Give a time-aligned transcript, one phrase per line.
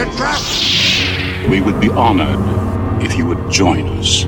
[0.00, 1.50] It's a trap!
[1.50, 2.38] We would be honored
[3.02, 4.26] if you would join us.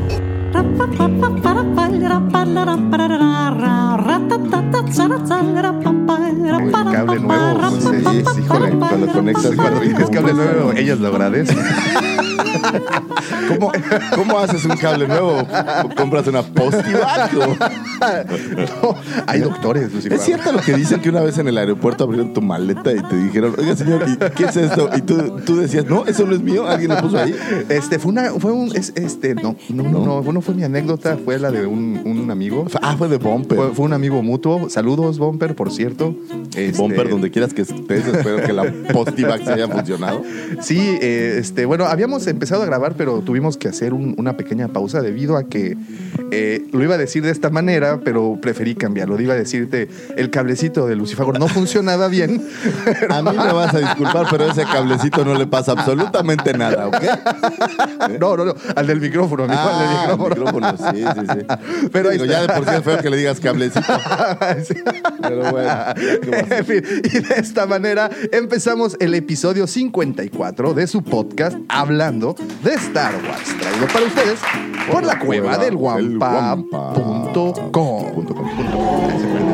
[6.58, 8.02] El cable nuevo, pues,
[8.34, 11.58] sí, híjole, cuando conectas, cuando dices cable nuevo, ellas lo agradecen.
[13.48, 13.72] ¿Cómo,
[14.14, 15.46] ¿Cómo haces un cable nuevo?
[15.96, 17.32] ¿Compras una postivac?
[17.32, 18.94] No,
[19.26, 19.92] hay doctores.
[20.06, 23.02] ¿Es cierto lo que dicen que una vez en el aeropuerto abrieron tu maleta y
[23.02, 24.88] te dijeron, oiga señor, ¿y ¿qué es esto?
[24.96, 27.34] Y tú, tú decías, no, eso no es mío, alguien lo puso ahí.
[27.68, 31.18] Este, fue una, fue un, es- este, no, no, no, no, no fue mi anécdota,
[31.24, 32.66] fue la de un, un amigo.
[32.82, 33.56] Ah, fue de Bumper.
[33.58, 34.68] Fue, fue un amigo mutuo.
[34.70, 36.14] Saludos, Bumper, por cierto.
[36.56, 40.22] Este, Bumper, donde quieras que estés, espero que la postivac haya funcionado.
[40.60, 44.68] Sí, eh, este, bueno, habíamos empezado a grabar, pero tuvimos que hacer un- una pequeña
[44.68, 45.76] pausa debido a que
[46.32, 49.20] eh, lo iba a decir de esta manera, pero preferí cambiarlo.
[49.20, 52.42] Iba a decirte, el cablecito de Lucifago no funcionaba bien.
[53.10, 56.94] A mí me vas a disculpar, pero ese cablecito no le pasa absolutamente nada, ¿ok?
[58.20, 60.59] No, no, no, al del micrófono, amigo, al del Ah, micrófono.
[60.76, 61.88] Sí, sí, sí.
[61.92, 63.80] Pero Digo, ya de por sí es feo que le digas cablecito.
[64.66, 64.74] Sí.
[65.22, 65.70] Pero bueno.
[66.50, 72.74] En fin, y de esta manera empezamos el episodio 54 de su podcast Hablando de
[72.74, 74.38] Star Wars, traído para ustedes
[74.90, 77.30] por la cueva del guampa.com.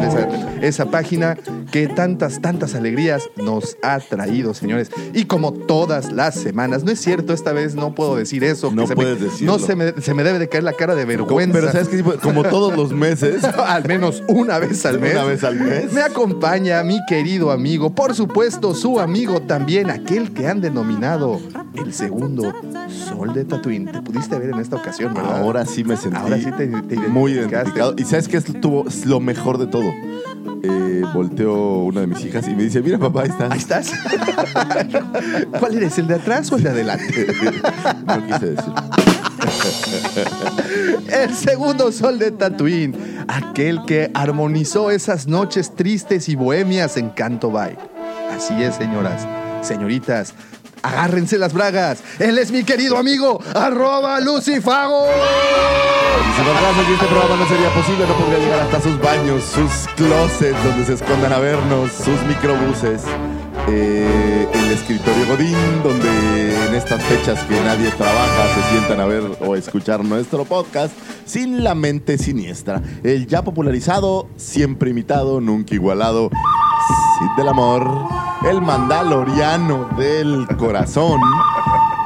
[0.02, 0.28] Esa,
[0.60, 1.36] esa página
[1.70, 4.90] que tantas, tantas alegrías nos ha traído, señores.
[5.12, 8.70] Y como todas las semanas, no es cierto, esta vez no puedo decir eso.
[8.70, 9.52] No que se puedes me, decirlo.
[9.52, 11.52] No se me, se me debe de caer la cara de vergüenza.
[11.58, 15.12] Pero sabes que como todos los meses, al menos una vez al mes.
[15.14, 15.92] Una vez al mes.
[15.92, 21.40] Me acompaña mi querido amigo, por supuesto, su amigo también, aquel que han denominado
[21.74, 22.54] el segundo
[23.08, 23.90] sol de Tatooine.
[23.90, 25.40] Te pudiste ver en esta ocasión, ¿verdad?
[25.40, 27.94] ahora sí me sentí Ahora sí te- te muy identificado.
[27.96, 29.92] Y sabes qué es tuvo es lo mejor de todo.
[30.62, 33.48] Eh, volteó una de mis hijas y me dice, mira papá, ahí está.
[33.52, 33.92] Ahí estás.
[35.60, 35.98] ¿Cuál eres?
[35.98, 37.26] ¿El de atrás o el de adelante?
[38.06, 38.72] No quise decir.
[41.08, 47.50] El segundo sol de Tatooine, aquel que armonizó esas noches tristes y bohemias en Canto
[47.50, 47.76] Bay.
[48.34, 49.26] Así es, señoras,
[49.62, 50.34] señoritas,
[50.82, 52.02] agárrense las bragas.
[52.18, 55.06] Él es mi querido amigo, arroba Lucifago.
[55.06, 59.42] Y sin embargo, que este programa no sería posible, no podría llegar hasta sus baños,
[59.44, 63.02] sus closets donde se escondan a vernos, sus microbuses,
[63.68, 69.22] eh, el escritorio Godín, donde en estas fechas que nadie trabaja se sientan a ver
[69.40, 70.92] o escuchar nuestro podcast
[71.24, 72.82] sin la mente siniestra.
[73.02, 76.30] El ya popularizado, siempre imitado, nunca igualado,
[77.18, 77.88] Cid del Amor,
[78.48, 81.20] el mandaloriano del corazón.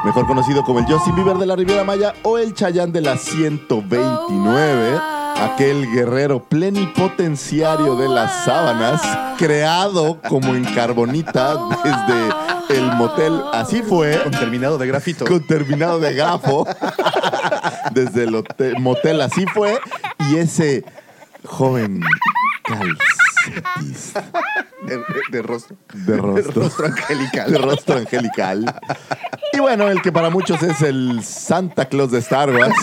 [0.04, 3.18] Mejor conocido como el Justin Bieber de la Riviera Maya o el Chayán de la
[3.18, 4.98] 129,
[5.36, 9.00] aquel guerrero plenipotenciario de las sábanas,
[9.38, 13.40] creado como en carbonita desde el motel.
[13.52, 15.24] Así fue, Con terminado de grafito.
[15.24, 16.66] con terminado de grafo,
[17.92, 19.20] desde el hotel- motel.
[19.20, 19.78] Así fue,
[20.30, 20.84] y ese
[21.44, 22.00] joven
[24.86, 25.76] De, de- de rostro.
[25.94, 26.52] de rostro.
[26.52, 27.50] De rostro angelical.
[27.52, 28.74] De rostro angelical.
[29.52, 32.74] Y bueno, el que para muchos es el Santa Claus de Star Wars.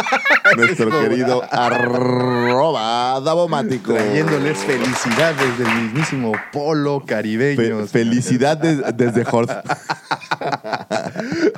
[0.56, 3.92] nuestro querido arroba Davomático.
[3.94, 7.86] Trayéndoles felicidad desde el mismísimo polo Fe- caribeño.
[7.86, 9.50] felicidad de- desde Hort.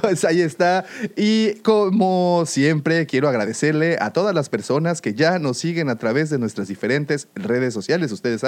[0.00, 0.84] Pues ahí está.
[1.16, 6.30] Y como siempre, quiero agradecerle a todas las personas que ya nos siguen a través
[6.30, 8.12] de nuestras diferentes redes sociales.
[8.12, 8.47] Ustedes saben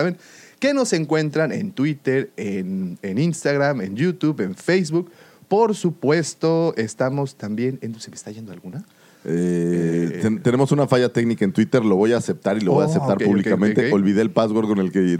[0.58, 5.10] que nos encuentran en Twitter, en, en Instagram, en YouTube, en Facebook.
[5.48, 7.98] Por supuesto, estamos también en...
[7.98, 8.84] ¿Se me está yendo alguna?
[9.24, 12.84] Eh, ten- tenemos una falla técnica en Twitter, lo voy a aceptar y lo voy
[12.84, 13.92] a Oh, aceptar públicamente.
[13.92, 15.18] Olvidé el password con el que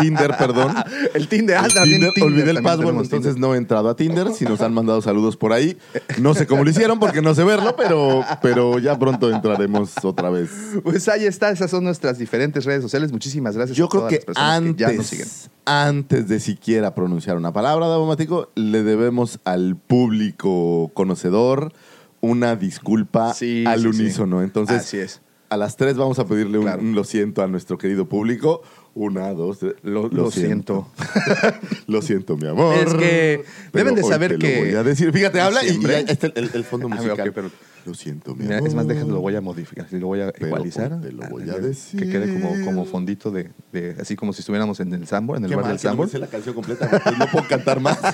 [0.00, 0.74] Tinder, perdón.
[1.14, 1.56] El Tinder.
[1.58, 3.38] Ah, El también Tinder, Tinder, olvidé el password, entonces Tinder.
[3.40, 4.32] no he entrado a Tinder.
[4.32, 5.76] Si nos han mandado saludos por ahí,
[6.20, 10.30] no sé cómo lo hicieron porque no sé verlo, pero, pero ya pronto entraremos otra
[10.30, 10.50] vez.
[10.82, 13.12] Pues ahí está, esas son nuestras diferentes redes sociales.
[13.12, 15.26] Muchísimas gracias Yo a creo todas que las personas que ya nos siguen.
[15.26, 21.72] antes, antes de siquiera pronunciar una palabra, Davomático, le debemos al público conocedor
[22.20, 24.42] una disculpa Sí, al sí, unísono.
[24.42, 25.20] Entonces, Así es.
[25.48, 26.82] a las tres vamos a pedirle un, Claro.
[26.82, 28.62] un lo siento a nuestro querido público
[28.94, 29.74] Una, dos, tres.
[29.82, 30.88] Lo, lo siento.
[31.86, 32.74] lo siento, mi amor.
[32.76, 35.12] Es que Pero deben de hoy saber te lo que voy a decir.
[35.12, 37.28] Fíjate, habla y, y ahí está el, el- fondo Ah, musical.
[37.28, 37.50] ok, pero-
[37.90, 38.68] Lo siento, mi Mira, amor.
[38.68, 41.00] es más, déjalo, lo voy a modificar, lo voy a Pero igualizar.
[41.00, 42.10] te lo voy a Que decir.
[42.10, 45.50] quede como, como fondito de, de- así como si estuviéramos en el Sambor, en el
[45.50, 46.08] bar mal del que no Sambor.
[46.08, 47.98] sé la canción completa, porque no puedo cantar más.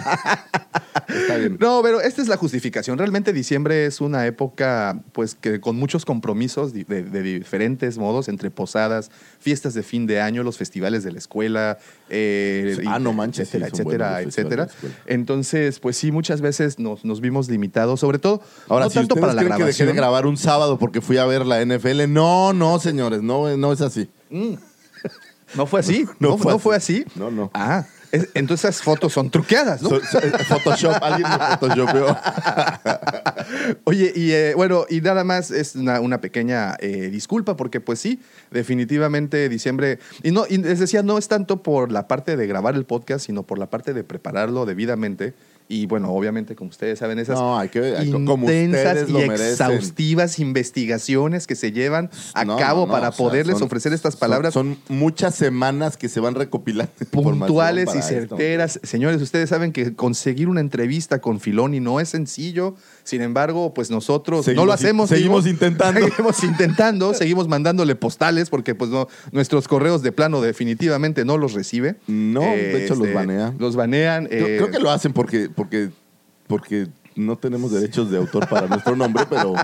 [1.09, 1.57] Está bien.
[1.61, 2.99] No, pero esta es la justificación.
[2.99, 8.51] Realmente diciembre es una época, pues, que con muchos compromisos de, de diferentes modos, entre
[8.51, 11.79] posadas, fiestas de fin de año, los festivales de la escuela,
[12.11, 14.69] eh, Ah, y- no manches, etcétera, etcétera.
[15.07, 19.15] Entonces, pues sí, muchas veces nos, nos vimos limitados, sobre todo, Ahora, no si tanto
[19.17, 22.53] para la que dejé de grabar un sábado porque fui a ver la NFL, no,
[22.53, 24.09] no, señores, no, no es así.
[25.55, 26.07] No fue así.
[26.19, 27.05] No No, fue no fue así.
[27.07, 27.19] así.
[27.19, 27.51] No, no.
[27.55, 29.89] Ah, es- entonces esas fotos son truqueadas, ¿no?
[29.91, 32.17] So- so- eh, Photoshop, alguien me photoshopeó.
[33.85, 37.99] Oye, y eh, bueno, y nada más es una, una pequeña eh, disculpa, porque pues
[38.01, 38.21] sí,
[38.51, 42.75] definitivamente diciembre, y no, y les decía, no es tanto por la parte de grabar
[42.75, 45.35] el podcast, sino por la parte de prepararlo debidamente.
[45.69, 50.39] Y bueno, obviamente, como ustedes saben, esas No, hay que- hay- como intensas y exhaustivas
[50.39, 54.55] investigaciones que se llevan a No, cabo no, para sea, poderles son- ofrecer estas palabras
[54.55, 56.93] Son, muchas semanas que se van recopilando.
[57.11, 58.09] puntuales y esto.
[58.09, 58.79] certeras.
[58.83, 62.77] Señores, ustedes saben que conseguir una entrevista con Filoni no es sencillo.
[63.07, 65.11] Sin embargo, pues nosotros no lo hacemos.
[65.11, 66.01] seguimos intentando.
[66.09, 71.53] Seguimos intentando, seguimos mandándole postales porque pues no, nuestros correos de plano definitivamente no los
[71.53, 71.95] recibe.
[72.09, 73.55] No, de hecho, los este, banea.
[73.61, 74.27] Los banean.
[74.29, 75.91] Eh, creo que lo hacen porque, porque,
[76.49, 79.55] porque no tenemos derechos de autor para nuestro nombre, pero,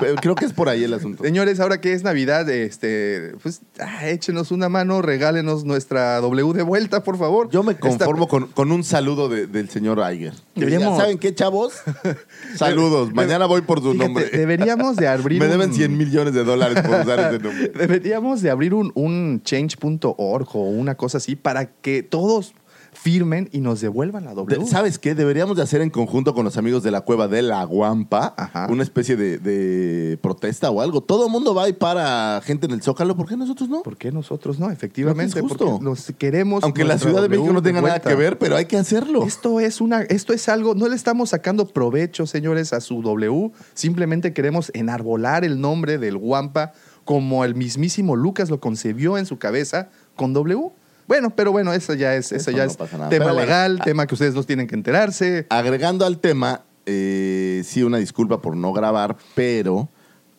[0.00, 1.22] pero creo que es por ahí el asunto.
[1.22, 6.62] Señores, ahora que es Navidad, este, pues ah, échenos una mano, regálenos nuestra W de
[6.62, 7.50] vuelta, por favor.
[7.50, 10.32] Yo me Esta- conformo con, con un saludo de- del señor Aiger.
[10.54, 11.74] Deberíamos- Ya ¿Saben qué, chavos?
[12.56, 13.12] Saludos.
[13.12, 14.30] Mañana voy por su Fíjate, nombre.
[14.30, 17.68] Deberíamos de abrir Me deben un- 100 millones de dólares por usar ese nombre.
[17.76, 22.54] Deberíamos de abrir un, un change.org o una cosa así para que todos
[22.96, 24.58] firmen y nos devuelvan la W.
[24.64, 25.14] De- ¿Sabes qué?
[25.14, 28.66] Deberíamos de hacer en conjunto con los amigos de la cueva de la Guampa Ajá.
[28.70, 31.00] una especie de, de protesta o algo.
[31.02, 33.16] Todo el mundo va y para gente en el Zócalo.
[33.16, 33.82] ¿Por qué nosotros no?
[33.82, 34.70] ¿Por qué nosotros no?
[34.70, 35.66] Efectivamente, justo.
[35.72, 36.64] porque nos queremos.
[36.64, 39.24] Aunque la Ciudad de W México no tenga nada que ver, pero hay que hacerlo.
[39.24, 43.50] Esto es una, esto es algo, no le estamos sacando provecho, señores, a su W.
[43.74, 46.72] Simplemente queremos enarbolar el nombre del Guampa
[47.04, 50.70] como el mismísimo Lucas lo concebió en su cabeza con W.
[51.08, 53.40] Bueno, pero bueno, eso ya es, eso Eso ya no es tema Pero bueno.
[53.40, 55.46] legal, tema que ustedes no tienen que enterarse.
[55.50, 59.88] Agregando al tema, eh, sí, una disculpa por no grabar, pero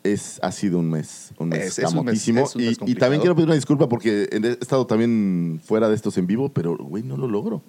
[0.03, 2.45] es, ha sido un mes, un mes Es- es un mes- camotísimo.
[2.45, 5.95] es un mes y- también quiero pedir una disculpa porque he estado también fuera de
[5.95, 7.61] estos en vivo, pero, güey, no lo logro.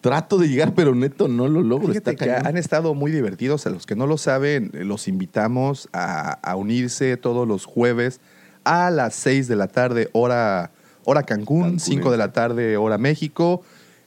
[0.00, 1.88] Trato de llegar, pero neto, no lo logro.
[1.88, 3.66] Fíjate Está que han estado muy divertidos.
[3.66, 8.20] A los que no lo saben, los invitamos a, a unirse todos los jueves
[8.64, 10.72] a las 6 de la tarde, hora,
[11.04, 13.62] hora Cancún, Cancún, 5 de la tarde, hora México.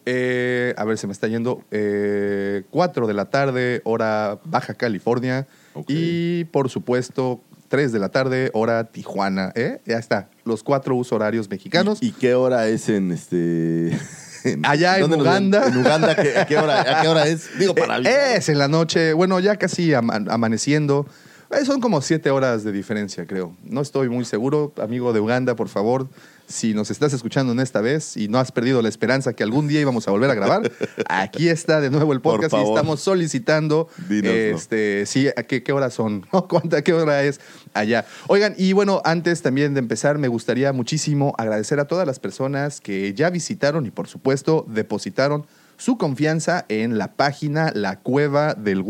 [0.06, 1.64] Eh, a ver, se me está yendo.
[1.72, 5.48] Eh, 4 de la tarde, hora Baja California.
[5.88, 9.52] Y por supuesto, 3 de la tarde, hora Tijuana.
[9.56, 9.80] ¿eh?
[9.86, 10.30] Ya está.
[10.44, 11.98] Los cuatro usos horarios mexicanos.
[12.02, 13.98] ¿Y, y qué hora es en este.
[14.44, 15.12] en- Allá en.
[15.12, 15.68] Uganda.
[15.68, 17.50] En Uganda, ¿qué- a, qué hora, ¿a qué hora es?
[17.58, 21.08] Digo, para Eh, es en la noche, bueno, ya casi ama- amaneciendo.
[21.52, 23.56] Eh, son como siete horas de diferencia, creo.
[23.64, 26.08] No estoy muy seguro, amigo de Uganda, por favor.
[26.48, 29.68] Si nos estás escuchando en esta vez y no has perdido la esperanza que algún
[29.68, 30.72] día íbamos a volver a grabar,
[31.10, 34.32] aquí está de nuevo el podcast y estamos solicitando, Dínoslo.
[34.32, 36.22] este, sí, ¿a qué, qué horas son?
[36.50, 37.40] ¿Cuánta, qué hora es
[37.74, 38.06] allá?
[38.28, 42.82] Oigan, y bueno, antes también de empezar, me gustaría muchísimo agradecer a todas las personas
[42.82, 45.46] que ya visitaron y por supuesto depositaron
[45.78, 48.82] su confianza en la página La Cueva del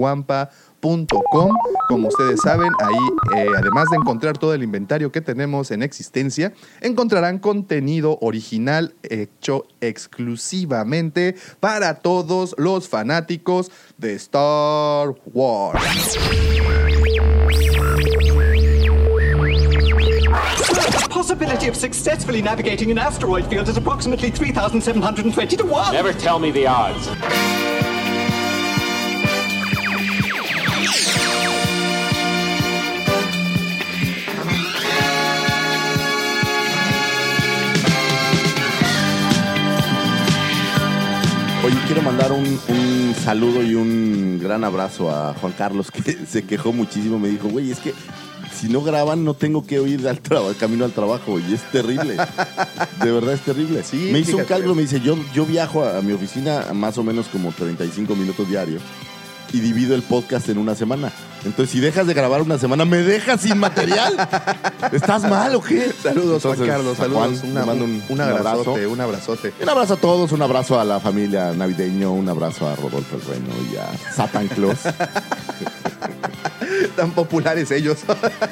[0.86, 1.52] Guampa.com.
[1.88, 6.54] Como ustedes saben, ahí, eh, además de encontrar todo el inventario que tenemos en existencia,
[6.82, 15.82] encontrarán contenido original hecho exclusivamente para todos los fanáticos de Star Wars.
[21.10, 25.94] Possibility of successfully navigating an asteroid field is approximately 3,720 to 1.
[25.94, 27.85] Never tell me the odds.
[41.66, 46.44] Oye, quiero mandar un, un saludo y un gran abrazo a Juan Carlos, que se
[46.46, 47.18] quejó muchísimo.
[47.18, 47.92] Me dijo, güey, es que
[48.54, 50.22] si no graban, no tengo que oír al
[50.60, 51.40] camino al trabajo.
[51.40, 52.18] Y es terrible.
[53.04, 53.82] De verdad es terrible.
[53.84, 56.74] Sí, me hizo un cálculo, me dice, yo, yo viajo a, a mi oficina a
[56.76, 58.84] más o menos como 35 minutos diarios.
[59.54, 61.12] Y divido el podcast en una semana.
[61.46, 64.16] Entonces, si dejas de grabar una semana, ¿me dejas sin material?
[64.92, 65.92] ¿Estás mal o qué?
[66.02, 66.98] Saludos, Juan Entonces, Carlos.
[66.98, 67.40] Saludos.
[67.40, 68.90] Juan, Una- le mando un, un, abrazote, abrazo.
[68.92, 69.54] un abrazote.
[69.62, 73.22] Un abrazo a todos, un abrazo a la familia navideño, un abrazo a Rodolfo el
[73.22, 74.80] Reno y a Satan Claus,
[76.96, 77.98] Tan populares ellos.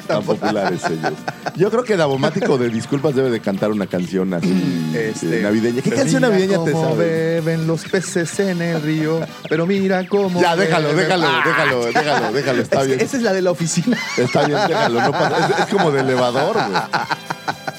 [0.07, 1.13] tan populares ellos.
[1.55, 5.81] Yo creo que Davomático de Disculpas debe de cantar una canción así Este, eh, navideña.
[5.81, 6.97] ¿Qué canción navideña te cómo sabes?
[6.97, 9.19] beben los peces en el río.
[9.49, 10.41] Pero mira cómo.
[10.41, 12.99] Ya, déjalo, beben- déjalo, Ah, déjalo, déjalo, déjalo, está es bien.
[13.01, 13.97] Esa es la de la oficina.
[14.17, 15.47] Está bien, déjalo, no pasa.
[15.49, 16.81] Es, es como de elevador, güey.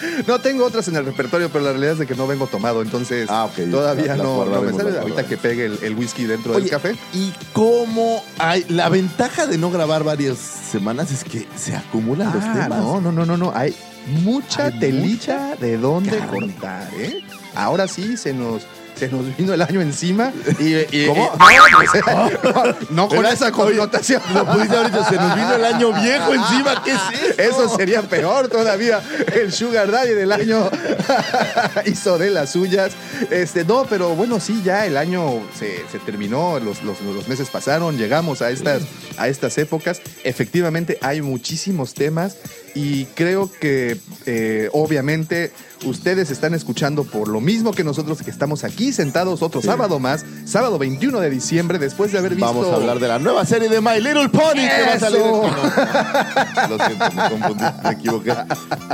[0.26, 2.82] No tengo otras en el repertorio, pero la realidad es de que no vengo tomado,
[2.82, 4.99] entonces Ah, todavía no, no me sale.
[4.99, 6.96] Ahorita que pegue el, el whisky dentro Oye, del café.
[7.12, 8.64] ¿Y cómo hay?
[8.68, 12.78] La ventaja de no grabar varias semanas es que se acumulan los Ah, temas.
[12.80, 13.52] no, no, no, no, no.
[13.54, 13.75] Hay
[14.23, 17.23] mucha Hay telita de dónde cortar, ¿eh?
[17.54, 18.62] Ahora sí se nos,
[18.96, 20.32] se nos vino el año encima.
[20.58, 21.32] Y, y- ¿Cómo?
[21.50, 21.54] y-
[22.50, 24.22] no, no con esa connotación.
[24.34, 26.82] Lo pudiste ahorita, se nos vino el año viejo encima.
[26.84, 27.42] ¿Qué es esto?
[27.42, 29.00] Eso sería peor todavía.
[29.34, 30.70] El Sugar Daddy del año
[31.86, 32.92] hizo de las suyas.
[33.30, 37.48] Este, no, pero bueno, sí, ya el año se, se terminó, los, los- los meses
[37.50, 38.82] pasaron, llegamos a estas,
[39.18, 40.00] a estas épocas.
[40.24, 42.36] Efectivamente, hay muchísimos temas
[42.75, 45.52] y creo que eh, obviamente
[45.85, 50.25] ustedes están escuchando por lo mismo que nosotros que estamos aquí sentados otro sábado más,
[50.45, 52.47] sábado 21 de diciembre, después de haber visto...
[52.47, 55.21] Vamos a hablar de la nueva serie de My Little Pony que va a salir.
[55.21, 55.49] No, no,
[56.69, 58.35] Lo siento, me confundí, me equivoqué.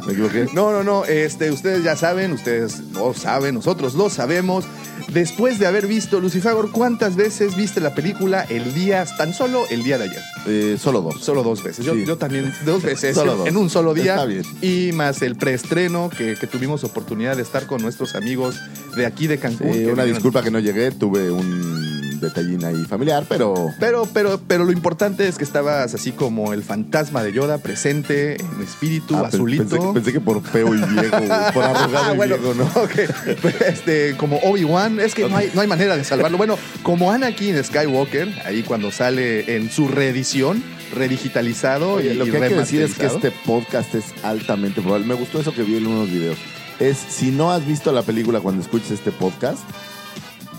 [0.06, 0.46] Me equivoqué.
[0.52, 4.64] No, no, no, este, ustedes ya saben, ustedes lo saben, nosotros lo sabemos.
[5.08, 9.82] Después de haber visto Lucifagor, ¿cuántas veces viste la película el día, tan solo el
[9.82, 10.22] día de ayer?
[10.46, 11.22] Eh, solo dos.
[11.22, 11.84] Solo dos veces.
[11.84, 12.04] Yo, Sí.
[12.06, 13.48] yo también, dos veces, Solo dos.
[13.48, 14.14] en un solo día.
[14.14, 14.42] Está bien.
[14.62, 18.56] Y más el preestreno que, que tuvimos oportunidad de estar con nuestros amigos
[18.96, 19.86] de aquí de Cancún.
[19.92, 24.72] Una disculpa que no llegué, tuve un detallín ahí familiar, pero Pero, pero, pero lo
[24.72, 29.64] importante es que estabas así como el fantasma de Yoda presente en espíritu, Ah, azulito.
[29.64, 31.18] Pensé, que- pensé que por feo y viejo,
[31.54, 32.70] por arrugado Ah, y bueno, viejo, ¿no?
[33.66, 36.38] Este, como Obi-Wan, es que no hay, no hay manera de salvarlo.
[36.38, 40.62] Bueno, como Anakin Skywalker, ahí cuando sale en su reedición,
[40.94, 45.06] redigitalizado Oye, y lo que hay que decir es que este podcast es altamente probable.
[45.06, 46.38] Me gustó eso que vi en unos videos.
[46.78, 49.58] Es, si no has visto la película cuando escuches este podcast,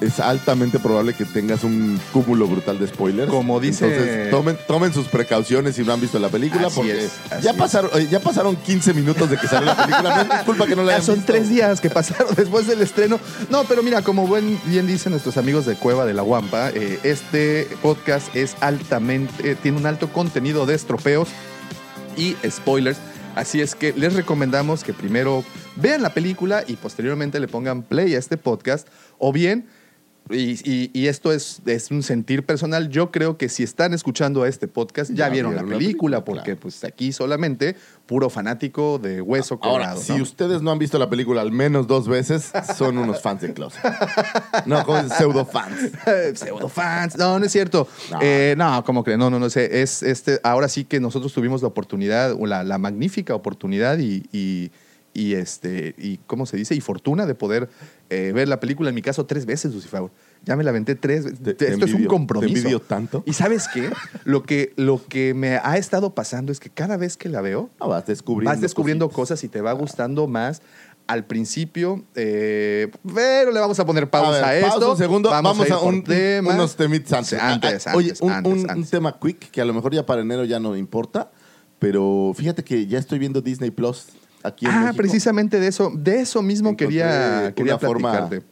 [0.02, 3.30] es altamente probable que tengas un cúmulo brutal de spoilers.
[3.30, 7.06] Como dice- Entonces, tomen, tomen sus precauciones si no han visto la película, Así porque
[7.06, 10.02] es, así ya, pasaron, eh, ya pasaron 15 minutos de que salió la película.
[10.16, 11.32] No es mi culpa que no la hayan son visto.
[11.32, 13.20] tres días que pasaron después del estreno.
[13.50, 17.00] No, pero mira, como buen, bien dicen nuestros amigos de Cueva de la Guampa, eh,
[17.04, 21.30] este podcast es altamente, eh, tiene un alto contenido de estropeos
[22.18, 22.98] y spoilers.
[23.36, 25.46] Así es que les recomendamos que primero
[25.78, 28.88] vean la película y posteriormente le pongan play a este podcast.
[29.20, 29.68] O bien,
[30.30, 34.46] y, y- y esto es, es un sentir personal, yo creo que si están escuchando
[34.46, 36.60] este podcast ya, Ya vieron, vieron la la película, porque claro.
[36.62, 37.76] pues aquí solamente
[38.06, 40.02] puro fanático de hueso Ahora, colorado.
[40.02, 40.24] si ¿no?
[40.24, 43.82] ustedes no han visto la película al menos dos veces, son unos fans de closet.
[44.66, 45.92] No, como pseudo fans.
[46.36, 47.18] pseudo fans.
[47.18, 47.88] No, no es cierto.
[48.12, 48.20] No.
[48.22, 49.20] Eh, no, ¿cómo creen?
[49.20, 49.82] No, no, no sé.
[49.82, 54.24] Es este, ahora sí que nosotros tuvimos la oportunidad, o la, la magnífica oportunidad y,
[54.32, 54.72] y,
[55.14, 56.74] y, este, y ¿cómo se dice?
[56.74, 57.70] Y fortuna de poder
[58.10, 60.04] eh, ver la película, en mi caso, tres veces, Lucifer.
[60.46, 61.40] Ya me la aventé tres veces.
[61.60, 62.80] Esto es un compromiso.
[62.80, 63.24] te tanto.
[63.26, 63.90] Y ¿sabes qué?
[64.24, 67.70] Lo que, lo que me ha estado pasando es que cada vez que la veo,
[67.80, 68.52] No, vas descubriendo.
[68.52, 69.22] vas descubriendo cositas.
[69.22, 70.62] cosas y te va gustando más
[71.08, 74.80] al principio, eh, pero le vamos a poner pausa a, ver, esto.
[74.80, 75.30] pausa un segundo.
[75.30, 76.56] Vamos, a, un, temas.
[76.56, 77.34] unos antes.
[77.34, 80.46] Antes, Ah, Oye, antes, un, antes, tema quick que a lo mejor ya para enero
[80.46, 81.30] ya no importa,
[81.80, 84.06] pero fíjate que ya estoy viendo Disney Plus
[84.44, 84.98] aquí en Ah, México.
[84.98, 88.46] precisamente de eso, de eso mismo Encontré quería, quería forma- platicarte.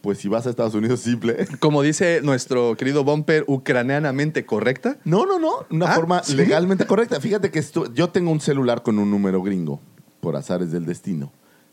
[0.00, 1.46] Pues si vas a Estados Unidos, simple.
[1.60, 4.98] Como dice nuestro querido Bumper, ucranianamente correcta.
[5.04, 5.50] No, no, no.
[5.70, 6.34] Una Ah, forma ¿sí?
[6.36, 7.20] legalmente correcta.
[7.20, 7.62] Fíjate que
[7.94, 9.80] yo tengo un celular con un número gringo,
[10.20, 11.32] por azares del destino.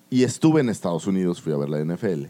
[0.10, 2.28] Y estuve en Estados Unidos, fui a ver la NFL.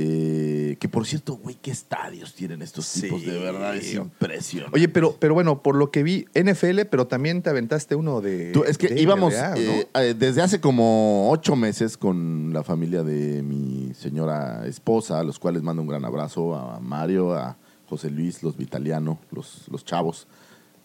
[0.00, 3.02] Eh, que por cierto, güey, qué estadios tienen estos Sí.
[3.02, 4.76] tipos, de verdad, es impresionante.
[4.78, 8.52] Oye, pero, pero bueno, por lo que vi, NFL, pero también te aventaste uno de.
[8.52, 9.56] Tú, es que de íbamos NBA, ¿no?
[9.56, 15.24] eh, eh, desde hace como ocho meses con la familia de mi señora esposa, a
[15.24, 17.56] los cuales mando un gran abrazo a Mario, a
[17.88, 20.28] José Luis, los Vitaliano, los, los chavos,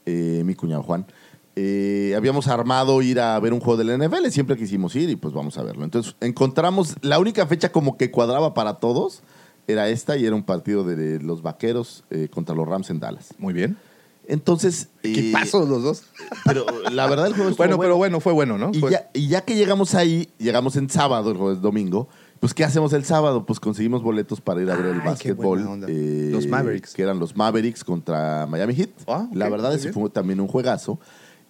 [0.08, 1.05] mi cuñado Juan.
[1.55, 5.33] Eh, habíamos armado ir a ver un juego del NFL, siempre quisimos ir y pues
[5.33, 5.83] vamos a verlo.
[5.83, 9.22] Entonces encontramos, la única fecha como que cuadraba para todos
[9.67, 13.29] era esta y era un partido de los Vaqueros eh, contra los Rams en Dallas.
[13.38, 13.77] Muy bien.
[14.27, 14.88] Entonces...
[15.01, 16.03] ¿Qué eh, pasó los dos?
[16.45, 18.72] Pero la verdad el juego estuvo Bueno, pero bueno, fue bueno, ¿no?
[18.74, 22.07] y Fue- ya, y ya que llegamos ahí, llegamos en sábado, el jueves domingo,
[22.39, 23.45] pues, ¿qué hacemos el sábado?
[23.45, 25.60] Pues conseguimos boletos para ir a ver el Ay, qué básquetbol.
[25.60, 25.88] buena onda.
[25.89, 26.93] eh, Los Mavericks.
[26.93, 28.89] Que eran los Mavericks contra Miami Heat.
[29.07, 31.00] Ah, La verdad, ese fue también un juegazo.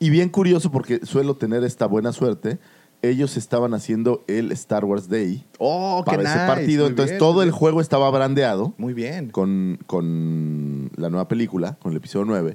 [0.04, 2.58] Y bien curioso porque suelo tener esta buena suerte.
[3.02, 6.48] Ellos estaban haciendo el Star Wars Day Oh, qué para ese nice.
[6.48, 6.84] partido.
[6.84, 7.58] Muy Entonces bien, todo el bien.
[7.58, 9.30] juego estaba brandeado Muy bien.
[9.30, 12.54] con, con la nueva película, con el episodio 9.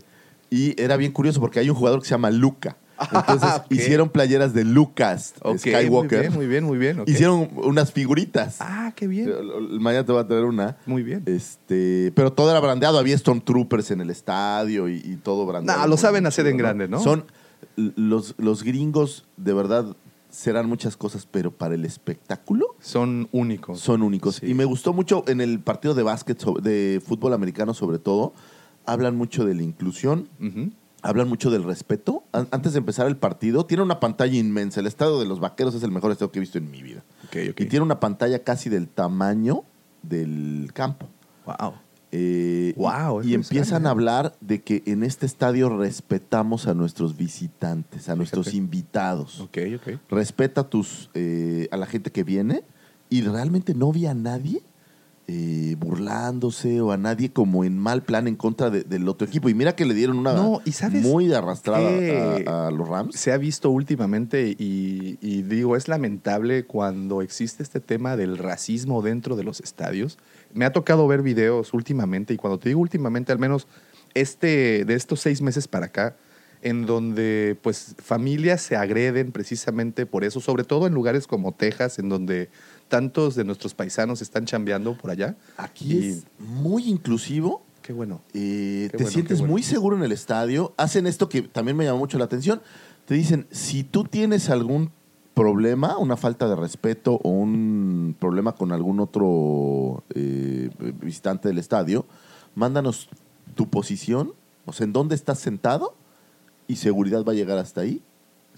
[0.51, 2.77] Y era bien curioso porque hay un jugador que se llama Luca.
[3.13, 3.67] Entonces Ok.
[3.71, 6.31] hicieron playeras de Lucas Skywalker.
[6.33, 7.05] Muy bien, muy bien, muy bien.
[7.07, 8.57] Hicieron unas figuritas.
[8.61, 9.31] Ah, qué bien.
[9.81, 10.79] Mañana te va a traer una.
[10.87, 11.23] Muy bien.
[11.27, 12.99] Este, pero todo era brandeado.
[12.99, 15.81] Había Stormtroopers en el estadio y, y todo brandeado.
[15.83, 17.01] No, lo saben hacer en grande, ¿no?
[17.01, 17.25] Son
[17.97, 19.97] los, los gringos, de verdad,
[20.31, 23.81] serán muchas cosas, pero para el espectáculo Son únicos.
[23.81, 24.37] son únicos.
[24.37, 24.51] Sí.
[24.51, 28.35] Y me gustó mucho en el partido de básquet, de fútbol americano sobre todo,
[28.85, 30.29] hablan mucho de la inclusión,
[31.03, 32.25] hablan mucho del respeto.
[32.33, 34.81] An- Antes de empezar el partido, tiene una pantalla inmensa.
[34.81, 37.05] El estadio de los vaqueros es el mejor estadio que he visto en mi vida.
[37.33, 39.63] Y tiene una pantalla casi del tamaño
[40.03, 41.07] del campo.
[41.47, 41.75] Wow.
[42.11, 48.09] Eh, Guau, y empiezan a hablar de que en este estadio respetamos a nuestros visitantes,
[48.09, 48.57] a nuestros Fíjate.
[48.57, 49.41] invitados.
[49.41, 50.01] Ok, ok.
[50.11, 52.63] Respeta a, tus, eh, a la gente que viene
[53.11, 54.63] y realmente no vi a nadie
[55.31, 59.51] eh, burlándose o a nadie como en mal plan en contra de- del otro equipo.
[59.51, 61.91] Y mira que le dieron una No, ¿y sabes muy arrastrada
[62.47, 63.15] a, a los Rams.
[63.15, 69.03] Se ha visto últimamente y, y digo, es lamentable cuando existe este tema del racismo
[69.03, 70.17] dentro de los estadios.
[70.55, 73.67] Me ha tocado ver videos últimamente y cuando te digo últimamente, al menos
[74.15, 76.17] este, de estos seis meses para acá,
[76.63, 81.99] en donde pues familias se agreden precisamente por eso, sobre todo en lugares como Texas,
[82.01, 82.49] en donde
[82.89, 85.37] tantos de nuestros paisanos están chambeando por allá.
[85.57, 87.65] Aquí Y- es muy inclusivo.
[87.83, 88.23] Qué bueno.
[88.35, 89.53] Eh, Qué te bueno, sientes bueno.
[89.53, 90.75] muy seguro en el estadio.
[90.77, 92.61] Hacen esto que también me llamó mucho la atención.
[93.07, 94.91] Te dicen, si tú tienes algún
[95.39, 102.07] problema, una falta de respeto o un problema con algún otro eh, visitante del estadio,
[102.55, 103.09] mándanos
[103.55, 104.33] tu posición,
[104.67, 105.95] o sea, en dónde estás sentado
[106.67, 108.03] y seguridad va a llegar hasta ahí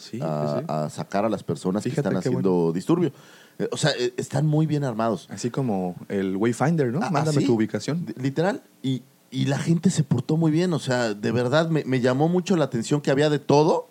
[0.01, 3.13] Sí, a, sí, a sacar a las personas Fíjate que están haciendo disturbio.
[3.59, 5.29] Eh, o sea, eh, están muy bien armados.
[5.31, 7.01] Así como el Wayfinder, ¿no?
[7.03, 7.47] Ah, Mándame ¿sí?
[7.47, 8.07] tu ubicación.
[8.17, 8.63] Literal.
[8.83, 10.73] Y, y la gente se portó muy bien.
[10.73, 13.90] O sea, de verdad me, me llamó mucho la atención que había de todo.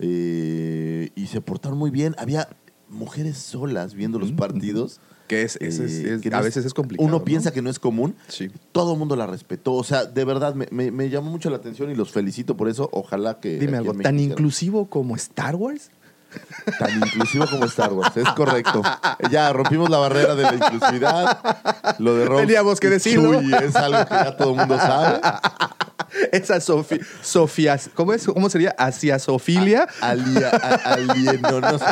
[0.00, 2.14] Eh, y se portaron muy bien.
[2.18, 2.48] Había
[2.88, 5.00] mujeres solas viendo los Ujú, partidos.
[5.28, 7.06] Que es, es- es- eh, es- que no a es- veces es complicado.
[7.06, 7.24] Uno ¿no?
[7.24, 8.16] piensa que no es común.
[8.26, 8.50] Sí.
[8.72, 9.74] Todo el mundo la respetó.
[9.74, 12.68] O sea, de verdad me, me- me llamó mucho la atención y los felicito por
[12.68, 12.88] eso.
[12.92, 13.56] Ojalá que.
[13.60, 15.90] Dime algo, ¿tan inclusivo como Star Wars?
[16.78, 18.82] Tan inclusivo como Star Wars, es correcto.
[19.30, 21.38] Ya rompimos la barrera de la inclusividad.
[21.98, 23.40] Lo de Teníamos que y decirlo.
[23.40, 25.20] Chuy es algo que ya todo el mundo sabe.
[26.32, 28.26] Esa Sofía, Sofía, ¿cómo es?
[28.26, 28.74] ¿Cómo sería?
[28.78, 29.86] Asiasofilia.
[30.00, 31.84] Alia, a- alieno, no sé.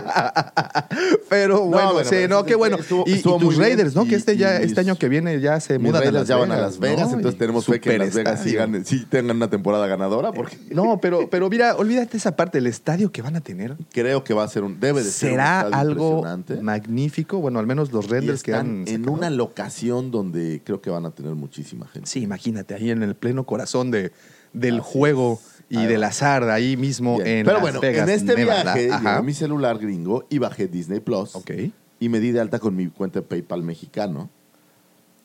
[1.28, 2.76] Pero bueno, bueno, sí, pero no, qué bueno.
[2.78, 3.62] estuvo- y, y estuvo tus muy bien.
[3.78, 4.04] Raiders, ¿no?
[4.04, 6.28] Y- que este ya, y este año que viene ya se mudan a Raiders Las
[6.28, 7.16] ya van a Las Vegas, ¿no?
[7.16, 10.56] entonces Y tenemos fe que en Las Vegas sigan, sí tengan una temporada ganadora, porque
[10.70, 13.76] No, pero, pero mira, olvídate esa parte, el estadio que van a tener.
[13.92, 16.62] creo que va a ser un, debe de ser un Será algo impresionante.
[16.62, 17.38] magnífico.
[17.40, 18.80] Bueno, al menos los renders que han.
[18.82, 19.12] en sacado.
[19.12, 22.08] una locación donde creo que van a tener muchísima gente.
[22.08, 24.12] Sí, imagínate, ahí en el pleno corazón de,
[24.52, 25.76] del Así juego es.
[25.78, 27.28] y del azar, ahí mismo Bien.
[27.38, 28.62] en Pero Las bueno, Vegas, en este Nevada.
[28.74, 29.22] viaje Ajá.
[29.22, 31.34] mi celular gringo y bajé Disney Plus.
[31.36, 31.50] Ok.
[32.00, 34.30] Y me di de alta con mi cuenta de PayPal mexicano.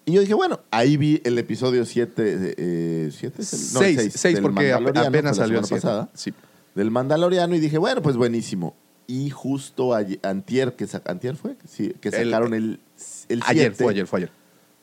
[0.05, 2.55] Y yo dije, bueno, ahí vi el episodio 7.
[2.57, 3.41] Eh, ¿Siete?
[3.41, 5.65] es el- no, el seis, seis, seis, del porque ap- Mandaloriano, apenas la salió el
[5.65, 5.81] semana siete.
[5.87, 6.09] pasada.
[6.13, 6.33] Sí.
[6.75, 8.75] Del Mandaloriano y dije, bueno, pues buenísimo.
[9.07, 11.55] Y justo ayer, antier, que ¿antier fue?
[11.67, 12.79] Sí, que sacaron el,
[13.29, 13.83] el Ayer, siete.
[13.83, 14.31] fue ayer, fue ayer.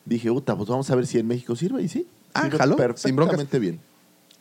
[0.05, 1.81] Dije, puta, pues vamos a ver si en México sirve.
[1.83, 3.79] Y sí, Ah, sin perfectamente bien.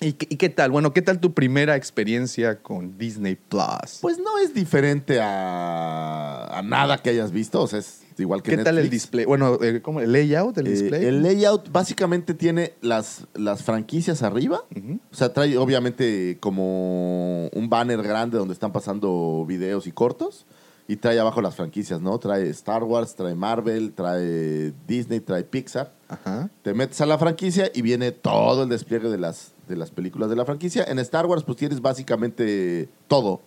[0.01, 0.71] ¿Y, qué- y qué tal?
[0.71, 3.99] Bueno, ¿qué tal tu primera experiencia con Disney Plus?
[4.01, 8.57] Pues no es diferente a, a nada que hayas visto, o sea, es igual que
[8.57, 9.25] ¿Qué tal el display?
[9.25, 10.01] Bueno, eh, ¿cómo?
[10.01, 11.05] ¿El layout del Eh, display?
[11.05, 14.63] el layout básicamente tiene las, las franquicias arriba.
[15.11, 20.47] O sea, trae obviamente como un banner grande donde están pasando videos y cortos.
[20.89, 22.19] Y trae abajo las franquicias, ¿no?
[22.19, 25.93] Trae Star Wars, trae Marvel, trae Disney, trae Pixar.
[26.09, 26.51] Ajá.
[26.63, 30.31] Te metes a la franquicia y viene todo el despliegue de las, de las películas
[30.31, 30.83] de la franquicia.
[30.83, 33.41] En Star Wars, pues tienes básicamente todo.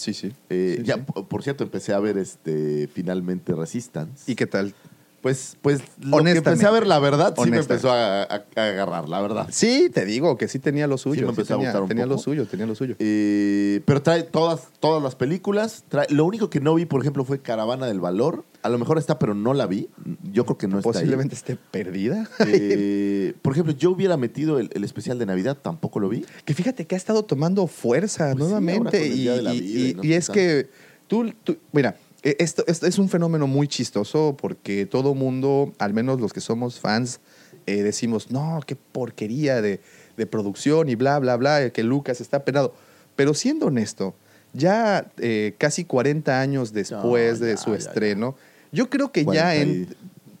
[0.00, 0.32] Sí, sí.
[0.48, 1.02] Eh, Sí, ya, sí.
[1.28, 4.30] por cierto, empecé a ver este finalmente Resistance.
[4.32, 4.74] ¿Y qué tal?
[5.20, 8.64] Pues, pues lo que empecé a ver, la verdad, sí me empezó a, a- a
[8.64, 9.48] agarrar, la verdad.
[9.50, 11.16] Sí, te digo que sí tenía lo suyo.
[11.20, 12.96] Sí me empezó a tenía, gustar un tenía lo suyo, tenía lo suyo.
[12.98, 15.84] Eh, pero trae todas, todas las películas.
[15.88, 18.44] Trae, lo único que no vi, por ejemplo, fue Caravana del Valor.
[18.62, 19.88] A lo mejor está, pero no la vi.
[20.32, 20.94] Yo creo que no está ahí.
[20.94, 22.26] Posiblemente esté perdida.
[22.46, 26.24] Eh, por ejemplo, yo hubiera metido el, el especial de Navidad, tampoco lo vi.
[26.44, 28.98] Que fíjate que ha estado tomando fuerza Pues sí, ahora nuevamente.
[28.98, 30.32] con el y, Día de la y- Vida y y- no y sé es tanto.
[30.38, 30.70] que
[31.06, 36.20] tú, tú- mira, esto, esto es un fenómeno muy chistoso porque todo mundo, al menos
[36.20, 37.20] los que somos fans,
[37.66, 39.80] eh, decimos, no, qué porquería de,
[40.16, 42.74] de producción y bla, bla, bla, que Lucas está penado.
[43.16, 44.14] Pero siendo honesto,
[44.52, 48.36] ya eh, casi 40 años después No, de su ya, estreno,
[48.72, 49.96] yo creo que 40 ya y- en...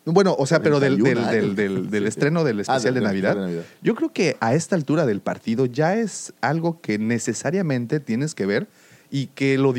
[0.06, 1.54] Bueno, o sea, pero del, del, 41
[1.90, 3.64] del, estreno del Ah, especial del- de del Navidad, especial de Navidad.
[3.82, 8.46] yo creo que a esta altura del partido ya es algo que necesariamente tienes que
[8.46, 8.66] ver
[9.10, 9.72] y que lo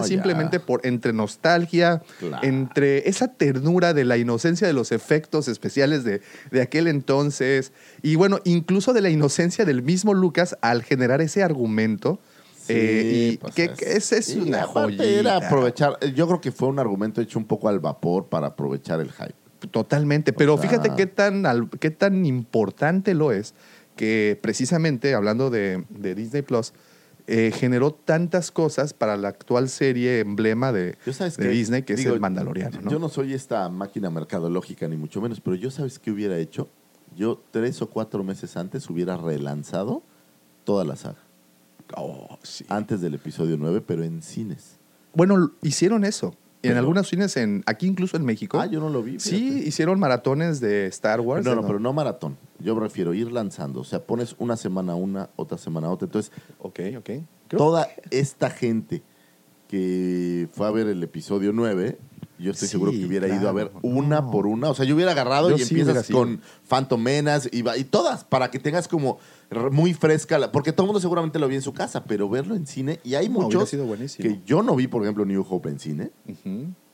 [0.00, 0.08] No, ya.
[0.08, 2.46] simplemente por entre nostalgia, Claro.
[2.46, 6.20] entre esa ternura de la inocencia de los efectos especiales de,
[6.50, 11.42] de aquel entonces y bueno, incluso de la inocencia del mismo Lucas al generar ese
[11.42, 12.18] argumento.
[12.68, 14.66] eh, y pues que, que ese es sí, una.
[14.98, 19.00] Era aprovechar, yo creo que fue un argumento hecho un poco al vapor para aprovechar
[19.00, 19.34] el hype.
[19.70, 23.54] Totalmente, pero O sea- fíjate qué tan, qué tan importante lo es
[23.96, 26.72] que precisamente hablando de, de Disney Plus,
[27.26, 31.36] eh, generó tantas cosas para la actual serie emblema de, sabes?
[31.38, 32.80] Disney, que Digo, es el Mandaloriano.
[32.82, 32.90] ¿no?
[32.90, 36.68] Yo no soy esta máquina mercadológica ni mucho menos, pero yo sabes qué hubiera hecho.
[37.16, 40.02] Yo tres o cuatro meses antes hubiera relanzado
[40.64, 41.18] toda la saga.
[41.96, 42.64] Oh, sí.
[42.68, 44.76] Antes del episodio 9, pero en cines.
[45.14, 46.34] Bueno, hicieron eso.
[46.62, 48.58] En Pero- algunos cines, en, aquí incluso en México.
[48.58, 49.20] Ah, yo no lo vi.
[49.20, 49.68] Sí, fíjate.
[49.68, 51.44] hicieron maratones de Star Wars.
[51.44, 51.66] No, no, ¿no?
[51.66, 52.38] pero no maratón.
[52.60, 53.80] Yo prefiero ir lanzando.
[53.80, 56.06] O sea, pones una semana una, otra semana otra.
[56.06, 57.10] Entonces, Ok, ok.
[57.48, 59.02] Creo- toda esta gente
[59.68, 61.98] que fue a ver el episodio 9,
[62.38, 64.30] yo estoy Sí, seguro que hubiera ido a ver una no.
[64.30, 64.70] por una.
[64.70, 67.84] O sea, yo hubiera agarrado Yo y sí empiezas con Phantom Menace y, va- y
[67.84, 69.18] todas, para que tengas como
[69.70, 70.38] muy fresca.
[70.38, 73.00] la- porque todo el mundo seguramente lo vi en su casa, pero verlo en cine.
[73.04, 73.86] Y hay No, muchos sido
[74.18, 76.10] que yo no vi, por ejemplo, New Hope en cine.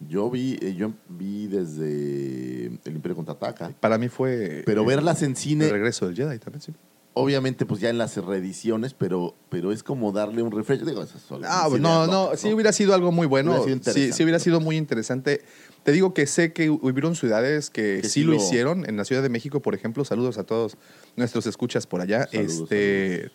[0.09, 3.71] Yo vi, eh, yo vi desde El Imperio Contraataca.
[3.81, 4.63] Para mí fue.
[4.67, 6.73] Pero eh, verlas en cine, El regreso del Jedi también, sí.
[7.13, 10.81] obviamente, pues ya en las reediciones, pero, pero es como darle un refresh.
[10.85, 13.63] Digo, eso es solo Ah, no, no, hoc, sí hubiera sido algo muy bueno.
[13.63, 15.43] Hubiera sido sí, sí hubiera sido muy interesante.
[15.85, 18.85] Te digo que sé que hubieron ciudades que, Que sí sí lo lo- hicieron.
[18.89, 20.77] En la Ciudad de México, por ejemplo, saludos a todos
[21.17, 22.27] nuestros escuchas por allá.
[22.31, 23.31] Saludos, este,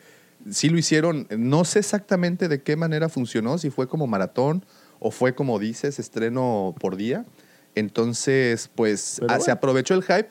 [0.51, 1.27] Sí lo hicieron.
[1.37, 4.65] No sé exactamente de qué manera funcionó, si fue como maratón
[4.99, 7.25] o fue como dices, estreno por día.
[7.73, 10.29] Entonces, pues ah, se aprovechó el hype.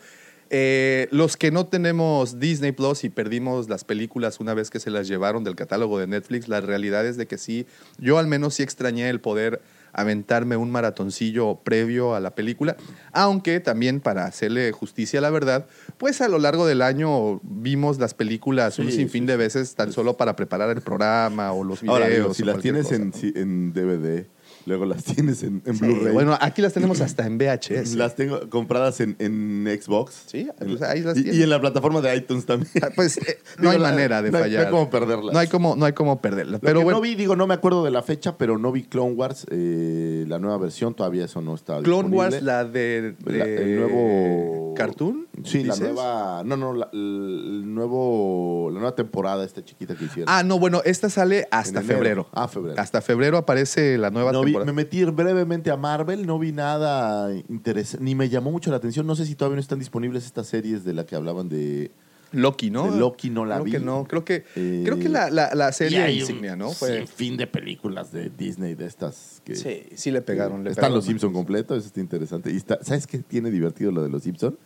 [0.51, 4.91] Eh, los que no tenemos Disney Plus y perdimos las películas una vez que se
[4.91, 7.67] las llevaron del catálogo de Netflix, la realidad es de que sí,
[7.99, 9.63] yo al menos sí extrañé el poder
[9.95, 12.77] aventarme un maratoncillo previo a la película,
[13.13, 15.67] aunque también para hacerle justicia a la verdad,
[15.99, 19.93] pues a lo largo del año vimos las películas un sinfín sí, de veces tan
[19.93, 21.95] solo para preparar el programa o los videos.
[21.97, 24.27] Ahora, digo, si las tienes en, en DVD,
[24.67, 26.13] luego las tienes en, en Sí, Blu-ray.
[26.13, 27.95] bueno, aquí las tenemos hasta en VHS.
[27.97, 30.25] Las tengo compradas en, en Xbox.
[30.27, 31.41] Sí, pues la- ahí las y, tienes.
[31.41, 32.71] y en la plataforma de iTunes también.
[32.83, 34.63] Ah, Pues eh, no Digo, hay la- manera de no fallar.
[34.63, 35.33] No hay cómo perderlas.
[35.33, 36.53] No hay como, no hay como perderla.
[36.53, 38.73] Lo Pero que bueno, no vi, digo, no me acuerdo de la fecha, pero no
[38.73, 42.17] vi Clone Wars, eh, la nueva versión, todavía eso no está Clone disponible.
[42.19, 45.27] Wars, la de, La- de- el nuevo cartoon.
[45.43, 45.81] Sí, la dices?
[45.93, 50.27] nueva, no, no, la, el nuevo, la nueva temporada esta chiquita que hicieron.
[50.33, 52.29] Ah, no, bueno, esta sale hasta En febrero.
[52.33, 52.81] Ah, febrero.
[52.81, 54.67] Hasta febrero aparece la nueva No vi- temporada.
[54.73, 59.07] me metí brevemente a Marvel, no vi nada interesante, ni me llamó mucho la atención.
[59.07, 61.91] No sé si todavía no están disponibles estas series de la que hablaban de...
[62.33, 62.91] Loki, ¿no?
[62.91, 63.71] De Loki no la creo vi.
[63.73, 66.71] que no, creo que, Eh, creo que la, la, la serie insignia, ¿no?
[66.73, 69.55] Fue, fin de películas de Disney de estas que...
[69.55, 70.65] sí, sí le pegaron.
[70.65, 71.05] le Están pegaron los.
[71.05, 72.51] Simpson completo, eso está interesante.
[72.51, 74.59] Y está, ¿Sabes qué tiene divertido lo de los Simpson?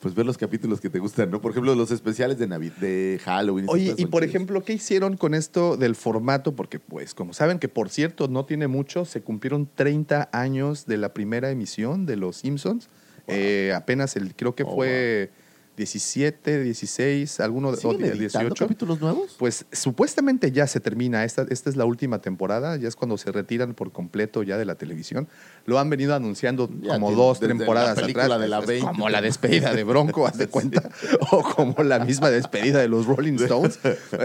[0.00, 1.40] Pues ver los capítulos que te gustan, ¿no?
[1.40, 3.66] Por ejemplo, los especiales de Navidad, de Halloween.
[3.68, 6.54] Oye, y por ejemplo, ¿qué hicieron con esto del formato?
[6.54, 10.98] Porque, pues, como saben que, por cierto, no tiene mucho, se cumplieron 30 años de
[10.98, 12.88] la primera emisión de Los Simpsons.
[13.26, 15.30] Eh, apenas, el, creo que Oh, fue
[15.78, 18.64] 17, 16, alguno de o ¿Siguen die- editando 18.
[18.66, 19.36] capítulos nuevos?
[19.38, 23.32] Pues supuestamente ya se termina, esta, esta es la última temporada, ya es cuando se
[23.32, 25.28] retiran por completo ya de la televisión.
[25.64, 28.28] Lo han venido anunciando Ya como dos la temporadas atrás.
[28.40, 28.86] de la Es 20.
[28.86, 30.90] como la despedida de Bronco, haz de cuenta,
[31.30, 33.78] o como la misma despedida de los Rolling Stones.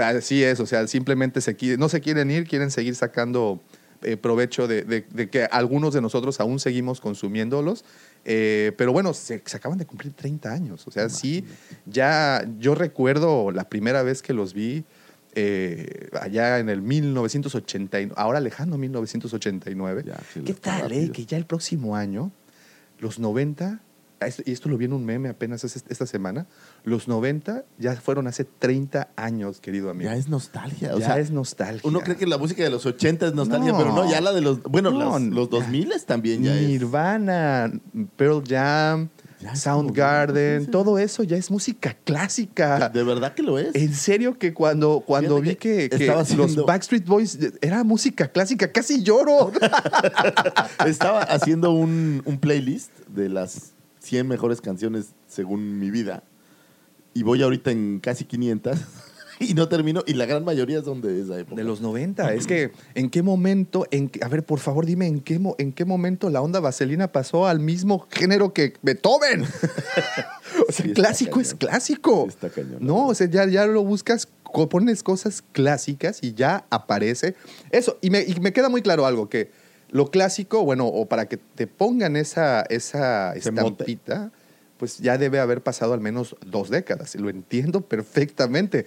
[0.04, 3.62] Así es, o sea, simplemente se, no se quieren ir, quieren seguir sacando
[4.04, 7.86] eh, provecho de, de- de que algunos de nosotros aún seguimos consumiéndolos.
[8.26, 10.88] Eh, pero bueno, se, se acaban de cumplir 30 años.
[10.88, 11.44] O sea, sí,
[11.86, 14.86] ya yo recuerdo la primera vez que los vi
[15.36, 20.04] eh, allá en el 1989, ahora lejano 1989.
[20.06, 21.10] Ya, sí, ¿Qué tal, eh?
[21.12, 22.32] Que ya el próximo año,
[23.00, 23.93] los 90, ah, esto-
[24.46, 26.48] y esto lo vi en un meme apenas es- esta semana,
[26.84, 30.10] los 90 ya fueron hace 30 años, querido amigo.
[30.10, 30.96] Ya es nostalgia.
[30.96, 31.82] O Ya sea, es nostalgia.
[31.84, 33.78] uno cree que la música de los 80 es nostalgia, No.
[33.78, 34.62] pero no, ya la de los.
[34.64, 35.58] Bueno, No, los, los ya.
[35.58, 36.68] 2000 también ya es.
[36.68, 37.72] Nirvana,
[38.16, 39.10] Pearl Jam,
[39.42, 42.88] Ya Soundgarden, todo eso ya es música clásica.
[42.90, 43.76] De verdad que lo es.
[43.76, 48.30] En serio que cuando, cuando vi que, que que estaba los Backstreet Boys era música
[48.30, 49.52] clásica, casi lloro.
[50.86, 56.24] Estaba haciendo un, un playlist de las 100 mejores canciones según mi vida.
[57.14, 58.78] Y voy ahorita en casi 500.
[59.40, 60.04] Y no termino.
[60.06, 61.56] Y la gran mayoría son de esa época.
[61.56, 62.34] De los 90.
[62.34, 63.86] Es que, ¿en qué momento?
[63.90, 67.48] En a ver, por favor, dime, ¿en qué, ¿en qué momento la onda vaselina pasó
[67.48, 69.44] al mismo género que Beethoven?
[70.70, 72.26] o sea, Sí, clásico es clásico.
[72.26, 74.30] Sí, está cañón, No, o sea, ya, ya lo buscas,
[74.70, 77.36] pones cosas clásicas y ya aparece
[77.72, 77.98] eso.
[78.02, 79.52] Y me, y me queda muy claro algo, que
[79.94, 84.32] lo clásico, bueno, o para que te pongan esa, esa estampita,
[84.78, 87.16] pues ya debe haber pasado al menos dos décadas.
[87.16, 88.86] Lo entiendo perfectamente.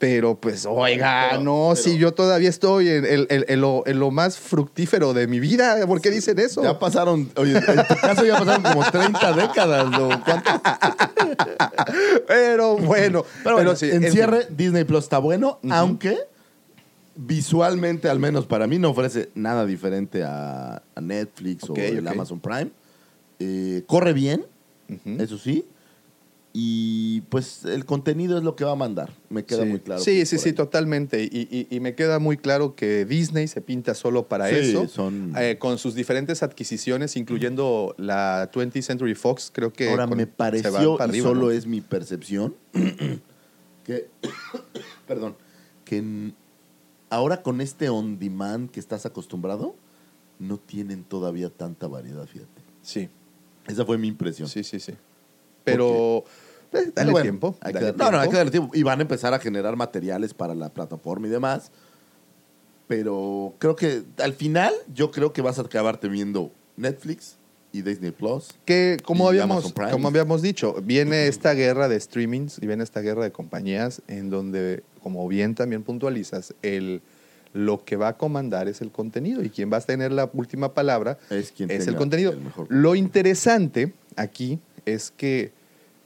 [0.00, 3.82] Pero pues, oiga, Pero- no, pero- si yo todavía estoy en, en- en- en lo,
[3.84, 6.62] en lo más fructífero de mi vida, ¿por qué dicen eso?
[6.62, 9.86] Ya pasaron, oye, en tu caso ya pasaron como 30 décadas.
[9.98, 10.50] ¿o cuánto?
[12.28, 16.16] pero bueno, Pero, bueno, sí, en cierre, Disney Plus está bueno, aunque
[17.18, 22.06] visualmente, al menos para mí, no ofrece nada diferente a, a Netflix o el.
[22.06, 22.70] Amazon Prime.
[23.40, 24.46] Eh, corre bien,
[25.18, 25.64] eso sí.
[26.54, 29.12] Y pues el contenido es lo que va a mandar.
[29.28, 29.68] Me queda sí.
[29.68, 30.00] muy claro.
[30.00, 30.54] Sí, sí, sí, ahí.
[30.54, 31.22] totalmente.
[31.22, 34.88] Y, y- y me queda muy claro que Disney se pinta solo para Sí, eso.
[34.88, 39.90] son- eh, con sus diferentes adquisiciones, incluyendo la 20th Century Fox, creo que.
[39.90, 41.50] Ahora con- me pareció, y arriba, solo ¿no?
[41.50, 42.54] es mi percepción,
[43.84, 44.08] que,
[45.06, 45.36] perdón,
[45.84, 46.32] que
[47.10, 49.74] ahora con este on demand que estás acostumbrado,
[50.38, 52.62] no tienen todavía tanta variedad, fíjate.
[52.82, 53.08] Sí,
[53.66, 54.48] Esa fue mi impresión.
[54.48, 54.92] sí, sí, sí.
[55.64, 56.24] Pero.
[56.72, 57.56] eh, dale bueno, tiempo.
[57.60, 58.30] hay que dar- no, no, hay tiempo.
[58.30, 58.70] que darle tiempo.
[58.76, 61.70] Y van a empezar a generar materiales para la plataforma y demás.
[62.86, 67.36] Pero creo que al final, yo creo que vas a acabar teniendo Netflix
[67.78, 68.48] y Disney Plus.
[68.64, 73.24] que como habíamos, como habíamos dicho, viene esta guerra de streamings y viene esta guerra
[73.24, 77.00] de compañías en donde, como bien también puntualizas, el,
[77.52, 80.74] lo que va a comandar es el contenido y quien va a tener la última
[80.74, 82.32] palabra Es quien es el contenido.
[82.32, 82.66] el mejor.
[82.68, 85.52] Lo interesante aquí es que,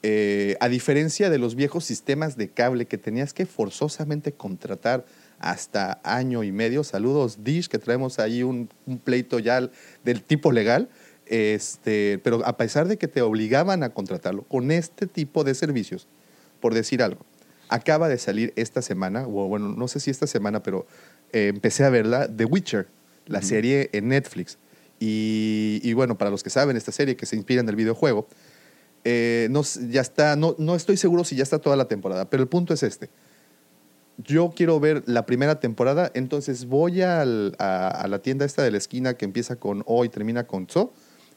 [0.03, 5.05] eh, a diferencia de los viejos sistemas de cable que tenías que forzosamente contratar
[5.39, 9.69] hasta año y medio, saludos Dish, que traemos ahí un, un pleito ya
[10.05, 10.89] del tipo legal,
[11.27, 16.07] este, pero a pesar de que te obligaban a contratarlo, con este tipo de servicios,
[16.61, 17.25] por decir algo,
[17.69, 20.87] acaba de salir esta semana, o bueno, no sé si esta semana, pero
[21.33, 22.89] eh, empecé a verla, The Witcher,
[23.27, 24.59] la serie en Netflix.
[25.01, 28.29] Y, y bueno, para los que saben, esta serie que se inspira en el videojuego,
[29.05, 32.43] eh, no, ya está, no, no estoy seguro si ya está toda la temporada, pero
[32.43, 33.09] el punto es este.
[34.19, 38.71] Yo quiero ver la primera temporada, entonces voy al- a, a la tienda esta de
[38.71, 40.93] la esquina que empieza con O y termina con So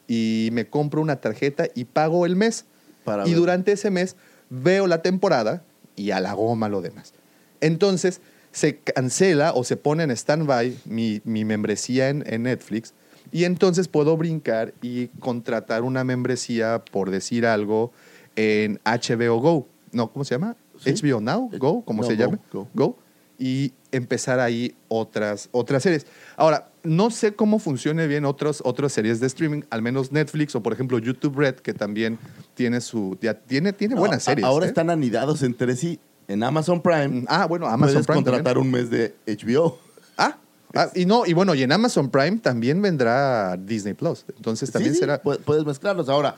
[0.07, 2.65] y me compro una tarjeta y pago el mes.
[3.03, 3.39] Para y ver.
[3.39, 4.15] durante ese mes
[4.49, 5.63] veo la temporada
[5.95, 7.13] y a la goma lo demás.
[7.61, 12.93] Entonces se cancela o se pone en stand-by mi, mi membresía en, en Netflix
[13.31, 17.91] y entonces puedo brincar y contratar una membresía, por decir algo,
[18.35, 19.67] en HBO Go.
[19.91, 20.55] No, ¿cómo se llama?
[20.79, 20.91] Sí.
[20.93, 22.37] HBO Now, Eh, Go, como no, se Go, llame.
[22.51, 22.67] Go.
[22.73, 22.97] Go.
[23.37, 26.05] Y empezar ahí otras, otras series.
[26.37, 30.61] Ahora, no sé cómo funcione bien otros, otras series de streaming, al menos Netflix o
[30.63, 32.17] por ejemplo YouTube Red, que también
[32.53, 34.45] tiene su, ya tiene, tiene No, buenas series.
[34.45, 34.69] Ahora ¿eh?
[34.69, 35.99] están anidados entre sí.
[36.27, 39.77] En Amazon Prime Ah, bueno, Amazon puedes Prime contratar un mes de HBO.
[40.17, 40.37] Ah,
[40.73, 44.25] ah, y no, y bueno, y en Amazon Prime también vendrá Disney Plus.
[44.35, 45.21] Entonces también Sí, será.
[45.21, 46.09] pu- Puedes mezclarlos.
[46.09, 46.37] Ahora,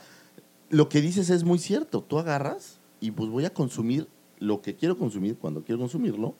[0.70, 2.02] lo que dices es muy cierto.
[2.02, 4.08] Tú agarras y pues voy a consumir
[4.38, 6.34] lo que quiero consumir cuando quiero consumirlo.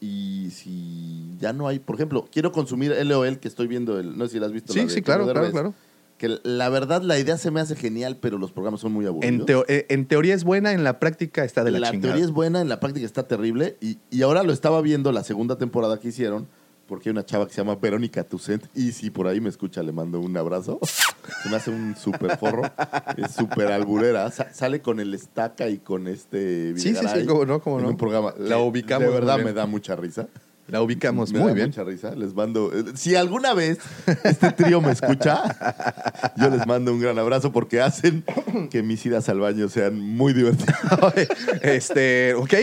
[0.00, 4.26] Y si ya no hay, por ejemplo, quiero consumir LOL que estoy viendo, el, no
[4.26, 4.72] sé si la has visto.
[4.72, 5.74] la Sí, de sí, claro, claro, Derbez, claro.
[6.16, 9.40] Que la verdad la idea se me hace genial, pero los programas son muy aburridos.
[9.40, 12.12] En, teo- eh, en teoría es buena, en la práctica está de la, la chingada.
[12.12, 13.76] teoría es buena, en la práctica está terrible.
[13.80, 16.46] Y, y ahora lo estaba viendo la segunda temporada que hicieron,
[16.90, 18.64] porque hay una chava que se llama Verónica Tucent.
[18.74, 20.80] Y si por ahí me escucha, le mando un abrazo.
[21.42, 22.62] Se me hace un súper forro.
[23.16, 24.28] Es súper alburera.
[24.32, 26.76] Sa- sale con el estaca y con este.
[26.76, 27.90] Sí, sí, sí, cómo no, cómo en no.
[27.90, 28.34] un programa.
[28.36, 30.26] La que ubicamos De verdad me da mucha risa.
[30.70, 31.66] La ubicamos Me muy da bien.
[31.68, 32.14] mucha risa.
[32.14, 32.70] Les mando.
[32.72, 33.78] eh, Si alguna vez
[34.24, 35.42] este trío me escucha,
[36.36, 38.24] yo les mando un gran abrazo porque hacen
[38.70, 40.76] que mis idas al baño sean muy divertidas.
[41.62, 42.54] este, ok.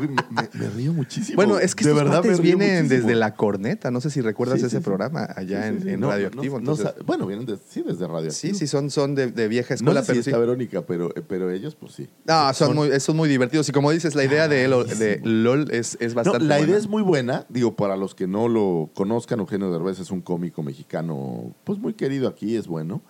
[0.00, 1.36] Me, me- me río muchísimo.
[1.36, 3.00] Bueno, es que de estos verdad me río vienen muchísimo.
[3.06, 3.90] desde La Corneta.
[3.90, 6.58] No sé si recuerdas Sí, ese sí, programa allá Sí, en, en No, Radioactivo.
[6.60, 8.32] no- no entonces- bueno, vienen de- sí, desde Radioactivo.
[8.32, 10.38] sí, sí, son, son de, de vieja No escuela, sé si pero está sí.
[10.40, 12.08] Verónica, pero, pero ellos, pues sí.
[12.24, 13.68] No, son, muy, son muy divertidos.
[13.68, 16.66] Y como dices, la idea de, LOL, de LOL es, es No, bastante la idea
[16.66, 16.78] buena.
[16.78, 17.46] es muy buena.
[17.48, 21.94] Digo, para los que no lo conozcan, Eugenio Derbez es un cómico mexicano, pues muy
[21.94, 23.02] querido aquí, es bueno.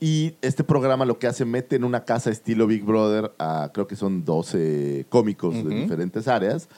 [0.00, 3.86] Y este programa lo que hace, mete en una casa estilo Big Brother a, creo
[3.86, 5.68] que son 12 cómicos Ujú.
[5.68, 6.68] de diferentes áreas,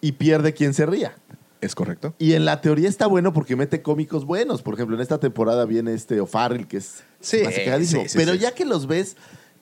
[0.00, 1.16] y pierde quien se ría.
[1.62, 2.14] Es correcto.
[2.18, 4.60] Y en la teoría está bueno porque mete cómicos buenos.
[4.62, 8.38] Por ejemplo, en esta temporada viene este O'Farrill, que es Sí, sí, sí, Pero sí.
[8.38, 9.16] ya que los ves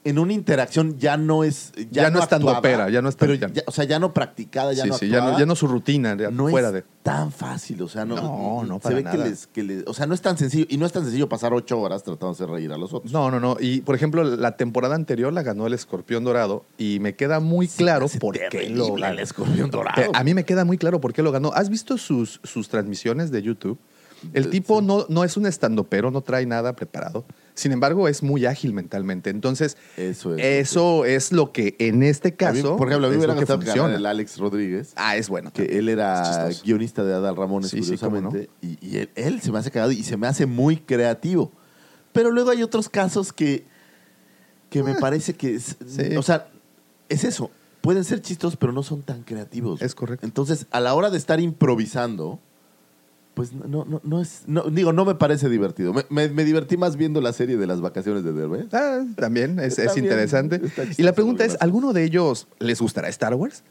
[0.05, 3.29] en una interacción ya no es Ya no es tan dopera, ya no es tan-
[3.29, 5.67] pero ya- o sea, ya no practicada, ya sí, no sí, ya no, ya su
[5.67, 6.85] rutina, ya no fuera es de.
[7.03, 9.17] tan fácil, o sea, no, No, no, se para ve nada.
[9.25, 11.29] Que, les, que les- o sea, no es tan sencillo y no es tan sencillo
[11.29, 13.13] pasar ocho horas tratando de reír a los otros.
[13.13, 13.57] No, no, no.
[13.59, 17.67] Y por ejemplo, la temporada anterior la ganó el Escorpión Dorado y me queda muy
[17.67, 19.15] Sí, claro por qué lo ganó.
[19.15, 20.11] el escorpión dorado.
[20.15, 21.53] A mí me queda muy claro por qué lo ganó.
[21.55, 23.79] ¿Has visto sus, sus transmisiones de YouTube?
[24.33, 24.87] El Eh, tipo sí.
[24.87, 27.25] no, no es un estandopero, no trae nada preparado.
[27.55, 29.31] Sin embargo, es muy ágil mentalmente.
[29.31, 30.45] Entonces, Eso es.
[30.69, 32.77] eso es lo que en este mí, caso.
[32.77, 34.93] por ejemplo, a mí me hubiera gustado el Alex Rodríguez.
[34.97, 35.53] Ah, es bueno.
[35.53, 39.59] que él era guionista de Adal Ramones, Sí, curiosamente, y, y él, él se me
[39.59, 41.53] hace cagado y se me hace muy creativo.
[42.13, 43.65] Pero luego hay otros casos que,
[44.71, 46.17] que me parece que, es- Ah, sí.
[46.17, 46.49] o sea,
[47.09, 49.81] es eso, pueden ser chistos, pero no son tan creativos.
[49.83, 50.27] Es correcto.
[50.27, 52.41] Entonces, a la hora de estar improvisando,
[53.35, 55.93] pues no, no, no, no es, no, digo, no me parece divertido.
[55.93, 58.67] Me, me- me divertí más viendo la serie de las vacaciones de Derbez.
[58.73, 60.61] Ah, también es, es interesante.
[60.97, 61.57] y la pregunta es.
[61.61, 63.65] ¿alguno de ellos les gustará Star Wars?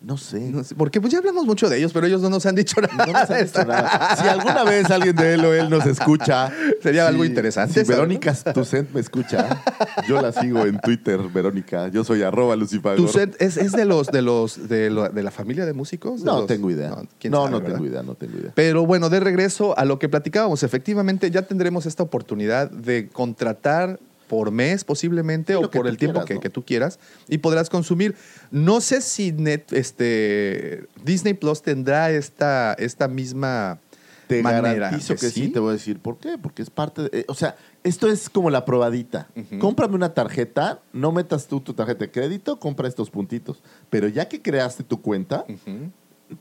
[0.00, 0.38] No sé.
[0.50, 2.80] No sé, porque pues ya hablamos mucho de ellos, pero ellos no nos han dicho
[2.80, 3.06] nada.
[3.06, 4.16] No nos han dicho nada.
[4.16, 6.52] Si alguna vez alguien de él o él nos escucha.
[6.82, 7.82] Sería algo interesante.
[7.82, 9.60] Verónica Tucent me escucha,
[10.08, 11.88] yo la sigo en Twitter, Verónica.
[11.88, 12.96] Yo soy arroba Lucifagor.
[12.96, 16.20] ¿Tu set es, es de los de los de, lo- de la familia de músicos?
[16.20, 16.90] ¿De No los- tengo idea.
[16.90, 17.74] No, No, quién no, sabe, ¿verdad?
[17.74, 18.52] tengo idea, no tengo idea.
[18.54, 23.98] Pero bueno, de regreso a lo que platicábamos, efectivamente ya tendremos esta oportunidad de contratar
[24.28, 26.40] por mes posiblemente Sí, o por el tiempo que, ¿no?
[26.40, 28.14] que tú quieras y podrás consumir.
[28.50, 33.80] No sé si net, este, Disney Plus tendrá esta, esta misma
[34.28, 34.74] Te manera.
[34.74, 35.48] garantizo que sí.
[35.48, 36.36] te voy a decir por qué.
[36.38, 37.10] Porque es parte de.
[37.12, 39.28] eh, o sea, esto es como la probadita.
[39.34, 39.58] Ujú.
[39.58, 43.62] Cómprame una tarjeta, no metas tú tu tarjeta de crédito, compra estos puntitos.
[43.90, 45.44] Pero ya que creaste tu cuenta.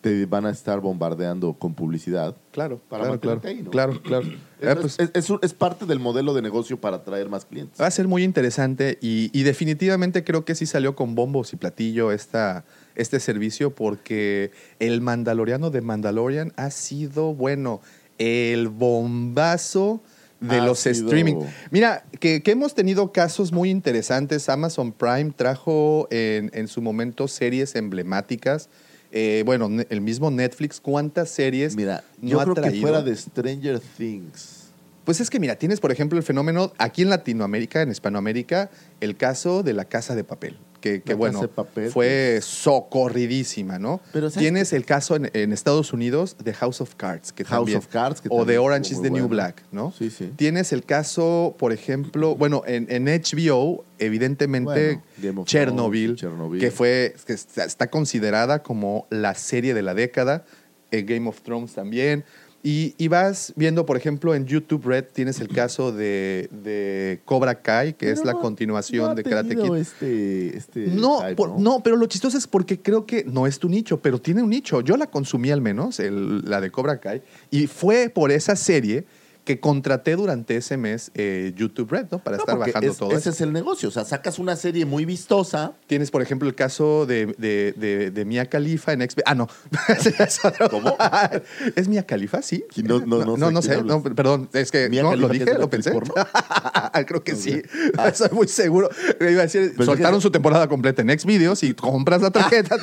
[0.01, 2.35] Te van a estar bombardeando con publicidad.
[2.51, 3.71] Claro, Para claro, claro, mantenerte ahí, ¿no?
[3.71, 4.25] claro, claro.
[4.63, 7.79] Ah, pues, es, es- es- es parte del modelo de negocio para atraer más clientes.
[7.79, 11.55] Va a ser muy interesante y, y definitivamente creo que sí salió con bombos y
[11.57, 17.81] platillo esta, este servicio porque el Mandaloriano de Mandalorian ha sido, bueno,
[18.17, 20.01] el bombazo
[20.39, 21.35] de Ha los sido- streaming.
[21.71, 24.49] Mira, que, que hemos tenido casos muy interesantes.
[24.49, 28.69] Amazon Prime trajo en, en su momento series emblemáticas.
[29.19, 33.15] Eh, bueno, el mismo Netflix, ¿cuántas series Mira, no yo ha creo que fuera de
[33.15, 34.65] Stranger Things.
[35.05, 38.69] Pues es que mira, tienes por ejemplo el fenómeno aquí en Latinoamérica, en Hispanoamérica,
[39.01, 41.49] el caso de la casa de papel, que, bueno,
[41.91, 43.99] fue socorridísima, ¿no?
[44.13, 47.59] Pero, ¿sabes tienes el caso en, en Estados Unidos de House of Cards, que House
[47.59, 49.27] también, of Cards, que o de Orange is the New.
[49.27, 49.93] Black, ¿no?
[49.97, 50.31] Sí, sí.
[50.35, 56.59] Tienes el caso, por ejemplo, bueno, en, en HBO, evidentemente, Bueno, Chernobyl, Chernobyl.
[56.59, 60.45] que fue, que está, está considerada como la serie de la década,
[60.91, 62.23] eh, Game of Thrones también.
[62.69, 67.61] Y, y vas viendo, por ejemplo, en YouTube Red tienes el caso de, de Cobra
[67.61, 69.73] Kai, que es la no- continuación no de Karate Kid.
[69.75, 73.69] Este, este No, por- no, pero lo chistoso es porque creo que no es tu
[73.69, 74.81] nicho, pero tiene un nicho.
[74.81, 79.05] Yo la consumí al menos, el- la de Cobra Kai, y fue por esa serie
[79.47, 82.19] que contraté durante ese mes eh, YouTube Red, ¿no?
[82.19, 83.29] Para No, estar bajando es- todo Ese eso.
[83.29, 83.87] es el negocio.
[83.87, 85.71] O sea, sacas una serie muy vistosa.
[85.87, 89.21] Tienes, por ejemplo, el caso de, de, de, de Mia Khalifa en XP.
[89.25, 89.47] Ah, no.
[90.69, 90.97] ¿Cómo?
[91.77, 92.41] ¿Es Mia Khalifa?
[92.41, 92.65] Sí.
[92.83, 93.81] No- no- no sé no, no sé.
[93.83, 95.91] No, perdón, es que Mia no, Khalifa, lo dije, lo pensé.
[97.07, 97.61] Creo que No sí.
[97.97, 98.09] Ah.
[98.09, 98.89] Estoy muy seguro.
[99.21, 102.75] Iba a decir, soltaron su temporada completa en Xvideos y compras la tarjeta.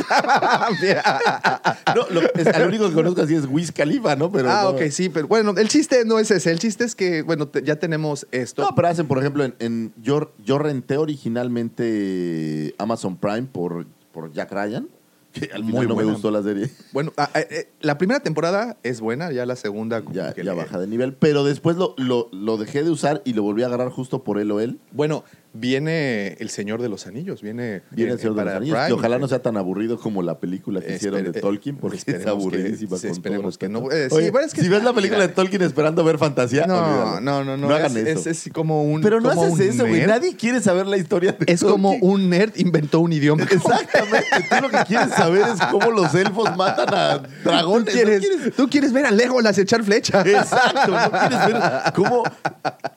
[1.94, 4.30] No, lo, es, único que conozco así es Wiz Khalifa, ¿no?
[4.32, 6.53] Pero ah, ok, sí, pero bueno, el chiste no es ese.
[6.54, 8.62] El chiste es que, bueno, te- ya tenemos esto.
[8.62, 14.32] No, pero hacen, por ejemplo, en, en- yo, yo renté originalmente Amazon Prime por, por
[14.32, 14.88] Jack Ryan,
[15.32, 16.70] que al final Muy no me gustó la serie.
[16.92, 20.44] Bueno, ah, eh, eh, la primera temporada es buena, ya la segunda como Ya, que
[20.44, 21.14] ya le- baja de nivel.
[21.14, 24.38] Pero después lo, lo, lo dejé de usar y lo volví a agarrar justo por
[24.38, 24.78] él o él.
[24.92, 28.86] Bueno, viene El Señor de los Anillos, viene, Viene el Señor de los Anillos, Prime.
[28.88, 32.04] que ojalá no sea tan aburrido como la película que hicieron de Tolkien, porque es
[32.04, 32.96] que- aburridísima.
[32.98, 33.90] sí, con esperemos todo que no.
[33.92, 36.66] Eh, sí, Oye, bueno, es que si ves la película de Tolkien esperando ver fantasía,
[36.66, 37.20] No, olvídalo.
[37.20, 37.68] no, no, no.
[37.68, 38.30] No hagan es, eso.
[38.30, 39.00] es- es como un.
[39.00, 40.06] Pero no como haces un eso, güey.
[40.06, 43.44] Nadie quiere saber la historia de Es como un nerd inventó un idioma.
[43.44, 44.26] Exactamente.
[44.50, 47.86] Tú lo que quieres saber es cómo los elfos matan a Tú dragones.
[47.86, 50.20] ¿no quieres, quieres- tú quieres ver a Legolas echar flecha.
[50.22, 50.90] Exacto.
[50.90, 51.62] No quieres ver
[51.94, 52.22] cómo,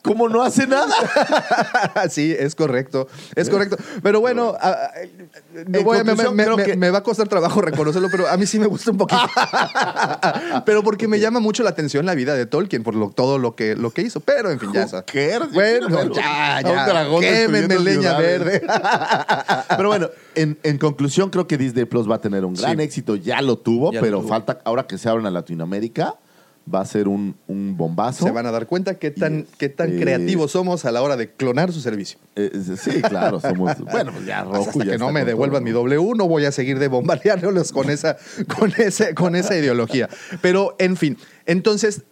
[0.01, 0.88] cómo no hace nada.
[2.09, 3.07] sí, es correcto.
[3.35, 3.77] Es correcto.
[4.03, 4.91] Pero bueno, a- a-
[5.67, 7.61] no En voy a- me, conclusión, me- creo me- que- me va a costar trabajo
[7.61, 9.21] reconocerlo, pero a mí sí me gusta un poquito.
[10.65, 13.55] pero porque me llama mucho la atención la vida de Tolkien por lo, todo lo
[13.55, 14.19] que, lo que hizo.
[14.19, 16.85] Pero en fin, ya yo Bueno, ya, A un ya.
[16.87, 18.39] dragón Quémenme destruyendo leña ciudades.
[18.43, 18.67] verde.
[19.77, 22.83] Pero bueno, en, en conclusión, creo que Disney Plus va a tener un gran Sí.
[22.83, 23.15] éxito.
[23.15, 24.29] Ya lo tuvo, Ya lo pero tuvo.
[24.29, 26.15] falta, ahora que se abren a Latinoamérica,
[26.74, 28.26] va a ser un, un bombazo.
[28.26, 31.01] Se van a dar cuenta qué tan, Y, qué tan eh, creativos somos a la
[31.01, 32.20] hora de clonar su servicio.
[32.36, 33.80] Eh, sí, claro, somos.
[33.91, 35.95] bueno, pues ya Hasta Roku ya que no me devuelvan todo, mi.
[35.95, 40.09] W, no voy a seguir de bombardearlos con esa, con, ese, con esa ideología.
[40.41, 42.03] Pero, en fin, entonces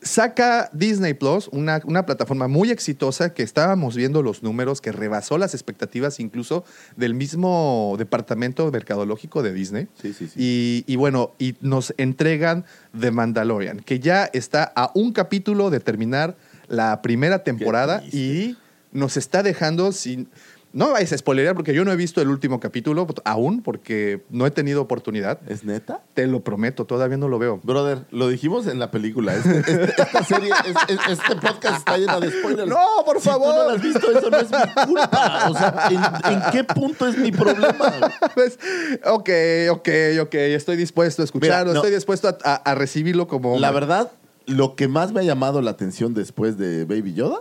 [0.00, 5.38] saca Disney Plus, una, una plataforma muy exitosa que estábamos viendo los números, que rebasó
[5.38, 6.64] las expectativas incluso
[6.96, 9.88] del mismo departamento mercadológico de Disney.
[10.00, 10.34] Sí, sí, sí.
[10.36, 12.64] Y, y bueno, y nos entregan
[12.98, 16.36] The Mandalorian, que ya está a un capítulo de terminar
[16.68, 18.56] la primera temporada y
[18.92, 20.28] nos está dejando sin...
[20.72, 24.44] No vais a spoilerear porque yo no he visto el último capítulo aún porque no
[24.46, 25.40] he tenido oportunidad.
[25.48, 26.02] ¿Es neta?
[26.12, 27.58] Te lo prometo, todavía no lo veo.
[27.62, 29.34] Brother, lo dijimos en la película.
[29.34, 32.68] Este- este- esta serie, es- es- este podcast está lleno de spoilers.
[32.68, 33.54] No, por Si favor.
[33.54, 35.48] tú no lo has visto, eso no es mi culpa.
[35.50, 35.88] O sea,
[36.24, 37.92] ¿en, en qué punto es mi problema?
[38.34, 38.58] Pues,
[39.06, 39.30] ok,
[39.70, 39.88] ok,
[40.22, 41.78] ok, estoy dispuesto a escucharlo, Mira, no.
[41.80, 43.58] estoy dispuesto a, a- a recibirlo como...
[43.58, 44.12] La verdad,
[44.46, 47.40] lo que más me ha llamado la atención después de Baby Yoda,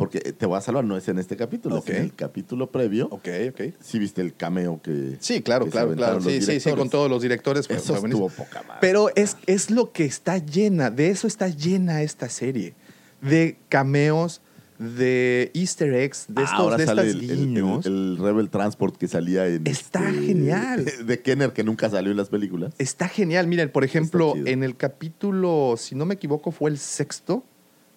[0.00, 1.90] porque te voy a salvar, no es en este capítulo, Ok.
[1.90, 3.06] es en el capítulo previo.
[3.12, 3.60] Ok, ok.
[3.80, 5.16] Sí viste el cameo que...
[5.20, 6.20] Sí, claro, que claro, claro.
[6.22, 7.66] Sí, sí, sí, con todos los directores.
[7.68, 8.78] fue- Eso fue estuvo poca madre.
[8.80, 12.74] Pero es, es lo que está llena, de eso está llena esta serie.
[13.20, 14.40] De cameos,
[14.78, 17.84] de easter eggs, de estos, Ahora de sale estas el, el- guiños.
[17.84, 19.66] el- el Rebel Transport que salía en...
[19.66, 20.86] este, Está genial.
[21.04, 22.72] De Kenner, que nunca salió en las películas.
[22.78, 23.46] Está genial.
[23.46, 27.44] Miren, por ejemplo, en el capítulo, si no me equivoco, fue el sexto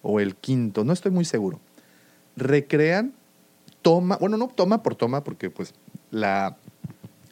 [0.02, 1.58] o el quinto, no estoy muy seguro.
[2.36, 3.12] Recrean
[3.82, 5.74] toma, bueno, no toma por toma, porque pues
[6.10, 6.56] la,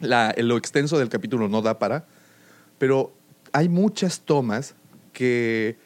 [0.00, 2.04] la- lo extenso del capítulo no da para,
[2.78, 3.12] pero
[3.52, 4.74] hay muchas tomas
[5.12, 5.76] que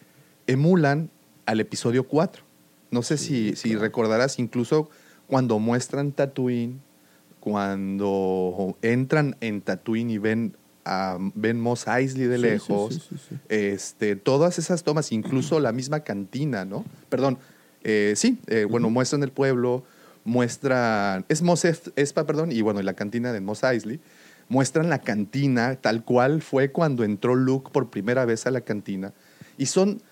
[0.46, 1.10] emulan
[1.46, 2.42] al episodio 4.
[2.90, 4.88] No sé si, si recordarás incluso
[5.26, 6.80] cuando muestran Tatooine,
[7.40, 13.10] cuando entran en Tatooine y ven a ven Mos Eisley de Sí, lejos,
[13.48, 16.84] este, todas esas tomas, incluso la misma cantina, ¿no?
[17.08, 17.38] Perdón,
[17.88, 19.84] eh, sí, eh, bueno, muestran el pueblo,
[20.24, 24.00] muestran, es Mos Espa, perdón, y bueno, y la cantina de Mos Eisley,
[24.48, 29.12] muestran la cantina tal cual fue cuando entró Luke por primera vez a la cantina,
[29.56, 30.02] y son,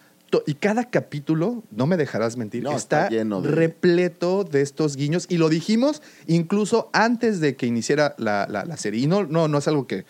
[0.47, 4.95] y cada capítulo, no me dejarás mentir, No, está, está lleno de- repleto de estos
[4.97, 9.25] guiños, y lo dijimos incluso antes de que iniciara la, la- la serie, y no,
[9.25, 10.05] no, no es algo que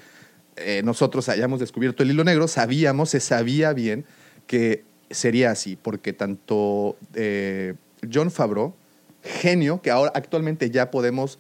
[0.57, 4.05] eh, nosotros hayamos descubierto el hilo negro, sabíamos, se sabía bien
[4.47, 4.85] que
[5.15, 7.75] sería así, porque tanto eh,
[8.13, 8.75] John Favreau,
[9.23, 11.39] genio, que ahora actualmente ya podemos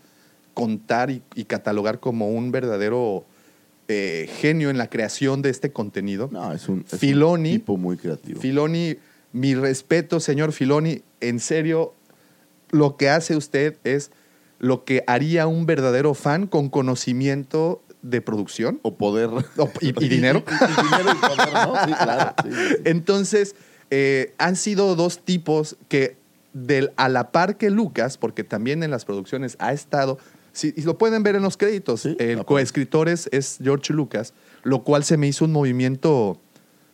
[0.54, 3.24] contar y, y catalogar como un verdadero
[3.86, 6.30] eh, genio en la creación de este contenido.
[6.32, 8.40] No, es un, es un Filoni, tipo muy creativo.
[8.40, 8.96] Filoni,
[9.32, 11.92] mi respeto, señor Filoni, en serio,
[12.70, 14.10] lo que hace usted es
[14.58, 18.78] lo que haría un verdadero fan con conocimiento de producción.
[18.82, 19.28] o poder.
[19.30, 20.44] O- y- y dinero.
[20.48, 21.74] Y, y dinero y poder, ¿no?
[21.86, 22.34] Sí, claro.
[22.44, 22.74] sí, sí, sí.
[22.84, 23.56] Entonces,
[23.90, 26.16] eh, han sido dos tipos que
[26.52, 30.18] del, a la par que Lucas, porque también en las producciones ha estado,
[30.52, 34.34] sí, y lo pueden ver en los créditos, Sí, el coescritor es, es George Lucas,
[34.62, 36.38] lo cual se me hizo un movimiento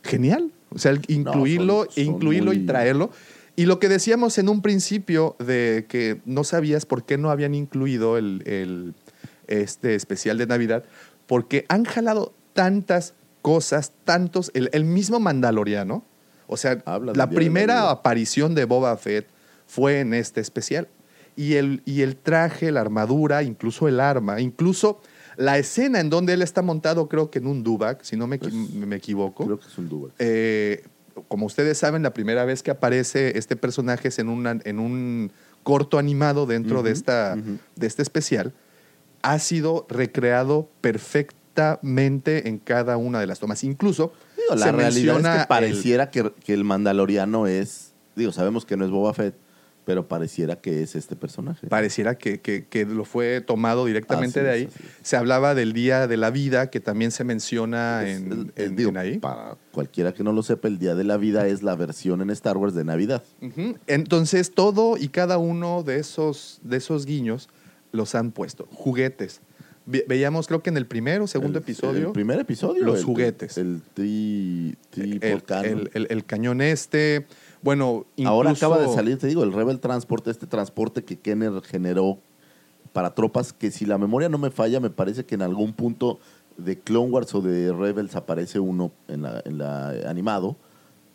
[0.02, 0.50] genial.
[0.70, 3.10] O sea, el incluirlo, son- son incluirlo y traerlo.
[3.56, 7.54] Y lo que decíamos en un principio de que no sabías por qué no habían
[7.54, 8.94] incluido el, el-
[9.50, 10.84] este especial de Navidad,
[11.26, 16.04] porque han jalado tantas cosas, tantos, el, el mismo Mandaloriano.
[16.46, 19.26] O sea, Habla la de primera aparición de Boba Fett
[19.66, 20.88] fue en este especial.
[21.36, 25.00] Y el, y el traje, la armadura, incluso el arma, incluso
[25.36, 28.38] la escena en donde él está montado, creo que en un Dubak, si no me,
[28.38, 29.44] Pues, me equivoco.
[29.46, 30.12] Creo que es un Dubac.
[30.18, 30.82] Eh,
[31.28, 35.32] como ustedes saben, la primera vez que aparece este personaje es en, una- en un
[35.62, 38.52] corto animado dentro de, esta, de este especial.
[39.22, 43.64] Ha sido recreado perfectamente en cada una de las tomas.
[43.64, 47.92] Incluso Digo, la se realidad es que el- pareciera que, que el Mandaloriano es.
[48.16, 49.34] Digo, sabemos que no es Boba Fett,
[49.86, 51.66] Pero pareciera que es este personaje.
[51.66, 54.68] Pareciera que, que- que lo fue tomado directamente de ahí.
[55.02, 58.64] Se hablaba del Día de la Vida, que también se menciona Es en, el- el-
[58.66, 59.18] en- digo, en ahí.
[59.18, 62.30] Para cualquiera que no lo sepa, el Día de la Vida es la versión en
[62.30, 63.22] Star Wars de Navidad.
[63.86, 67.48] Entonces, todo y cada uno de esos, de esos guiños
[67.92, 68.66] los han puesto.
[68.72, 69.40] Juguetes.
[69.86, 72.84] Ve- veíamos, creo que en el primero o segundo El- episodio, El primer episodio.
[72.84, 73.56] los el- juguetes.
[73.58, 74.76] El tri,
[75.46, 75.88] cannon.
[75.94, 77.26] el- el- cañón este.
[77.62, 81.60] Bueno, Ahora incluso- acaba de salir, te digo, el Rebel Transport, este transporte que Kenner
[81.62, 82.18] generó
[82.92, 86.18] para tropas, que si la memoria no me falla, me parece que en algún punto
[86.56, 90.56] de Clone Wars o de Rebels aparece uno en la, en la animado,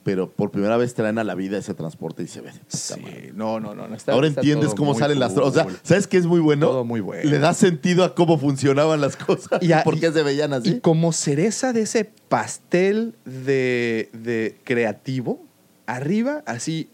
[0.06, 2.51] pero por primera vez traen a la vida ese transporte y se ve.
[2.68, 2.93] Sí,
[3.34, 3.88] no, no, no.
[3.88, 5.36] no, está- Ahora está entiendes cómo salen las.
[5.36, 6.68] O sea, ¿sabes qué es muy bueno?
[6.68, 7.28] Todo muy bueno.
[7.28, 10.22] Le da sentido a cómo funcionaban las cosas y, Y a- por qué y- se
[10.22, 10.70] veían así.
[10.70, 15.43] Y como cereza de ese pastel de, de creativo,
[15.88, 16.88] arriba, así,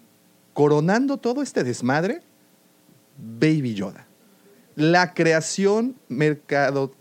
[0.54, 2.22] coronando todo este desmadre,
[3.18, 4.08] Baby Yoda.
[4.76, 6.94] La creación mercado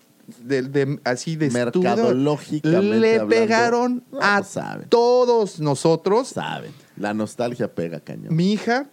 [0.43, 4.89] de, de- así de Mercadológicamente le hablando, pegaron no, a pues saben.
[4.89, 8.35] todos nosotros Saben, la nostalgia pega cañón.
[8.35, 8.87] mi hija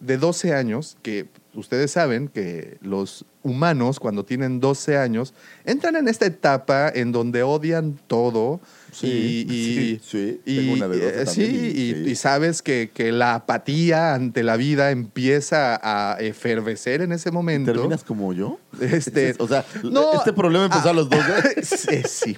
[0.00, 5.32] de 12 años, que ustedes saben que los humanos cuando tienen 12 años
[5.64, 8.60] entran en esta etapa en donde odian todo
[8.94, 12.16] Sí, y, y- sí, sí, y- tengo una de 12 eh, sí, y- sí.
[12.16, 17.72] sabes que, que la apatía ante la vida empieza a efervecer en ese momento.
[17.72, 18.58] ¿Terminas como yo?
[18.80, 21.20] Este, o sea, no, este problema empezó ah, a los dos.
[21.56, 21.62] ¿eh?
[21.64, 22.36] Sí, sí.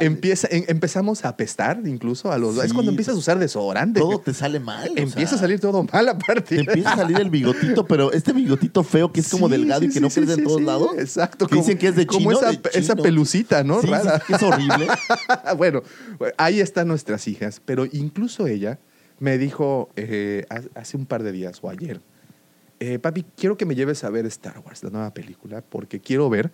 [0.00, 3.38] Empieza, em- empezamos a apestar incluso a los Es Sí, cuando empiezas a pues, usar
[3.38, 4.00] desodorante.
[4.00, 4.90] Todo te sale mal.
[4.96, 6.56] Empieza sea, a salir todo mal aparte.
[6.56, 9.84] Te empieza a salir el bigotito, pero este bigotito feo que es como Sí, delgado
[9.84, 10.88] y sí, que no sí, crece sí, en todos sí, lados.
[10.98, 11.46] Exacto.
[11.46, 12.40] Que dicen que es de como chino.
[12.40, 13.02] esa, de esa chino.
[13.02, 13.80] pelucita, ¿no?
[13.80, 14.22] Sí, sí, Rara.
[14.28, 14.86] es horrible.
[15.56, 15.82] bueno,
[16.36, 18.78] ahí están nuestras hijas, pero incluso ella
[19.20, 22.00] me dijo eh, ha- hace un par de días o ayer,
[22.80, 26.30] eh, papi, quiero que me lleves a ver Star Wars, la nueva película, porque quiero
[26.30, 26.52] ver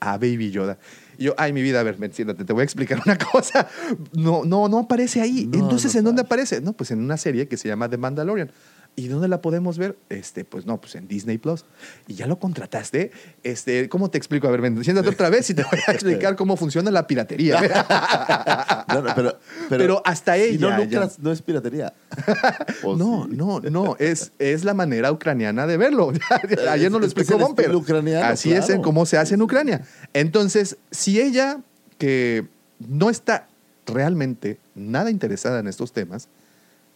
[0.00, 0.78] a Baby Yoda.
[1.16, 3.68] Y yo, ay, mi vida, a ver, ven, siéntate, te voy a explicar una cosa.
[4.12, 5.46] No, no, no aparece ahí.
[5.46, 6.60] No, Entonces, no ¿en dónde aparece?
[6.60, 8.50] No, pues en una serie que se llama The Mandalorian.
[8.94, 9.96] ¿Y dónde la podemos ver?
[10.10, 11.64] Este, pues no, pues en Disney Plus.
[12.06, 13.10] Y ya lo contrataste.
[13.42, 14.48] Este, ¿cómo te explico?
[14.48, 17.58] A ver, ven, siéntate otra vez y te voy a explicar cómo funciona la piratería.
[18.92, 19.38] No, no, pero,
[19.70, 21.94] Pero hasta Si ella no lucras, no es piratería.
[22.82, 23.36] ¿O No, sí?
[23.36, 26.12] no, no, es, es la manera ucraniana de verlo.
[26.68, 27.36] Ayer nos lo explicó
[27.74, 29.82] ucraniano, Así es en cómo se hace en Ucrania.
[30.12, 31.60] Entonces, si ella,
[31.96, 32.46] que
[32.78, 33.48] no está
[33.86, 36.28] realmente nada interesada en estos temas,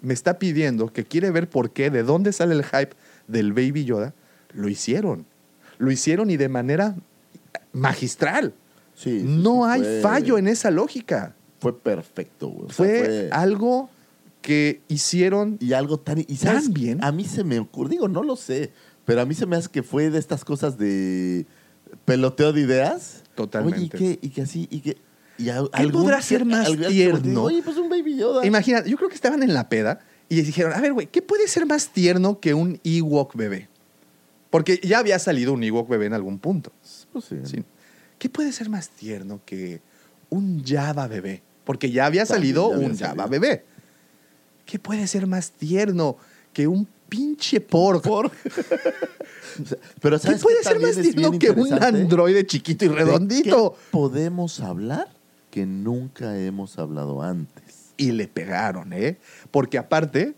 [0.00, 2.90] me está pidiendo que quiere ver por qué, de dónde sale el hype
[3.28, 4.14] del Baby Yoda,
[4.52, 5.26] lo hicieron.
[5.78, 6.94] Lo hicieron y de manera
[7.72, 8.54] magistral.
[8.94, 11.34] Sí, no sí, hay fue- fallo en esa lógica.
[11.60, 12.68] Fue perfecto, güey.
[12.70, 13.90] Sea, Fue algo
[14.42, 16.20] que hicieron y algo tan...
[16.20, 16.72] Y ¿Tan ¿sabes?
[16.72, 17.02] bien?
[17.02, 18.72] A mí se me ocurre, digo, no lo sé,
[19.04, 21.46] pero a mí se me hace que fue de estas cosas de
[22.04, 23.22] peloteo de ideas.
[23.34, 23.78] Totalmente.
[23.78, 24.18] Oye, ¿y qué?
[24.22, 24.96] Y que así, y que...
[25.38, 27.42] Y a- ¿Qué podrá ser más tierno?
[27.44, 28.46] Oye, pues un Baby Yoda.
[28.46, 31.46] Imagina, yo creo que estaban en la peda y dijeron, a ver, güey, ¿qué puede
[31.48, 33.68] ser más tierno que un Ewok bebé?
[34.50, 36.72] Porque ya había salido un Ewok bebé en algún punto.
[37.12, 37.36] Pues sí.
[37.44, 37.64] Sí.
[38.18, 39.80] ¿Qué puede ser más tierno que
[40.30, 41.42] un Java bebé?
[41.64, 43.16] Porque ya había También salido ya había un salido.
[43.16, 43.64] Java bebé.
[44.64, 46.16] ¿Qué puede ser más tierno
[46.52, 48.08] que un pinche porco?
[48.08, 48.30] Por-
[49.58, 52.94] O sea, pero ¿Qué ¿sabes puede ser más tierno que un androide chiquito y ¿De
[52.94, 53.72] redondito?
[53.72, 55.08] qué podemos hablar
[55.56, 57.94] que nunca hemos hablado antes?
[57.96, 59.16] y le pegaron, ¿eh?
[59.50, 60.34] Porque aparte,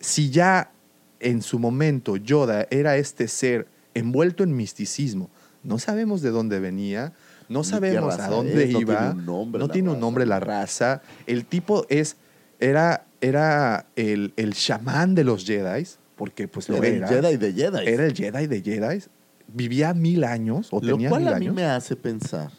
[0.00, 0.72] si ya
[1.20, 5.30] en su momento Yoda era este ser envuelto en misticismo,
[5.62, 7.12] no sabemos de dónde venía,
[7.48, 10.26] no sabemos a dónde es, no iba, tiene un nombre no la tiene un nombre
[10.26, 12.16] la raza, el tipo es,
[12.58, 15.86] era, era el, el chamán de los Jedi,
[16.16, 17.86] porque pues lo Era era, el Jedi de Jedi.
[17.88, 19.04] era el Jedi de Jedi,
[19.46, 21.54] vivía mil años o Lo tenía cual mil a mí años.
[21.54, 22.50] me hace pensar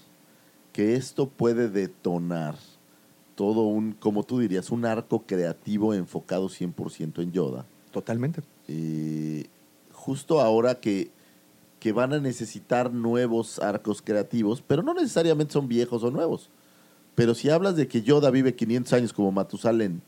[0.73, 2.55] que esto puede detonar
[3.35, 7.65] todo un, como tú dirías, un arco creativo enfocado 100% en Yoda.
[7.91, 8.41] Totalmente.
[8.67, 9.45] Eh,
[9.91, 11.11] justo ahora que,
[11.79, 16.49] que van a necesitar nuevos arcos creativos, pero no necesariamente son viejos o nuevos.
[17.15, 20.01] Pero si hablas de que Yoda vive 500 años como Matusalén,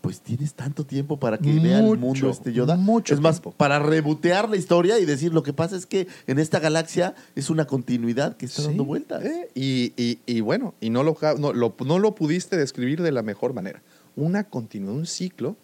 [0.00, 2.76] pues tienes tanto tiempo para que vea el mundo este Yoda.
[2.76, 3.52] mucho es más, tiempo.
[3.56, 7.50] para rebotear la historia y decir lo que pasa es que en esta galaxia es
[7.50, 9.24] una continuidad que está Sí, dando vueltas.
[9.24, 13.10] eh, Y, y- y bueno, y no lo, no, lo, no lo pudiste describir de
[13.10, 13.82] la mejor manera.
[14.14, 15.56] Una continuidad, un ciclo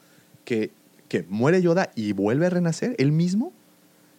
[0.45, 0.73] que,
[1.09, 3.53] que muere Yoda y vuelve a renacer él mismo.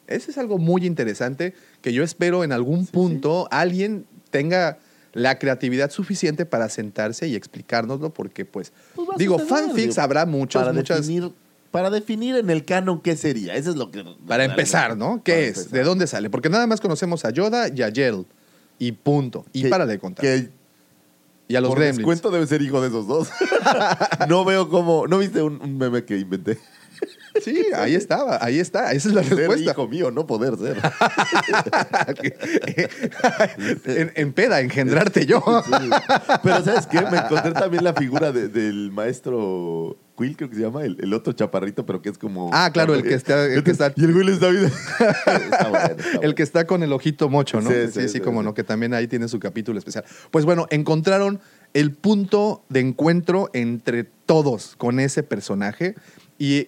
[0.08, 4.78] Eso es algo muy interesante que yo espero en algún punto alguien tenga
[5.14, 10.26] la creatividad suficiente para sentarse y explicárnoslo porque pues, Pues digo, suceder, fanfics digo, habrá
[10.26, 11.08] muchos, para muchas...
[11.08, 11.32] definir
[11.72, 13.56] para definir en el canon qué sería.
[13.56, 14.04] Eso es lo que.
[14.28, 15.24] Para empezar, ¿no?
[15.24, 15.58] ¿Qué Para es?
[15.58, 15.72] empezar.
[15.72, 16.30] ¿De dónde sale?
[16.30, 18.28] Porque nada más conocemos a Yoda y a Yel.
[18.78, 19.44] Y punto.
[19.54, 20.24] Y Que- para de contar.
[20.24, 20.50] Que
[21.48, 21.98] y a los por Gremlins.
[21.98, 23.30] descuento debe ser hijo de esos dos.
[24.30, 25.08] no veo cómo.
[25.08, 26.60] ¿No viste un, un meme que inventé?
[27.42, 28.92] Sí, ahí estaba, ahí está.
[28.92, 29.72] Esa es la Ser respuesta.
[29.72, 30.78] hijo mío, no poder ser.
[33.86, 35.44] en, en peda, engendrarte yo.
[36.44, 37.02] Pero ¿sabes qué?
[37.02, 41.14] Me encontré también la figura de- del maestro Quill, creo que se llama, el, el
[41.14, 42.52] otro chaparrito, pero que es como...
[42.54, 44.68] Ah, claro, el que está- el que está- Y el le está viendo.
[44.68, 47.70] Está bueno, está El que está con el ojito mocho, ¿no?
[47.72, 50.06] Sí, Sí, sí, sí, como no, que también ahí tiene su capítulo especial.
[50.30, 51.40] Pues bueno, encontraron
[51.74, 55.96] el punto de encuentro entre todos con ese personaje
[56.38, 56.68] y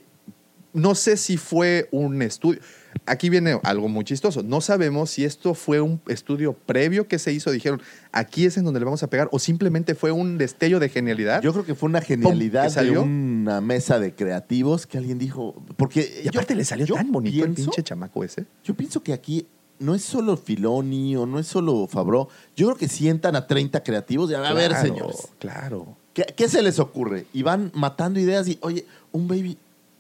[0.76, 2.60] no sé si fue un estudio.
[3.08, 4.42] Aquí viene algo muy chistoso.
[4.42, 7.52] No sabemos si esto fue un estudio previo que se hizo.
[7.52, 7.82] Dijeron,
[8.14, 9.28] aquí es en donde le vamos a pegar.
[9.34, 11.42] O simplemente fue un destello de genialidad.
[11.42, 13.04] Yo creo que fue una genialidad ¿que de salió?
[13.04, 15.62] una mesa de creativos que alguien dijo...
[15.76, 18.46] Porque y aparte yo- le salió tan bonito el pienso- pinche chamaco ese.
[18.64, 19.46] Yo pienso que aquí
[19.78, 22.30] no es solo Filoni o no es solo Fabro.
[22.56, 25.98] Yo creo que sientan a 30 creativos y a ver, Claro, señores, Claro.
[26.14, 27.26] ¿qué, qué se les ocurre?
[27.34, 29.58] Y van matando ideas y, oye, un baby...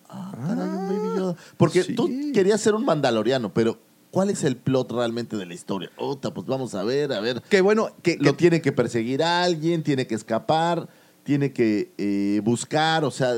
[0.10, 1.36] Ah, caray, un baby Yoda.
[1.58, 1.96] Porque sí.
[1.96, 3.80] tú querías ser un mandaloriano, pero
[4.12, 5.90] ¿cuál es el plot realmente de la historia?
[5.98, 7.42] Ota, pues vamos a ver, a ver.
[7.50, 10.88] Que bueno, que, Lo que- tiene que perseguir a alguien, tiene que escapar,
[11.24, 13.34] tiene que eh, buscar, o sea,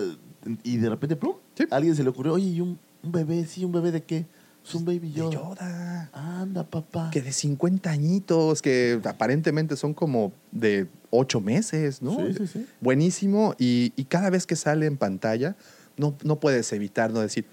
[0.63, 1.35] y de repente, ¡pum!
[1.55, 1.65] Sí.
[1.71, 3.45] A alguien se le ocurrió, oye, ¿y un, un bebé?
[3.45, 4.25] Sí, un bebé de qué?
[4.65, 5.31] Es un baby de Yoda.
[5.31, 6.09] Yoda.
[6.11, 7.09] Anda, papá.
[7.11, 12.17] que de 50 añitos, que aparentemente son como de 8 meses, ¿no?
[12.17, 12.65] Sí, sí, sí.
[12.81, 13.55] Buenísimo.
[13.57, 15.55] Y, y cada vez que sale en pantalla,
[15.97, 17.45] no, no puedes evitar no decir,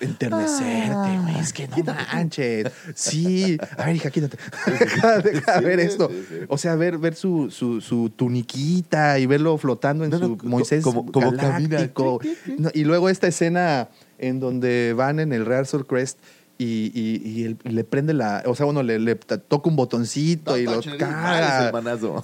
[0.00, 1.20] enternecerte, Ah.
[1.22, 2.66] güey, es que no manches.
[2.94, 4.36] Sí, a ver, hija, quítate.
[5.24, 6.08] Deja Sí, ver esto.
[6.10, 6.34] sí, sí.
[6.48, 10.36] O sea, ver, ver su, su, su tuniquita y verlo flotando en No, no, su
[10.38, 12.20] co- Moisés como- como galáctico.
[12.58, 13.88] No, y luego esta escena
[14.18, 16.18] en donde van en el Rehearsal Crest
[16.60, 18.42] y, y- y él- le prende la.
[18.46, 21.70] O sea, bueno, le, toca un botoncito y lo caga.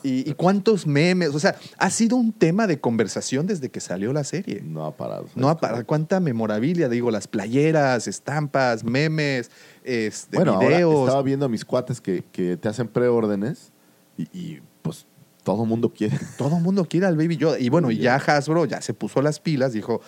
[0.03, 1.29] Y, y cuántos memes.
[1.35, 4.61] O sea, ha sido un tema de conversación desde que salió la serie.
[4.65, 5.27] No ha parado.
[5.37, 5.87] No ha parado.
[5.87, 9.51] Cuánta memorabilia, digo, las playeras, estampas, memes,
[9.85, 11.07] este, Bueno, ahora videos.
[11.07, 13.73] estaba viendo a mis cuates que, que te hacen preórdenes
[14.17, 15.07] y, pues
[15.45, 16.19] todo el mundo quiere.
[16.39, 17.59] Todo mundo quiere al Baby Yoda.
[17.59, 20.01] Y bueno, ya Hasbro ya se puso las pilas, dijo.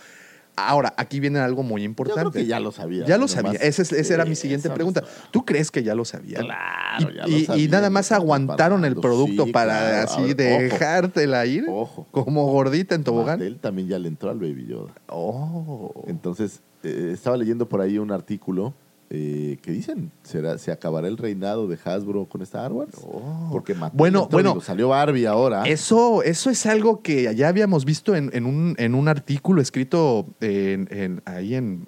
[0.59, 2.31] Ahora, aquí viene algo muy Yo importante.
[2.31, 3.05] creo que ya lo sabía.
[3.07, 3.61] Ya lo sabía.
[3.61, 5.03] Esa, es- esa era mi siguiente pregunta.
[5.03, 5.07] lo.
[5.31, 6.39] ¿Tú crees que ya lo sabía?
[6.39, 9.79] Claro, y, ya lo y- y sabía, nada lo más aguantaron el producto Sí, para
[9.79, 10.11] claro.
[10.11, 10.35] así ojo.
[10.35, 12.07] dejártela ir Ojo.
[12.11, 13.39] como gordita en tobogán.
[13.39, 14.93] Mattel también ya le entró al Baby Yoda.
[15.09, 16.05] Oh.
[16.07, 18.73] Entonces, eh, estaba leyendo por ahí un artículo
[19.11, 22.91] eh, que dicen, ¿será, ¿se acabará el reinado de Hasbro con Star Wars?
[23.03, 23.49] Oh.
[23.53, 24.61] Porque Mattel Bueno, bueno.
[24.61, 25.63] salió Barbie ahora.
[25.65, 30.27] Eso, eso es algo que ya habíamos visto en, en un, en un artículo escrito
[30.41, 31.87] en, en- ahí en,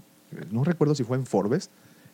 [0.52, 1.70] no recuerdo si fue en Forbes,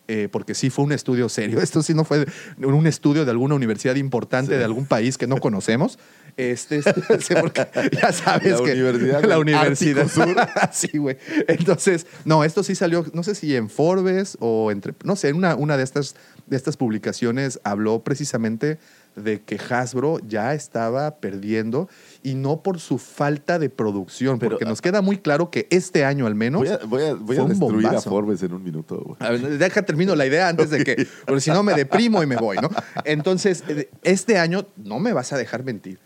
[0.06, 1.58] eh, porque sí fue un estudio serio.
[1.62, 2.26] Esto sí no fue
[2.58, 4.58] un estudio de alguna universidad importante Sí.
[4.58, 5.98] de algún país que no conocemos.
[6.36, 10.34] Este, este, porque ya sabes La que universidad la universidad Sur.
[10.72, 11.16] sí, güey.
[11.46, 15.54] Entonces, no, esto sí salió, no sé si en Forbes o entre, no sé, una,
[15.54, 16.16] una de estas
[16.46, 18.78] de estas publicaciones habló precisamente
[19.16, 21.88] de que Hasbro ya estaba perdiendo
[22.22, 25.68] y no por su falta de producción, Pero, porque ah, nos queda muy claro que
[25.70, 28.00] este año al menos Voy a, voy a- voy a fue un destruir a.
[28.00, 29.00] Forbes en un minuto.
[29.02, 29.16] güey.
[29.20, 32.26] a ver, deja termino la idea antes de que, porque si no me deprimo y
[32.26, 32.68] me voy, ¿no?
[33.04, 35.98] Entonces, eh, este año, no me vas a dejar mentir,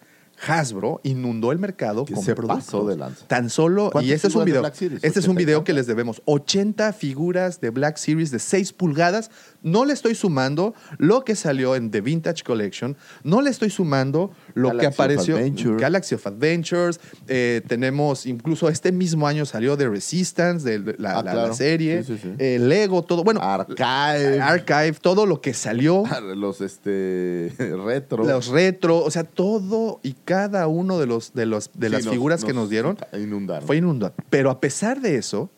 [0.47, 2.64] Hasbro inundó el mercado Que con se productos.
[2.64, 3.26] pasó de lanza.
[3.26, 5.72] Tan solo, ¿Cuántas y este es un video, este es un 80 y video que
[5.72, 9.30] les debemos, 80 figuras de Black Series de 6 pulgadas,
[9.62, 14.30] no le estoy sumando lo que salió en The Vintage Collection, no le estoy sumando
[14.54, 15.76] lo Galaxy que apareció Adventure.
[15.80, 21.14] Galaxy of Adventures, eh, tenemos incluso este mismo año salió The Resistance, de la, Ah,
[21.14, 21.54] la- la claro.
[21.54, 22.34] serie, Sí, sí, sí.
[22.38, 24.40] eh, Lego, todo, bueno, Archive.
[24.40, 26.04] Archive, todo lo que salió,
[26.36, 27.52] Los este
[27.84, 28.24] retro.
[28.24, 32.12] los retro, o sea, todo y cada uno de los de los de las nos-
[32.12, 33.66] figuras que nos dieron Inundaron.
[33.66, 34.14] fue inundado.
[34.30, 35.50] Pero a pesar de eso,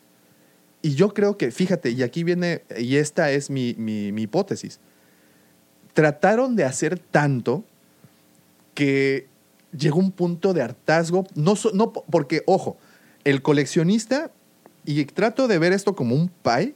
[0.81, 4.79] y yo creo que, fíjate, y aquí viene, y esta es mi, mi- hipótesis,
[5.93, 7.63] trataron de hacer tanto
[8.73, 9.27] que
[9.77, 12.77] llegó un punto de hartazgo, no, no po- porque, ojo,
[13.23, 14.31] el coleccionista,
[14.85, 16.73] y trato de ver esto como un pie,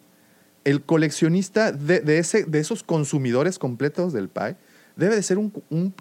[0.64, 4.56] el coleccionista de, ese, de esos consumidores completos del pie
[4.95, 5.93] debe de ser un-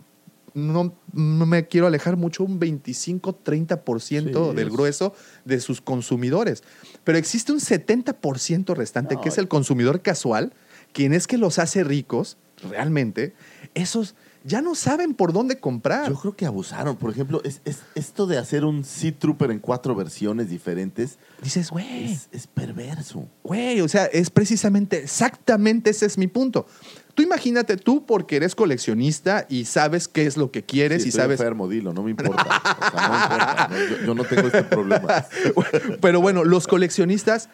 [0.55, 6.63] no, no me quiero alejar mucho, un 25-30% Sí, del es- grueso de sus consumidores.
[7.05, 10.53] Pero existe un 70% restante No, que es el consumidor casual,
[10.93, 13.35] quien es que los hace ricos, realmente.
[13.75, 14.15] Esos
[14.47, 16.09] ya no saben por dónde comprar.
[16.11, 16.97] Yo creo que abusaron.
[16.97, 21.71] Por ejemplo, es, es- esto de hacer un Sea Trooper en cuatro versiones diferentes Dices,
[21.71, 23.27] güey, es, es perverso.
[23.43, 26.67] güey, o sea, es precisamente, exactamente ese es mi punto.
[27.15, 31.11] Tú imagínate, tú porque eres coleccionista y sabes qué es lo que quieres Sí, y
[31.11, 31.41] estoy sabes...
[31.41, 32.45] enfermo, dilo, no me importa.
[32.85, 33.69] O sea, no importa.
[33.71, 35.27] no, yo, yo no tengo este problema.
[36.01, 37.49] Pero bueno, los coleccionistas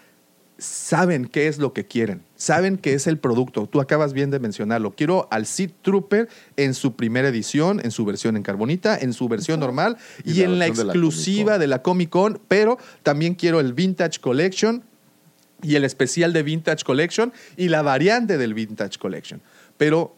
[0.61, 3.66] saben qué es lo que quieren, saben qué es el producto.
[3.66, 4.92] Tú acabas bien de mencionarlo.
[4.92, 9.28] Quiero al Seed Trooper en su primera edición, en su versión en carbonita, en su
[9.28, 12.40] versión normal Y y, la en la versión de la exclusiva de la Comic Con,
[12.46, 14.84] pero también quiero el Vintage Collection
[15.62, 19.40] y el especial de Vintage Collection y la variante del Vintage Collection.
[19.76, 20.16] Pero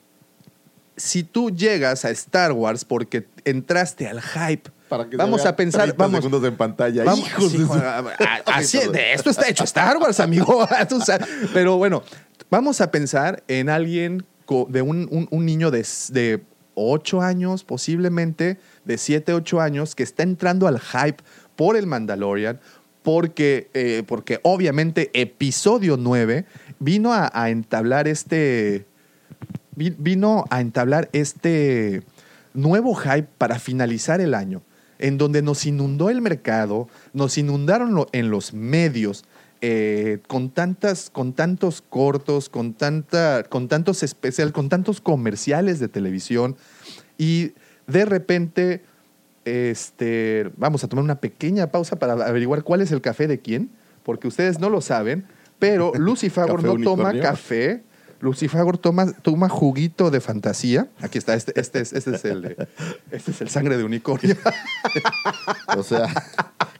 [0.96, 5.56] si tú llegas a Star Wars porque entraste al hype, Para que se vamos a
[5.56, 7.04] pensar, 30 vamos, segundos en pantalla.
[7.04, 7.98] Vamos, Hijos sí, de Juan, su- a-
[8.44, 8.94] a- así, perdón.
[8.94, 10.66] de esto está hecho Star Wars, amigo.
[11.54, 12.02] Pero bueno,
[12.50, 14.24] vamos a pensar en alguien
[14.68, 16.42] de un, un- un niño de, de
[16.74, 21.22] 8 años, posiblemente de 7, 8 años, que está entrando al hype
[21.56, 22.60] por el Mandalorian,
[23.02, 26.44] porque, eh, porque obviamente episodio 9
[26.78, 28.86] vino a, entablar este
[29.76, 32.02] vi- vino a entablar este
[32.54, 34.62] nuevo hype para finalizar el año,
[34.98, 39.24] en donde nos inundó el mercado, nos inundaron lo- en los medios.
[39.64, 45.86] eh, con tantas, con tantos cortos, con tanta, con tantos especial, con tantos comerciales de
[45.86, 46.56] televisión,
[47.16, 47.52] y
[47.86, 48.82] de repente,
[49.44, 53.70] este, vamos a tomar una pequeña pausa para averiguar cuál es el café de quién,
[54.02, 55.26] porque ustedes no lo saben,
[55.58, 57.82] pero Lucy Fagor ¿Café no toma café.
[58.20, 60.86] Lucifagor toma, toma juguito de fantasía.
[61.00, 62.68] Aquí está, este, este, es, este, es, el de-
[63.10, 64.36] este es el sangre de unicornio.
[65.76, 66.06] O sea,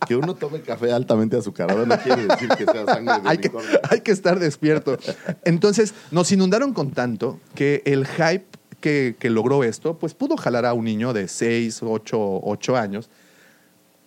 [0.07, 3.49] que uno tome café altamente azucarado no quiere decir que sea sangre de hay, que,
[3.49, 3.81] unicornio.
[3.91, 4.99] hay que estar despierto.
[5.45, 8.47] Entonces, nos inundaron con tanto que el hype
[8.83, 13.09] que, que logró esto, pues pudo jalar a un niño de 6, 8, 8 años.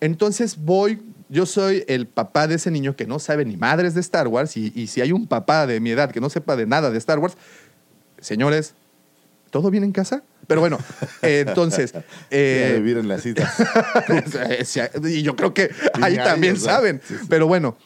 [0.00, 4.00] Entonces voy, yo soy el papá de ese niño que no sabe ni madres de
[4.00, 6.66] Star Wars y, y si hay un papá de mi edad que no sepa de
[6.66, 7.36] nada de Star Wars,
[8.20, 8.74] señores,
[9.50, 10.22] ¿todo bien en casa?
[10.46, 10.78] Pero bueno,
[11.22, 11.92] eh, entonces...
[12.30, 13.56] Eh, vivir en las islas.
[15.02, 15.70] y yo creo que
[16.00, 17.00] ahí también saben.
[17.28, 17.76] Pero bueno,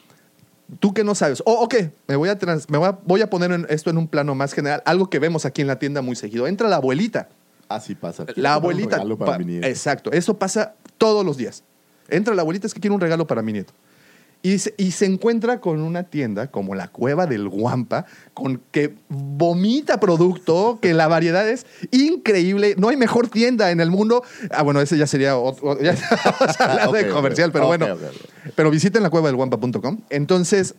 [0.79, 1.41] tú que no sabes.
[1.45, 1.75] Oh, ok,
[2.07, 4.35] me voy a, trans- me voy a, voy a poner en- esto en un plano
[4.35, 4.81] más general.
[4.85, 6.47] Algo que vemos aquí en la tienda muy seguido.
[6.47, 7.29] Entra la abuelita.
[7.69, 8.25] Así pasa.
[8.25, 8.97] Quiero La un abuelita.
[8.97, 9.67] regalo para pa- mi nieto.
[9.67, 10.11] exacto.
[10.11, 11.63] Eso pasa todos los días.
[12.09, 13.73] Entra la abuelita, es que quiere un regalo para mi nieto.
[14.43, 18.95] Y se, y se encuentra con una tienda como la Cueva del Guampa, con que
[19.07, 22.73] vomita producto, que la variedad es increíble.
[22.77, 24.23] No hay mejor tienda en el mundo.
[24.49, 25.79] Ah, bueno, ese ya sería otro.
[25.79, 25.95] Ya
[26.39, 27.85] vamos a hablar de comercial, pero bueno.
[28.55, 29.99] Pero visiten la cueva del guampa.com.
[30.09, 30.73] Entonces,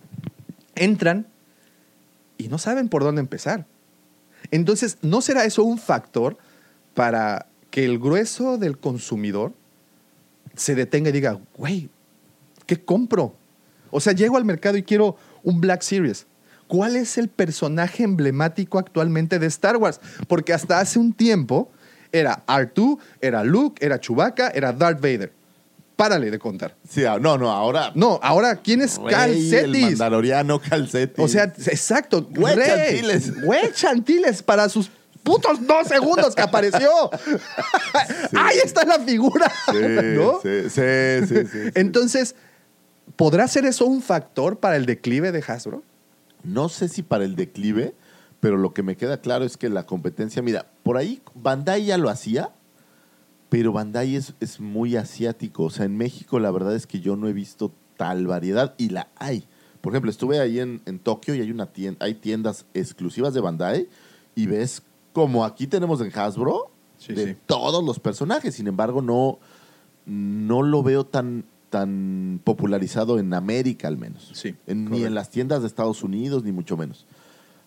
[0.75, 1.27] entran
[2.39, 3.67] y no saben por dónde empezar.
[4.51, 6.37] Entonces, ¿no será eso un factor
[6.95, 9.53] para que el grueso del consumidor
[10.55, 11.89] se detenga y diga, güey,
[12.67, 13.35] ¿qué compro?
[13.93, 16.27] O sea, llego al mercado y quiero un Black Series.
[16.67, 20.01] ¿Cuál es el personaje emblemático actualmente de Star Wars?
[20.27, 21.71] Porque hasta hace un tiempo
[22.11, 25.33] era R2, era Luke, era Chewbacca, era Darth Vader.
[25.97, 26.75] Párale de contar.
[26.89, 27.93] Sí, ah, no, no, ahora.
[27.95, 29.83] No, ahora, ¿quién es Rey, El Cetis?
[29.91, 31.23] mandaloriano Calcetis.
[31.23, 32.27] O sea, exacto.
[32.31, 32.69] Güey Rey.
[32.69, 33.43] Chantiles.
[33.43, 34.91] Güey Chantiles para sus
[35.23, 36.89] putos dos segundos que apareció.
[38.35, 39.53] Ahí está la figura.
[39.71, 39.79] Sí,
[40.17, 40.41] ¿No?
[40.43, 41.71] sí, sí, sí, sí, sí.
[41.75, 42.35] Entonces,
[43.17, 45.83] ¿podrá ser eso un factor para el declive de Hasbro?
[46.45, 47.95] No sé si para el declive,
[48.41, 51.99] pero lo que me queda claro es que la competencia, mira, por ahí Bandai ya
[51.99, 52.51] lo hacía,
[53.49, 55.65] pero Bandai es, es muy asiático.
[55.65, 58.89] O sea, en México la verdad es que yo no he visto tal variedad y
[58.89, 59.45] la hay.
[59.81, 63.41] Por ejemplo, estuve ahí en, en Tokio y hay una tienda, hay tiendas exclusivas de
[63.41, 63.89] Bandai
[64.35, 64.83] y ves
[65.13, 67.37] como aquí tenemos en Hasbro Sí, de sí.
[67.47, 68.55] todos los personajes.
[68.55, 69.39] Sin embargo, no,
[70.07, 74.31] no lo veo tan, tan popularizado en América al menos.
[74.35, 77.07] Sí, En- ni en las tiendas de Estados Unidos, ni mucho menos.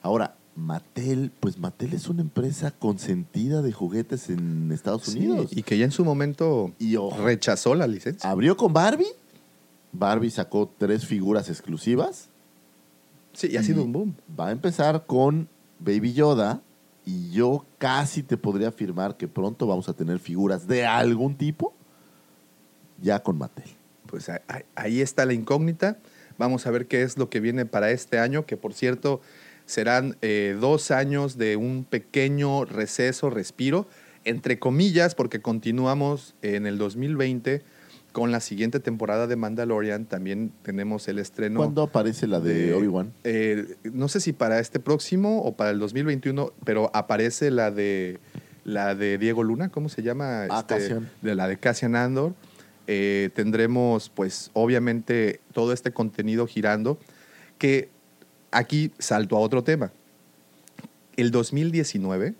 [0.03, 5.49] Ahora, Mattel, pues Mattel es una empresa consentida de juguetes en Estados Unidos.
[5.51, 7.17] y que ya en su momento Y ojo.
[7.23, 8.29] rechazó la licencia.
[8.29, 9.07] Abrió con Barbie.
[9.91, 12.29] Barbie sacó tres figuras exclusivas.
[13.33, 14.15] Sí, y ha sido un boom.
[14.39, 15.49] Va a empezar con
[15.79, 16.61] Baby Yoda.
[17.07, 21.73] Y yo casi te podría afirmar que pronto vamos a tener figuras de algún tipo
[23.01, 23.69] ya con Mattel.
[24.15, 24.31] Pues
[24.75, 25.97] ahí- está la incógnita.
[26.37, 29.19] Vamos a ver qué es lo que viene para este año, que por cierto
[29.65, 33.89] serán eh, dos años de un pequeño receso, respiro,
[34.23, 37.61] entre comillas, porque continuamos en el 2020
[38.13, 40.05] con la siguiente temporada de Mandalorian.
[40.05, 41.57] También tenemos el estreno.
[41.59, 43.11] ¿Cuándo aparece la de, Obi-Wan?
[43.25, 48.21] eh, no sé si para este próximo o para el 2021, pero aparece la de
[48.63, 50.45] la de Diego Luna, ¿cómo se llama?
[50.49, 52.33] Ah, Este, de la de Cassian Andor.
[52.87, 56.97] Eh, tendremos, pues, obviamente, todo este contenido girando.
[57.57, 57.89] Que
[58.51, 59.91] aquí salto a otro tema.
[61.15, 62.35] El 2019,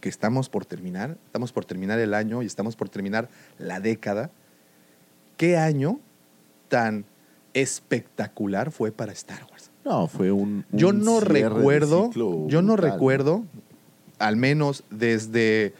[0.00, 3.28] que estamos por terminar, estamos por terminar el año y estamos por terminar
[3.58, 4.30] la década.
[5.36, 6.00] ¿Qué año
[6.68, 7.04] tan
[7.54, 9.70] espectacular fue para Star Wars?
[9.84, 10.64] No, fue un.
[10.72, 12.92] Yo no recuerdo, yo no brutal.
[12.92, 13.44] recuerdo,
[14.18, 15.74] al menos desde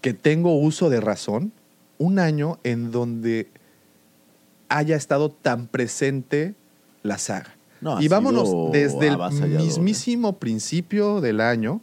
[0.00, 1.52] que tengo uso de razón,
[2.00, 3.50] un año en donde
[4.70, 6.54] haya estado tan presente
[7.02, 7.54] la saga.
[7.82, 9.58] No, y vámonos desde el ¿eh?
[9.58, 11.82] mismísimo principio del año,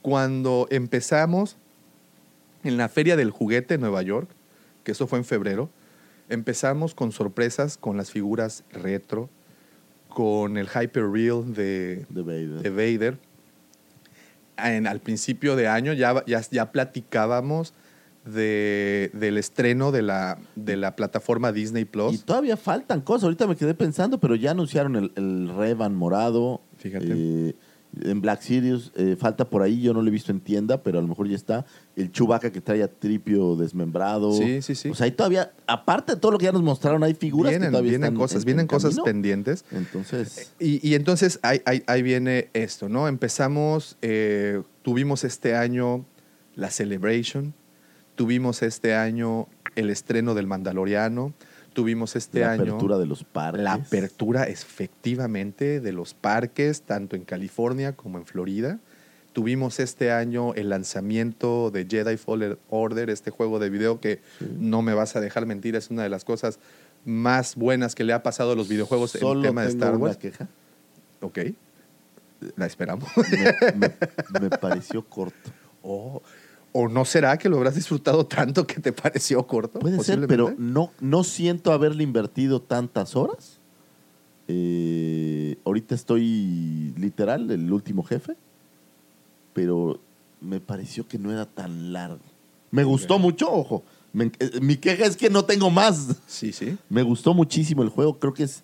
[0.00, 1.56] cuando empezamos
[2.64, 4.30] en la Feria del Juguete en Nueva York,
[4.84, 5.68] que eso fue en febrero,
[6.30, 9.28] empezamos con sorpresas con las figuras retro,
[10.08, 12.62] con el Hyper Real de, De Vader.
[12.62, 13.18] de Vader.
[14.56, 17.74] En- al principio de año ya, ya, ya platicábamos
[18.24, 22.24] de, del estreno de la, de la plataforma Disney Y Plus.
[22.24, 23.24] todavía faltan cosas.
[23.24, 26.60] Ahorita me quedé pensando, pero ya anunciaron el, el Revan morado.
[26.76, 27.06] Fíjate.
[27.10, 27.54] Eh,
[28.04, 30.98] en Black Series eh, falta por ahí, yo no lo he visto en tienda, pero
[30.98, 31.66] a lo mejor ya está.
[31.94, 34.32] El Chewbacca que trae a Tripio desmembrado.
[34.32, 34.88] Sí, sí, sí.
[34.88, 37.58] O sea, hay todavía, aparte de todo lo que ya nos mostraron, hay figuras que
[37.58, 39.04] Vienen, todavía vienen están cosas, en- vienen en cosas camino.
[39.04, 39.64] pendientes.
[39.72, 43.08] Entonces, Y, y entonces ahí, ahí- ahí viene esto, ¿no?
[43.08, 46.06] Empezamos, eh, tuvimos este año
[46.54, 47.52] la Celebration,
[48.14, 49.46] tuvimos este año
[49.76, 51.32] el estreno del Mandaloriano,
[51.72, 53.62] tuvimos este la año apertura de los parques.
[53.62, 58.78] la apertura efectivamente de los parques, tanto en California como en Florida.
[59.32, 64.20] Tuvimos este año el lanzamiento de Jedi Fallen Order, este juego de video que
[64.58, 66.58] no me vas a dejar mentir, es una de las cosas
[67.06, 69.94] más buenas que le ha pasado a los videojuegos en Solo el tema de Star
[69.94, 70.18] una Wars.
[70.18, 70.48] queja.
[71.22, 71.38] Ok.
[72.56, 73.08] La esperamos.
[73.16, 75.50] Me, me- me pareció corto.
[75.84, 76.22] Oh,
[76.72, 79.78] ¿O no será que lo habrás disfrutado tanto que te pareció corto?
[79.78, 83.60] Puede ser, pero no, no siento haberle invertido tantas horas.
[84.48, 88.36] Eh, ahorita estoy literal, el último jefe,
[89.52, 90.00] pero
[90.40, 92.20] me pareció que no era tan largo.
[92.70, 93.82] Me gustó mucho, ojo.
[94.12, 96.16] Me eh, mi queja es que no tengo más.
[96.26, 96.76] Sí, sí.
[96.88, 98.18] Me gustó muchísimo el juego.
[98.18, 98.62] Creo que es.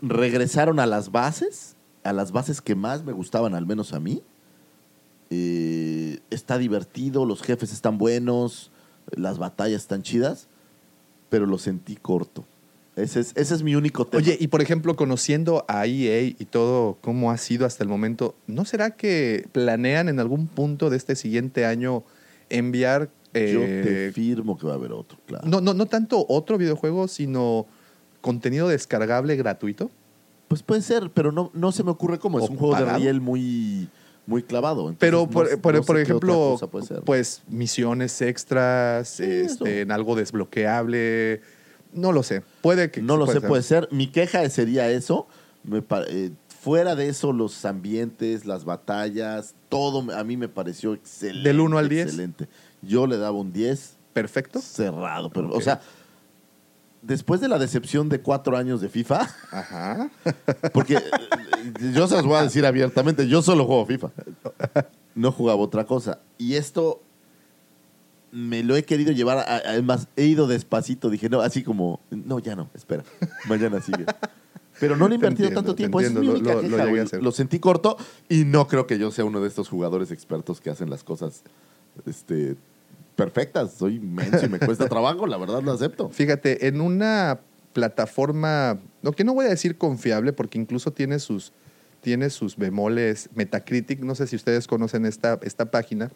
[0.00, 4.22] Regresaron a las bases, a las bases que más me gustaban, al menos a mí.
[5.34, 8.70] Eh, está divertido, los jefes están buenos,
[9.10, 10.48] las batallas están chidas,
[11.30, 12.44] pero lo sentí corto.
[12.96, 14.22] Ese es, ese es mi único tema.
[14.22, 18.34] Oye, y por ejemplo, conociendo a EA y todo cómo ha sido hasta el momento,
[18.46, 22.04] ¿no será que planean en algún punto de este siguiente año
[22.50, 23.08] enviar...
[23.32, 25.48] yo eh, te firmo que va a haber otro, claro.
[25.48, 27.66] no, no, no tanto otro videojuego, sino
[28.20, 29.90] contenido descargable gratuito?
[30.48, 32.38] Pues puede ser, pero no, no se me ocurre cómo.
[32.38, 32.92] Es ¿O un juego pagado?
[32.92, 33.88] de riel muy,
[34.26, 34.82] muy clavado.
[34.82, 36.56] entonces Pero, por, no por- ejemplo,
[37.04, 41.40] pues misiones extras, Sí, este, en algo desbloqueable,
[41.92, 42.42] no lo sé.
[42.60, 43.48] Puede que No lo sé, ser.
[43.48, 43.88] puede ser.
[43.90, 45.26] Mi queja sería eso.
[45.64, 51.48] Me eh, fuera de eso, los ambientes, las batallas, todo a mí me pareció excelente.
[51.48, 52.06] ¿Del uno al diez?
[52.06, 52.48] Excelente.
[52.82, 54.60] Yo le daba un 10 Perfecto.
[54.60, 55.30] cerrado.
[55.30, 55.50] Pero.
[55.50, 55.80] O sea,
[57.02, 60.10] después de la decepción de cuatro años de FIFA, Ajá.
[60.72, 64.10] porque eh, yo se los voy a decir abiertamente, yo solo juego FIFA.
[65.14, 66.20] No jugaba otra cosa.
[66.38, 67.02] Y esto
[68.30, 72.38] me lo he querido llevar, a- además he ido despacito, dije, no, así como, no,
[72.38, 73.04] ya no, espera,
[73.48, 74.06] mañana sigue.
[74.80, 77.18] Pero no le he invertido entiendo, tanto tiempo, es mi única lo- lo queja.
[77.18, 77.98] Lo sentí corto
[78.28, 81.42] y no creo que yo sea uno de estos jugadores expertos que hacen las cosas
[82.06, 82.56] este,
[83.16, 83.74] perfectas.
[83.74, 86.08] Soy menso y me cuesta trabajo, la verdad lo acepto.
[86.10, 87.40] Fíjate, en una
[87.72, 91.52] plataforma, lo que no voy a decir confiable, porque incluso tiene sus,
[92.00, 96.10] tiene sus bemoles Metacritic, no sé si ustedes conocen esta, esta página,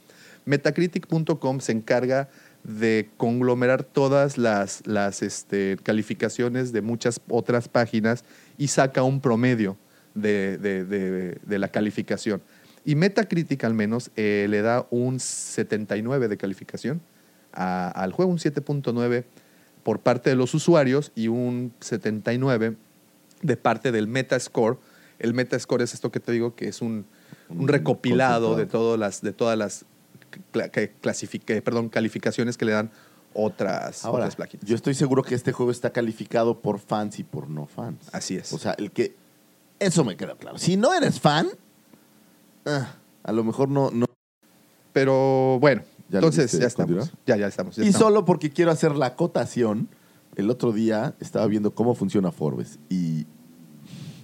[0.45, 2.29] metacritic.com se encarga
[2.65, 8.25] de conglomerar todas las, las este, calificaciones de muchas otras páginas
[8.59, 9.77] y saca un promedio
[10.15, 12.43] de- de- de la calificación.
[12.87, 17.03] Y Metacritic al menos eh, le da un 79 de calificación
[17.53, 19.25] a- al juego, un 7.9
[19.83, 22.77] por parte de los usuarios y un 79
[23.43, 24.79] de parte del Metascore.
[25.19, 27.07] El Metascore es esto que te digo que es un,
[27.49, 29.85] recopilado de todas las, de todas
[31.63, 32.91] perdón, calificaciones que le dan
[33.35, 34.67] otras, Ahora, otras páginas.
[34.67, 38.09] yo estoy seguro que este juego está calificado por fans y por no fans.
[38.13, 38.53] Así es.
[38.53, 39.15] O sea, el que.
[39.79, 40.57] Eso me queda claro.
[40.59, 41.49] Si no eres fan,
[42.67, 43.91] ah, a lo mejor no.
[43.91, 44.07] no.
[44.93, 46.75] Pero bueno, ¿Ya entonces ya estamos.
[46.97, 47.09] continuar?
[47.27, 47.77] Ya, ya estamos.
[47.77, 48.07] ya Y estamos.
[48.09, 49.89] solo porque quiero hacer la acotación,
[50.37, 53.27] el otro día estaba viendo cómo funciona Forbes y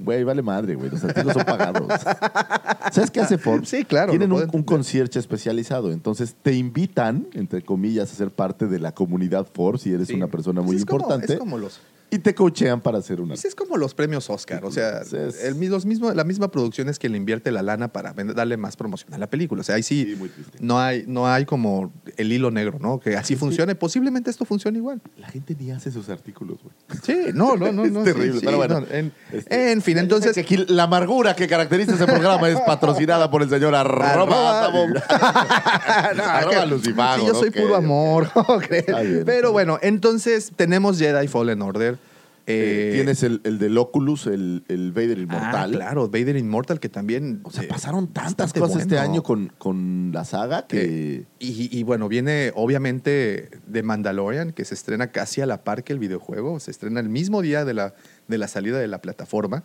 [0.00, 0.90] Güey, vale madre, güey.
[0.90, 1.86] Los artículos son pagados.
[2.92, 3.68] ¿Sabes qué hace Forbes?
[3.68, 5.92] Sí, claro, Tienen un, un concierge especializado.
[5.92, 10.14] Entonces te invitan, entre comillas, a ser parte de la comunidad Forbes si eres Sí.
[10.14, 11.34] una persona muy es como- importante.
[11.34, 11.78] es como los
[12.12, 13.30] Y te coachean para hacer una.
[13.30, 15.00] Pues es como los premios Oscar, o sea,
[15.42, 18.76] el, los mismo, la misma producción es quien le invierte la lana para darle más
[18.76, 19.62] promoción a la película.
[19.62, 23.00] O sea, ahí sí, Sí, no, hay, no hay como el hilo negro, ¿no?
[23.00, 23.74] Que así funcione.
[23.74, 25.00] Posiblemente esto funcione igual.
[25.16, 26.74] La gente ni hace sus artículos, güey.
[27.02, 27.82] Sí, no, no, no.
[27.92, 28.80] Es no, terrible, sí, sí, pero bueno.
[28.80, 30.34] no, en, Este, en fin, entonces...
[30.34, 34.92] que aquí la amargura que caracteriza este programa es patrocinada por el señor arroba, Arroba-.
[36.14, 38.28] No, Arroba que- Lucifago, yo soy ok, puro amor.
[38.70, 42.01] está Pero bueno, entonces tenemos Jedi Fallen Order.
[42.46, 45.70] Eh, Eh, Tienes el, el del Oculus, el, el Vader Inmortal.
[45.74, 47.40] Ah, claro, Vader Immortal, que también.
[47.44, 51.14] O sea, eh, pasaron tantas cosas este año con, con la saga que...
[51.14, 55.84] Eh, y, y bueno, viene obviamente de Mandalorian, que se estrena casi a la par
[55.84, 56.58] que el videojuego.
[56.58, 57.94] Se estrena el mismo día de la,
[58.26, 59.62] de la salida de la plataforma.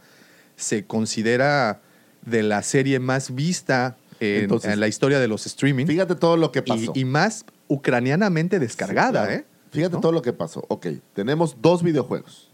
[0.55, 1.81] Se considera
[2.25, 5.85] de la serie más vista en, Entonces, en la historia de los streaming.
[5.87, 6.91] Fíjate todo lo que pasó.
[6.93, 9.41] y, y más ucranianamente descargada, Sí, claro.
[9.41, 9.45] ¿eh?
[9.77, 10.01] Fíjate ¿No?
[10.01, 10.65] todo lo que pasó.
[10.69, 12.49] Ok, tenemos dos videojuegos.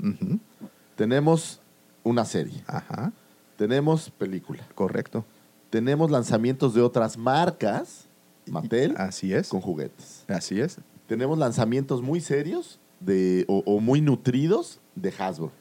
[0.96, 1.60] Tenemos
[2.04, 2.64] una serie.
[2.68, 3.12] Ajá,
[3.58, 4.64] Tenemos película.
[4.76, 5.26] correcto.
[5.70, 8.06] Tenemos lanzamientos de otras marcas.
[8.46, 8.96] Mattel.
[8.98, 9.48] Así es.
[9.50, 10.26] Con juguetes.
[10.28, 10.78] Así es.
[11.08, 15.52] Tenemos lanzamientos muy serios de, o, o muy nutridos de Hasbro.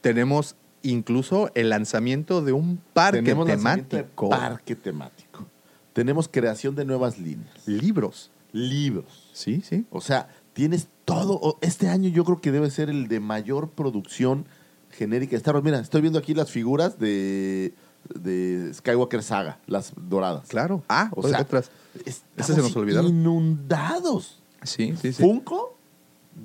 [0.00, 4.28] Tenemos incluso el lanzamiento de un parque Tenemos temático.
[4.28, 5.46] parque temático.
[5.92, 7.66] Tenemos creación de nuevas líneas.
[7.66, 8.30] Libros.
[8.52, 9.30] Libros.
[9.32, 9.84] Sí, sí.
[9.90, 10.28] O sea,
[10.58, 11.56] tienes todo.
[11.60, 14.44] Este año yo creo que debe ser el de mayor producción
[14.90, 15.64] genérica de Star Wars.
[15.64, 17.74] Mira, estoy viendo aquí las figuras de,
[18.12, 20.48] de Skywalker Saga, las doradas.
[20.48, 20.82] Claro.
[20.88, 21.70] Ah, O sea, otras.
[22.04, 23.08] Esas se nos olvidaron.
[23.08, 24.42] inundados.
[24.64, 25.22] Sí, sí, sí.
[25.22, 25.76] Funko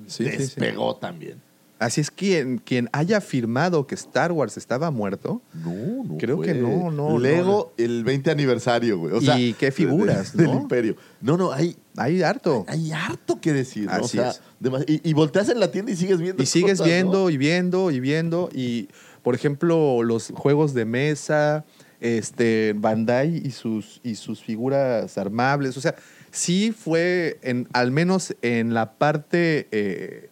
[0.06, 0.36] Sí, sí, sí.
[0.38, 1.40] despegó también.
[1.80, 5.42] Así es quien, quien haya afirmado que Star Wars estaba muerto.
[5.52, 6.16] No, no.
[6.18, 9.12] Creo que no, no, Lego, el 20 aniversario, güey.
[9.14, 10.60] O sea, Y qué figuras, de- del ¿no?
[10.62, 10.96] imperio.
[11.20, 12.64] No, no, hay, Hay harto.
[12.68, 13.86] hay harto que decir.
[13.86, 13.92] ¿no?
[13.92, 14.40] O Así sea, es.
[14.86, 16.42] y, y volteas en la tienda y sigues viendo.
[16.42, 16.92] Y sigues cosas, ¿no?
[16.92, 18.48] viendo y viendo y viendo.
[18.54, 18.88] Y,
[19.22, 21.64] por ejemplo, los juegos de mesa,
[22.00, 25.76] este, Bandai y sus, y sus figuras armables.
[25.76, 25.96] O sea,
[26.30, 30.30] sí fue, en, al menos en la parte eh,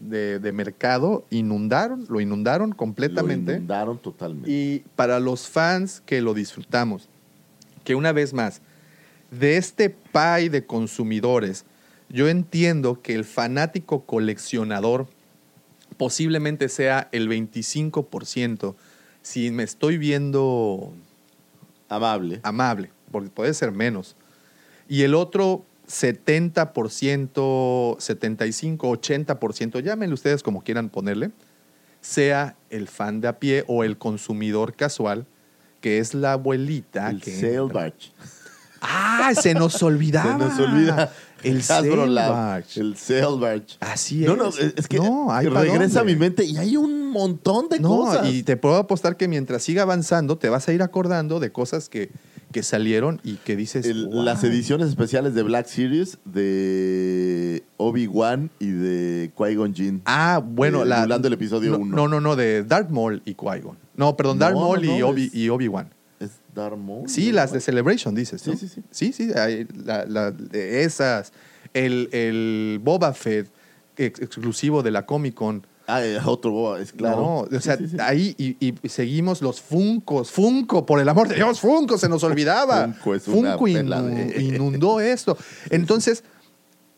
[0.00, 3.52] de, de mercado, inundaron, lo inundaron completamente.
[3.52, 4.50] Lo inundaron totalmente.
[4.50, 7.08] Y para los fans que lo disfrutamos,
[7.84, 8.62] que una vez más,
[9.30, 11.64] de este pie de consumidores,
[12.08, 15.08] yo entiendo que el fanático coleccionador
[15.96, 18.74] posiblemente sea el 25%,
[19.22, 20.92] si me estoy viendo
[21.88, 22.40] Amable.
[22.42, 24.16] amable, porque puede ser menos.
[24.88, 31.30] Y el otro 70%, 75, 80%, llámenle ustedes como quieran ponerle,
[32.00, 35.26] sea el fan de a pie o el consumidor casual,
[35.80, 37.30] que es la abuelita el que...
[37.32, 38.10] Sale Barge.
[38.80, 40.32] Ah, se nos olvidaba.
[40.38, 41.12] Se nos olvida.
[41.44, 42.80] El Salvage.
[42.80, 42.96] El
[43.40, 43.76] Barge.
[43.80, 44.58] Así No, no, es.
[44.76, 48.26] es que No, regresa a mi mente y hay un montón de No, cosas.
[48.28, 51.88] y te puedo apostar que mientras siga avanzando, te vas a ir acordando de cosas
[51.88, 52.10] que,
[52.52, 53.84] que salieron y que dices.
[53.86, 54.22] El- "Wow".
[54.22, 60.02] Las ediciones especiales de Black Series de Obi-Wan y de Qui-Gon Jinn.
[60.04, 60.98] Ah, bueno, Eh, la.
[60.98, 61.96] emulando el episodio no, uno.
[61.96, 63.76] No, no, no, de Darth Maul y Qui-Gon.
[63.96, 65.88] No, perdón, Darth no, Maul y, Obi, es- y Obi-Wan.
[66.20, 67.08] ¿Es Darth Maul?
[67.08, 68.40] Sí, las de Celebration, dices.
[68.42, 68.82] Sí, sí, sí.
[68.90, 71.32] Sí, sí, hay la- esas.
[71.74, 73.48] El, el Boba Fett
[73.96, 75.66] ex- exclusivo de la Comic Con.
[75.86, 77.46] Ah, eh, otro Boba, es claro.
[77.50, 77.96] No, o sea, sí, sí.
[78.00, 80.30] ahí y, y seguimos los Funcos.
[80.30, 82.84] Funko, por el amor de Dios, Funko, se nos olvidaba.
[82.84, 85.36] Funko es una Funko inundó esto.
[85.70, 86.24] Entonces,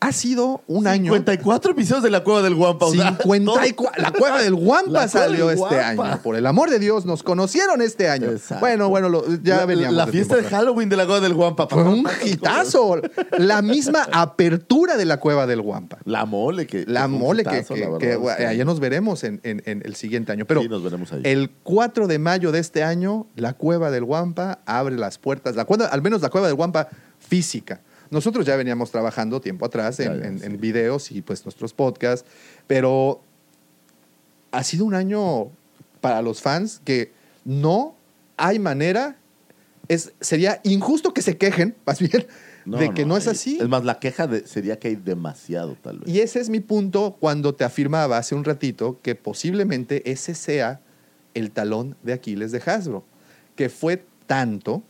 [0.01, 1.11] ha sido un año.
[1.13, 2.85] 54 episodios de la Cueva del Guampa.
[2.85, 4.01] o sea, 54.
[4.03, 6.11] La cueva del Guampa salió del este Guampa.
[6.11, 6.21] año.
[6.21, 8.29] Por el amor de Dios, nos conocieron este año.
[8.29, 8.59] Exacto.
[8.59, 9.95] Bueno, bueno, lo- ya la, veníamos.
[9.95, 10.43] La de fiesta de.
[10.43, 11.67] Halloween de la Cueva del Guampa.
[11.67, 13.01] Fue un hitazo.
[13.37, 15.97] La misma apertura de la cueva del Guampa.
[16.05, 16.83] La mole que.
[16.87, 19.63] La mole que, hitazo, que- la verdad, que, es bueno, allá nos veremos en, en-
[19.65, 20.45] en el siguiente año.
[20.45, 21.21] Pero sí, nos veremos ahí.
[21.23, 25.55] el 4 de mayo de este año, la cueva del Guampa abre las puertas.
[25.55, 27.81] La cueva- al menos la cueva del Guampa física.
[28.11, 32.27] Nosotros ya veníamos trabajando tiempo atrás en, videos y pues nuestros podcasts,
[32.67, 33.21] pero
[34.51, 35.49] ha sido un año
[36.01, 37.11] para los fans que
[37.43, 37.95] no
[38.37, 39.17] hay manera,
[39.87, 42.27] es, sería injusto que se quejen, más bien,
[42.65, 43.57] de que no, es hay- así.
[43.61, 46.09] Es más, la queja de- sería que hay demasiado, tal vez.
[46.09, 50.79] Y ese es mi punto cuando te afirmaba hace un ratito que posiblemente ese sea
[51.33, 53.03] el talón de Aquiles de Hasbro,
[53.55, 54.83] que fue tanto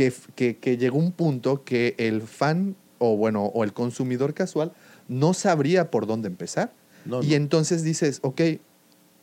[0.00, 4.72] que, que, que llegó un punto que el fan o bueno, o el consumidor casual
[5.08, 6.72] no sabría por dónde empezar.
[7.04, 7.34] No, y no.
[7.34, 8.40] entonces dices, ok,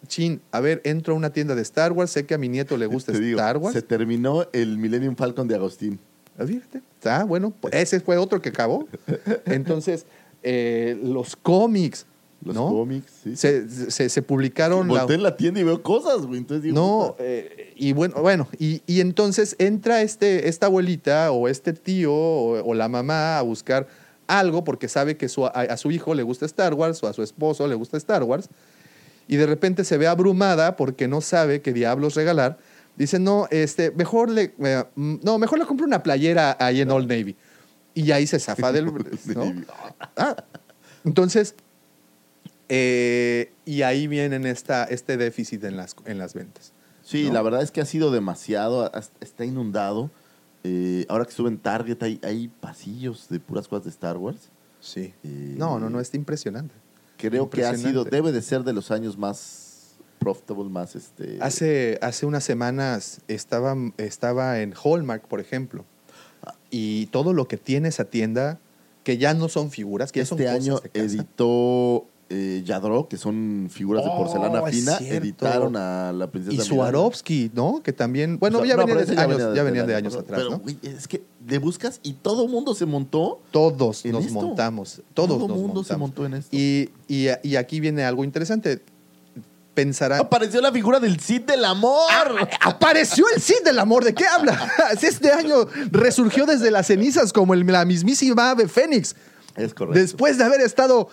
[0.07, 2.77] chin, a ver, entro a una tienda de Star Wars, sé que a mi nieto
[2.77, 3.73] le gusta Te digo, Star Wars.
[3.73, 5.99] se terminó el Millennium Falcon de Agustín.
[6.37, 6.81] Ah, Fíjate.
[7.05, 8.87] Ah, bueno, pues ese fue otro que acabó.
[9.45, 10.05] Entonces,
[10.43, 12.05] eh, los cómics,
[12.43, 12.69] Los ¿no?
[12.69, 13.35] cómics, sí.
[13.35, 14.87] Se, se- se publicaron...
[14.87, 16.37] la- Volteé en la tienda y veo cosas, güey.
[16.39, 21.47] Entonces digo, no, eh, y bueno, bueno y, y entonces entra este, esta abuelita o
[21.47, 23.87] este tío o, o la mamá a buscar
[24.27, 27.13] algo porque sabe que su- a, a su hijo le gusta Star Wars o a
[27.13, 28.49] su esposo le gusta Star Wars
[29.27, 32.57] y de repente se ve abrumada porque no sabe qué diablos regalar.
[32.95, 36.89] Dice, no, este, mejor le, eh, mm, no, mejor le compro una playera ahí en
[36.91, 37.35] Old Navy.
[37.93, 38.85] Y ahí se zafa del...
[39.35, 39.53] ¿no?
[40.15, 40.35] Ah,
[41.03, 41.55] entonces,
[42.69, 46.73] eh, y ahí viene esta, este déficit en las, en las ventas.
[47.03, 47.33] Sí, ¿no?
[47.33, 48.91] la verdad es que ha sido demasiado,
[49.21, 50.11] está inundado.
[50.63, 54.49] Eh, ahora que estuve en Target hay, hay pasillos de puras cosas de Star Wars.
[54.81, 55.13] Sí.
[55.23, 56.75] Eh, No, no, no, está impresionante.
[57.17, 61.37] Creo que ha sido, debe de ser de los años más profitable, más este...
[61.41, 65.85] Hace, hace unas semanas estaba, estaba en Hallmark, por ejemplo,
[66.69, 68.59] y todo lo que tiene esa tienda,
[69.03, 71.05] que ya no son figuras, que ya son este cosas año de casa.
[71.05, 76.55] editó eh, Yadro, que son figuras de Oh, porcelana es fina, editaron a la princesa
[76.61, 76.65] Y.
[76.65, 77.81] Swarovski, ¿no?
[77.83, 80.21] Que también, bueno, O sea, ya, no, venían de años, ya venían de años año
[80.23, 80.59] atrás, Pero, ¿no?
[80.59, 83.39] güey, es que le buscas y todo el mundo se montó.
[83.51, 84.33] Todos nos esto.
[84.33, 86.49] montamos, todos Todo nos mundo se montó en esto.
[86.55, 88.81] Y, y, y aquí viene algo interesante.
[89.73, 92.01] Pensarán, Apareció la figura del Cid del amor.
[92.61, 94.57] Apareció el Cid del amor, ¿de qué habla?
[95.01, 99.15] Este año resurgió desde las cenizas como el- la mismísima ave Fénix,
[99.55, 99.99] Es correcto.
[99.99, 101.09] después de haber estado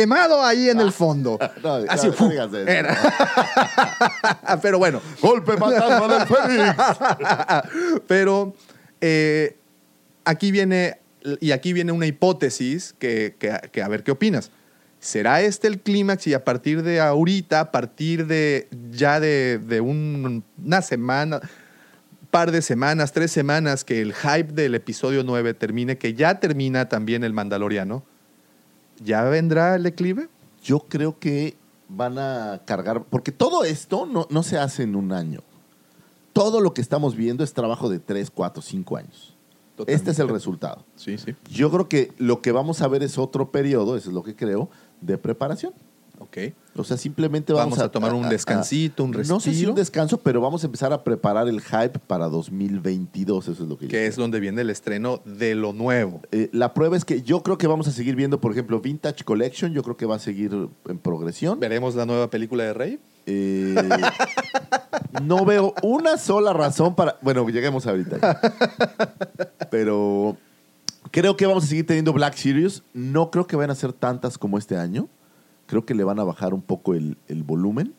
[0.00, 1.38] quemado ahí en el fondo.
[1.62, 2.28] No, Así, no, no ¡fu!
[2.28, 2.58] digas eso.
[2.68, 2.96] era.
[4.62, 6.74] Pero bueno, Golpe fantasma del Fénix.
[8.06, 8.54] pero
[9.00, 9.56] eh,
[10.24, 10.98] aquí viene,
[11.40, 14.50] y aquí viene una hipótesis que, que- que a ver qué opinas.
[15.00, 19.80] ¿Será este el clímax y a partir de ahorita, a partir de ya de, de
[19.80, 21.40] un- una semana,
[22.30, 26.88] par de semanas, tres semanas, que el hype del episodio 9 termine, que ya termina
[26.88, 28.04] también el Mandaloriano,
[29.02, 30.28] ¿ya vendrá el declive?
[30.62, 31.56] Yo creo que
[31.88, 35.40] van a cargar, porque todo esto no, no se hace en un año.
[36.32, 39.36] Todo lo que estamos viendo es trabajo de 3, 4, 5 años.
[39.86, 40.84] Este es el resultado.
[40.96, 41.34] Sí, sí.
[41.50, 44.34] Yo creo que lo que vamos a ver es otro periodo, eso es lo que
[44.34, 44.70] creo,
[45.00, 45.74] de preparación.
[46.18, 46.38] Ok.
[46.76, 49.70] O sea, simplemente vamos, Vamos a tomar un descansito, un No sé si respiro.
[49.70, 53.78] un descanso, pero vamos a empezar a preparar el hype para 2022, eso es lo
[53.78, 56.20] que yo Que es donde viene el estreno de lo nuevo.
[56.32, 59.24] Eh, la prueba es que yo creo que vamos a seguir viendo, por ejemplo, Vintage
[59.24, 60.52] Collection, yo creo que va a seguir
[60.88, 61.58] en progresión.
[61.60, 62.98] ¿Veremos la nueva película de Rey?
[63.26, 63.74] Eh,
[65.22, 67.18] no veo una sola razón para.
[67.22, 68.40] Bueno, lleguemos ahorita.
[69.70, 70.36] Pero
[71.10, 72.82] creo que vamos a seguir teniendo Black Series.
[72.92, 75.08] No creo que vayan a ser tantas como este año.
[75.66, 77.94] Creo que le van a bajar un poco el, el volumen.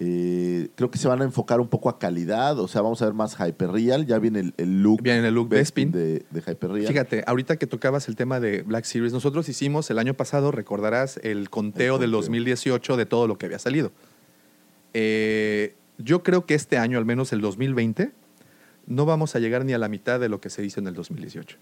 [0.00, 2.58] Eh, creo que se van a enfocar un poco a calidad.
[2.58, 4.06] O sea, vamos a ver más Hyperreal.
[4.06, 5.02] Ya viene el, el look.
[5.02, 5.92] Viene el look Bespin.
[5.92, 6.88] de, de Hyperreal.
[6.88, 11.18] Fíjate, ahorita que tocabas el tema de Black Series, nosotros hicimos el año pasado, recordarás,
[11.22, 12.20] el conteo El del conteo.
[12.20, 13.92] 2018 de todo lo que había salido.
[14.94, 18.12] Eh, yo creo que este año, al menos el 2020,
[18.86, 20.94] no vamos a llegar ni a la mitad de lo que se hizo en el
[20.94, 21.56] 2018.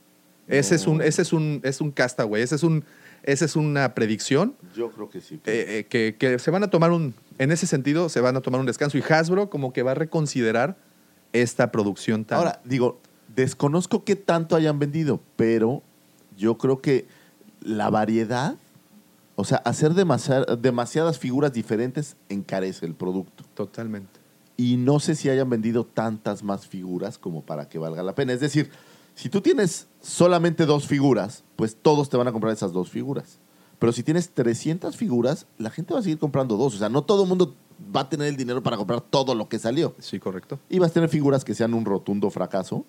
[0.48, 2.84] Ese es un, ese es un, es un castaway, ese es un,
[3.22, 5.36] esa es una predicción Yo creo que sí.
[5.46, 8.40] eh, eh, que, que se van a tomar un, en ese sentido, se van a
[8.40, 10.76] tomar un descanso y Hasbro como que va a reconsiderar
[11.32, 12.38] esta producción tan...
[12.38, 13.00] Ahora, digo,
[13.34, 15.82] desconozco qué tanto hayan vendido, pero
[16.36, 17.06] yo creo que
[17.60, 18.56] la variedad,
[19.36, 23.44] o sea, hacer demasiadas figuras diferentes encarece el producto.
[23.54, 24.20] totalmente.
[24.56, 28.32] Y no sé si hayan vendido tantas más figuras como para que valga la pena.
[28.32, 28.70] Es decir,
[29.22, 33.38] si tú tienes solamente dos figuras, pues todos te van a comprar esas dos figuras.
[33.78, 36.74] Pero si tienes 300 figuras, la gente va a seguir comprando dos.
[36.74, 37.54] O sea, no todo el mundo
[37.94, 39.94] va a tener el dinero para comprar todo lo que salió.
[40.00, 40.58] Sí, correcto.
[40.68, 42.84] Y vas a tener figuras que sean un rotundo fracaso,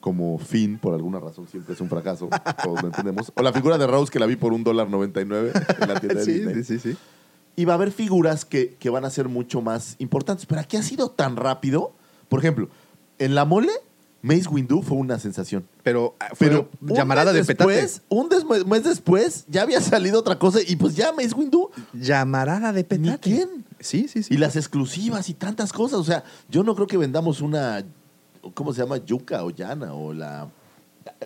[0.00, 2.30] como Finn, por alguna razón siempre es un fracaso,
[2.64, 3.30] todos lo entendemos.
[3.36, 5.52] O la figura de Rose que la vi por un dólar 99
[5.82, 6.54] en la tienda de Sí, Disney.
[6.64, 6.96] sí, sí, sí.
[7.56, 10.46] Y va a haber figuras que, que van a ser mucho más importantes.
[10.46, 11.92] Pero aquí ha sido tan rápido.
[12.30, 12.70] Por ejemplo,
[13.18, 13.72] en la mole,
[14.22, 15.66] Mace Windu fue una sensación.
[15.82, 17.86] Pero, ah, fue Pero un llamarada de petate.
[18.08, 21.70] Un des- mes después ya había salido otra cosa y pues ya Mace Windu.
[21.94, 23.10] Llamarada de petate.
[23.10, 23.64] ¿Ni quién?
[23.78, 24.34] Sí, sí, sí.
[24.34, 25.98] Y las exclusivas y tantas cosas.
[26.00, 27.82] O sea, yo no creo que vendamos una.
[28.54, 28.98] ¿Cómo se llama?
[28.98, 30.48] Yuca o Yana o la.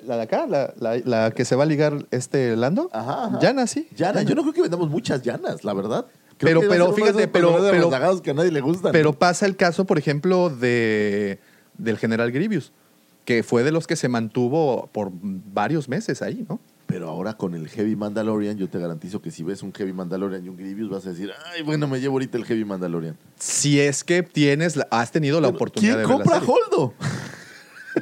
[0.07, 2.89] La de acá, la, la- la que se va a ligar este Lando.
[2.93, 3.39] Ajá, ajá.
[3.41, 3.89] Yana, sí.
[3.97, 4.23] Yana.
[4.23, 6.07] Yo no creo que vendamos muchas llanas, la verdad.
[6.39, 8.93] Pero- pero fíjate, pero- pero- que a nadie le gustan.
[8.93, 11.39] Pero pasa el caso, por ejemplo, de,
[11.79, 12.73] del general Grievous,
[13.25, 16.61] que fue de los que se mantuvo por varios meses ahí, ¿no?
[16.87, 20.45] Pero ahora con el Heavy Mandalorian, yo te garantizo que si ves un Heavy Mandalorian
[20.45, 23.17] y un Grievous, vas a decir, ay, bueno, me llevo ahorita el Heavy Mandalorian.
[23.39, 26.55] Si es que tienes, has tenido la Pero, oportunidad ¿Quién de ver la compra serie.
[26.73, 26.95] Holdo?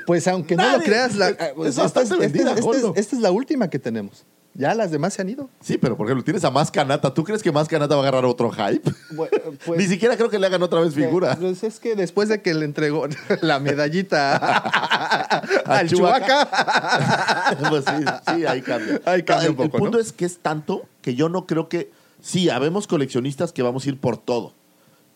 [0.07, 2.93] Pues aunque no lo creas, la- Es- es bastante esta, vendida, esta- esta- Holdo.
[2.97, 4.25] esta es la última que tenemos.
[4.55, 5.49] Ya las demás se han ido.
[5.63, 7.15] Sí, pero por ejemplo, tienes a Más Canata.
[7.15, 8.83] ¿Tú crees que Más Canata va a agarrar otro hype?
[9.77, 11.37] Ni siquiera creo que le hagan otra vez figura.
[11.37, 13.07] Pues es que después de que le entregó
[13.41, 14.37] la medallita
[15.65, 15.89] al.
[15.89, 18.05] Chubaca, pues sí,
[18.35, 19.01] sí, ahí cambia.
[19.07, 20.03] Ahí cambia el, un poco, el punto ¿no?
[20.03, 21.91] es que es tanto que yo no creo que.
[22.21, 24.53] Sí, habemos coleccionistas que vamos a ir por todo.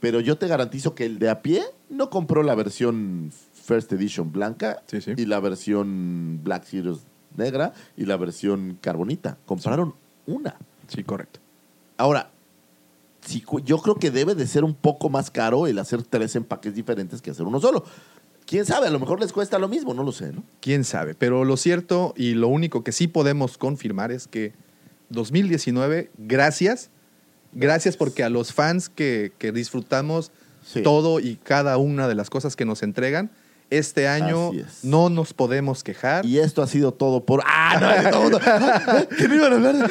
[0.00, 3.32] Pero yo te garantizo que el de a pie no compró la versión
[3.64, 5.12] First Edition blanca Sí, sí.
[5.16, 6.98] y la versión Black Series
[7.38, 9.36] negra y la versión carbonita.
[9.46, 9.94] Compraron
[10.26, 10.56] una.
[10.88, 11.40] Sí, correcto.
[11.96, 12.30] Ahora,
[13.24, 16.36] sí, cu- yo creo que debe de ser un poco más caro el hacer tres
[16.36, 17.84] empaques diferentes que hacer uno solo.
[18.46, 20.44] Quién sabe, a lo mejor les cuesta lo mismo, no lo sé, ¿no?
[20.60, 21.14] Quién sabe.
[21.16, 24.52] Pero lo cierto y lo único que sí podemos confirmar es que
[25.10, 26.90] 2019, gracias.
[27.52, 30.30] Gracias porque a los fans que, que disfrutamos
[30.64, 30.82] Sí.
[30.82, 33.30] todo y cada una de las cosas que nos entregan,
[33.70, 34.84] este año es.
[34.84, 36.24] no nos podemos quejar.
[36.24, 37.42] Y esto ha sido todo por.
[37.44, 38.00] ¡Ah!
[38.04, 39.08] No, todo, todo.
[39.18, 39.90] ¿Qué me iban a hablar?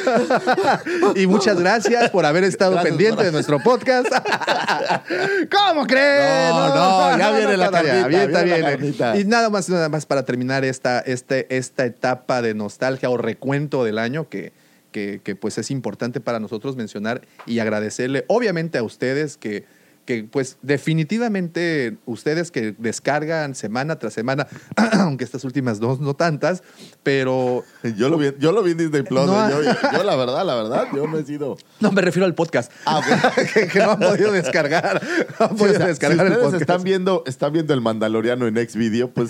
[1.16, 4.08] Y muchas gracias por haber estado Gracias, pendiente de nuestro podcast.
[5.52, 6.50] ¿Cómo crees?
[6.50, 8.62] No, no, ya viene la todavía, carnita, viene la viene.
[8.62, 9.18] carnita.
[9.18, 13.84] Y nada más, nada más para terminar esta, este, esta etapa de nostalgia o recuento
[13.84, 14.54] del año que,
[14.92, 19.66] que, que, pues es importante para nosotros mencionar y agradecerle, obviamente a ustedes que
[20.06, 24.48] que pues definitivamente ustedes que descargan semana tras semana,
[24.94, 26.64] aunque estas últimas dos no tantas,
[27.04, 27.64] pero
[27.98, 29.26] Yo lo vi, yo lo vi en Disney Plus.
[29.26, 29.48] No.
[29.50, 29.52] ¿eh?
[29.52, 31.58] Yo, yo, la verdad, la verdad, yo no he sido.
[31.80, 32.72] no me refiero al podcast.
[32.86, 33.46] Ah, ok.
[33.54, 35.02] que, que no han podido descargar.
[35.40, 36.62] No han Sí, o podido sea, descargar si el ustedes podcast.
[36.62, 39.30] están viendo, están viendo el Mandaloriano en Xvideo, pues,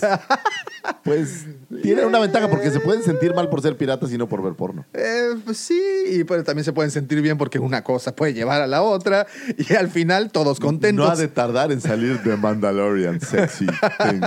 [1.04, 1.46] pues
[1.86, 4.54] tienen una ventaja porque se pueden sentir mal por ser piratas y no por ver
[4.54, 4.84] porno.
[4.94, 5.80] Eh, pues sí,
[6.10, 9.26] y pues también se pueden sentir bien porque una cosa puede llevar a la otra
[9.56, 11.06] y al final todos contentos.
[11.06, 13.66] No ha de tardar en salir de Mandalorian sexy.
[14.10, 14.20] thing.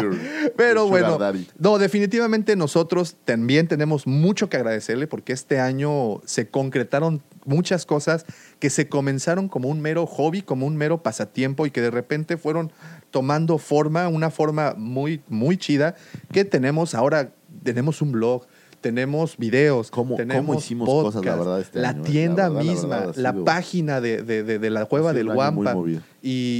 [0.00, 0.18] Your-
[0.56, 1.46] Pero your bueno, daddy.
[1.58, 8.24] no, definitivamente nosotros también tenemos mucho que agradecerle porque este año se concretaron muchas cosas
[8.60, 12.36] que se comenzaron como un mero hobby, como un mero pasatiempo y que de repente
[12.36, 12.72] fueron
[13.10, 15.96] tomando forma, una forma muy, muy chida,
[16.32, 17.32] que tenemos ahora,
[17.62, 18.44] tenemos un blog.
[18.80, 22.64] Tenemos videos, ¿Cómo- tenemos cómo hicimos cosas, la verdad, este la año, tienda La verdad,
[22.64, 25.70] la misma, verdad, la página de, de- de- de la cueva del Guampa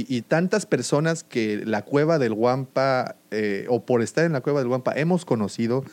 [0.09, 4.59] y tantas personas que la cueva del Guampa, eh, o por estar en la cueva
[4.59, 5.83] del Guampa, hemos conocido.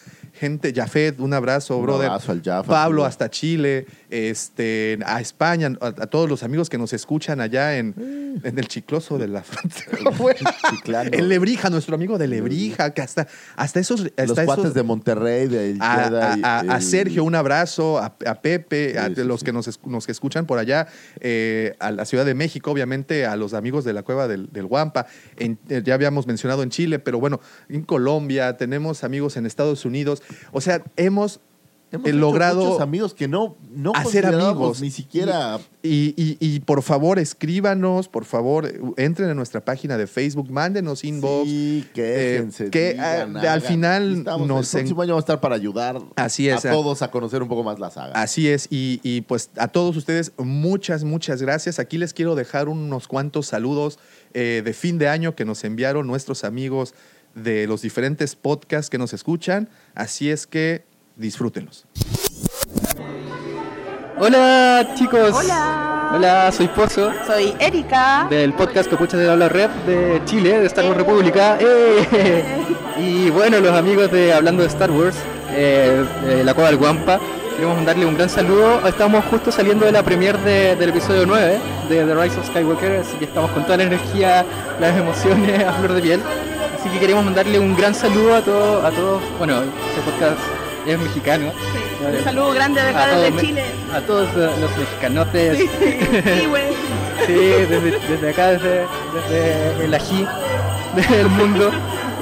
[0.40, 2.06] Gente, Jafet, un abrazo, Un brother.
[2.08, 6.78] abrazo al Jaffa, Pablo hasta Chile, este, a España, a, a todos los amigos que
[6.78, 9.98] nos escuchan allá en, en el chicloso de la frontera.
[11.12, 14.00] En Lebrija, nuestro amigo de Lebrija, que hasta, hasta esos...
[14.16, 19.08] Los cuates esos- de Monterrey, de a, a- el- Sergio, un abrazo, a, Pepe, a
[19.08, 19.46] Sí, los sí.
[19.46, 20.86] que nos, nos que escuchan por allá,
[21.20, 24.64] eh, a la Ciudad de México, obviamente, a los amigos de la Cueva del, del
[24.66, 25.06] Guampa.
[25.36, 29.84] En- eh, ya habíamos mencionado en Chile, pero bueno, en Colombia, tenemos amigos en Estados
[29.84, 30.22] Unidos.
[30.52, 31.40] O sea, hemos,
[31.92, 34.80] Hemos eh, logrado muchos amigos que no, no hacer amigos.
[34.80, 40.06] ni siquiera Y, y- y por favor, escríbanos, por favor, entren en nuestra página de
[40.06, 41.48] Facebook, mándenos inbox.
[41.48, 42.66] Sí, quéjense.
[42.66, 45.40] eh, que, digan, eh, al final estamos, nos El en- próximo año va a estar
[45.40, 48.12] para ayudar Así es, a a- todos a conocer un poco más la saga.
[48.14, 51.80] Así es, y, y, pues a todos ustedes muchas, muchas gracias.
[51.80, 53.98] Aquí les quiero dejar unos cuantos saludos
[54.32, 56.94] eh, de fin de año que nos enviaron nuestros amigos
[57.34, 59.68] de los diferentes podcasts que nos escuchan.
[59.94, 60.84] Así es que
[61.16, 61.86] disfrútenlos.
[64.18, 65.32] Hola chicos.
[65.32, 66.12] Hola.
[66.12, 68.26] Hola, soy Pozo Soy Erika.
[68.28, 71.56] del podcast Capuchas de Habla Rep de Chile, de Star Wars República.
[71.60, 72.44] ¡Eh!
[72.98, 75.16] Y bueno, los amigos de Hablando de Star Wars,
[75.52, 77.20] eh, la Cueva del Guampa,
[77.60, 78.80] queremos mandarle un gran saludo.
[78.88, 81.58] Estamos justo saliendo de la premier de- del episodio 9
[81.90, 84.44] de The Rise of Skywalker, así que estamos con toda la energía,
[84.80, 86.20] las emociones a flor de piel.
[86.78, 89.20] Así que queremos mandarle un gran saludo a todos, a todos.
[89.36, 90.38] Bueno, este podcast
[90.86, 91.52] es mexicano.
[92.18, 93.64] Un saludo grande de acá desde Chile.
[93.94, 95.58] A todos eh, los mexicanotes.
[95.58, 95.68] Sí,
[96.40, 96.62] sí, güey.
[97.26, 100.26] Sí, desde, desde acá, desde, desde el ají
[100.96, 101.70] del mundo.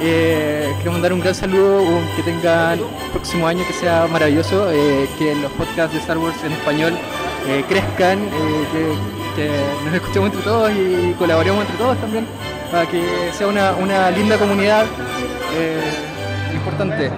[0.01, 4.69] Eh, quiero mandar un gran saludo, un- que tengan un próximo año que sea maravilloso,
[4.71, 6.93] eh, que los podcasts de Star Wars en español
[7.47, 8.65] eh, crezcan, eh,
[9.35, 9.49] que, que
[9.85, 12.27] nos escuchemos entre todos y colaboremos entre todos también,
[12.69, 13.01] para que
[13.37, 14.85] sea una, una linda comunidad
[15.57, 15.79] eh,
[16.53, 17.09] importante.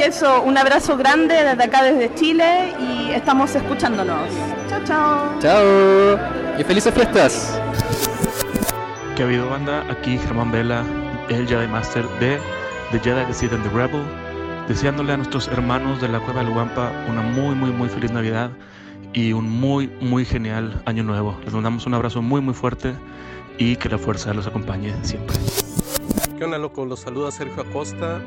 [0.00, 4.30] Y eso, un abrazo grande desde acá, desde Chile, y estamos escuchándonos.
[4.66, 5.38] Chao, chao.
[5.40, 6.18] Chao
[6.58, 7.60] y felices fiestas.
[9.14, 9.84] ¿Qué ha habido banda?
[9.90, 10.84] Aquí Germán Vela,
[11.28, 12.38] el Jedi Master de
[12.92, 14.02] The Jedi, The Sith and the Rebel,
[14.68, 18.52] deseándole a nuestros hermanos de la Cueva del Guampa una muy, muy, muy feliz Navidad
[19.12, 21.38] y un muy, muy genial año nuevo.
[21.44, 22.94] Les mandamos un abrazo muy, muy fuerte
[23.58, 25.36] y que la fuerza los acompañe siempre.
[26.38, 26.86] ¿Qué onda, loco?
[26.86, 28.18] Los saluda Sergio Acosta,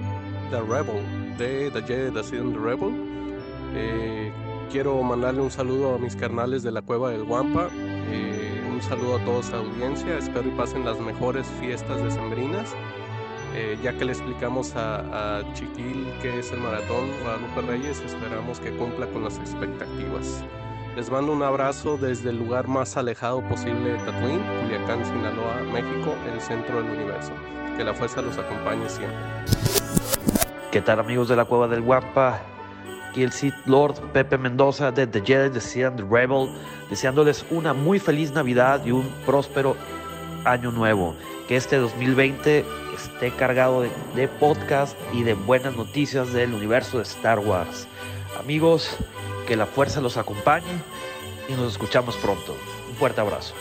[0.52, 2.94] The Rebel, de The Jedi The Rebel.
[3.76, 4.32] Eh,
[4.72, 7.70] quiero mandarle un saludo a mis carnales de la Cueva del Guampa.
[7.74, 10.18] Eh, un saludo a toda esa audiencia.
[10.18, 12.74] Espero y pasen las mejores fiestas decembrinas.
[13.56, 18.60] Eh, ya que le explicamos a, a Chiquil que es el maratón Guadalupe Reyes, esperamos
[18.60, 20.44] que cumpla con las expectativas.
[20.96, 26.16] Les mando un abrazo desde el lugar más alejado posible de Tatooine, Culiacán, Sinaloa, México,
[26.32, 27.34] el centro del universo.
[27.78, 29.83] Que la fuerza los acompañe siempre.
[30.74, 32.42] ¿Qué tal amigos de la Cueva del Guampa?
[33.08, 36.50] Aquí el Sith Lord Pepe Mendoza de The Jedi decían The Rebel,
[36.90, 39.78] deseándoles una muy feliz Navidad y un próspero
[40.46, 41.16] año nuevo.
[41.48, 47.04] Que este 2020 esté cargado de, de podcast y de buenas noticias del universo de
[47.04, 47.88] Star Wars.
[48.40, 48.98] Amigos,
[49.46, 50.82] que la fuerza los acompañe
[51.50, 52.58] y nos escuchamos pronto.
[52.90, 53.54] Un fuerte abrazo.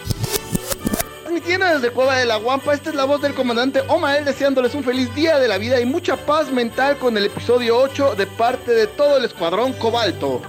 [1.33, 4.85] Transmitiendo desde Cueva de la Guampa, esta es la voz del comandante Omael deseándoles un
[4.85, 8.73] feliz día de la vida y mucha paz mental con el episodio 8 de parte
[8.73, 10.43] de todo el escuadrón Cobalto.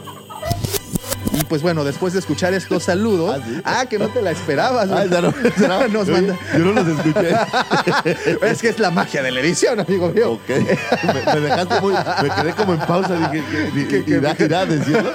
[1.36, 4.90] Y pues bueno, después de escuchar estos saludos, ah, que no te la esperabas.
[4.92, 5.88] Ah, ya no, ¿verdad?
[5.92, 7.36] Nos yo, manda- yo no los escuché.
[8.44, 10.34] es que es la magia de la edición, amigo mío.
[10.34, 10.50] Ok.
[10.50, 11.94] Me, me dejaste muy.
[11.94, 13.16] Me quedé como en pausa.
[13.32, 13.44] Dije,
[13.74, 15.12] ¿qué, qué, qué, irá, irá a decirlo?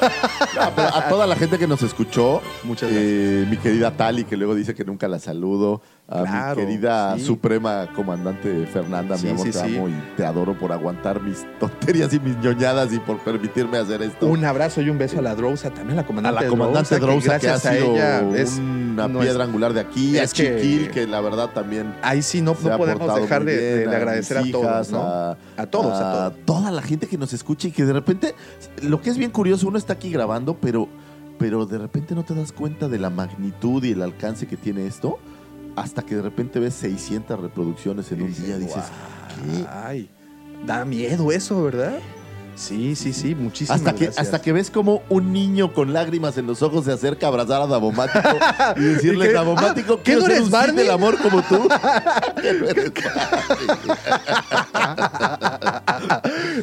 [0.57, 4.36] No, pero a toda la gente que nos escuchó, Muchas eh, mi querida Tali, que
[4.36, 5.82] luego dice que nunca la saludo.
[6.10, 7.24] A Claro, mi querida sí.
[7.26, 11.44] suprema comandante Fernanda, Sí, mi amor, sí, te amo y te adoro por aguantar mis
[11.60, 14.26] tonterías y mis ñoñadas y por permitirme hacer esto.
[14.26, 17.39] Un abrazo y un beso a la Drousa, también la a comandante la comandante Drousa,
[17.39, 20.90] que ha gracias a sido es una piedra angular de aquí, a es que- Chiquil,
[20.90, 25.02] que la verdad también Ahí sí no, ha podemos dejar de, agradecer a, todos, ¿no?
[25.02, 26.44] a, A todos, a a todos.
[26.47, 28.35] toda la gente que nos escucha y que de repente,
[28.82, 30.89] lo que es bien curioso, uno está aquí grabando, pero,
[31.39, 34.86] pero de repente no te das cuenta de la magnitud y el alcance que tiene
[34.86, 35.18] esto,
[35.80, 38.84] hasta que de repente ves 600 reproducciones en un día, dices,
[39.34, 39.66] ¿qué?
[39.70, 40.10] Ay,
[40.66, 41.98] da miedo eso, ¿verdad?
[42.59, 44.26] Sí, sí, sí, muchísimas Hasta que, gracias.
[44.26, 47.62] hasta que ves como un niño con lágrimas en los ojos se acerca a abrazar
[47.62, 48.28] a Davomático
[48.76, 49.35] y decirle, ¿Y qué?
[49.35, 50.76] Davomático, Ah, ¿qué quiero no eres Barney?
[50.85, 51.68] del amor como tú.
[52.43, 52.93] ¿Qué no eres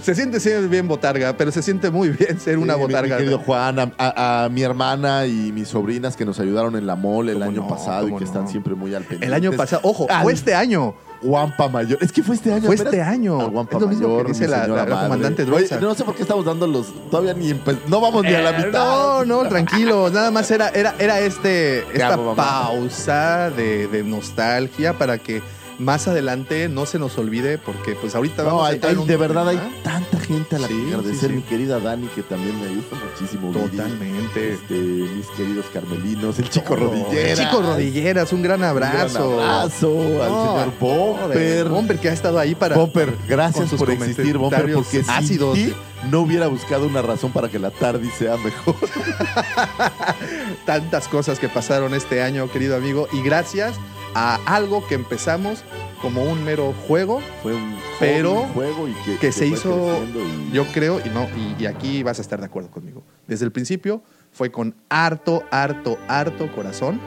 [0.01, 3.15] se siente ser bien botarga, pero se siente muy bien ser una Sí, botarga.
[3.15, 6.85] Mi, querido Juan, a, a- a mi hermana y mis sobrinas que nos ayudaron en
[6.85, 7.67] la mole el ¿Cómo año no?
[7.67, 9.25] pasado y ¿Cómo que están siempre muy al pendiente.
[9.27, 10.95] El año pasado, ojo, fue este año.
[11.21, 11.97] Guampa Mayor.
[12.01, 12.65] Es que fue este año.
[12.65, 12.93] Fue apenas.
[12.93, 13.39] este año.
[13.41, 15.67] Al Guampa Es lo mismo que Mayor, dice la- comandante Oye.
[15.81, 16.87] No sé por qué estamos dando los.
[17.09, 18.71] Todavía ni empe- No vamos ni a la Eh, mitad.
[18.85, 20.09] No, no, tranquilo.
[20.09, 25.41] Nada más era, era, era este, esta pausa de, de nostalgia para que
[25.79, 29.17] más adelante no se nos olvide, porque pues ahorita No, vamos a hay- un de
[29.17, 31.19] verdad hay tanta gente a la Sí, que agradecer.
[31.19, 31.33] sí, sí.
[31.33, 33.51] Mi querida Dani, que también me ayuda muchísimo.
[33.51, 34.53] Totalmente.
[34.53, 36.87] Este, mis queridos carmelinos, el chico Todo.
[36.91, 37.35] rodillera.
[37.43, 39.37] Chico Rodilleras, un gran Un abrazo.
[39.37, 41.27] gran abrazo al señor Bomper.
[41.27, 42.75] joder, Bomper que ha estado ahí para.
[42.75, 45.55] Bomper, gracias por existir, comentarios porque sin ácidos.
[45.55, 45.73] ti
[46.11, 48.75] no hubiera buscado una razón para que la tarde sea mejor.
[50.65, 53.75] Tantas cosas que pasaron este año, querido amigo, y gracias
[54.13, 55.63] a algo que empezamos
[56.01, 60.03] como un mero juego, Fue un Pero un juego y que, que se fue hizo,
[60.03, 63.03] y- yo creo, y no, y, y aquí vas a estar de acuerdo conmigo.
[63.27, 66.99] Desde el principio fue con harto, harto, harto corazón.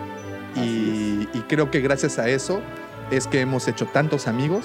[0.56, 2.60] Y, y creo que gracias a eso
[3.10, 4.64] es que hemos hecho tantos amigos.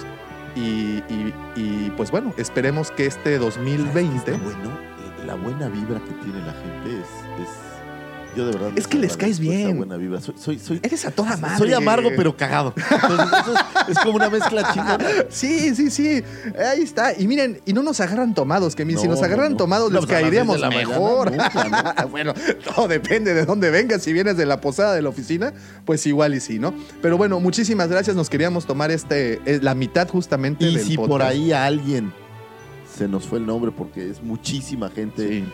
[0.56, 4.32] Y, y- y, pues bueno, esperemos que este 2020.
[4.32, 7.08] Está bueno, eh, la buena vibra que tiene la gente es.
[7.48, 7.83] es-
[8.36, 8.72] yo de verdad.
[8.76, 9.78] Es que les caes bien.
[9.78, 9.98] buena.
[10.22, 11.58] Soy, soy, soy, Eres a toda madre.
[11.58, 12.74] soy amargo, pero cagado.
[12.76, 14.98] Entonces, eso es, es como una mezcla chingona.
[15.30, 16.24] Sí, sí, sí.
[16.58, 17.14] Ahí está.
[17.18, 19.58] Y miren, y no nos agarran tomados, que si No, nos no, agarran no.
[19.58, 21.32] tomados No, las caeríamos 10 de la mejor.
[21.36, 22.34] mañana, bueno,
[22.76, 24.02] todo depende de dónde vengas.
[24.04, 25.54] Si vienes de la posada de la oficina,
[25.86, 26.74] pues igual y sí, ¿no?
[27.02, 28.16] Pero bueno, muchísimas gracias.
[28.16, 32.14] Nos queríamos tomar este, eh, la mitad justamente Y del si por ahí a alguien
[32.95, 35.45] se nos fue el nombre porque es muchísima gente, Sí.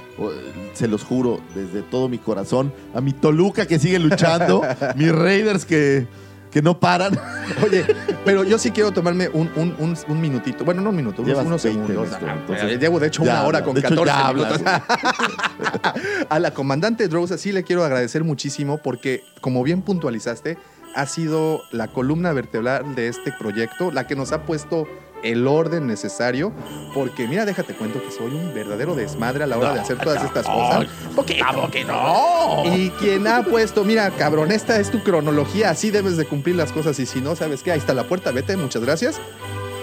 [0.74, 4.61] se los juro desde todo mi corazón, a mi Toluca que sigue luchando,
[4.95, 6.06] mis Raiders que,
[6.52, 7.18] que no paran.
[7.64, 7.86] Oye,
[8.26, 10.66] pero yo sí quiero tomarme un, un, un, un minutito.
[10.66, 12.11] Bueno, no un minuto, unos, Llevas unos 20 segundos.
[12.14, 14.60] esto, Ah, entonces llevo de hecho una hora con De hecho, 14 ya hablas.
[14.60, 14.82] minutos.
[16.30, 20.57] A la comandante Drousa sí le quiero agradecer muchísimo porque, como bien puntualizaste,
[20.95, 24.88] ha sido la columna vertebral de este proyecto, la que nos ha puesto
[25.24, 26.52] el orden necesario,
[26.94, 30.24] porque mira, déjate cuento que soy un verdadero desmadre a la hora de hacer todas
[30.24, 30.88] estas cosas.
[31.16, 31.46] Poquito,
[31.88, 32.64] no!
[32.76, 36.72] Y quien ha puesto, mira, cabrón, esta es tu cronología, así debes de cumplir las
[36.72, 37.72] cosas y si no, ¿sabes qué?
[37.72, 39.20] Ahí está la puerta, vete, muchas gracias.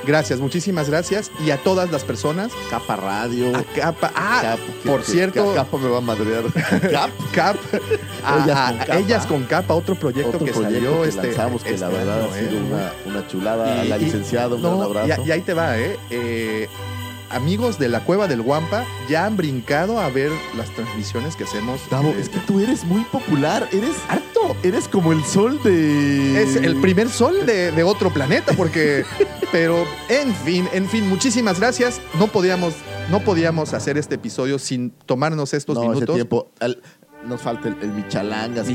[0.06, 1.30] Gracias, muchísimas gracias.
[1.44, 2.52] Y a todas las personas.
[2.70, 3.56] Capa Radio.
[3.56, 4.12] A Capa.
[4.14, 5.48] Ah, Cap, por que- cierto.
[5.50, 6.44] que Capa me va a madrear.
[6.92, 7.10] Cap.
[7.34, 7.56] Cap.
[8.24, 8.96] a- Ellas a- con Capa.
[8.98, 11.26] Ellas con Capa, otro proyecto Otro que proyecto salió que este.
[11.28, 12.62] lanzamos que la este verdad año, ha sido ¿eh?
[12.62, 13.80] una, una chulada.
[13.80, 15.22] a la Y- y- licenciada, un no, gran abrazo.
[15.24, 15.98] Y, y ahí te va, ¿eh?
[16.10, 16.68] Eh,
[17.30, 21.80] Amigos de la Cueva del Guampa ya han brincado a ver las transmisiones que hacemos.
[21.90, 23.68] De- es que tú eres muy popular.
[23.72, 24.56] Eres harto.
[24.62, 26.42] Eres como el sol de.
[26.42, 29.04] Es el primer sol de, de otro planeta, porque.
[29.52, 32.00] pero, en fin, en fin, muchísimas gracias.
[32.18, 32.74] No podíamos,
[33.10, 36.14] no podíamos hacer este episodio sin tomarnos estos No, ese minutos.
[36.14, 36.50] tiempo.
[36.60, 36.80] Al-
[37.26, 38.66] nos falta el, el Michalangas.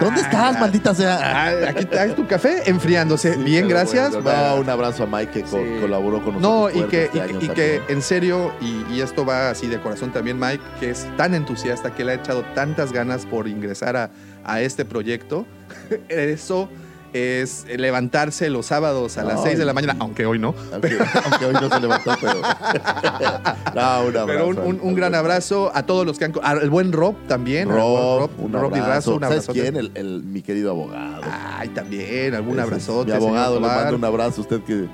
[0.00, 1.18] ¿Dónde estás, maldita sea?
[1.22, 3.36] Ah, aquí traes tu café enfriándose.
[3.36, 4.12] Bien, Pero gracias.
[4.22, 5.80] bueno, no, un abrazo a Mike que co- Sí.
[5.80, 6.84] colaboró con No, nosotros.
[6.86, 7.82] y que, fuerte y, este que- año y también.
[7.86, 11.34] que en serio, y, y esto va así de corazón también, Mike, que es tan
[11.34, 14.10] entusiasta, que le ha echado tantas ganas por ingresar a,
[14.44, 15.46] a este proyecto.
[16.08, 16.68] Eso
[17.12, 19.44] es levantarse los sábados a las Ay.
[19.48, 20.54] 6 de la mañana, aunque hoy no.
[20.72, 20.96] Aunque,
[21.30, 22.34] aunque hoy no se levantó, pero.
[23.74, 24.26] no, un abrazo.
[24.26, 26.32] Pero un, un- un gran abrazo a todos los que han.
[26.42, 27.68] al buen Rob también.
[27.68, 28.76] buen Rob, un Rob abrazo.
[28.76, 29.60] Librazo, un ¿Sabes abrazote.
[29.60, 29.76] quién?
[29.76, 31.22] El, el- mi querido abogado.
[31.58, 33.10] Ay, también, algún abrazote.
[33.10, 34.86] Mi abogado, le mando un abrazo a usted que,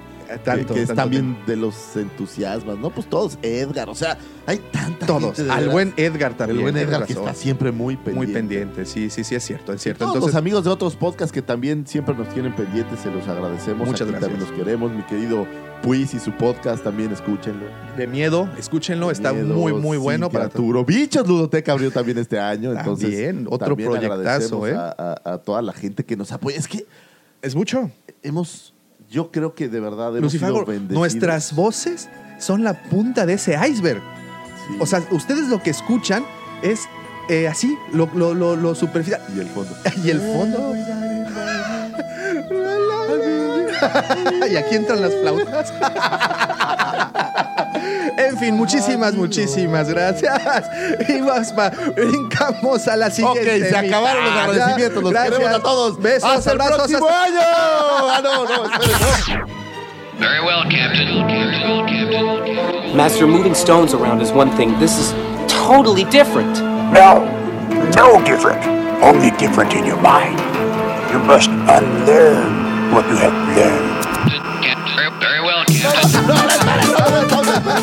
[0.45, 2.91] tanto, que, que es también de los entusiasmas, ¿no?
[2.91, 5.39] Pues todos, Edgar, o sea, hay tanta Todos.
[5.41, 6.59] Al buen Edgar también.
[6.59, 8.17] El buen Edgar que está siempre muy pendiente.
[8.27, 10.01] Muy pendiente, sí, sí, sí, es cierto, es cierto.
[10.05, 13.27] Todos Entonces, los amigos de otros podcasts que también siempre nos tienen pendientes, se los
[13.29, 13.87] agradecemos.
[13.87, 14.31] Muchas Aquí gracias.
[14.31, 14.93] También los queremos.
[14.93, 15.47] Mi querido
[15.83, 17.65] Puis y su podcast también escúchenlo.
[17.97, 20.85] de miedo, escúchenlo, está Miedo, muy, muy sí, bueno para Arturo.
[20.85, 22.73] Bichos Ludoteca abrió también este año.
[22.73, 24.75] Entonces, También, otro también proyectazo, ¿eh?
[24.75, 24.95] A,
[25.25, 26.57] a- a toda la gente que nos apoya.
[26.57, 26.85] Es que
[27.43, 27.91] Es mucho.
[28.23, 28.75] hemos,
[29.11, 30.99] yo creo que de verdad hemos sido bendecidos.
[30.99, 32.09] nuestras voces
[32.39, 34.03] son la punta de ese iceberg.
[34.69, 34.77] Sí.
[34.81, 36.25] O sea, ustedes lo que escuchan
[36.63, 36.81] es
[37.29, 39.21] eh, así, lo, lo, lo, lo superficial.
[39.35, 39.75] y el fondo.
[40.05, 40.75] Y el fondo.
[44.51, 45.73] y aquí entran las flautas.
[48.17, 50.65] En fin, muchísimas, muchísimas gracias.
[51.09, 53.63] Y más, pa- brincamos a la siguiente.
[53.63, 55.03] Ok, se acabaron los agradecimientos.
[55.03, 55.37] Los Gracias.
[55.39, 55.99] queremos a todos.
[56.03, 56.77] Besos, ¡Hasta el abrazos.
[56.89, 57.39] próximo hasta- año!
[57.41, 58.97] Ah, no, no, esperen,
[59.41, 59.47] no.
[60.19, 61.21] Very well, Captain.
[61.87, 62.97] Captain.
[62.97, 64.77] Master, moving stones around is one thing.
[64.81, 65.15] This is
[65.47, 66.59] totally different.
[66.93, 67.25] No,
[67.95, 68.65] no different.
[69.03, 70.41] Only different in your mind.
[71.13, 73.98] You must unlearn what you have learned.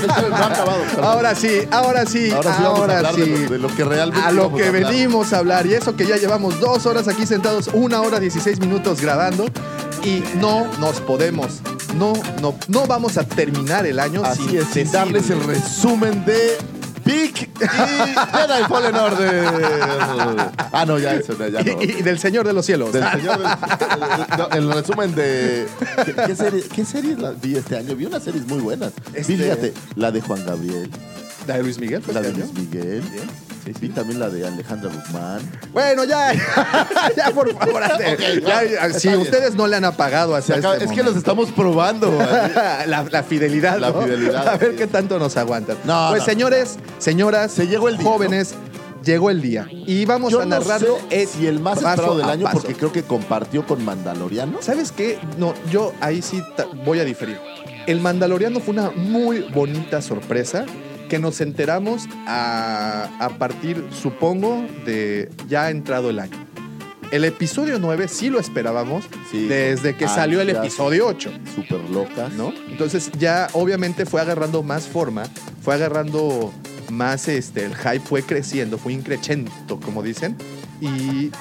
[0.08, 0.82] No ha acabado.
[1.04, 3.30] Ahora sí, ahora sí, Ahora sí vamos a ahora de sí.
[3.44, 5.66] lo- de lo que realmente A lo que a venimos a hablar.
[5.66, 9.46] Y eso que ya llevamos dos horas aquí sentados, una hora 16 minutos grabando.
[10.04, 11.62] Y no nos podemos,
[11.98, 15.44] no, no, no vamos a terminar el año Así sin, es, sin decir- darles el
[15.44, 16.58] resumen de
[17.06, 19.46] Big y Jedi Fallen Order.
[20.72, 21.82] Ah, no, ya eso, ya no.
[21.82, 22.92] Y, y del Señor de los Cielos.
[22.92, 25.68] Del señor del- no, el resumen de.
[26.06, 27.96] ¿Qué, qué serie- qué series la- vi este año?
[27.96, 28.92] Vi unas series muy buenas.
[29.14, 30.90] Este- Fíjate, la de Juan Gabriel,
[31.48, 32.02] La de Luis Miguel.
[32.14, 32.70] la de este Luis
[33.66, 33.82] Miguel.
[33.82, 35.40] Vi también la de Alejandra Guzmán.
[35.74, 36.34] Bueno, ya,
[37.18, 37.84] ya por favor.
[37.84, 39.20] hace- Ok, ya, ya, si bien.
[39.22, 42.12] ustedes no le han apagado hasta acaba- este es que los estamos probando.
[42.88, 43.78] la, la fidelidad.
[43.80, 44.02] La ¿no?
[44.02, 44.78] fidelidad, A ver sí.
[44.78, 45.78] qué tanto nos aguantan.
[45.86, 46.26] No, pues no.
[46.26, 48.56] señores, señoras, Se llegó el día, jóvenes,
[49.04, 49.68] llegó el día.
[49.72, 52.58] Y vamos Yo a no narrarlo sé es si el más esperado del año, paso.
[52.60, 54.60] porque creo que compartió con Mandaloriano.
[54.62, 55.20] ¿Sabes qué?
[55.38, 56.42] No, yo ahí sí
[56.86, 57.38] voy a diferir.
[57.88, 60.66] El Mandaloriano fue una muy bonita sorpresa
[61.10, 66.46] que nos enteramos a, a partir, supongo, de ya entrado el año.
[67.12, 71.32] El episodio 9 sí lo esperábamos Sí, desde que con salió el episodio 8.
[71.56, 72.34] Súper locas.
[72.34, 72.52] ¿no?
[72.70, 75.24] Entonces ya obviamente fue agarrando más forma,
[75.62, 76.52] fue agarrando
[76.90, 80.36] más, este, el hype fue creciendo, fue increchento, como dicen,
[80.82, 81.32] y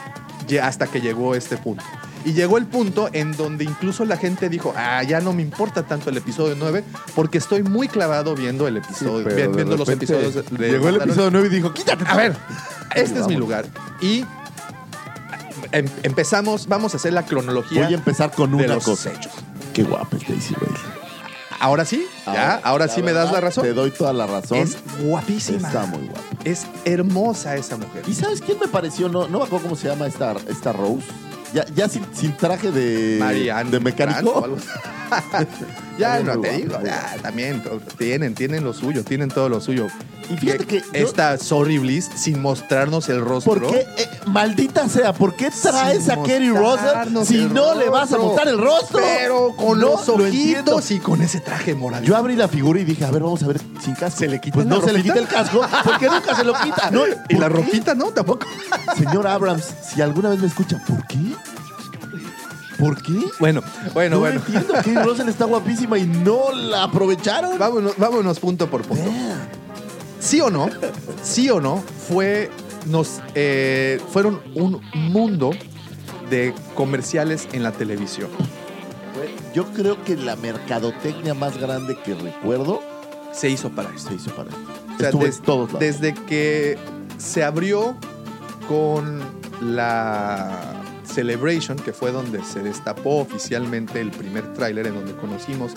[0.47, 1.85] ya hasta que llegó este punto.
[2.25, 5.83] Y llegó el punto en donde incluso la gente dijo, ah, ya no me importa
[5.83, 6.83] tanto el episodio 9
[7.15, 10.35] porque estoy muy clavado viendo el episodio, de viendo los episodios.
[10.35, 12.05] de Llegó el episodio 9 y dijo, quítate.
[12.07, 12.35] A ver,
[12.95, 13.67] este es mi lugar.
[14.01, 14.25] Y
[15.73, 19.13] em- empezamos, vamos a hacer la cronología Voy a empezar con de una los cosa.
[19.13, 19.33] hechos.
[19.75, 20.81] Qué guapa es Daisy Ridley.
[21.61, 23.65] Ahora sí, ya, ahora sí me das la razón.
[23.65, 24.59] Te doy toda la razón.
[24.59, 25.67] Es guapísima.
[25.69, 26.21] Está muy guapa.
[26.45, 28.03] Es hermosa esa mujer.
[28.07, 29.09] ¿Y sabes quién me pareció?
[29.09, 31.07] No, no me acuerdo cómo se llama esta, esta Rose.
[31.55, 34.57] Ya, ya sin, sin traje de, Marianne de mecánico.
[35.99, 37.63] ya, no te digo, ya, también
[37.97, 39.87] tienen, tienen lo suyo, tienen todo lo suyo.
[40.31, 43.55] Y fíjate que esta Sorry Bliss sin mostrarnos el rostro.
[43.55, 47.89] ¿Por qué, eh, maldita sea, por qué traes Sin a Kerry Russell si no le
[47.89, 49.01] vas a mostrar el rostro?
[49.01, 52.05] Pero con No los lo ojitos y con ese traje morado.
[52.05, 54.21] Yo abrí la figura y dije, a ver, vamos a ver sin casco.
[54.21, 56.91] ¿Se le quita Pues no se le quita el casco, porque nunca se lo quita.
[56.95, 58.47] No, y la ropita no, tampoco.
[58.97, 59.65] Señor Abrams,
[59.95, 61.19] si alguna vez me escucha, ¿por qué?
[62.85, 63.13] ¿Por qué?
[63.41, 63.63] Bueno,
[63.95, 64.41] bueno, no bueno.
[64.41, 64.75] entiendo.
[64.75, 67.59] Kate Russell está guapísima y no la aprovecharon.
[67.59, 69.11] Vámonos, vámonos punto por punto.
[70.21, 70.69] ¿Sí o no?
[71.23, 71.83] ¿Sí o no?
[72.09, 72.51] Fue,
[72.87, 75.51] nos, eh, fueron un mundo
[76.31, 78.29] de comerciales en la televisión.
[79.55, 82.83] Yo creo que la mercadotecnia más grande que recuerdo
[83.33, 84.09] se hizo para eso.
[84.09, 84.59] Se hizo para eso.
[84.95, 85.81] O sea, Estuvo des- en todos lados.
[85.81, 86.77] desde que
[87.19, 87.97] se abrió
[88.69, 89.21] con
[89.61, 90.74] la
[91.15, 95.73] Celebration, que fue donde se destapó oficialmente el primer tráiler en donde conocimos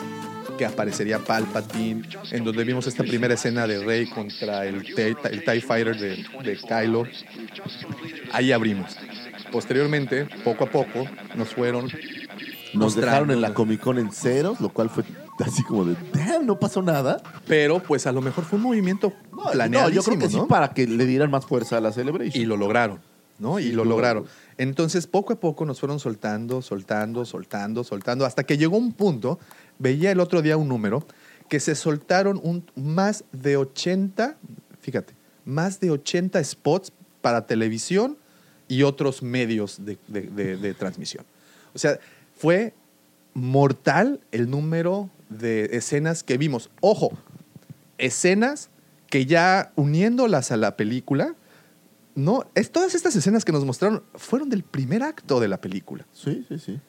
[0.57, 2.01] que aparecería Palpatine,
[2.31, 6.25] en donde vimos esta primera escena de Rey contra el TIE, el TIE Fighter de,
[6.43, 7.03] de Kylo.
[8.31, 8.97] Ahí abrimos.
[9.51, 11.05] Posteriormente, poco a poco,
[11.35, 11.89] nos fueron
[12.73, 15.03] Nos dejaron en la Comic Con en ceros, lo cual fue
[15.45, 17.21] así como de, damn, no pasó nada.
[17.47, 19.89] Pero pues a lo mejor fue un movimiento No, planeado.
[19.89, 22.41] yo creo que sí para que le dieran más fuerza a la Celebration.
[22.41, 22.99] Y lo lograron,
[23.37, 23.59] ¿no?
[23.59, 24.25] Y lo lograron.
[24.57, 29.39] Entonces, poco a poco nos fueron soltando, soltando, soltando, soltando, hasta que llegó un punto,
[29.77, 31.05] veía el otro día un número,
[31.47, 32.41] que se soltaron
[32.75, 34.35] más de 80,
[34.81, 35.13] fíjate,
[35.45, 38.17] más de 80 spots para televisión
[38.67, 39.97] y otros medios de-
[40.57, 41.25] de transmisión.
[41.73, 41.99] O sea,
[42.35, 42.73] fue
[43.33, 46.69] mortal el número de escenas que vimos.
[46.81, 47.11] Ojo,
[47.97, 48.69] escenas
[49.09, 51.35] que ya uniéndolas a la película,
[52.17, 56.07] no, es, todas estas escenas que nos mostraron fueron del primer acto de la película.
[56.11, 56.81] Sí, sí, sí.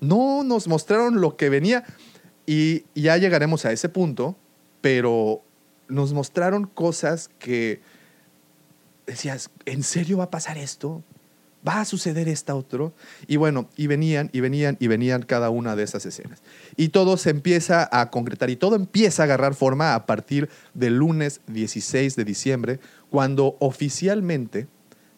[0.00, 1.84] No nos mostraron lo que venía
[2.46, 4.36] y ya llegaremos a ese punto,
[4.80, 5.42] pero
[5.88, 7.80] nos mostraron cosas que
[9.08, 11.02] decías, ¿en serio va a pasar esto?
[11.66, 12.94] ¿Va a suceder esta otro?
[13.26, 16.42] Y bueno, y venían, y venían, y venían cada una de esas escenas.
[16.76, 20.96] Y todo se empieza a concretar y todo empieza a agarrar forma a partir del
[20.96, 22.80] lunes 16 de diciembre,
[23.10, 24.66] cuando oficialmente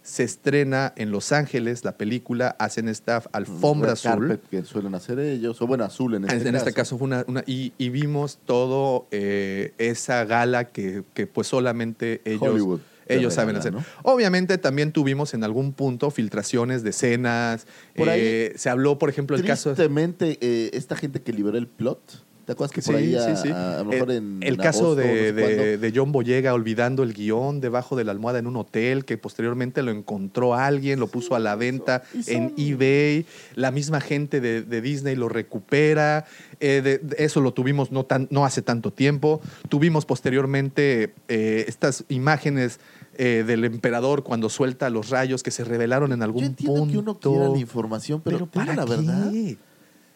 [0.03, 4.41] se estrena en Los Ángeles la película, hacen esta alfombra azul.
[4.51, 6.67] que suelen hacer ellos, o bueno, azul en En, este en caso.
[6.67, 11.47] este caso fue una, una- y, y vimos todo eh, esa gala que, que, pues
[11.47, 13.75] solamente ellos, Hollywood ellos saben hacer.
[14.03, 17.67] Obviamente también tuvimos en algún punto filtraciones de escenas.
[17.95, 19.75] Por ahí, eh, se habló, por ejemplo, el caso...
[19.75, 23.37] Tristemente, eh, esta gente que liberó el plot, ¿te acuerdas que por Sí, ahí a,
[23.37, 23.49] sí, sí.
[23.53, 25.93] a- a lo mejor el, en el en caso agosto, no de, sé de, de
[25.95, 29.91] John Boyega olvidando el guion debajo de la almohada en un hotel que posteriormente lo
[29.91, 35.15] encontró alguien, lo puso a la venta en eBay, la misma gente de, de Disney
[35.17, 36.25] lo recupera,
[36.61, 42.05] eh, de- eso lo tuvimos no, tan, no hace tanto tiempo, tuvimos posteriormente eh, estas
[42.09, 42.81] imágenes
[43.15, 46.93] eh, del emperador cuando suelta los rayos que se revelaron en algún Yo entiendo punto.
[46.93, 49.57] que uno quiera la información, pero, ¿para la verdad, qué?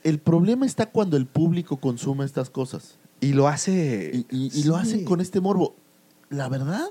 [0.09, 2.97] El problema está cuando el público consume estas cosas.
[3.21, 4.11] Y lo hace...
[4.15, 4.81] Y, y- y lo sí.
[4.83, 5.75] hacen con este morbo.
[6.29, 6.91] La verdad,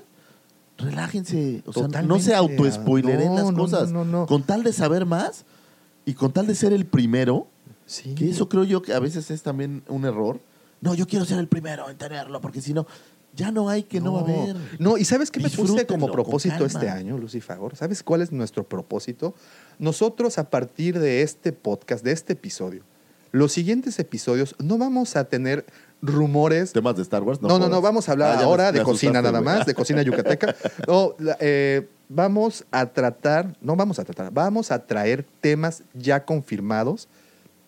[0.78, 1.62] relájense.
[1.66, 3.90] O sea, no se autoespoileren No, las cosas.
[3.92, 4.26] no, no, no.
[4.26, 5.44] Con tal de saber más
[6.04, 7.46] y con tal de ser el primero,
[8.16, 10.40] que eso creo yo que a veces es también un error.
[10.80, 12.86] No, yo quiero ser el primero en tenerlo, porque si no,
[13.34, 14.56] ya no hay que no, va a haber.
[14.78, 17.58] No, y ¿sabes qué me puse como propósito este año, Lucifer?
[17.74, 19.34] ¿Sabes cuál es nuestro propósito?
[19.78, 22.82] Nosotros a partir de este podcast, de este episodio,
[23.36, 25.66] los siguientes episodios no vamos a tener
[26.02, 26.72] rumores.
[26.72, 27.82] Temas de Star Wars, No, no, no, jodas.
[27.82, 30.54] vamos a hablar Ah, me- ahora me de cocina nada más, de cocina yucateca.
[30.88, 37.08] No, eh, vamos a tratar, no vamos a tratar, vamos a traer temas ya confirmados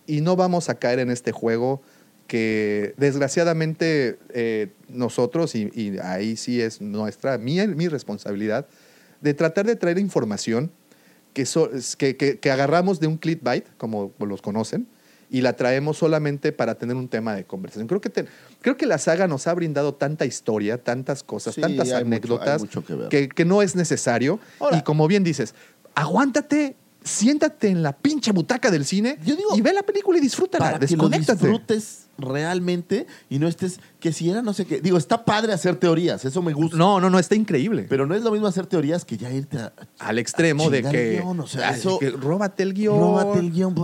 [0.07, 1.82] y no vamos a caer en este juego
[2.27, 8.66] que desgraciadamente eh, nosotros, y, y ahí sí es nuestra, mi, mi responsabilidad,
[9.20, 10.70] de tratar de traer información
[11.32, 14.86] que, so- que, que- que agarramos de un clickbait, como los conocen,
[15.31, 17.87] y la traemos solamente para tener un tema de conversación.
[17.87, 18.27] Creo que, te-
[18.63, 22.61] creo que la saga nos ha brindado tanta historia, tantas cosas, Sí, tantas mucho- anécdotas
[22.63, 24.41] mucho que que, que no es necesario.
[24.73, 25.55] y como bien dices,
[25.95, 29.19] aguántate, siéntate en la pinche butaca del cine
[29.55, 30.65] y ve la película y disfrútala.
[30.65, 31.47] para que lo desconéctate.
[31.47, 34.81] disfrutes realmente y no estés que si era no sé qué.
[34.81, 36.77] Digo, está padre hacer teorías, eso me gusta.
[36.77, 37.86] No, no, no, está increíble.
[37.89, 40.89] Pero no es lo mismo hacer teorías que ya irte a, Al extremo de el
[40.90, 42.99] que, guion, o sea, ay, eso- que róbate el guion.
[42.99, 43.74] Róbate el guion.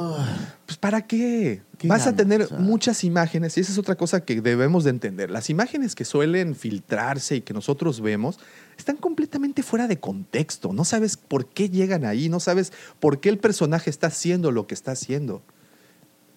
[0.66, 1.62] Pues ¿para qué?
[1.78, 4.84] ¿Qué Vas a tener O sea- muchas imágenes y esa es otra cosa que debemos
[4.84, 5.30] de entender.
[5.30, 8.38] Las imágenes que suelen filtrarse y que nosotros vemos
[8.78, 10.72] están completamente fuera de contexto.
[10.72, 14.66] No sabes por qué llegan ahí, no sabes por qué el personaje está haciendo lo
[14.66, 15.42] que está haciendo.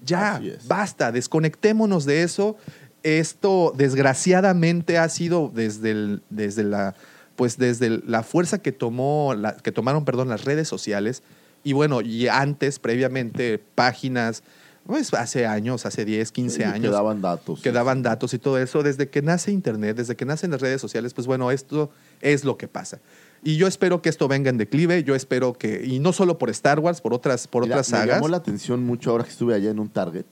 [0.08, 2.58] Ya, basta, desconectémonos de eso.
[3.04, 6.96] Esto desgraciadamente ha sido desde, el- desde la
[7.36, 11.22] pues desde la fuerza que tomó la- que tomaron perdón las redes sociales
[11.64, 14.42] y bueno, y antes previamente páginas
[14.88, 17.62] pues hace años, hace 10, 15 Sí, años Que daban datos.
[17.62, 20.82] que daban datos y todo eso, desde que nace Internet, desde que nacen las redes
[20.82, 23.00] sociales, pues bueno, esto es lo que pasa.
[23.44, 26.50] Y yo espero que esto venga en declive, yo espero que, y no solo por
[26.50, 28.16] Star Wars, por otras, por Mira, otras Me sagas.
[28.16, 30.26] llamó la atención mucho ahora que estuve allá en un Target.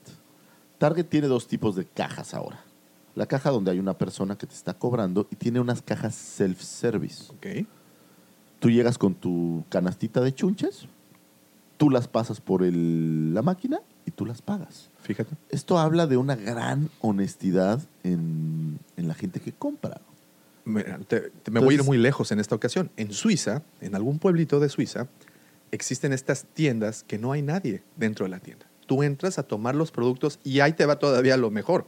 [0.78, 2.62] Target tiene dos tipos de cajas ahora.
[3.14, 7.32] La caja donde hay una persona que te está cobrando y tiene unas cajas self-service.
[7.32, 7.66] Ok.
[8.58, 10.86] Tú llegas con tu canastita de chunches,
[11.78, 14.90] tú las pasas por el- la máquina y tú las pagas.
[15.00, 15.34] Fíjate.
[15.48, 20.00] Esto habla de una gran honestidad en, en la gente que compra.
[20.66, 22.90] Mira, te- te- me voy a ir muy lejos en esta ocasión.
[22.96, 25.06] En Suiza, en algún pueblito de Suiza,
[25.70, 28.66] existen estas tiendas que no hay nadie dentro de la tienda.
[28.86, 31.86] Tú entras a tomar los productos y ahí te va todavía lo mejor.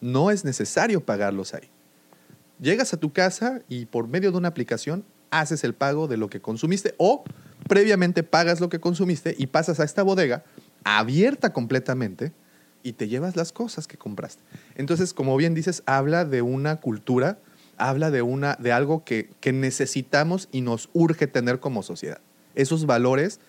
[0.00, 1.68] No es necesario pagarlos ahí.
[2.60, 6.28] Llegas a tu casa y por medio de una aplicación haces el pago de lo
[6.28, 7.24] que consumiste o
[7.68, 10.44] previamente pagas lo que consumiste y pasas a esta bodega
[10.84, 12.32] abierta completamente
[12.82, 14.42] y te llevas las cosas que compraste.
[14.76, 17.38] Entonces, como bien dices, habla de una cultura,
[17.78, 22.20] habla de, una, de algo que, que necesitamos y nos urge tener como sociedad.
[22.54, 23.40] Esos valores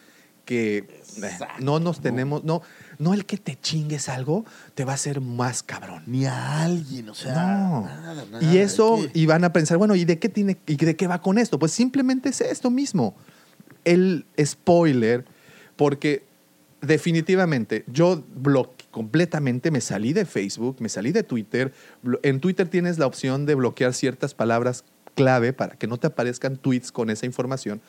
[0.45, 0.77] que
[1.21, 2.61] eh, no nos tenemos, no,
[2.97, 6.03] no el que te chingues algo te va a hacer más cabrón.
[6.07, 7.81] Ni a alguien, o sea, No.
[7.85, 10.95] nada, nada, y eso, y van a pensar, bueno, ¿y de qué tiene, y de
[10.95, 11.59] qué va con esto?
[11.59, 13.15] Pues simplemente es esto mismo.
[13.85, 15.25] El spoiler,
[15.75, 16.23] porque
[16.81, 21.73] definitivamente yo blo- completamente me salí de Facebook, me salí de Twitter.
[22.23, 24.83] En Twitter tienes la opción de bloquear ciertas palabras
[25.15, 27.81] clave para que no te aparezcan tweets con esa información.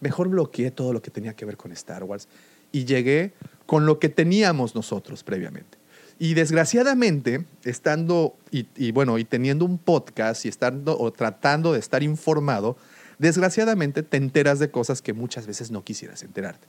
[0.00, 2.28] Mejor bloqueé todo lo que tenía que ver con Star Wars
[2.72, 3.32] y llegué
[3.66, 5.78] con lo que teníamos nosotros previamente.
[6.18, 12.02] Y desgraciadamente, estando y, bueno, y teniendo un podcast y estando o tratando de estar
[12.02, 12.76] informado,
[13.18, 16.68] desgraciadamente te enteras de cosas que muchas veces no quisieras enterarte.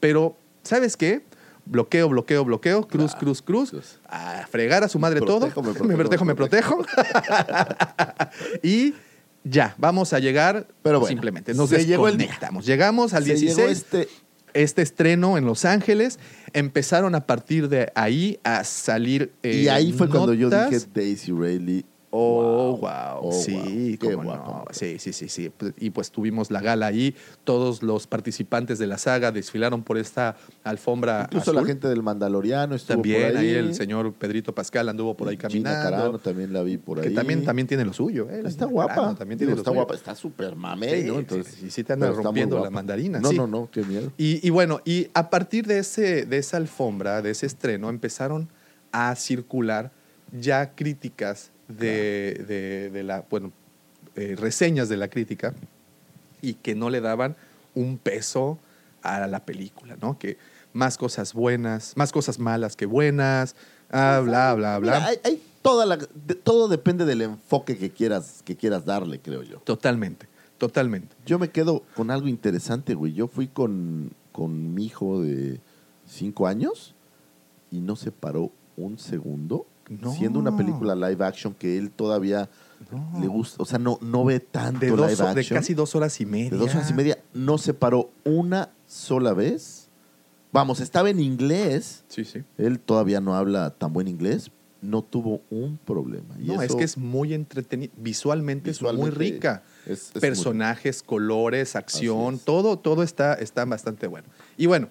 [0.00, 1.22] Pero, ¿sabes qué?
[1.66, 5.62] Bloqueo, bloqueo, bloqueo, cruz, cruz, cruz, a fregar a su madre Protejo, todo.
[5.62, 6.84] me Me protejo, protejo, me protejo.
[8.62, 8.94] y
[9.44, 11.54] ya, vamos a llegar Pero bueno, simplemente.
[11.54, 12.66] Nos llegó el desconectamos.
[12.66, 14.08] Llegamos al Se 16 llegó este-
[14.52, 16.18] este estreno en Los Ángeles.
[16.52, 19.32] Empezaron a partir de ahí a salir.
[19.42, 21.84] y eh, ahí fue cuando yo dije Daisy Rayleigh.
[22.12, 23.20] Oh, wow.
[23.28, 24.08] Oh, sí, wow.
[24.08, 24.64] Qué guapa, no.
[24.72, 25.52] Sí, sí, sí, sí.
[25.78, 27.14] Y pues tuvimos la gala ahí.
[27.44, 31.22] Todos los participantes de la saga desfilaron por esta alfombra.
[31.24, 31.62] Incluso azul.
[31.62, 33.48] la gente del Mandaloriano estuvo También por ahí.
[33.50, 35.90] ahí el señor Pedrito Pascal anduvo por ahí Gina caminando.
[35.96, 37.14] Carano también la vi por que ahí.
[37.14, 38.28] también, también tiene lo suyo.
[38.28, 38.42] ¿eh?
[38.44, 38.94] Está Gina guapa.
[38.96, 39.80] Carano también Digo, tiene lo está suyo.
[39.80, 43.20] guapa, está súper mamey, Sí, Entonces, sí, sí te anda rompiendo la mandarina.
[43.20, 43.36] No, sí.
[43.36, 44.10] no, no, qué miedo.
[44.18, 48.48] Y, y bueno, y a partir de, ese, de esa alfombra, de ese estreno, empezaron
[48.90, 49.92] a circular
[50.32, 53.52] ya críticas de, de- de la, bueno,
[54.16, 55.54] eh, reseñas de la crítica
[56.42, 57.36] y que no le daban
[57.74, 58.58] un peso
[59.02, 60.18] a la película, ¿no?
[60.18, 60.36] Que
[60.72, 63.56] más cosas buenas, más cosas malas que buenas,
[63.90, 64.94] ah, bla, bla, bla.
[64.96, 69.20] Mira, hay, hay toda la, de- todo depende del enfoque que quieras, que quieras darle,
[69.20, 69.58] creo yo.
[69.58, 70.26] Totalmente,
[70.58, 71.14] totalmente.
[71.26, 73.12] Yo me quedo con algo interesante, güey.
[73.14, 75.60] Yo fui con, con mi hijo de
[76.06, 76.94] cinco años
[77.70, 79.66] y no se paró un segundo.
[79.90, 80.12] No.
[80.12, 82.48] Siendo una película live action que él todavía
[83.20, 85.58] le gusta, o sea, no, no ve tanto De, dos, live de action.
[85.58, 86.50] casi dos horas y media.
[86.50, 89.88] De dos horas y media, no se paró una sola vez.
[90.52, 92.04] Vamos, estaba en inglés.
[92.08, 92.42] Sí, sí.
[92.56, 94.50] Él todavía no habla tan buen inglés.
[94.82, 96.34] No tuvo un problema.
[96.38, 97.92] Y No, es eso- que es muy entretenido.
[97.98, 99.62] Visualmente, es muy Visualmente rica.
[99.86, 102.44] es- es muy Personajes, colores, acción, es.
[102.44, 104.28] todo, todo está, está bastante bueno.
[104.56, 104.88] Y bueno,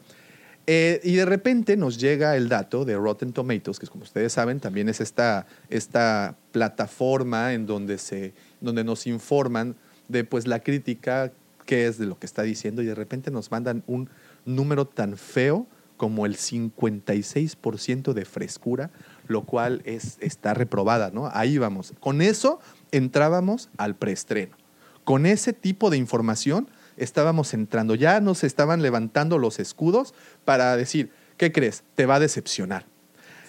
[0.71, 4.59] eh, y de repente nos llega el dato de Rotten Tomatoes, que como ustedes saben,
[4.59, 9.75] también es esta, esta plataforma en donde, se, donde nos informan
[10.09, 11.31] de pues, la crítica,
[11.65, 14.11] qué es de lo que está diciendo, y de repente nos mandan un
[14.45, 15.65] número tan feo
[15.97, 18.91] como el 56% de frescura,
[19.27, 21.31] lo cual es, está reprobada, ¿no?
[21.33, 21.95] Ahí vamos.
[21.99, 22.59] Con eso
[22.91, 24.55] entrábamos al preestreno.
[25.03, 26.69] Con ese tipo de información
[26.99, 27.95] estábamos entrando.
[27.95, 30.13] Ya nos estaban levantando los escudos
[30.45, 31.83] para decir, ¿qué crees?
[31.95, 32.85] Te va a decepcionar.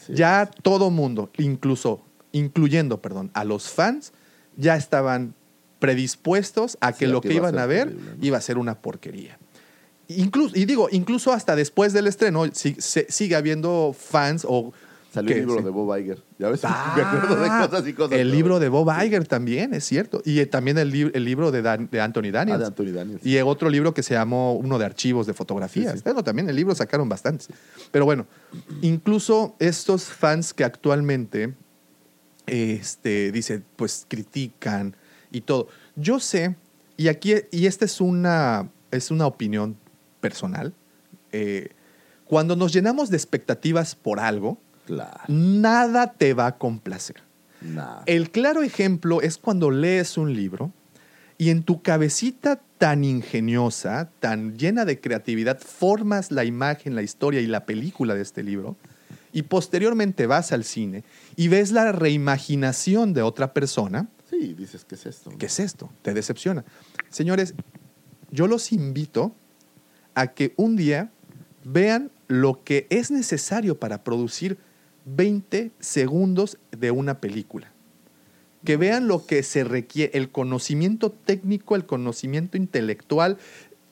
[0.09, 2.03] ya todo mundo, incluso,
[2.33, 4.13] incluyendo, perdón, a los fans,
[4.57, 5.35] ya estaban
[5.79, 8.25] predispuestos a que Sí, lo que que iba a iban a ver terrible, ¿no?
[8.27, 9.39] iba a ser una porquería.
[10.09, 14.73] Incluso, y digo, incluso hasta después del estreno si- se- sigue habiendo fans o...
[15.13, 15.65] Salió el libro sí.
[15.65, 16.23] de Bob Iger.
[16.39, 16.63] Ya ves,
[16.97, 18.13] me acuerdo de Ah, cosas y cosas.
[18.13, 20.23] El pero- libro de Bob Iger también, es cierto.
[20.25, 22.57] Y eh, también el, lib- el libro de, Dan- de Anthony Daniels.
[22.57, 23.27] Ah, de Anthony Daniels.
[23.27, 25.93] Y otro libro que se llamó uno de archivos de fotografías.
[25.93, 26.05] Sí, sí.
[26.05, 27.49] Bueno, también el libro sacaron bastantes.
[27.91, 28.27] Pero bueno,
[28.83, 31.55] incluso estos fans que actualmente,
[32.47, 34.97] este, dice, pues critican
[35.31, 35.69] y todo.
[35.97, 36.57] Yo sé,
[36.97, 39.77] y aquí, y esta es una, es una opinión
[40.21, 40.73] personal,
[41.33, 41.71] eh,
[42.27, 44.59] cuando nos llenamos de expectativas por algo,
[44.91, 45.21] Claro.
[45.29, 47.23] nada te va a complacer.
[47.61, 48.03] Nada.
[48.07, 50.73] El claro ejemplo es cuando lees un libro
[51.39, 57.41] y en tu cabecita tan ingeniosa, tan llena de creatividad, formas la imagen, la historia
[57.41, 58.77] y la película de este libro,
[59.33, 61.05] y posteriormente vas al cine
[61.37, 65.31] y ves la reimaginación de otra persona, Sí, dices, ¿qué es esto?
[65.39, 65.91] ¿qué es esto?
[66.03, 66.65] Te decepciona.
[67.11, 67.55] Señores,
[68.31, 69.35] yo los invito
[70.15, 71.11] a que un día
[71.65, 74.57] vean lo que es necesario para producir
[75.05, 77.73] 20 segundos de una película.
[78.65, 83.39] Que vean lo que se requiere, el conocimiento técnico, el conocimiento intelectual,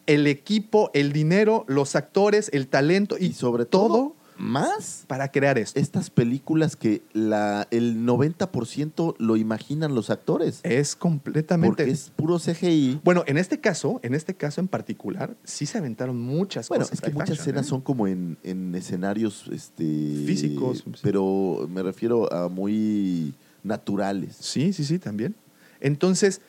[0.06, 5.58] el equipo, el dinero, los actores, el talento y, sobre todo, todo, más para crear
[5.58, 5.78] esto.
[5.78, 10.60] estas películas que la, el 90% lo imaginan los actores.
[10.62, 11.68] Es completamente.
[11.84, 13.00] Porque es puro CGI.
[13.04, 16.94] Bueno, en este caso, en este caso en particular, sí se aventaron muchas Bueno, cosas.
[16.98, 17.68] es que muchas escenas ¿eh?
[17.68, 19.84] son como en, en escenarios este,
[20.26, 20.84] Físicos.
[21.02, 24.36] Pero me refiero a muy naturales.
[24.40, 25.34] Sí, sí, sí, también.
[25.80, 26.40] Entonces,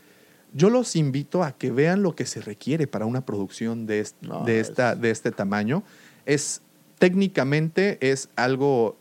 [0.53, 4.15] yo los invito a que vean lo que se requiere para una producción de, est-
[4.21, 5.83] No, de, esta, de este tamaño.
[6.25, 6.61] Es
[6.99, 8.97] técnicamente es algo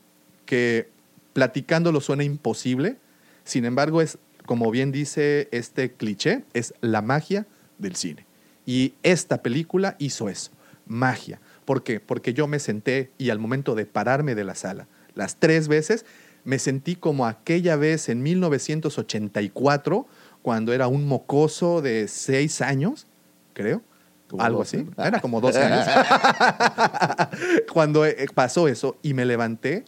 [0.46, 0.88] que
[1.34, 2.96] platicándolo suena imposible.
[3.44, 7.46] Sin embargo, es, como bien dice este cliché, es la magia
[7.78, 8.24] del cine.
[8.64, 10.52] Y esta película hizo eso,
[10.86, 11.40] magia.
[11.64, 12.00] ¿Por qué?
[12.00, 16.06] Porque yo me senté y al momento de pararme de la sala, las tres veces,
[16.44, 20.06] me sentí como aquella vez en 1984,
[20.42, 23.06] cuando era un mocoso de seis años,
[23.52, 23.82] creo.
[24.28, 24.86] Como Algo así.
[24.96, 25.86] Era como 12 años.
[27.72, 29.84] cuando eh, pasó eso y me levanté,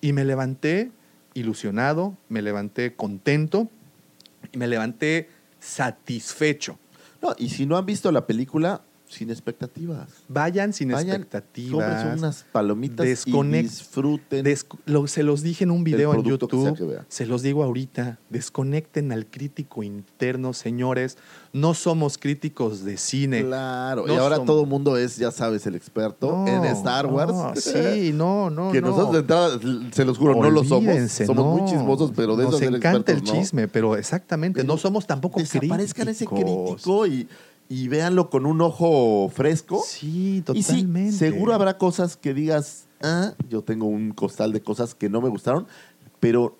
[0.00, 0.90] y me levanté
[1.34, 3.68] ilusionado, me levanté contento,
[4.52, 5.28] y me levanté
[5.60, 6.78] satisfecho.
[7.22, 10.08] No, y si no han visto la película, sin expectativas.
[10.28, 11.72] Vayan sin Vayan, expectativas.
[11.72, 14.44] cómprense unas palomitas y disfruten.
[14.86, 16.76] Lo- se los dije en un video en que YouTube.
[16.76, 16.98] que.
[17.08, 18.18] Se los digo ahorita.
[18.30, 21.18] Desconecten al crítico interno, señores.
[21.52, 23.42] No somos críticos de cine.
[23.44, 26.64] Claro, No y ahora somos- todo el mundo es, ya sabes, el experto No, en
[26.66, 27.32] Star Wars.
[27.32, 28.70] no, sí, no, no.
[28.72, 28.88] que no.
[28.88, 29.58] nosotros de entrada,
[29.92, 30.94] se los juro, no lo somos.
[31.12, 33.40] Somos muy chismosos, pero de Nos eso encanta el expertos, no.
[33.40, 34.64] chisme, pero exactamente.
[34.64, 36.82] no somos tampoco Desaparezcan ese críticos.
[36.82, 37.28] crítico y,
[37.68, 39.82] y véanlo con un ojo fresco.
[39.86, 41.12] Sí, Y sí, totalmente.
[41.12, 45.28] seguro habrá cosas que digas, ah, yo tengo un costal de cosas que no me
[45.28, 45.66] gustaron,
[46.20, 46.56] pero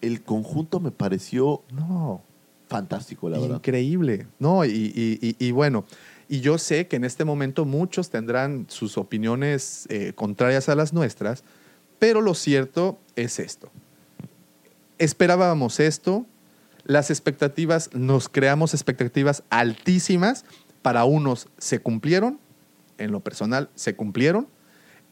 [0.00, 2.22] el conjunto me pareció No.
[2.68, 3.56] fantástico, la verdad.
[3.56, 4.26] Increíble.
[4.38, 5.84] No, y, y- y- y bueno,
[6.28, 10.92] y yo sé que en este momento muchos tendrán sus opiniones eh, contrarias a las
[10.92, 11.42] nuestras,
[11.98, 13.70] pero lo cierto es esto.
[14.98, 16.26] Esperábamos esto,
[16.88, 20.44] las expectativas, nos creamos expectativas altísimas,
[20.82, 22.40] para unos se cumplieron,
[22.96, 24.48] en lo personal se cumplieron,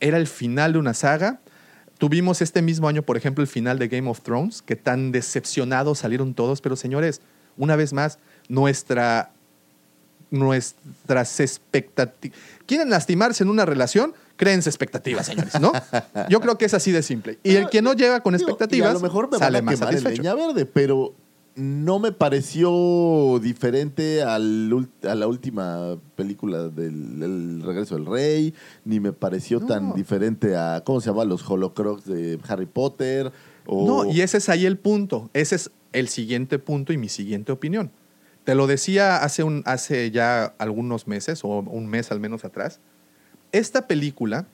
[0.01, 1.41] era el final de una saga.
[1.99, 5.99] Tuvimos este mismo año, por ejemplo, el final de Game of Thrones, que tan decepcionados
[5.99, 7.21] salieron todos, pero señores,
[7.59, 9.33] una vez más, nuestra,
[10.31, 12.39] nuestras expectativas...
[12.65, 14.15] ¿Quieren lastimarse en una relación?
[14.37, 15.73] Créense expectativas, señores, ¿no?
[16.31, 17.39] Yo creo que es así de simple.
[17.43, 19.69] Y el que no llega con Digo, expectativas y a lo mejor me sale van
[19.69, 20.23] a más satisfecho.
[20.23, 21.15] leña verde, pero
[21.57, 28.55] no me pareció diferente al a la última película del El Regreso del Rey,
[28.85, 31.25] ni me pareció tan diferente a, ¿cómo se llama?
[31.25, 33.33] Los Holocrux de Harry Potter.
[33.65, 33.87] O...
[33.87, 35.31] No, y ese es ahí el punto.
[35.33, 37.91] Ese es el siguiente punto y mi siguiente opinión.
[38.45, 42.81] Te lo decía hace, un, hace ya algunos meses, o un mes al menos atrás.
[43.53, 44.47] Esta película,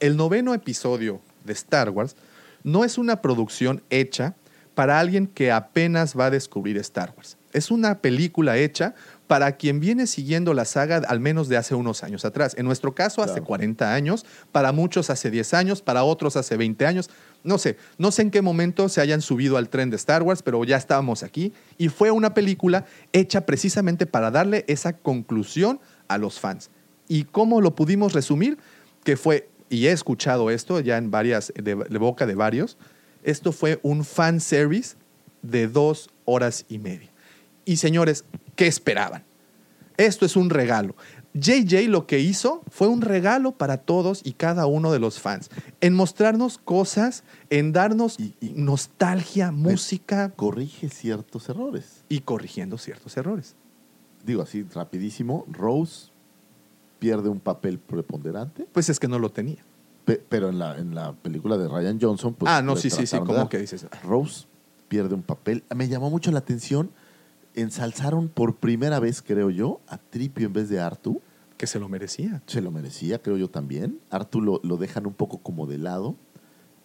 [0.00, 2.14] el noveno episodio de Star Wars,
[2.62, 4.36] no es una producción hecha
[4.74, 7.36] para alguien que apenas va a descubrir Star Wars.
[7.52, 8.94] Es una película hecha
[9.26, 12.54] para quien viene siguiendo la saga al menos de hace unos años atrás.
[12.58, 16.86] En nuestro caso, hace 40 años, para muchos hace 10 años, para otros hace 20
[16.86, 17.10] años.
[17.44, 20.42] No sé, no sé en qué momento se hayan subido al tren de Star Wars,
[20.42, 21.52] pero ya estábamos aquí.
[21.78, 26.70] Y fue una película hecha precisamente para darle esa conclusión a los fans.
[27.08, 28.58] ¿Y cómo lo pudimos resumir?
[29.04, 32.76] Que fue, y he escuchado esto ya en varias, de, de boca de varios,
[33.22, 34.96] esto fue un fan service
[35.42, 37.08] de dos horas y media.
[37.64, 38.24] Y señores,
[38.56, 39.24] ¿qué esperaban?
[39.96, 40.96] Esto es un regalo.
[41.34, 45.50] JJ lo que hizo fue un regalo para todos y cada uno de los fans,
[45.80, 50.30] en mostrarnos cosas, en darnos nostalgia, música.
[50.36, 52.04] Corrige ciertos errores.
[52.08, 53.56] Y corrigiendo ciertos errores.
[54.24, 56.10] Digo así, rapidísimo, Rose
[56.98, 58.66] pierde un papel preponderante.
[58.70, 59.64] Pues es que no lo tenía.
[60.04, 62.50] Pe- pero en la, en la película de Ryan Johnson, pues.
[62.50, 63.86] Ah, no, sí, sí, sí, ¿cómo que dices?
[64.04, 64.46] Rose
[64.88, 65.62] pierde un papel.
[65.74, 66.90] Me llamó mucho la atención.
[67.54, 71.20] Ensalzaron por primera vez, creo yo, a Tripio en vez de Artu.
[71.58, 72.42] Que se lo merecía.
[72.46, 74.00] Se lo merecía, creo yo también.
[74.10, 76.16] Artu lo, lo dejan un poco como de lado.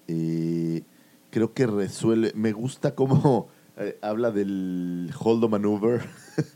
[0.07, 0.83] Eh,
[1.31, 2.31] creo que resuelve.
[2.35, 3.47] Me gusta cómo
[3.79, 6.01] Eh, habla del Holdo Maneuver.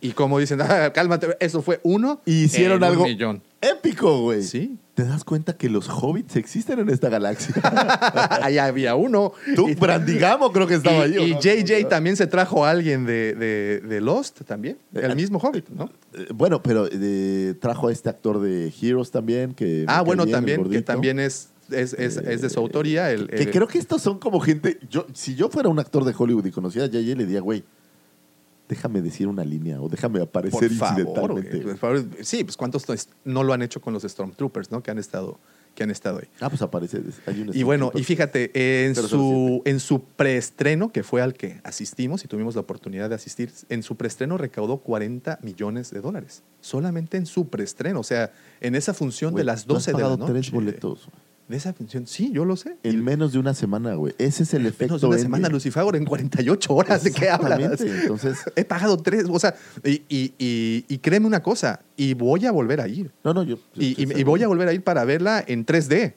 [0.02, 2.20] Y como dicen, "Ah, cálmate, eso fue uno.
[2.26, 3.44] Y hicieron algo millón.
[3.62, 4.42] épico, güey.
[4.42, 4.80] Sí.
[5.02, 7.56] ¿Te das cuenta que los hobbits existen en esta galaxia?
[8.44, 9.34] Ahí había uno.
[9.56, 11.18] Tú, Brandigamo creo que estaba y, ahí.
[11.18, 11.40] ¿o y no?
[11.42, 14.78] JJ también se trajo a alguien de, de- de Lost también.
[14.94, 15.90] El mismo Hobbit, ¿no?
[16.14, 19.56] Eh, Bueno, pero eh, trajo a este actor de Heroes también.
[19.56, 23.10] Que Ah, bueno, bien, también, que también es, es, es, es de su autoría.
[23.12, 24.78] El, Que el- creo que estos son como gente.
[24.88, 27.64] Yo, si yo fuera un actor de Hollywood y conociera a JJ, le diría, güey,
[28.72, 31.58] déjame decir una línea o déjame aparecer por favor, incidentalmente.
[31.60, 32.06] por favor.
[32.22, 32.86] Sí, pues cuántos
[33.26, 34.82] no lo han hecho con los Stormtroopers, ¿no?
[34.82, 35.42] Que han estado,
[35.76, 36.30] que han estado ahí.
[36.40, 37.02] Ah, pues aparece.
[37.26, 41.34] Hay un Y bueno, y fíjate, en Pero su, en su preestreno, que fue al
[41.34, 46.00] que asistimos y tuvimos la oportunidad de asistir, en su preestreno recaudó 40 millones de
[46.00, 46.44] dólares.
[46.62, 48.00] Solamente en su preestreno.
[48.00, 48.32] O sea,
[48.62, 50.32] en esa función de las tú has 12 de la noche.
[50.32, 51.10] tres boletos.
[51.52, 52.78] De esa función, sí, yo lo sé.
[52.84, 54.16] En menos de una semana, güey.
[54.18, 54.86] Ese es el efecto.
[54.86, 55.36] Menos de una Endgame.
[55.38, 57.04] semana, Lucifer, en 48 horas.
[57.04, 57.82] ¿De qué hablas?
[57.82, 59.26] Entonces- He pagado tres.
[59.30, 59.54] O sea,
[59.84, 63.12] y, y- y- y créeme una cosa, y voy a volver a ir.
[63.24, 63.58] No, no, yo.
[63.58, 66.14] yo Y, voy a volver a ir para verla en 3D,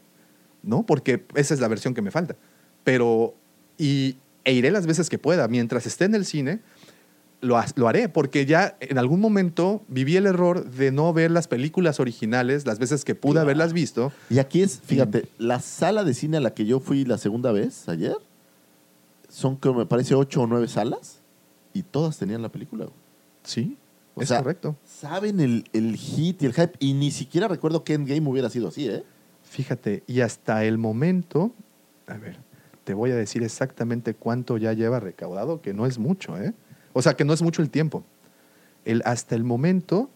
[0.63, 0.87] ¿no?
[0.87, 2.37] Porque esa es la versión que me falta.
[2.85, 3.35] Pero,
[3.77, 5.49] y, e iré las veces que pueda.
[5.49, 6.61] Mientras esté en el cine,
[7.45, 11.31] lo, ha- lo haré, porque ya en algún momento viví el error de no ver
[11.31, 14.13] las películas originales las veces que pude haberlas visto.
[14.31, 17.53] Y aquí es, fíjate, la sala de cine a la que yo fui la segunda
[17.53, 18.17] vez ayer
[19.29, 21.21] son, como me parece, ocho o nueve salas
[21.73, 22.87] y todas tenían la película.
[23.43, 23.77] Sí,
[24.15, 24.77] O es sea, correcto.
[24.85, 28.69] Saben el, el hit y el hype y ni siquiera recuerdo que Endgame hubiera sido
[28.69, 29.03] así, ¿eh?
[29.43, 31.53] Fíjate, y hasta el momento,
[32.07, 32.39] a ver,
[32.85, 36.53] te voy a decir exactamente cuánto ya lleva recaudado, que no es mucho, ¿eh?
[36.95, 38.03] O sea, que no es mucho el tiempo.
[38.87, 40.09] El, hasta el momento,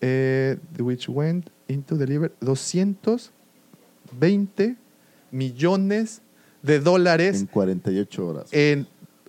[0.00, 4.76] eh, Which Went into Deliver, 220
[5.30, 6.22] millones
[6.62, 8.46] de dólares En 48 horas.
[8.52, 8.86] en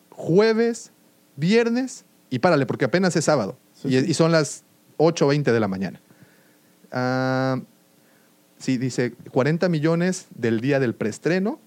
[0.09, 0.91] jueves,
[1.35, 3.57] viernes y párale, porque apenas es sábado.
[3.73, 4.11] Sí, y, sí.
[4.11, 4.63] y son las
[4.97, 5.99] 8.20 de la mañana.
[6.91, 7.59] Ah,
[8.57, 11.59] sí, dice 40 millones del día del preestreno.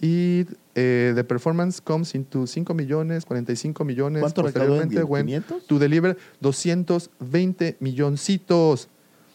[0.00, 0.46] Y
[0.80, 4.20] eh, the performance comes into 5 millones, 45 millones.
[4.20, 5.66] ¿Cuánto posteriormente went ¿500?
[5.66, 8.88] To deliver 220 milloncitos.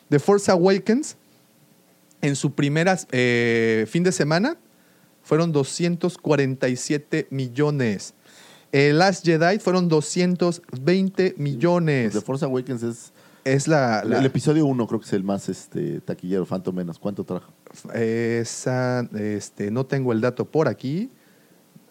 [0.10, 1.18] The Force Awakens,
[2.22, 4.58] en su primera eh, fin de semana,
[5.24, 8.14] fueron 247 millones.
[8.72, 12.14] El Last Jedi fueron 220 millones.
[12.14, 13.12] The Force Awakens es.
[13.46, 16.98] Es la, la- El episodio 1 creo que es el más este, taquillero, Phantom Menace.
[16.98, 17.52] ¿Cuánto trajo?
[17.94, 21.10] esa, este, no tengo el dato por aquí.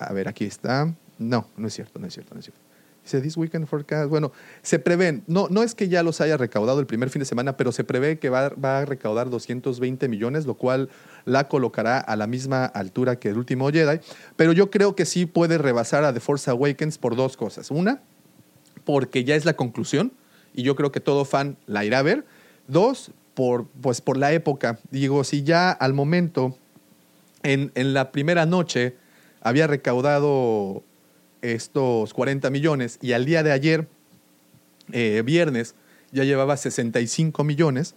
[0.04, 0.94] A ver, aquí está.
[1.18, 2.72] No, no es cierto, no es cierto, no es cierto.
[3.04, 4.08] Dice This Weekend Forecast.
[4.08, 7.26] Bueno, se prevén, no, no es que ya los haya recaudado el primer fin de
[7.26, 10.88] semana, pero se prevé que va, a recaudar 220 millones, lo cual
[11.24, 13.98] la colocará a la misma altura que el último Jedi.
[14.36, 17.70] Pero yo creo que sí puede rebasar a The Force Awakens por dos cosas.
[17.72, 18.00] Una,
[18.84, 20.12] porque ya es la conclusión
[20.54, 22.24] y yo creo que todo fan la irá a ver.
[22.68, 24.78] Dos, por, pues por la época.
[24.92, 26.56] Digo, si ya al momento,
[27.42, 28.96] en, en la primera noche,
[29.42, 30.82] había recaudado
[31.42, 33.88] estos 40 millones y al día de ayer,
[34.92, 35.74] eh, viernes,
[36.12, 37.94] ya llevaba 65 millones,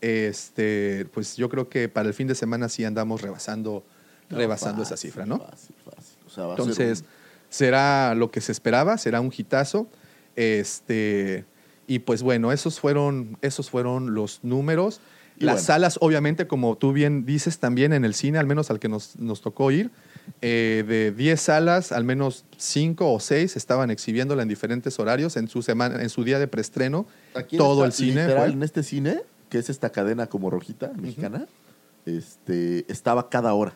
[0.00, 3.84] este, pues yo creo que para el fin de semana sí andamos rebasando,
[4.28, 5.38] No, rebasando esa cifra, ¿no?
[5.38, 6.18] Fácil, fácil.
[6.26, 7.04] O sea, va a ser Entonces,
[7.48, 9.88] será lo que se esperaba, será un hitazo.
[10.36, 11.44] Este,
[11.86, 15.00] y pues bueno, esos fueron, esos fueron los números.
[15.38, 15.66] Y Las bueno.
[15.66, 19.16] salas, obviamente, como tú bien dices, también en el cine, al menos al que nos,
[19.16, 19.90] nos tocó ir,
[20.42, 25.48] eh, de 10 salas, al menos 5 o 6 estaban exhibiéndola en diferentes horarios en
[25.48, 27.06] su, semana, en su día de preestreno.
[27.34, 28.22] Aquí Todo el cine.
[28.26, 31.46] Literal, en este cine, que es esta cadena como rojita, mexicana,
[32.04, 33.74] este, estaba cada hora.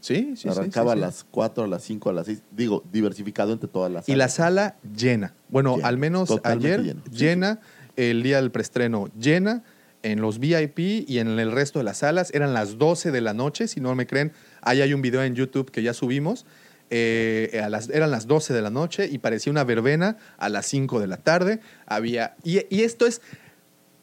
[0.00, 1.02] Sí, sí, Arrancaba sí, sí.
[1.02, 2.42] a las 4, a las 5, a las 6.
[2.52, 4.74] Digo, diversificado entre todas las Y la salas.
[4.74, 5.34] sala llena.
[5.48, 7.02] Bueno, Llena, al menos totalmente ayer llena.
[7.10, 7.60] Llena,
[7.96, 9.64] el día del preestreno llena,
[10.04, 12.30] en los VIP y en el resto de las salas.
[12.32, 14.32] Eran las 12 de la noche, si no me creen.
[14.68, 16.44] Ahí hay un video en YouTube que ya subimos.
[16.90, 20.66] Eh, a las, eran las 12 de la noche y parecía una verbena a las
[20.66, 21.60] 5 de la tarde.
[21.86, 23.22] Había, y, esto es,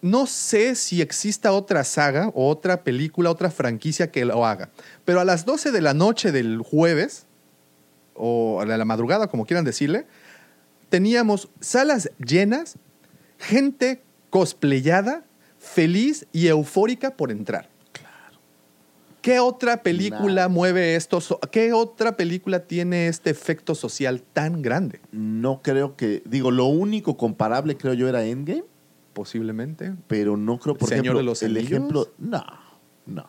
[0.02, 4.72] no sé si exista otra saga o otra película, otra franquicia que lo haga,
[5.04, 7.28] pero a las 12 de la noche del jueves,
[8.16, 10.08] o a la madrugada, como quieran decirle,
[10.90, 12.80] teníamos salas llenas,
[13.38, 14.02] gente
[14.32, 15.26] cosplayada,
[15.60, 17.75] feliz y eufórica por entrar.
[19.26, 21.20] ¿Qué otra película mueve esto?
[21.52, 25.02] ¿Qué otra película tiene este efecto social tan grande?
[25.12, 26.22] No creo que.
[26.26, 28.66] Digo, lo único comparable creo yo era Endgame,
[29.14, 29.96] Posiblemente.
[30.06, 31.72] pero no creo, por Señor ejemplo, de los el Anillos.
[31.72, 32.14] ejemplo.
[32.20, 32.46] No,
[33.08, 33.28] no.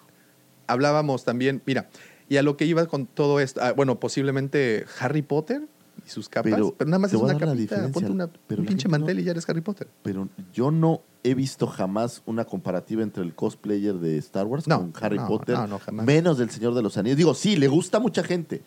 [0.67, 1.89] Hablábamos también, mira,
[2.29, 5.63] y a lo que iba con todo esto, ah, bueno, posiblemente Harry Potter,
[6.05, 7.93] y sus capas, pero, Pero nada más es una capita, diferencia.
[7.93, 9.89] ponte una, Pero un pinche no- mantel y ya eres Harry Potter.
[10.03, 14.79] Pero yo no he visto jamás una comparativa entre el cosplayer de Star Wars No,
[14.79, 16.07] con Harry no, Potter, no, no, jamás.
[16.07, 17.17] menos del Señor de los Anillos.
[17.19, 18.63] Digo, sí, le gusta a mucha gente,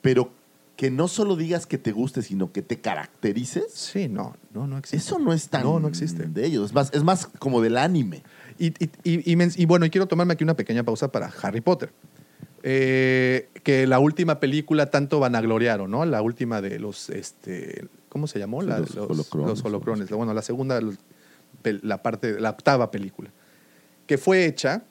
[0.00, 0.30] pero
[0.76, 3.72] que no solo digas que te guste, sino que te caracterices.
[3.72, 4.96] Sí, no, no, no existe.
[4.96, 6.26] Eso no es tan No, no existe.
[6.26, 6.66] de ellos.
[6.66, 8.22] Es más, es más como del anime.
[8.58, 11.60] Y, y- y- y men- y bueno, quiero tomarme aquí una pequeña pausa para Harry
[11.60, 11.92] Potter.
[12.66, 16.06] Eh, que la última película tanto vanagloriaron, ¿no?
[16.06, 18.62] La última de los, este, ¿cómo se llamó?
[18.62, 19.48] Sí, La- los holocrones.
[19.50, 20.10] los holocrones.
[20.10, 20.96] Bueno, la segunda, los-
[21.82, 23.30] la parte, la octava película,
[24.06, 24.82] que fue hecha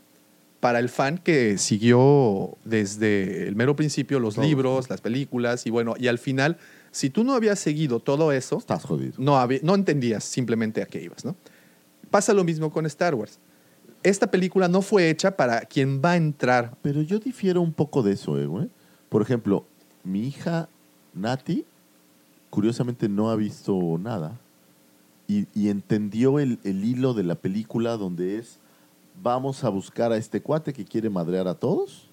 [0.59, 4.45] para el fan que siguió desde el mero principio los Todo.
[4.45, 6.57] libros, las películas y bueno, y al final,
[6.91, 9.13] si tú no habías seguido todo eso, Estás jodido.
[9.17, 11.35] no, no entendías simplemente a qué ibas, ¿no?
[12.11, 13.39] Pasa lo mismo con Star Wars.
[14.03, 16.75] Esta película no fue hecha para quien va a entrar.
[16.81, 18.69] Pero yo difiero un poco de eso, eh, güey.
[19.09, 19.65] Por ejemplo,
[20.03, 20.67] mi hija
[21.13, 21.65] Nati,
[22.49, 24.39] curiosamente no ha visto nada.
[25.27, 28.57] Y, y entendió el, el hilo de la película donde es,
[29.21, 32.09] vamos a buscar a este cuate que quiere madrear a todos.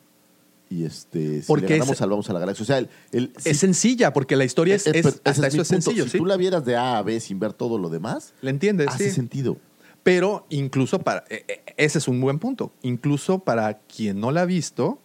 [0.69, 2.63] Y este, si Porque le ganamos, es- salvamos a la galaxia.
[2.63, 5.39] O sea, el, el- Es si- sencilla, porque la historia es, eh, es- hasta es
[5.39, 5.65] eso es punto.
[5.65, 6.19] sencillo, Si ¿sí?
[6.19, 8.87] tú la vieras de A a B sin ver todo lo demás, ¿Le entiendes?
[8.89, 9.17] hace Sí.
[9.17, 9.57] sentido.
[10.03, 11.25] Pero incluso para.
[11.29, 12.73] eh, eh, ese es un buen punto.
[12.83, 14.99] Incluso para quien no la ha visto,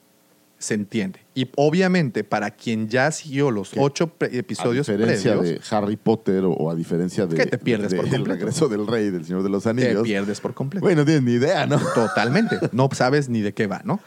[0.58, 1.20] se entiende.
[1.36, 6.44] Y obviamente, para quien ya siguió los ocho episodios a diferencia previos, de Harry Potter
[6.46, 8.32] o, o a diferencia de, Que te pierdes de- por completo.
[8.40, 10.04] regreso del rey del Señor de los te Anillos.
[10.04, 10.86] pierdes por completo.
[10.86, 11.78] Bueno, no tienes ni idea, ¿no?
[11.94, 12.58] Totalmente.
[12.72, 14.00] No sabes ni de qué va, ¿no?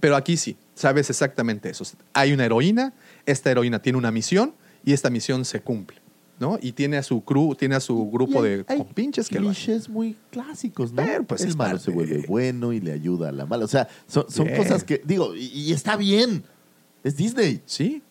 [0.00, 1.84] Pero aquí sí, sabes exactamente eso.
[2.14, 2.94] Hay una heroína,
[3.26, 5.99] esta heroína tiene una misión y esta misión se cumple,
[6.40, 6.58] ¿no?
[6.60, 9.50] Y tiene a su crew, tiene a su grupo hay- de hay compinches que lo
[9.50, 9.80] hacen.
[9.90, 11.04] muy clásicos, ¿no?
[11.04, 11.84] Pero, pues, el es malo parte.
[11.84, 13.64] se vuelve bueno y le ayuda a la mala.
[13.64, 14.24] O sea, son,
[14.56, 16.42] cosas que, digo, y, y está bien.
[17.04, 17.60] Es Disney.
[17.66, 18.02] Sí.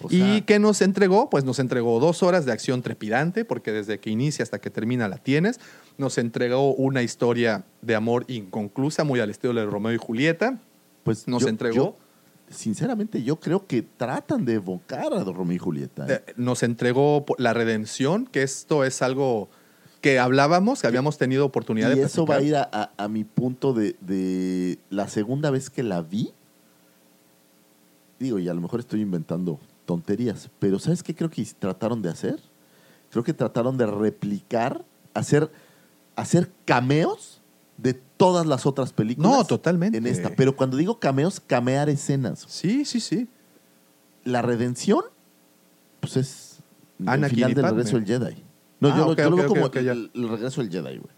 [0.00, 1.28] O ¿Y qué nos entregó?
[1.28, 5.08] Pues nos entregó dos horas de acción trepidante, porque desde que inicia hasta que termina
[5.08, 5.58] la tienes.
[5.96, 10.58] Nos entregó una historia de amor inconclusa, muy al estilo de Romeo y Julieta.
[11.02, 11.74] pues nos yo- entregó.
[11.74, 11.96] yo,
[12.50, 16.06] sinceramente, yo creo que tratan de evocar a Romeo y Julieta.
[16.06, 16.22] ¿eh?
[16.26, 19.48] Eh, Nos entregó la redención, que esto es algo
[20.00, 23.08] que hablábamos, que habíamos tenido oportunidad y de eso va a ir a, a- a
[23.08, 26.32] mi punto de, de la segunda vez que la vi.
[28.18, 32.10] Digo, y a lo mejor estoy inventando tonterías, pero ¿sabes qué creo que trataron de
[32.10, 32.38] hacer?
[33.10, 34.84] Creo que trataron de replicar,
[35.14, 35.50] hacer,
[36.16, 37.37] hacer cameos
[37.78, 39.30] de todas las otras películas.
[39.32, 39.96] No, totalmente.
[39.98, 40.30] En esta.
[40.36, 42.44] Pero cuando digo cameos, camear escenas.
[42.48, 43.28] Sí, sí, sí.
[44.24, 45.02] La redención,
[46.00, 46.58] pues es
[46.98, 47.76] el Anakin final del Padme.
[47.78, 48.42] regreso del Jedi.
[48.80, 51.12] No, Ah, yo, lo- yo lo veo como el, el regreso del Jedi, güey.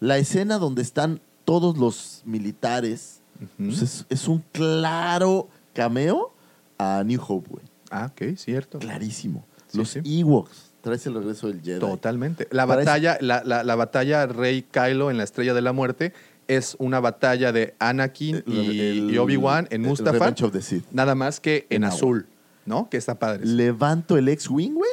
[0.00, 3.20] La escena donde están todos los militares,
[3.58, 6.32] pues es, es un claro cameo
[6.78, 7.64] a New Hope, güey.
[7.90, 8.78] Ah, ok, cierto.
[8.78, 9.44] Clarísimo.
[9.68, 10.00] Sí, los sí.
[10.04, 11.80] Ewoks, traes el regreso del Jedi.
[11.80, 12.46] Totalmente.
[12.52, 16.12] La Parece- batalla, la, la- la batalla Rey Kylo en la Estrella de la Muerte
[16.46, 20.20] es una batalla de Anakin El- y, Obi-Wan en Mustafar.
[20.20, 20.84] Revenge of the Sith.
[20.92, 22.26] Nada más que en, azul,
[22.66, 22.88] ¿no?
[22.90, 23.44] Que está padre.
[23.46, 24.90] Levanto el X-Wing, güey.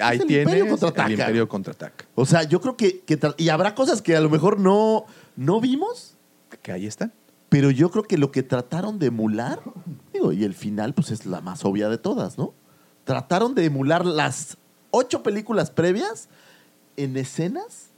[0.00, 1.06] Ahí el tienes Imperio contraataca.
[1.06, 2.04] el Imperio contraataca.
[2.16, 5.60] O sea, yo creo que, que y habrá cosas que a lo mejor no, no
[5.60, 6.16] vimos,
[6.62, 7.12] Que ahí están.
[7.48, 9.60] pero yo creo que lo que trataron de emular,
[10.12, 12.52] digo, y el final pues es la más obvia de todas, ¿no?
[13.04, 14.56] Trataron de emular las
[14.94, 16.28] ocho películas previas
[16.96, 17.88] en escenas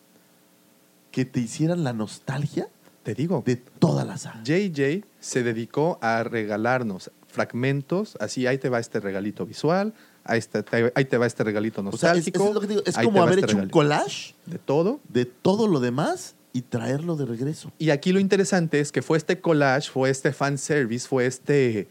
[1.10, 2.68] que te hicieran la nostalgia
[3.02, 4.43] Te digo, de toda la saga.
[4.44, 9.93] JJ se dedicó a regalarnos fragmentos, así ahí te va este regalito visual,
[10.24, 12.48] ahí, está- te- ahí te va este regalito O sea, es, nostálgico.
[12.48, 13.73] es lo que digo, es como haber este hecho un regalito.
[13.73, 15.01] collage de todo.
[15.09, 17.70] de todo lo demás y traerlo de regreso.
[17.78, 21.89] Y aquí lo interesante es que fue este collage, fue este fanservice, fue este,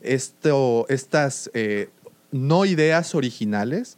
[0.00, 1.88] esto, estas eh,
[2.32, 3.96] no ideas originales,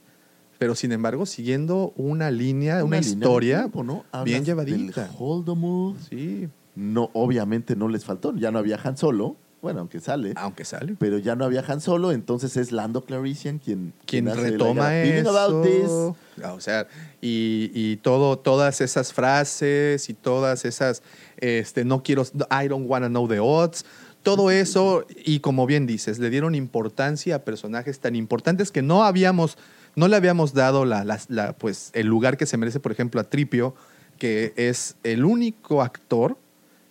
[0.60, 4.04] pero sin embargo siguiendo una línea, una, línea historia tiempo, ¿no?
[4.26, 5.08] Bien del llevadita.
[5.18, 5.96] Holodomor.
[6.10, 10.66] Sí, No, obviamente no les faltó, ya no había Han Solo, bueno, aunque sale, aunque
[10.66, 10.96] sale.
[10.98, 14.90] pero ya no había Han Solo, entonces es Lando Calrissian quien, quien la retoma.
[15.02, 15.84] Thinking about this.
[15.84, 16.16] eso.
[16.44, 16.86] Ah, O sea,
[17.22, 21.02] y, y todo, todas esas frases y todas esas,
[21.38, 23.86] este, no quiero, I don't wanna know the odds.
[24.22, 29.04] Todo eso, y como bien dices, le dieron importancia a personajes tan importantes que no
[29.04, 29.56] habíamos,
[29.96, 33.20] no le habíamos dado la, la- la, pues, el lugar que se merece, por ejemplo,
[33.20, 33.74] a Tripio,
[34.18, 36.36] que es el único actor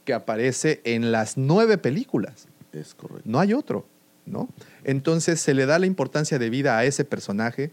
[0.05, 2.47] que aparece en las nueve películas.
[2.73, 3.23] Es correcto.
[3.25, 3.85] No hay otro,
[4.25, 4.49] ¿no?
[4.83, 7.71] Entonces se le da la importancia de vida a ese personaje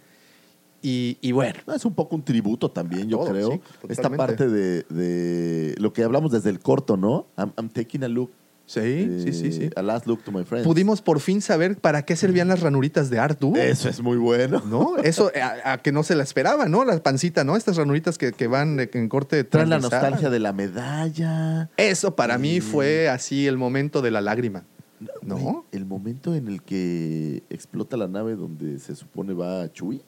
[0.83, 3.51] y, y bueno, No, es un poco un tributo también, yo Todo, creo.
[3.53, 7.27] sí, Esta parte de, de lo que hablamos desde el corto, ¿no?
[7.37, 8.31] I'm, I'm taking a look
[8.67, 9.71] Sí, sí, sí, sí.
[9.77, 10.67] A Last Look to My Friends.
[10.67, 13.55] Pudimos por fin saber para qué servían las ranuritas de Artu.
[13.57, 14.61] Eso es muy bueno.
[14.69, 14.97] ¿No?
[14.99, 16.85] Eso a, a que no se la esperaba, ¿no?
[16.85, 17.57] La pancita, ¿no?
[17.57, 21.71] Estas ranuritas que, que van eh, en corte Traen la nostalgia de la medalla.
[21.77, 24.65] Eso para mí fue así el momento de la lágrima.
[25.23, 25.65] ¿No?
[25.73, 30.03] El momento en el que explota la nave donde se supone va Chuy.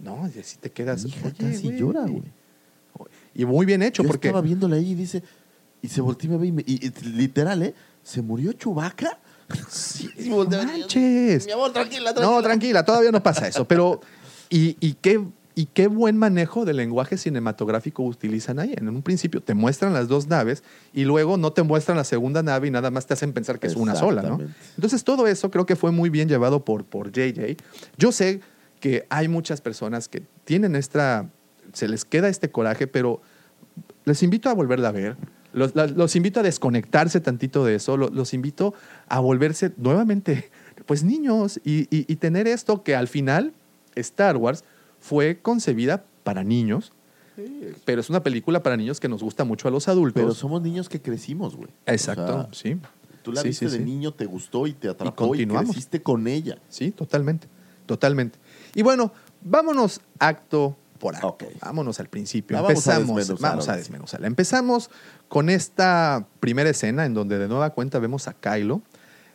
[0.00, 1.04] No, y así te quedas.
[1.04, 1.78] Hija oye, casi güey.
[1.78, 2.22] llora, güey.
[3.34, 4.28] Y muy bien hecho, Yo porque.
[4.28, 5.22] estaba viéndola ahí y dice,
[5.80, 7.74] y se volteó y me ve y, me- y- y literal, ¿eh?
[8.02, 9.18] ¿Se murió Chubaca?
[9.68, 11.44] Sí, yo, manches.
[11.44, 12.36] Mi amor, tranquila, tranquila.
[12.36, 13.66] No, tranquila, todavía no pasa eso.
[13.66, 14.00] Pero,
[14.48, 15.22] y, y qué,
[15.54, 18.74] y qué buen manejo del lenguaje cinematográfico utilizan ahí.
[18.76, 20.62] En un principio te muestran las dos naves
[20.92, 23.66] y luego no te muestran la segunda nave y nada más te hacen pensar que
[23.66, 24.38] es una sola, ¿no?
[24.76, 27.56] Entonces todo eso creo que fue muy bien llevado por, por JJ.
[27.98, 28.40] Yo sé
[28.80, 31.28] que hay muchas personas que tienen esta,
[31.72, 33.20] se les queda este coraje, pero
[34.04, 35.16] les invito a volverla a ver.
[35.52, 37.96] Los, los invito a desconectarse tantito de eso.
[37.96, 38.74] lo- Los, invito
[39.08, 40.50] a volverse nuevamente,
[40.86, 43.52] pues niños, y, y- y tener esto que al final
[43.94, 44.64] Star Wars
[45.00, 46.92] fue concebida para niños,
[47.84, 50.22] pero es una película para niños que nos gusta mucho a los adultos.
[50.22, 51.70] Pero somos niños que crecimos, güey.
[51.86, 52.76] Exacto, O sea, sí.
[53.22, 55.66] Tú la Sí, viste sí, de niño, te gustó y te atrapó y, continuamos.
[55.70, 56.58] creciste con ella.
[56.68, 57.46] Sí, totalmente,
[57.86, 58.38] totalmente.
[58.74, 59.12] Y bueno,
[59.42, 61.48] vámonos acto por acto.
[61.60, 62.56] Vámonos al principio.
[62.56, 64.28] La vamos a Empezamos, vamos a desmenuzarla.
[64.28, 64.88] Empezamos
[65.26, 68.82] con esta primera escena en donde de nueva cuenta vemos a Kylo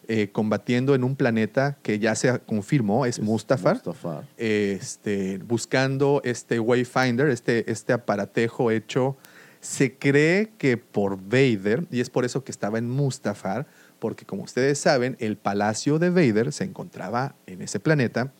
[0.07, 3.75] eh, combatiendo en un planeta que ya se confirmó, es, Mustafar.
[3.75, 4.23] Mustafar.
[4.37, 9.17] Este, buscando este Wayfinder, este, este aparatejo hecho,
[9.59, 13.67] se cree que por Vader, y es por eso que estaba en Mustafar,
[13.99, 18.31] porque como ustedes saben, el palacio de Vader se encontraba en ese planeta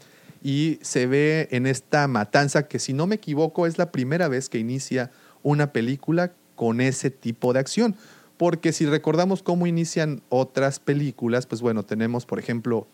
[0.44, 4.50] y se ve en esta matanza que si no me equivoco es la primera vez
[4.50, 5.12] que inicia
[5.44, 7.96] una película con ese tipo de acción.
[8.38, 12.88] Porque si recordamos cómo inician otras películas, pues bueno, tenemos por ejemplo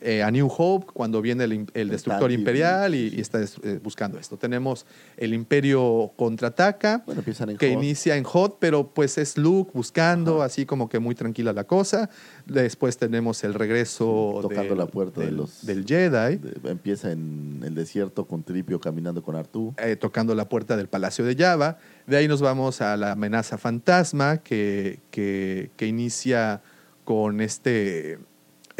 [0.00, 4.36] eh, A New Hope, cuando viene el, destructor imperial y, y está eh, buscando esto.
[4.38, 4.86] Tenemos
[5.16, 10.42] el imperio contraataca, Bueno, empiezan en que inicia en Hot, pero pues es Luke buscando,
[10.42, 12.08] así como que muy tranquila la cosa.
[12.46, 16.36] Después tenemos el regreso Tocando de- la puerta de del, los- del Jedi.
[16.36, 19.74] De- empieza en el desierto con Tripio caminando con Artú.
[19.78, 21.78] eh, tocando la puerta del Palacio de Java.
[22.06, 26.62] De ahí nos vamos a la amenaza fantasma que, que, que inicia
[27.04, 28.18] con este,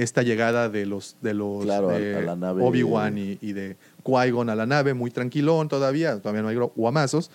[0.02, 2.26] esta llegada de los, de los Claro, de
[2.60, 7.30] Obi-Wan y, y de Qui-Gon a la nave, muy tranquilón todavía, todavía no hay guamazos.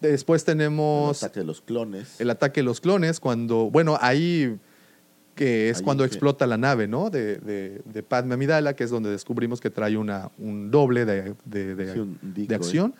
[0.00, 2.20] Después El tenemos ataque de los clones.
[2.20, 4.56] el ataque de los clones, cuando, bueno, ahí
[5.34, 7.10] que es Ahí cuando explota la nave, ¿no?
[7.10, 11.34] De, de, de Padme Amidala, que es donde descubrimos que trae una, un doble de,
[11.44, 12.94] de- de- Sí, un acción.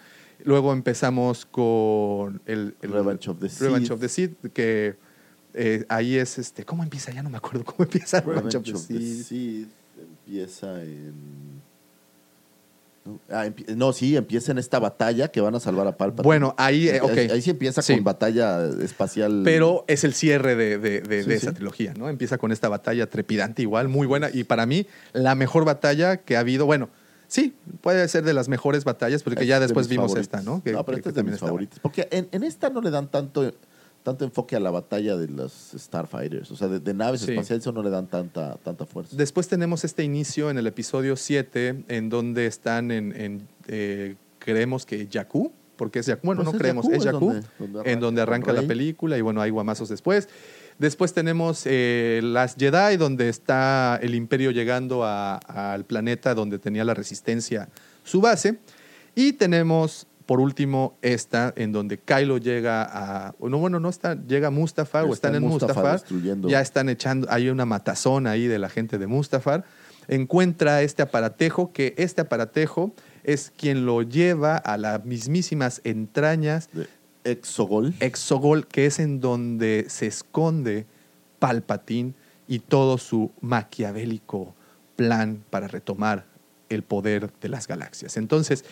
[0.44, 4.96] Luego empezamos con el, el Revenge of the Revenge of the Sith, que
[5.56, 6.64] eh, ahí es este.
[6.64, 7.10] ¿Cómo empieza?
[7.12, 8.22] Ya no me acuerdo cómo empieza
[9.98, 11.56] empieza en...
[13.04, 13.46] No, ah,
[13.76, 16.24] no, sí, empieza en esta batalla que van a salvar a Palpatine.
[16.24, 17.10] Bueno, ahí, eh, ok.
[17.16, 17.94] Ahí, ahí sí empieza Sí.
[17.94, 19.42] con batalla espacial.
[19.44, 21.46] Pero es el cierre de, de- de- Sí, de sí.
[21.46, 22.08] esa trilogía, ¿no?
[22.08, 24.28] Empieza con esta batalla trepidante, igual, muy buena.
[24.32, 26.66] Y para mí, la mejor batalla que ha habido.
[26.66, 26.88] Bueno,
[27.28, 30.22] sí, puede ser de las mejores batallas, porque ya de después vimos favoritos.
[30.38, 30.60] esta, ¿no?
[30.64, 31.78] Que- no, pero que- esta es de mis favoritos.
[31.78, 33.54] Porque en, en esta no le dan tanto,
[34.06, 36.48] tanto enfoque a la batalla de los Starfighters.
[36.52, 37.32] O sea, de, de naves Sí.
[37.32, 39.16] espaciales eso no le dan tanta, tanta fuerza.
[39.16, 44.86] Después tenemos este inicio en el episodio 7, en donde están en, en, eh, creemos
[44.86, 47.78] que Jakku, porque es Jakku, bueno, Pues no es creemos, Jakku, es Jakku, donde- donde
[47.80, 50.28] arranca en donde arranca la película y bueno, hay guamazos después.
[50.78, 56.94] Después tenemos eh, las Jedi, donde está el imperio llegando al planeta donde tenía la
[56.94, 57.68] resistencia
[58.04, 58.60] su base.
[59.16, 63.34] Y tenemos, por último, esta, en donde Kylo llega a...
[63.40, 66.50] No, bueno, no está, llega a Mustafar o Está están en Mustafar Mustafar.
[66.50, 69.64] Ya están echando, hay una matazón ahí de la gente de Mustafar.
[70.08, 72.92] Encuentra este aparatejo, que este aparatejo
[73.22, 76.68] es quien lo lleva a las mismísimas entrañas
[77.24, 77.94] Exogol.
[78.00, 80.86] Exogol, que es en donde se esconde
[81.38, 82.14] Palpatine
[82.48, 84.54] y todo su maquiavélico
[84.94, 86.24] plan para retomar
[86.68, 88.16] el poder de las galaxias.
[88.16, 88.64] Entonces,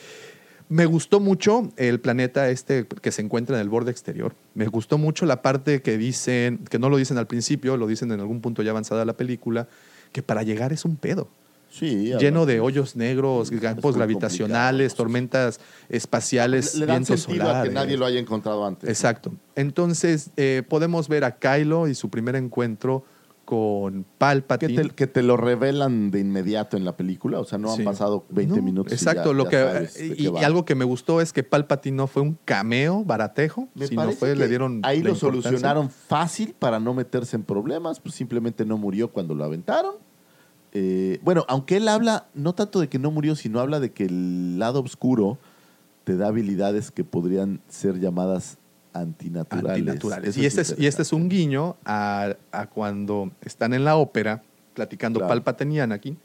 [0.68, 4.34] me gustó mucho el planeta este que se encuentra en el borde exterior.
[4.54, 8.10] Me gustó mucho la parte que dicen, que no lo dicen al principio, lo dicen
[8.12, 9.68] en algún punto ya avanzada la película,
[10.12, 11.28] que para llegar es un pedo.
[11.70, 15.58] Sí, Lleno de hoyos negros, campos gravitacionales, tormentas
[15.88, 17.72] espaciales, le vientos a que solares.
[17.72, 18.88] nadie lo haya encontrado antes.
[18.88, 19.32] Exacto.
[19.56, 23.04] Entonces, eh, podemos ver a Kylo y su primer encuentro
[23.44, 24.82] con Que Palpatine.
[24.84, 27.80] te, que te lo revelan de inmediato en la película, o sea, no Sí.
[27.80, 28.92] han pasado 20 No, minutos.
[28.92, 31.32] y Exacto, ya- lo ya que sabes de y, y algo que me gustó es
[31.32, 35.14] que Palpatine no fue un cameo baratejo, Me sino fue que le dieron ahí lo
[35.14, 39.94] solucionaron fácil para no meterse en problemas, pues simplemente no murió cuando lo aventaron.
[40.72, 44.04] Eh, bueno, aunque él habla no tanto de que no murió, sino habla de que
[44.06, 45.38] el lado oscuro
[46.02, 48.58] te da habilidades que podrían ser llamadas
[48.94, 49.70] antinaturales.
[49.70, 50.36] antinaturales.
[50.36, 53.96] Y es este, es, y este es un guiño a, a cuando están en la
[53.96, 54.42] ópera
[54.72, 55.28] platicando Claro.
[55.28, 56.18] Palpatine y Anakin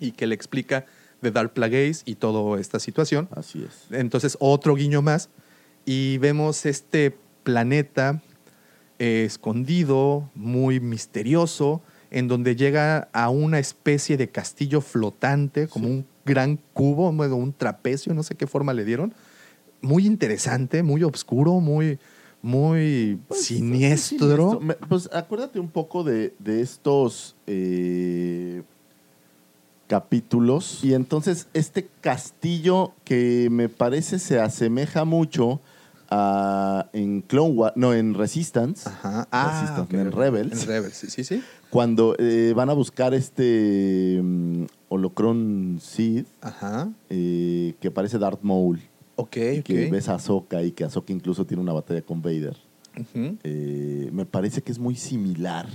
[0.00, 0.86] y que le explica
[1.20, 3.28] de Dark Plagueis y toda esta situación.
[3.32, 3.86] Así es.
[3.90, 5.28] Entonces, otro guiño más.
[5.84, 8.22] Y vemos este planeta
[8.98, 16.06] eh, escondido, muy misterioso, en donde llega a una especie de castillo flotante, como un
[16.24, 19.14] gran cubo, un trapecio, no sé qué forma le dieron.
[19.80, 21.98] Muy interesante, muy oscuro, muy,
[22.42, 24.18] muy siniestro.
[24.28, 24.60] Siniestro.
[24.60, 28.62] Me- Pues acuérdate un poco de, de estos eh,
[29.86, 30.82] capítulos.
[30.84, 35.60] Y entonces este castillo que me parece se asemeja mucho
[36.10, 38.88] a en Clone Wars, no, en Resistance.
[39.02, 39.26] Ah,
[39.60, 40.12] Resistance, ok, en.
[40.12, 40.62] Rebels.
[40.62, 41.42] En Rebels, sí, sí, sí.
[41.70, 46.88] Cuando eh, van a buscar este mm, Holocron Seed, Ajá.
[47.10, 48.80] eh, que parece Darth Maul.
[49.20, 52.56] Ok, y Que ves a Ahsoka y que Ahsoka incluso tiene una batalla con Vader.
[53.44, 55.66] Eh, me parece que es muy similar.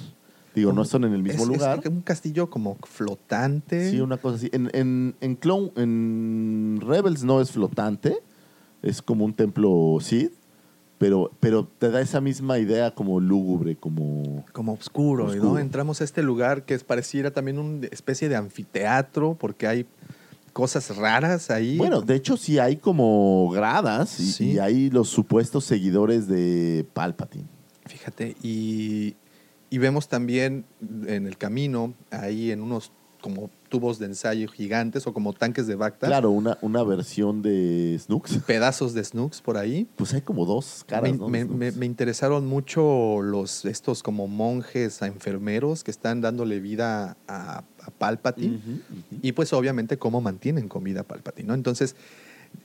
[0.55, 1.81] Digo, no son en el mismo Es- es lugar.
[1.89, 3.89] un castillo como flotante.
[3.89, 4.49] Sí, una cosa así.
[4.53, 8.17] En, en, en Clone, en Rebels no es flotante,
[8.81, 10.31] es como un templo Sith,
[10.99, 14.45] pero, pero te da esa misma idea como lúgubre, como...
[14.53, 15.53] como oscuro, Oscuro.
[15.53, 15.59] ¿no?
[15.59, 19.85] Entramos a este lugar que es, pareciera también una especie de anfiteatro porque hay
[20.53, 21.77] cosas raras ahí.
[21.77, 24.51] Bueno, de hecho sí hay como gradas y, Sí.
[24.51, 27.47] y hay los supuestos seguidores de Palpatine.
[27.85, 29.15] Fíjate, y,
[29.69, 30.65] y vemos también
[31.07, 35.75] en el camino, ahí en unos como tubos de ensayo gigantes o como tanques de
[35.75, 38.39] Bacta, Claro, una, una versión de Snooks.
[38.45, 39.87] pedazos de Snooks por ahí.
[39.95, 41.55] Pues hay como dos caras, me, ¿no?
[41.55, 47.91] me interesaron mucho los estos como monjes a enfermeros que están dándole vida a, a
[47.91, 48.59] Palpatine
[49.21, 51.53] y pues obviamente cómo mantienen con vida a Palpatine, ¿no?
[51.53, 51.95] Entonces,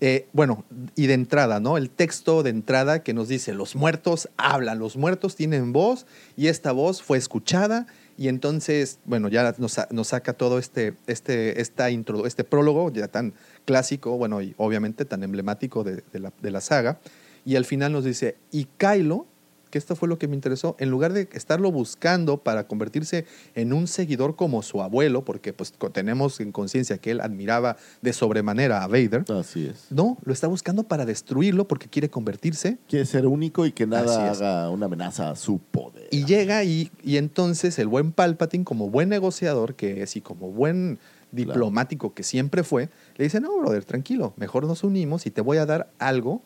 [0.00, 0.64] eh, bueno,
[0.94, 1.76] y de entrada, ¿no?
[1.76, 6.48] El texto de entrada que nos dice, los muertos hablan, los muertos tienen voz y
[6.48, 7.86] esta voz fue escuchada
[8.16, 13.08] y entonces, bueno, ya nos, nos saca todo este, este, esta intro, este prólogo ya
[13.08, 13.32] tan
[13.64, 16.98] clásico, bueno, y obviamente tan emblemático de, de la, de la saga,
[17.44, 19.26] y al final nos dice, y Kylo,
[19.70, 23.72] que esto fue lo que me interesó, en lugar de estarlo buscando para convertirse en
[23.72, 28.82] un seguidor como su abuelo, porque pues tenemos en conciencia que él admiraba de sobremanera
[28.82, 29.86] a Vader, Así es.
[29.90, 34.30] no, lo está buscando para destruirlo porque quiere convertirse Quiere ser único y que nada
[34.30, 36.08] haga una amenaza a su poder.
[36.10, 40.50] Y llega y, y entonces el buen Palpatine, como buen negociador que es y como
[40.50, 40.98] buen
[41.30, 45.58] diplomático que siempre fue, le dice, no, brother, tranquilo, mejor nos unimos y te voy
[45.58, 46.42] a dar algo,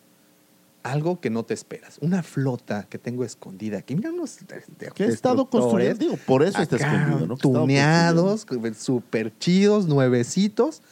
[0.82, 1.98] algo que no te esperas.
[2.00, 3.94] Una flota que tengo escondida aquí.
[3.94, 4.38] Mira unos
[4.94, 7.36] Que he estado construyendo, digo, por eso está escondido, ¿no?
[7.36, 8.46] Tuneados,
[8.76, 10.82] súper chidos, nuevecitos,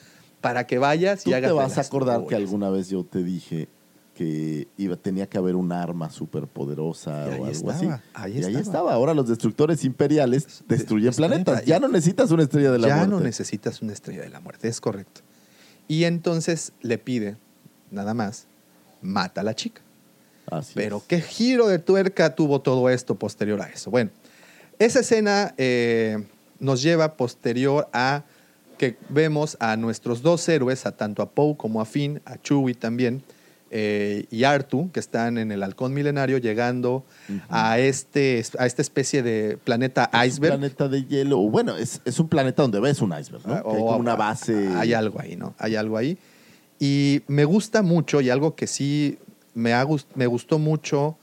[0.41, 3.05] para que vayas Tú y te hagas de vas a acordar que alguna vez yo
[3.05, 3.69] te dije
[4.15, 7.89] que iba, tenía que haber un arma súper poderosa o algo estaba, así.
[8.13, 8.93] ahí y ahí estaba.
[8.93, 11.65] Ahora los destructores imperiales destruyen planetas.
[11.65, 13.15] Ya no necesitas una estrella de la ya muerte.
[13.15, 15.23] no necesitas una estrella de la muerte, es correcto.
[15.89, 17.39] Y entonces le pide,
[17.91, 18.47] nada más,
[19.03, 19.83] mata a la chica.
[20.51, 21.03] Así Pero es.
[21.05, 23.91] qué giro de tuerca tuvo todo esto posterior a eso.
[23.91, 24.11] Bueno,
[24.79, 26.25] esa escena eh,
[26.59, 28.25] nos lleva posterior a
[28.79, 32.75] que vemos a nuestros dos héroes, a tanto a Poe como a Finn, a Chewie
[32.75, 33.23] también,
[33.73, 37.05] eh, y Artu, que están en el halcón milenario llegando
[37.51, 40.53] a, este, a esta especie de planeta Es un iceberg.
[40.59, 41.39] planeta de hielo.
[41.43, 43.55] Bueno, es, es un planeta donde ves un iceberg, ¿no?
[43.55, 44.69] Ah, Que hay como una base.
[44.77, 45.55] Hay algo ahí, ¿no?
[45.59, 46.19] Hay algo ahí.
[46.81, 49.19] Y me gusta mucho, y algo que sí
[49.55, 51.17] me, ha me gustó mucho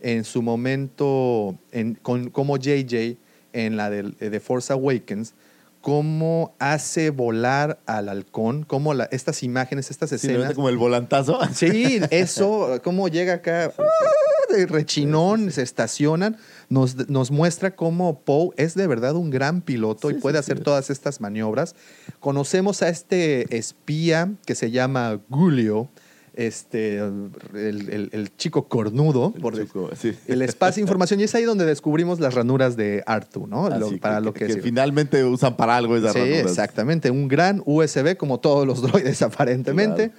[0.00, 3.16] en su momento, en, con, como JJ
[3.52, 5.32] en la de, de Force Awakens,
[5.80, 10.54] cómo hace volar al halcón, cómo la- estas imágenes, estas Sí, ¿no escenas.
[10.54, 11.38] como el volantazo.
[11.54, 13.72] Sí, eso, cómo llega acá
[14.50, 16.36] de rechinón, se estacionan,
[16.68, 20.58] nos, nos muestra cómo Poe es de verdad un gran piloto y puede sí, hacer
[20.58, 20.64] sí.
[20.64, 21.74] todas estas maniobras.
[22.20, 25.88] Conocemos a este espía que se llama Gulio,
[26.36, 30.14] este, el, el- el chico cornudo, por El chico, sí.
[30.26, 33.68] el espacio de información, y es ahí donde descubrimos las ranuras de Artu, ¿no?
[33.70, 36.46] Lo- Así para que, lo que- que, que finalmente usan para algo esas Sí, ranuras.
[36.50, 37.10] exactamente.
[37.12, 40.10] Un gran USB, como todos los droides aparentemente.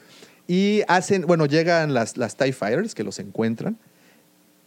[0.48, 3.78] Y hacen, bueno, llegan las, las TIE Fighters que los encuentran.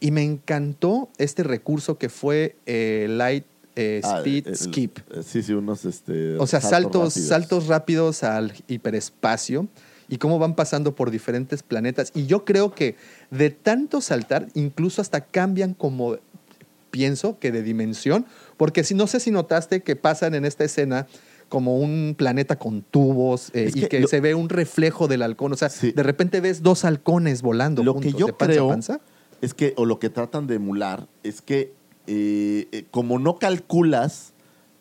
[0.01, 3.45] Y me encantó este recurso que fue eh, Light
[3.77, 4.99] eh, Ah, speed, el- skip.
[5.11, 7.29] eh, Sí, sí, unos este, O sea, saltos, rápidos.
[7.29, 9.69] saltos rápidos al hiperespacio
[10.09, 12.11] y cómo van pasando por diferentes planetas.
[12.15, 12.97] Y yo creo que
[13.31, 16.17] de tanto saltar, incluso hasta cambian como,
[16.91, 18.25] pienso que de dimensión,
[18.57, 21.07] porque si no sé si notaste que pasan en esta escena
[21.49, 25.23] como un planeta con tubos eh, y que que lo- se ve un reflejo del
[25.23, 25.53] halcón.
[25.53, 28.55] O sea, de repente ves dos halcones volando Lo que juntos, yo de panza a
[28.55, 29.01] creo panza.
[29.41, 31.73] Es que, o lo que tratan de emular, es que
[32.07, 34.33] eh, eh, como no calculas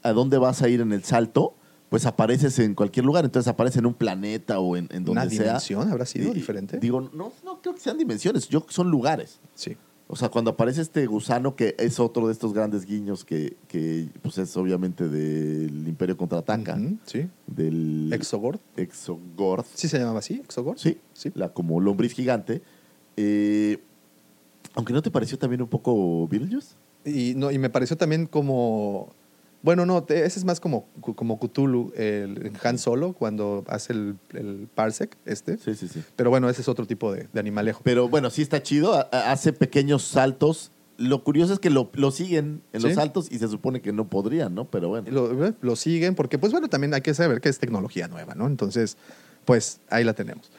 [0.03, 1.53] a dónde vas a ir en el salto,
[1.89, 3.25] pues apareces en cualquier lugar.
[3.25, 5.43] Entonces apareces en un planeta o en, en donde ¿Una sea.
[5.45, 6.77] dimensión habrá sido Y- diferente?
[6.79, 9.39] Digo, no, no creo que sean dimensiones, yo son lugares.
[9.55, 9.77] Sí.
[10.09, 14.07] O sea, cuando aparece este gusano, que es otro de estos grandes guiños que, que,
[14.21, 16.75] pues es obviamente del Imperio Contraataca.
[16.77, 17.27] Ujú, sí.
[17.45, 18.59] Del Exogord.
[18.77, 19.65] Exogord.
[19.73, 20.35] ¿Sí se llamaba así?
[20.35, 20.77] ¿Exogord?
[20.77, 20.97] Sí,
[21.34, 22.61] La, como lombriz gigante.
[23.17, 23.79] Eh,
[24.77, 26.75] aunque no te pareció también un poco Beetlejuice.
[27.03, 29.13] Y, no, y me pareció también como.
[29.63, 34.15] Bueno, no, te- ese es más como, como Cthulhu, el Han Solo, cuando hace el,
[34.33, 35.57] el Parsec, este.
[35.57, 36.03] Sí, sí, sí.
[36.15, 37.81] Pero bueno, ese es otro tipo de, de animalejo.
[37.83, 38.93] Pero bueno, sí está chido.
[38.93, 40.71] ha- ha- Hace pequeños saltos.
[40.97, 42.95] Lo curioso es que lo, lo siguen en los Sí.
[42.95, 44.65] saltos y se supone que no podrían, ¿no?
[44.65, 45.09] Pero bueno.
[45.11, 48.47] Lo, lo siguen porque, pues bueno, también hay que saber que es tecnología nueva, ¿no?
[48.47, 48.97] Entonces,
[49.45, 50.51] pues ahí la tenemos.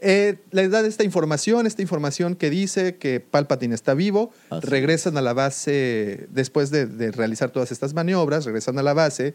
[0.00, 5.22] Eh, les dan esta información, esta información que dice que Palpatine está vivo, regresan a
[5.22, 9.34] la base, después de, de realizar todas estas maniobras, regresan a la base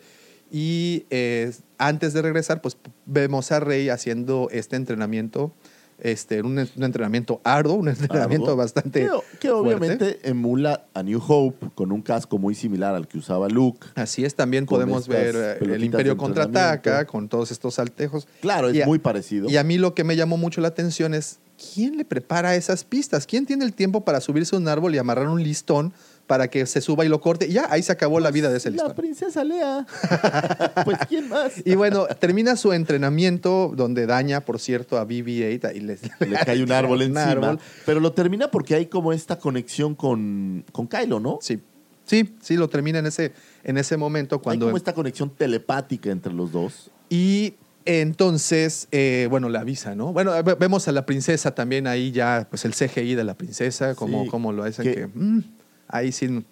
[0.51, 5.53] y eh, antes de regresar, pues vemos a Rey haciendo este entrenamiento,
[6.01, 9.09] este, un, un entrenamiento arduo, un entrenamiento bastante Que,
[9.39, 9.51] que fuerte.
[9.51, 13.87] obviamente emula a New Hope con un casco muy similar al que usaba Luke.
[13.95, 18.27] Así es, también podemos ver eh, el Imperio contraataca con todos estos saltejos.
[18.41, 19.49] Claro, es a- muy parecido.
[19.49, 21.39] Y a mí lo que me llamó mucho la atención es
[21.73, 24.97] quién le prepara esas pistas, quién tiene el tiempo para subirse a un árbol y
[24.97, 25.93] amarrar un listón
[26.31, 27.45] para que se suba y lo corte.
[27.47, 29.85] Y ya, ahí se acabó la vida de ese La princesa Lea.
[30.85, 31.55] pues, ¿quién más?
[31.65, 36.63] Y bueno, termina su entrenamiento donde daña, por cierto, a BB-8 y les- Le cae
[36.63, 37.23] un árbol un encima.
[37.23, 37.59] árbol.
[37.85, 41.39] Pero lo termina porque hay como esta conexión con, con Kylo, ¿no?
[41.41, 41.59] Sí.
[42.05, 43.33] Sí, sí, lo termina en ese,
[43.65, 44.67] en ese momento cuando...
[44.67, 46.91] Hay como esta conexión telepática entre los dos.
[47.09, 50.13] Y entonces, eh, bueno, le avisa, ¿no?
[50.13, 53.95] Bueno, ve- vemos a la princesa también ahí ya, pues el CGI de la princesa,
[53.95, 55.07] como, Sí, como lo hacen que- que...
[55.07, 55.43] mm,
[55.91, 56.43] ahí sí...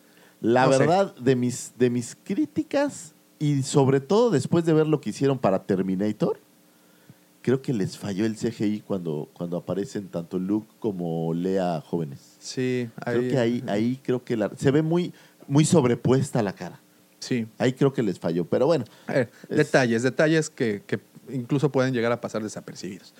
[0.41, 0.79] La no sé.
[0.79, 5.37] verdad, de, mis, de mis críticas y sobre todo después de ver lo que hicieron
[5.37, 6.39] para Terminator,
[7.41, 12.35] creo que les falló el CGI cuando, cuando aparecen tanto Luke como Lea jóvenes.
[12.39, 15.13] Sí, Creo que ahí, ahí creo que la- se ve muy,
[15.47, 16.79] muy sobrepuesta la cara.
[17.19, 17.45] Sí.
[17.57, 18.45] Ahí creo que les falló.
[18.45, 23.13] Pero bueno, A ver, Es- detalles, detalles que, que incluso pueden llegar a pasar desapercibidos.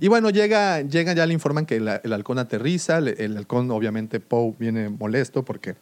[0.00, 3.70] Y bueno, llega, llega ya le informan que la- el halcón aterriza, le- el halcón
[3.70, 5.76] obviamente Poe viene molesto porque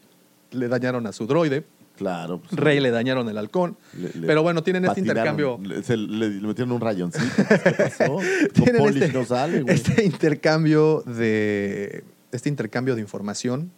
[0.51, 1.65] le dañaron a su droide,
[1.97, 2.41] claro.
[2.41, 5.97] pues, Rey le dañaron el halcón, le- le pero bueno, tienen este intercambio Le, se-
[5.97, 7.25] le- le metieron un rayoncito.
[7.65, 8.19] ¿Qué pasó?
[8.53, 9.75] Tienen este- no sale, güey.
[9.75, 13.71] este intercambio de este intercambio de información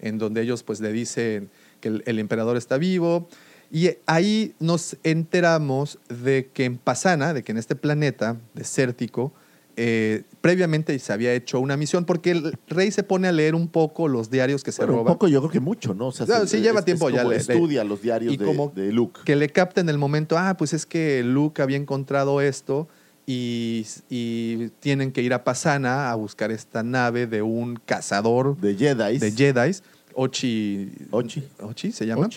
[0.00, 1.50] en donde ellos pues le dicen
[1.80, 3.28] que el, el emperador está vivo
[3.70, 9.32] y ahí nos enteramos de que en Pasana, de que en este planeta desértico
[9.80, 13.68] eh, previamente se había hecho una misión porque el rey se pone a leer un
[13.68, 15.12] poco los diarios que se Bueno, un roba.
[15.12, 16.08] poco yo creo que mucho, ¿no?
[16.08, 17.22] O sea, No, se- sí, lleva es- tiempo es ya.
[17.24, 19.20] le- Estudia los diarios y de, como de Luke.
[19.24, 22.88] Que le capta en el momento, ah, pues es que Luke había encontrado esto
[23.24, 28.74] y, y tienen que ir a Pasana a buscar esta nave de un cazador de
[28.74, 29.18] Jedi.
[29.18, 29.82] de Jedis,
[30.14, 31.44] Ochi, Ochi.
[31.60, 32.28] Ochi se llama,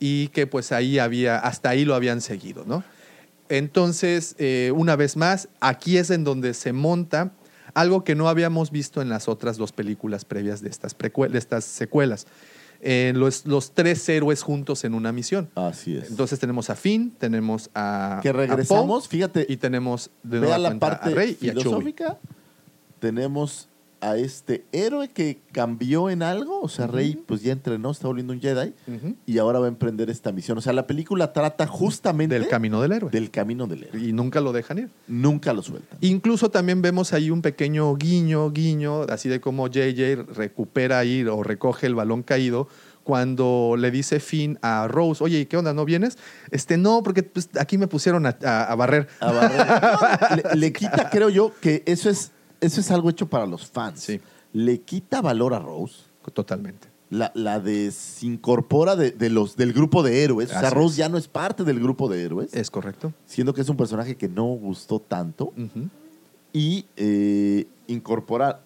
[0.00, 2.82] y que pues ahí había, hasta ahí lo habían seguido, ¿no?
[3.48, 7.32] Entonces, eh, una vez más, aquí es en donde se monta
[7.74, 11.38] algo que no habíamos visto en las otras dos películas previas de estas, precue- de
[11.38, 12.26] estas secuelas.
[12.80, 15.48] Eh, los, los tres héroes juntos en una misión.
[15.54, 16.10] Así es.
[16.10, 19.46] Entonces tenemos a Finn, tenemos a Que a regresamos, fíjate.
[19.48, 21.54] y tenemos de Vea nueva la parte a Rey y a.
[23.00, 23.68] Tenemos
[24.10, 26.60] a este héroe que cambió en algo.
[26.60, 28.72] O sea, Rey pues ya entrenó, está volviendo un Jedi.
[29.26, 30.58] Y ahora va a emprender esta misión.
[30.58, 33.10] O sea, la película trata justamente Del camino del héroe.
[33.10, 34.00] del camino del héroe.
[34.02, 34.88] Y nunca lo dejan ir.
[35.08, 35.98] Nunca lo sueltan.
[36.00, 41.42] Incluso también vemos ahí un pequeño guiño, guiño, así de cómo JJ recupera ahí o
[41.42, 42.68] recoge el balón caído
[43.02, 45.72] cuando le dice Finn a Rose, oye, ¿y qué onda?
[45.72, 46.18] ¿No vienes?
[46.50, 49.06] Este, no, porque pues, aquí me pusieron a, a- a barrer.
[49.20, 50.42] A barrer.
[50.54, 54.00] le, le quita, creo yo, que eso es, eso es algo hecho para los fans.
[54.00, 54.20] Sí.
[54.52, 55.96] Le quita valor a Rose.
[56.32, 56.88] Totalmente.
[57.10, 60.50] La, la desincorpora de, de los, del grupo de héroes.
[60.54, 60.96] o sea, Rose es.
[60.96, 62.52] ya no es parte del grupo de héroes.
[62.52, 63.12] Es correcto.
[63.26, 65.52] siendo que es un personaje que no gustó tanto.
[66.52, 68.60] Y eh, incorpora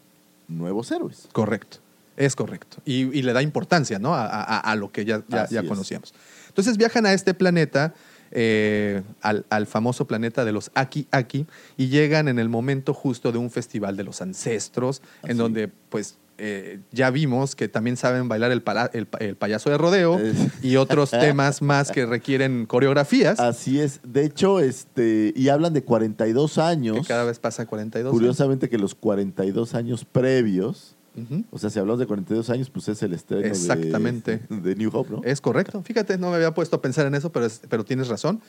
[0.48, 1.28] nuevos héroes.
[1.32, 1.78] Correcto.
[2.16, 2.78] Es correcto.
[2.84, 4.14] Y, y le da importancia, ¿no?
[4.14, 6.12] A, a- a lo que ya, ya, ya conocíamos.
[6.48, 7.94] Entonces viajan a este planeta,
[8.32, 11.46] eh, al, al famoso planeta de los Aki Aki,
[11.76, 16.16] y llegan en el momento justo de un festival de los ancestros, en donde, pues,
[16.42, 20.18] eh, ya vimos que también saben bailar el, pala- el pa- el payaso de rodeo
[20.62, 23.38] y otros temas más que requieren coreografías.
[23.40, 24.00] Así es.
[24.04, 26.96] De hecho, este, y hablan de 42 años.
[26.96, 28.10] Que cada vez pasa 42.
[28.10, 31.44] Curiosamente que los 42 años previos, Ujú.
[31.50, 34.40] o sea, si hablamos de 42 años, pues es el estreno de- Exactamente.
[34.48, 35.20] De, New Hope, ¿no?
[35.24, 35.82] Es correcto.
[35.82, 38.40] Fíjate, no me había puesto a pensar en eso, pero, es- pero tienes razón.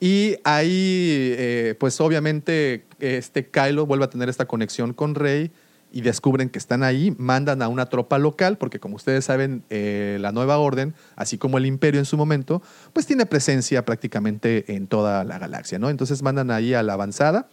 [0.00, 5.50] Y ahí, eh, pues obviamente, este Kylo vuelve a tener esta conexión con Rey
[5.92, 10.18] y descubren que están ahí, mandan a una tropa local, porque como ustedes saben, eh,
[10.20, 12.60] la nueva orden, así como el imperio en su momento,
[12.92, 15.90] pues tiene presencia prácticamente en toda la galaxia, ¿no?
[15.90, 17.48] Entonces mandan ahí a la avanzada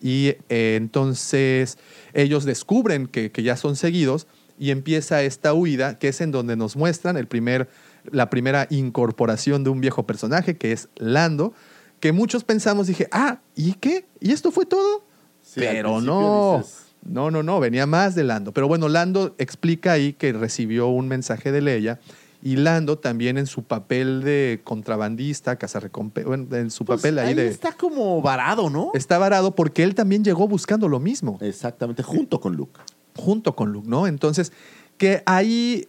[0.00, 1.78] y eh, entonces
[2.14, 4.26] ellos descubren que, que ya son seguidos
[4.58, 7.68] y empieza esta huida, que es en donde nos muestran el primer,
[8.10, 11.52] la primera incorporación de un viejo personaje, que es Lando,
[12.00, 14.06] que muchos pensamos, dije, ah, ¿y qué?
[14.20, 15.04] ¿Y esto fue todo?
[15.42, 16.58] Sí, Pero no.
[16.58, 18.52] dices- No, no, no, venía más de Lando.
[18.52, 22.00] Pero bueno, Lando explica ahí que recibió un mensaje de Leia
[22.46, 27.34] y Lando también en su papel de contrabandista, cazarrecompe, bueno, en su papel ahí, Ahí
[27.34, 27.48] de...
[27.48, 28.92] está como varado, ¿no?
[28.94, 31.38] Está varado porque él también llegó buscando lo mismo.
[31.40, 32.78] Exactamente, junto con Luke.
[33.16, 34.06] Junto con Luke, ¿no?
[34.06, 34.52] Entonces,
[34.96, 35.88] que ahí,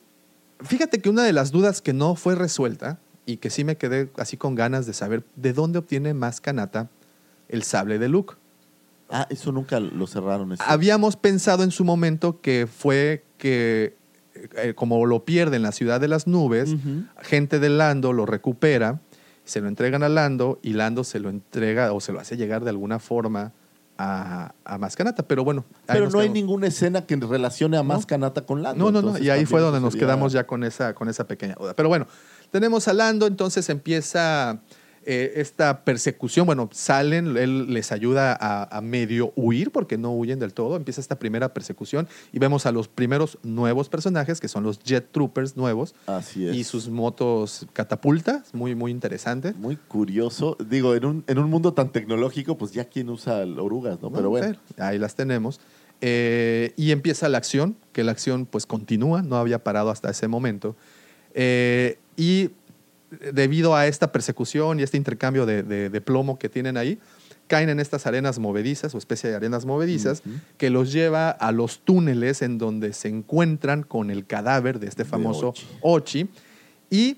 [0.61, 2.97] fíjate que una de las dudas que no fue resuelta
[3.27, 6.89] y que sí me quedé así con ganas de saber de dónde obtiene más Kanata
[7.49, 8.33] el sable de Luke.
[9.11, 10.53] Ah, eso nunca lo cerraron.
[10.53, 10.63] eso.
[10.65, 13.95] Habíamos pensado en su momento que fue que,
[14.57, 16.75] eh, como lo pierde en la ciudad de las nubes,
[17.21, 18.99] gente de Lando lo recupera,
[19.45, 22.63] se lo entregan a Lando y Lando se lo entrega o se lo hace llegar
[22.63, 23.53] de alguna forma
[23.97, 25.23] a, a Mascanata.
[25.23, 28.91] Pero bueno, Pero no hay ninguna escena que relacione a más Kanata con Lando.
[28.91, 29.17] No, no, no.
[29.17, 31.73] Y ahí fue donde nos sería- quedamos ya con esa, con esa pequeña duda.
[31.73, 32.07] Pero bueno,
[32.51, 34.59] tenemos a Lando, entonces empieza
[35.07, 36.45] eh, esta persecución.
[36.45, 40.75] Bueno, salen, él les ayuda a, a medio huir, porque no huyen del todo.
[40.75, 45.11] Empieza esta primera persecución y vemos a los primeros nuevos personajes, que son los Jet
[45.11, 45.95] Troopers nuevos.
[46.05, 46.55] Así es.
[46.55, 49.53] Y sus motos catapultas, muy, muy interesante.
[49.53, 50.57] Muy curioso.
[50.69, 54.11] Digo, en un, en un mundo tan tecnológico, pues ya quién usa orugas, ¿no?
[54.11, 54.57] Pero bueno.
[54.77, 55.61] Ahí las tenemos.
[56.01, 60.27] Eh, y empieza la acción, que la acción pues continúa, no había parado hasta ese
[60.27, 60.75] momento.
[61.33, 62.49] Eh, y
[63.33, 66.99] debido a esta persecución y este intercambio de, de- de plomo que tienen ahí,
[67.47, 70.21] caen en estas arenas movedizas o especie de arenas movedizas
[70.57, 75.05] que los lleva a los túneles en donde se encuentran con el cadáver de este
[75.05, 76.27] famoso Ochi.
[76.89, 77.17] Y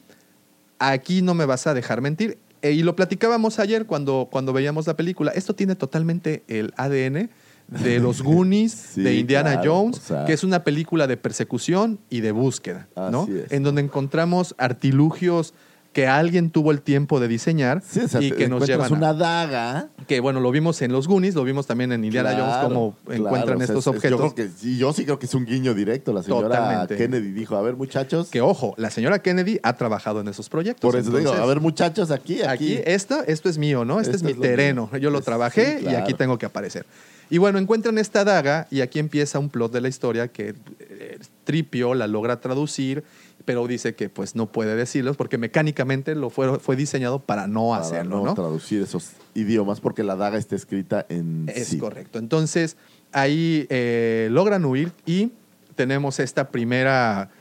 [0.77, 2.37] aquí no me vas a dejar mentir.
[2.61, 5.31] Eh, y lo platicábamos ayer cuando, cuando veíamos la película.
[5.31, 7.29] Esto tiene totalmente el ADN
[7.67, 10.25] de los Goonies, Sí, de Indiana claro, Jones, o sea.
[10.25, 13.27] que es una película de persecución y de búsqueda, ¿no?
[13.27, 13.51] Es.
[13.51, 15.53] En donde encontramos artilugios
[15.91, 18.95] que alguien tuvo el tiempo de diseñar Sí, o sea, y que nos llevan a-
[18.95, 19.89] una daga.
[20.07, 23.23] que bueno, lo vimos en los Goonies, lo vimos también en Indiana Jones, cómo claro,
[23.25, 24.19] encuentran o sea, estos es- es- objetos.
[24.19, 26.13] Yo, creo que, sí, yo sí creo que es un guiño directo.
[26.13, 26.95] La señora Totalmente.
[26.95, 28.29] Kennedy dijo, a ver, muchachos.
[28.29, 30.81] Que ojo, la señora Kennedy ha trabajado en esos proyectos.
[30.91, 32.75] Por eso digo, a ver, muchachos, aquí, aquí.
[32.75, 33.99] Aquí, esto, esto es mío, ¿no?
[33.99, 34.89] Este es es mi terreno.
[34.91, 35.01] mío.
[35.01, 36.85] Yo lo Es- trabajé sí, y aquí tengo que aparecer.
[37.31, 41.19] Y bueno, encuentran esta daga y aquí empieza un plot de la historia que eh,
[41.43, 43.03] Tripio la logra traducir,
[43.49, 47.69] pero dice que pues no puede decirlos porque mecánicamente lo fue, fue diseñado para no
[47.69, 48.33] para hacerlo, no, ¿no?
[48.35, 51.79] traducir esos idiomas porque la daga está escrita en Es sí.
[51.79, 52.19] correcto.
[52.19, 52.77] Entonces,
[53.11, 55.31] ahí eh, logran huir y
[55.73, 57.31] tenemos esta primera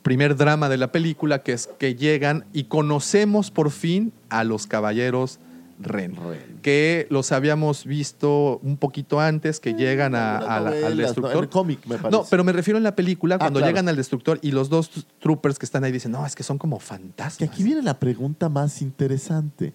[0.00, 4.66] primer drama de la película que es que llegan y conocemos por fin a los
[4.66, 5.40] caballeros
[5.82, 6.14] Ren,
[6.62, 11.02] que los habíamos visto un poquito antes, que llegan a- las a la- al ¿no?
[11.02, 11.36] destructor.
[11.36, 12.10] En el cómic, me parece.
[12.10, 13.70] No, pero me refiero en la película, cuando claro.
[13.70, 14.90] llegan al destructor y los dos
[15.20, 17.38] troopers que están ahí dicen, no, es que son como fantasmas.
[17.38, 19.72] Que aquí viene la pregunta más interesante.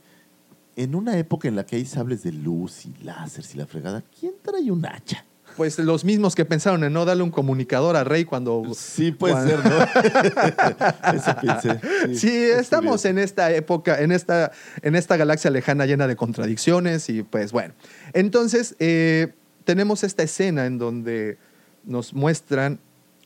[0.77, 4.03] En una época en la que hay sables de luz y láseres y la fregada,
[4.19, 5.23] ¿quién trae un hacha?
[5.57, 8.63] Pues los mismos que pensaron en no darle un comunicador a Rey cuando...
[8.75, 11.13] Sí, puede cuando- ser, ¿no?
[11.13, 12.15] Eso pensé.
[12.17, 14.51] Sí, estamos en esta época, en esta,
[14.81, 17.73] en esta galaxia lejana llena de contradicciones y pues bueno.
[18.13, 19.33] Entonces, eh,
[19.63, 21.37] tenemos esta escena en donde
[21.85, 22.79] nos muestran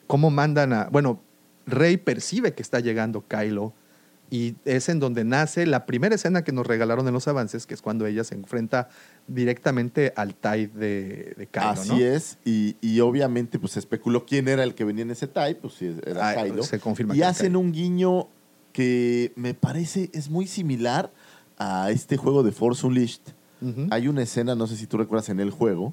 [0.07, 0.83] cómo mandan a...
[0.91, 1.21] Bueno,
[1.65, 3.73] Rey percibe que está llegando Kylo
[4.31, 7.73] y es en donde nace la primera escena que nos regalaron en los avances, que
[7.73, 8.89] es cuando ella se enfrenta
[9.27, 11.97] directamente al TIE de, de Kylo, Así ¿no?
[11.97, 15.55] es, y, y obviamente pues se especuló quién era el que venía en ese type,
[15.61, 16.63] pues sí, era Ah, Kylo.
[16.63, 18.27] se confirma y que hacen un guiño
[18.73, 21.11] que me parece es muy similar
[21.57, 23.21] a este juego de Force Unleashed.
[23.89, 25.91] Hay una escena, no sé si tú recuerdas en el juego,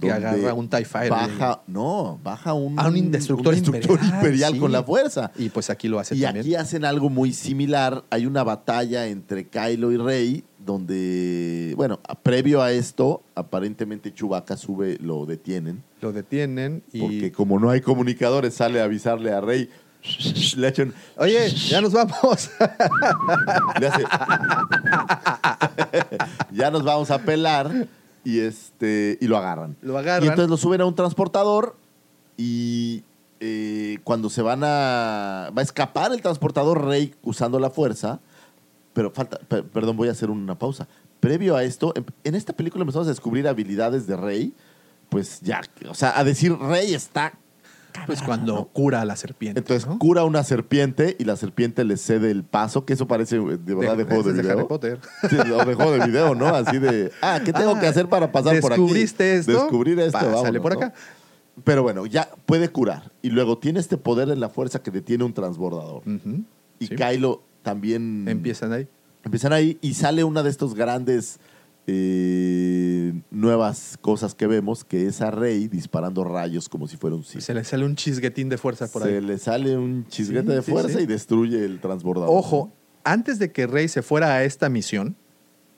[0.00, 1.10] Que agarra un TIE Fighter.
[1.10, 4.58] Baja, no, baja un, Ah, un indestructor destructor imperial, imperial sí.
[4.58, 5.32] con la fuerza.
[5.36, 6.44] Y pues aquí lo hace Y también.
[6.46, 8.04] aquí hacen algo muy similar.
[8.10, 14.56] Hay una batalla entre Kylo y Rey, donde, bueno, a- previo a esto, aparentemente Chewbacca
[14.56, 15.82] sube, lo detienen.
[16.00, 17.00] Lo detienen y...
[17.00, 19.68] Porque como no hay comunicadores, sale a avisarle a Rey.
[20.56, 22.50] Le echan, Oye, ya nos vamos.
[23.80, 24.02] le hace,
[26.52, 27.86] ya nos vamos a pelar
[28.24, 29.76] y este y lo agarran.
[29.82, 30.24] Lo agarran.
[30.24, 31.76] Y entonces lo suben a un transportador
[32.36, 33.02] y
[33.40, 38.20] eh, cuando se van a va a escapar el transportador Rey usando la fuerza,
[38.92, 40.86] pero falta, per- perdón, voy a hacer una pausa.
[41.20, 44.54] Previo a esto, en, en esta película empezamos a descubrir habilidades de Rey,
[45.10, 47.34] pues ya, o sea, a decir Rey está
[48.06, 49.60] Pues cuando cura a la serpiente.
[49.60, 53.58] entonces cura una serpiente y la serpiente le cede el paso, que eso parece eh,
[53.62, 54.58] de verdad de, juego de, es de video.
[54.58, 55.00] Harry Potter.
[55.28, 56.46] Sí, o de juego de video, ¿no?
[56.48, 58.80] Así de, ah, ¿qué tengo Ah, que hacer para pasar por aquí?
[58.82, 59.52] ¿descubriste esto?
[59.52, 60.78] Descubrir esto, vámonos, por ¿no?
[60.78, 60.94] acá.
[61.64, 63.12] Pero bueno, ya puede curar.
[63.22, 66.02] Y luego tiene este poder en la fuerza que detiene un transbordador.
[66.78, 66.94] Y sí.
[66.94, 68.26] Kylo también...
[68.28, 68.88] Empiezan ahí.
[69.24, 71.38] Empiezan ahí y sale una de estos grandes
[71.86, 77.24] eh, nuevas cosas que vemos, que es a Rey disparando rayos como si fuera un
[77.24, 77.40] Sith.
[77.40, 79.20] Se le sale un chisguetín de fuerza por Se ahí.
[79.20, 81.04] le sale un chisguete Sí, de sí, fuerza sí.
[81.04, 82.30] y destruye el transbordador.
[82.36, 82.72] Ojo,
[83.04, 85.16] antes de que Rey se fuera a esta misión,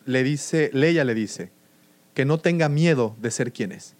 [0.04, 1.52] le dice, Leia le dice
[2.14, 3.94] que no tenga miedo de ser quien es.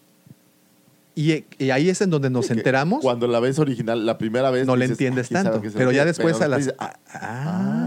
[1.14, 3.00] Y, y ahí es en donde nos enteramos.
[3.02, 4.66] Cuando la ves original, la primera vez.
[4.66, 5.70] no le dices, entiendes "Ah, ¿quién sabe tanto.
[5.70, 6.58] se Pero ya entiende?" después Pero a las.
[6.60, 7.81] dices, Ah, ah,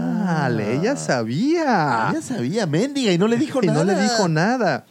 [0.48, 2.08] Leia sabía.
[2.10, 3.84] Ella sabía, mendiga, y no le dijo y nada.
[3.84, 4.86] no le dijo nada.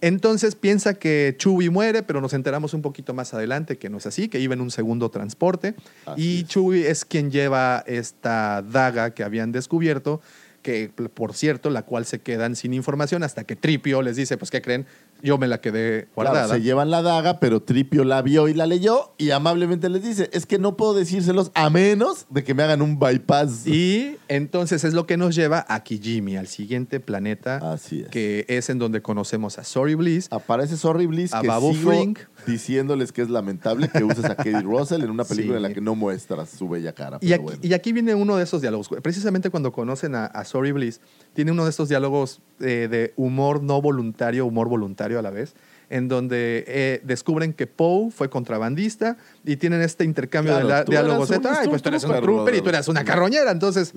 [0.00, 4.06] Entonces piensa que Chewie muere, pero nos enteramos un poquito más adelante que no es
[4.06, 5.74] así, que iba en un segundo transporte.
[6.16, 10.20] y Chewie es quien lleva esta daga que habían descubierto,
[10.62, 14.50] que por cierto, la cual se quedan sin información hasta que Tripio les dice, pues
[14.50, 14.86] ¿qué creen?
[15.22, 16.54] Yo me la quedé Claro, guardada.
[16.54, 20.28] se llevan la daga, pero Tripio la vio y la leyó y amablemente les dice,
[20.32, 23.66] es que no puedo decírselos a menos de que me hagan un bypass.
[23.66, 27.76] Y entonces es lo que nos lleva a Kijimi, al siguiente planeta,
[28.10, 30.28] que es en donde conocemos a Sorry Bliss.
[30.30, 32.18] Aparece Sorry Bliss, a que Babu sigo Frink.
[32.46, 35.64] Diciéndoles que es lamentable que uses a Katie Russell en una película Sí.
[35.64, 37.18] en la que no muestras su bella cara.
[37.20, 37.58] Y aquí, bueno.
[37.62, 38.88] y aquí viene uno de esos diálogos.
[39.02, 41.00] Precisamente cuando conocen a, a Sorry Bliss,
[41.34, 45.54] tiene uno de estos diálogos eh, de humor no voluntario, humor voluntario a la vez,
[45.90, 51.30] en donde eh, descubren que Poe fue contrabandista y tienen este intercambio Claro, de diálogos.
[51.30, 52.74] eras Ay, pues tú eres un trooper, y tú brother".
[52.74, 53.50] eres una carroñera.
[53.52, 53.92] Entonces,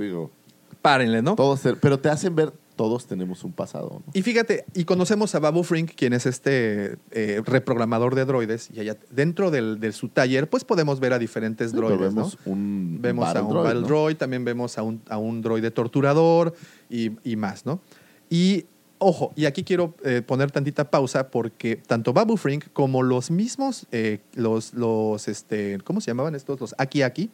[0.82, 1.36] párenle, ¿no?
[1.58, 4.02] Ser- pero te hacen ver, todos tenemos un pasado.
[4.06, 4.12] ¿no?
[4.14, 8.80] Y fíjate, y conocemos a Babu Frink, quien es este eh, reprogramador de droides, y
[8.80, 12.54] allá dentro del, de su taller, pues podemos ver a diferentes Sí, droides, vemos ¿no?
[12.54, 13.88] un Vemos a un droid, Battle ¿no?
[13.88, 16.56] Droid, también vemos a un, a un droide torturador
[16.90, 17.82] y, y más, ¿no?
[18.30, 18.64] Y
[18.98, 23.88] ojo, y aquí quiero eh, poner tantita pausa porque tanto Babu Frink como los mismos,
[23.92, 26.62] eh, los, los, este, ¿cómo se llamaban estos?
[26.62, 27.30] Los Aki Aki,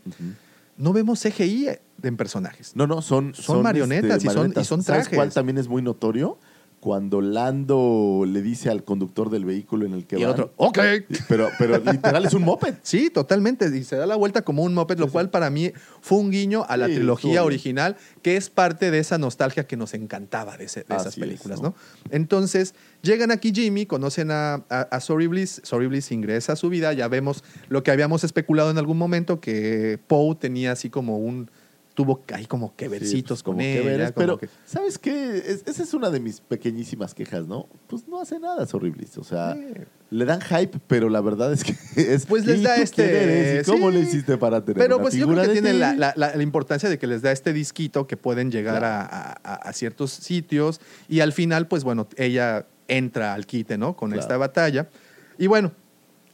[0.77, 1.69] no vemos CGI
[2.03, 2.73] en personajes.
[2.75, 5.17] No, no, son, Son marionetas y son- y son ¿Sabes trajes.
[5.17, 6.37] cuál también es muy notorio?
[6.81, 10.53] Cuando Lando le dice al conductor del vehículo en el que Y el van, otro,
[10.57, 10.77] ok.
[11.27, 12.75] Pero, pero literal es un moped.
[12.83, 13.75] Sí, totalmente.
[13.75, 15.71] Y se da la vuelta como un moped, lo cual para mí
[16.01, 19.77] fue un guiño a la Sí, trilogía original, que es parte de esa nostalgia que
[19.77, 21.69] nos encantaba de, ese- de esas es, películas, ¿no?
[21.69, 21.75] ¿no?
[22.11, 22.75] Entonces,
[23.05, 26.91] llegan aquí Jimmy, conocen a, a, a Sorry Bliss, Sorry Bliss ingresa a su vida,
[26.93, 31.49] ya vemos lo que habíamos especulado en algún momento, que Poe tenía así como un...
[31.93, 33.89] Tuvo ahí como que versitos Sí, pues, como con que ella.
[33.89, 35.37] veres, como pero, que- ¿sabes qué?
[35.37, 37.69] Es- esa es una de mis pequeñísimas quejas, ¿no?
[37.87, 39.07] Pues no hace nada, es horrible.
[39.15, 39.55] O sea,
[40.09, 42.25] le dan hype, pero la verdad es que es.
[42.25, 43.65] Pues les ¿y da este- quién eres?
[43.65, 43.95] ¿Y ¿Cómo sí.
[43.95, 45.79] le hiciste para tener Pero una pues yo figura creo que tiene ti?
[45.79, 48.99] la, la- la- la importancia de que les da este disquito que pueden llegar a,
[49.01, 53.95] a- a- a ciertos sitios y al final, pues bueno, ella entra al quite, ¿no?
[53.95, 54.21] Con Claro.
[54.21, 54.89] esta batalla.
[55.37, 55.71] Y bueno,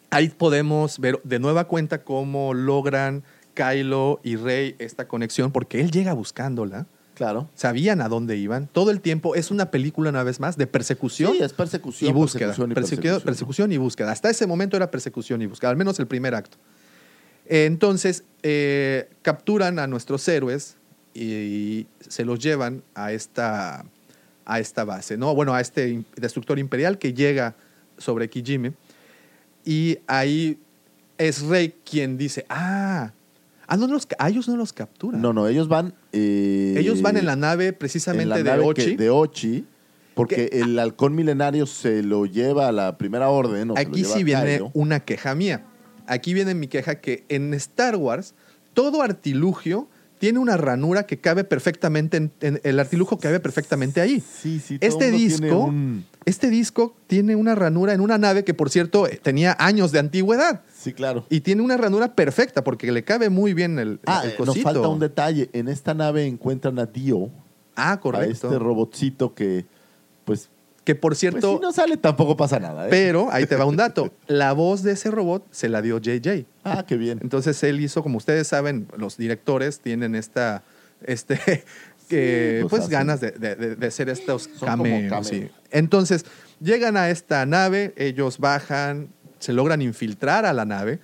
[0.10, 3.24] ahí podemos ver de nueva cuenta cómo logran
[3.54, 6.86] Kylo y Rey esta conexión, porque él llega buscándola.
[7.16, 7.50] Claro.
[7.54, 8.68] Sabían a dónde iban.
[8.68, 11.34] Todo el tiempo es una película, una vez más, de persecución.
[11.34, 12.48] Sí, es persecución, y búsqueda.
[12.48, 14.12] persecución y Persecu- persecución, persecución y búsqueda.
[14.12, 16.58] Hasta ese momento era persecución y búsqueda, al menos el primer acto.
[17.46, 20.78] Entonces, eh, capturan a nuestros héroes
[21.14, 23.86] y se los llevan a esta,
[24.52, 25.34] a esta base, ¿no?
[25.34, 27.56] Bueno, a este destructor imperial que llega
[27.98, 28.74] sobre Kijime.
[29.64, 30.60] Y ahí
[31.18, 33.14] es Rey quien dice, ah,
[33.66, 35.22] ah no los, a ellos no los capturan.
[35.22, 35.94] No, no, ellos van.
[36.12, 38.98] eh, Ellos van en la nave en precisamente la de nave Ochi.
[38.98, 39.66] de Ochi,
[40.16, 43.72] porque el halcón milenario se lo lleva a la primera orden.
[43.72, 45.64] o Aquí sí viene una queja mía.
[46.08, 48.34] Aquí viene mi queja que en Star Wars
[48.74, 49.88] todo artilugio
[50.22, 54.20] tiene una ranura que cabe perfectamente en, en- el artilugio cabe perfectamente ahí.
[54.22, 58.20] Sí, sí, todo este mundo disco tiene un- este disco tiene una ranura en una
[58.20, 60.62] nave que, por cierto, eh, tenía años de antigüedad.
[60.72, 61.26] Sí, claro.
[61.30, 64.60] Y tiene una ranura perfecta porque le cabe muy bien el, Ah, el eh, nos
[64.62, 65.50] falta un detalle.
[65.54, 67.32] En esta nave encuentran a Dio.
[67.76, 68.48] Ah, correcto.
[68.48, 69.66] A este robotcito que,
[70.24, 70.50] pues,
[70.84, 72.88] que por pues cierto, si no sale tampoco pasa nada.
[72.88, 72.90] ¿eh?
[72.90, 74.14] pero ahí te va un dato.
[74.28, 76.46] La voz de ese robot se la dio JJ.
[76.64, 77.20] Ah, qué bien.
[77.22, 80.64] Entonces él hizo, como ustedes saben, los directores tienen esta,
[81.06, 81.38] este,
[82.10, 85.28] que, pues pues, ganas de, de- de- hacer estos cameos.
[85.28, 85.50] sí.
[85.70, 86.26] Entonces
[86.60, 89.10] llegan a esta nave, ellos bajan,
[89.40, 91.00] se logran infiltrar a la nave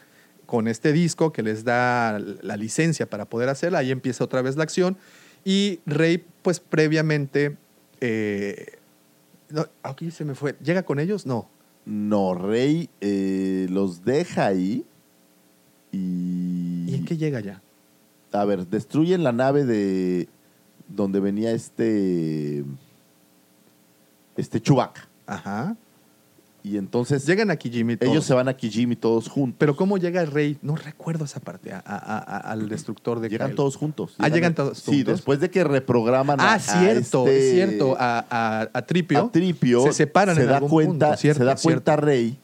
[0.46, 3.80] con este disco que les da la licencia para poder hacerla.
[3.80, 4.98] Ahí empieza otra vez la acción.
[5.44, 7.58] Y Rey, pues previamente,
[8.02, 8.77] eh,
[9.50, 10.56] no, aquí se me fue.
[10.64, 11.26] ¿Llega con ellos?
[11.26, 11.50] No.
[11.86, 14.86] No, Rey eh, los deja ahí
[15.92, 16.86] y...
[16.90, 17.62] ¿Y en qué llega ya?
[18.34, 20.28] A ver, destruyen la nave de
[20.90, 22.66] donde venía este
[24.36, 25.08] este Chewbacca.
[25.26, 25.76] Ajá.
[26.68, 27.96] Y entonces Llegan aquí Jimmy.
[28.02, 29.56] ellos se van a Kijimi todos juntos.
[29.58, 30.58] Pero ¿cómo llega el rey?
[30.62, 34.16] No recuerdo esa parte, a- a- a- al destructor de Llegan todos juntos.
[34.18, 35.14] Ah, llegan todos Sí, juntos.
[35.16, 37.96] después de que reprograman a- Ah, a cierto, este- es cierto.
[37.98, 39.20] A, a- a Tripio.
[39.20, 41.64] a Tripio, Se separan se en da algún cuenta, punto, cierto, se da cierto.
[41.84, 42.38] cuenta Rey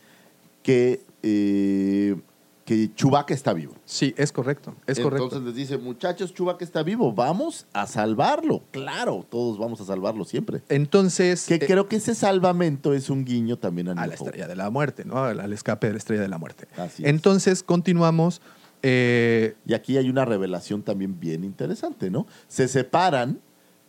[0.61, 2.15] que eh,
[2.65, 3.73] que Chewbacca está vivo.
[3.83, 5.39] Sí, es correcto, es Entonces correcto.
[5.41, 8.61] les dice, muchachos, Chewbacca está vivo, vamos a salvarlo.
[8.71, 10.61] Claro, todos vamos a salvarlo siempre.
[10.69, 14.47] Entonces, Que eh, creo que ese salvamento es un guiño también a, a la estrella
[14.47, 15.23] de la muerte, ¿no?
[15.25, 16.67] Al, al escape de la estrella de la muerte.
[16.77, 17.09] Así es.
[17.09, 18.41] Entonces, continuamos.
[18.81, 22.27] eh, Y aquí hay una revelación también bien interesante, ¿no?
[22.47, 23.39] Se separan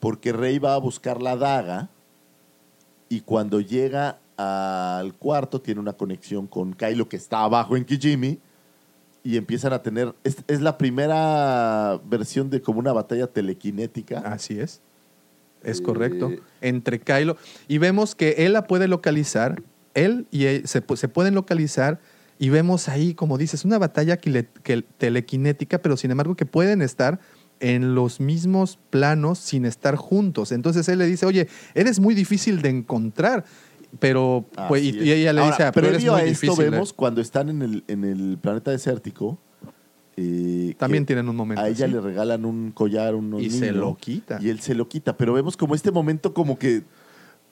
[0.00, 1.88] porque Rey va a buscar la daga
[3.08, 8.40] y cuando llega al cuarto tiene una conexión con Kylo que está abajo en Kijimi
[9.24, 10.14] y empiezan a tener...
[10.22, 14.18] Es, es la primera versión de como una batalla telequinética.
[14.20, 14.80] así es.
[15.64, 16.30] Es Eh, correcto.
[16.60, 17.36] Entre Kylo.
[17.66, 19.62] Y vemos que él la puede localizar.
[19.94, 22.00] Él y él se, se pueden localizar.
[22.38, 24.46] Y vemos ahí, como dices, una batalla que-
[24.98, 27.18] telequinética, pero sin embargo que pueden estar
[27.60, 30.52] en los mismos planos sin estar juntos.
[30.52, 33.44] Entonces él le dice, oye, eres muy difícil de encontrar.
[33.98, 36.64] Pero, pues, y, ella le Ahora, dice, "Ah, pero eres previo muy a esto difícil.
[36.66, 36.70] ¿eh?".
[36.70, 39.38] vemos cuando están en el, en el planeta desértico.
[40.16, 41.94] eh, También que tienen un momento A ella así.
[41.94, 44.38] le regalan un collar, un Y se lo quita.
[44.40, 45.16] Y él se lo quita.
[45.16, 46.82] Pero vemos como este momento como que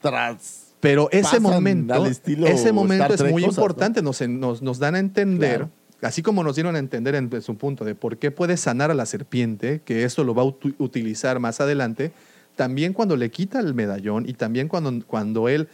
[0.00, 0.68] tras...
[0.80, 3.62] Pero ese pasan momento, al estilo ese momento Star es Trek muy cosas, ¿no?
[3.62, 4.02] importante.
[4.02, 5.70] Nos, nos, nos dan a entender, Claro.
[6.02, 8.90] así como nos dieron a entender en, en su punto de por qué puede sanar
[8.90, 10.46] a la serpiente, que eso lo va a
[10.78, 12.10] utilizar más adelante,
[12.56, 15.68] también cuando le quita el medallón y también cuando, cuando él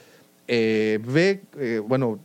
[0.49, 2.19] eh, ve, eh, bueno,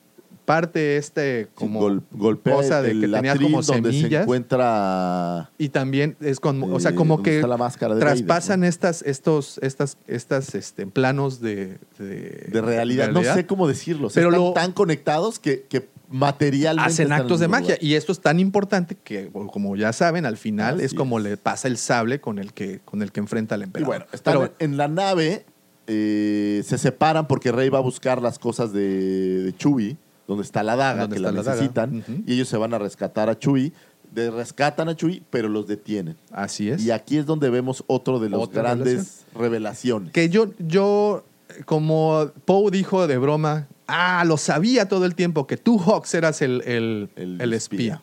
[0.46, 4.24] parte este como Gol- golpea cosa de que tenía como donde se semillas.
[4.24, 5.52] encuentra...
[5.58, 8.64] Y también es como, o sea, eh, como que está la máscara de Vader, traspasan
[8.66, 13.10] estas, estos, estas, estas este, planos de, de, De realidad.
[13.12, 14.10] No sé cómo decirlo.
[14.14, 16.90] Pero están lo- tan conectados que, que materialmente...
[16.92, 17.78] hacen actos de magia.
[17.80, 21.38] Y esto es tan importante que, como ya saben, al final Así es como le
[21.38, 23.88] pasa el sable con el que, con el que enfrenta al Y emperador.
[23.88, 25.46] bueno, están Pero en la nave,
[25.88, 29.98] eh, se separan porque Rey va a buscar las cosas de, de Chewie,
[30.28, 33.74] donde está la daga, que la necesitan, y ellos se van a rescatar a Chewie.
[34.12, 36.16] De, rescatan a Chewie, pero los detienen.
[36.32, 36.84] así es.
[36.86, 40.12] Y aquí es donde vemos otro de los grandes revelaciones.
[40.12, 41.24] Que yo, yo,
[41.66, 46.42] como Poe dijo de broma, ah, lo sabía todo el tiempo que tú, Hawks, eras
[46.44, 47.96] el, el, El el espía.
[47.96, 48.02] espía.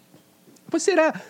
[0.69, 1.23] Pues era,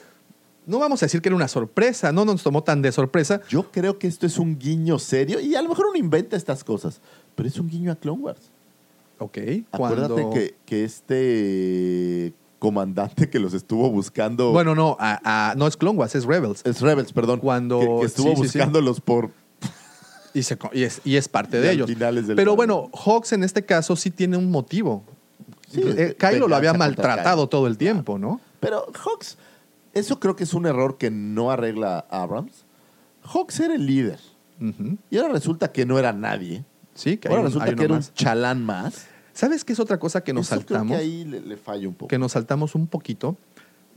[0.66, 3.40] no vamos a decir que era una sorpresa, no nos tomó tan de sorpresa.
[3.48, 6.62] Yo creo que esto es un guiño serio, y a lo mejor uno inventa estas
[6.64, 7.00] cosas,
[7.34, 8.40] pero es un guiño a Clone Wars.
[9.18, 9.38] Ok,
[9.72, 10.30] Acuérdate cuando...
[10.30, 14.50] que, que este comandante que los estuvo buscando...
[14.52, 16.60] Bueno, no, a- a- no es Clone Wars, es Rebels.
[16.64, 17.40] es Rebels, perdón.
[17.40, 18.58] Cuando- que, que estuvo sí, sí, sí.
[18.58, 19.30] buscándolos por
[20.34, 21.90] Y, se y es, y es parte Y de ellos.
[22.36, 25.02] Pero bueno, Hawks en este caso sí tiene un motivo.
[25.70, 28.40] Sí, Eh, Kylo lo había maltratado todo el tiempo, ¿no?
[28.60, 29.36] Pero Hawks,
[29.94, 32.64] eso creo que es un error que no arregla Abrams.
[33.24, 34.18] Hawks era el líder.
[35.10, 36.64] Y ahora resulta que no era nadie.
[36.94, 38.08] Sí, que ahora un- resulta que era más.
[38.08, 39.06] un chalán más.
[39.32, 40.96] ¿Sabes qué es otra cosa que nos Eso creo saltamos?
[40.98, 42.08] que ahí le, le falla un poco.
[42.08, 43.36] que nos saltamos un poquito.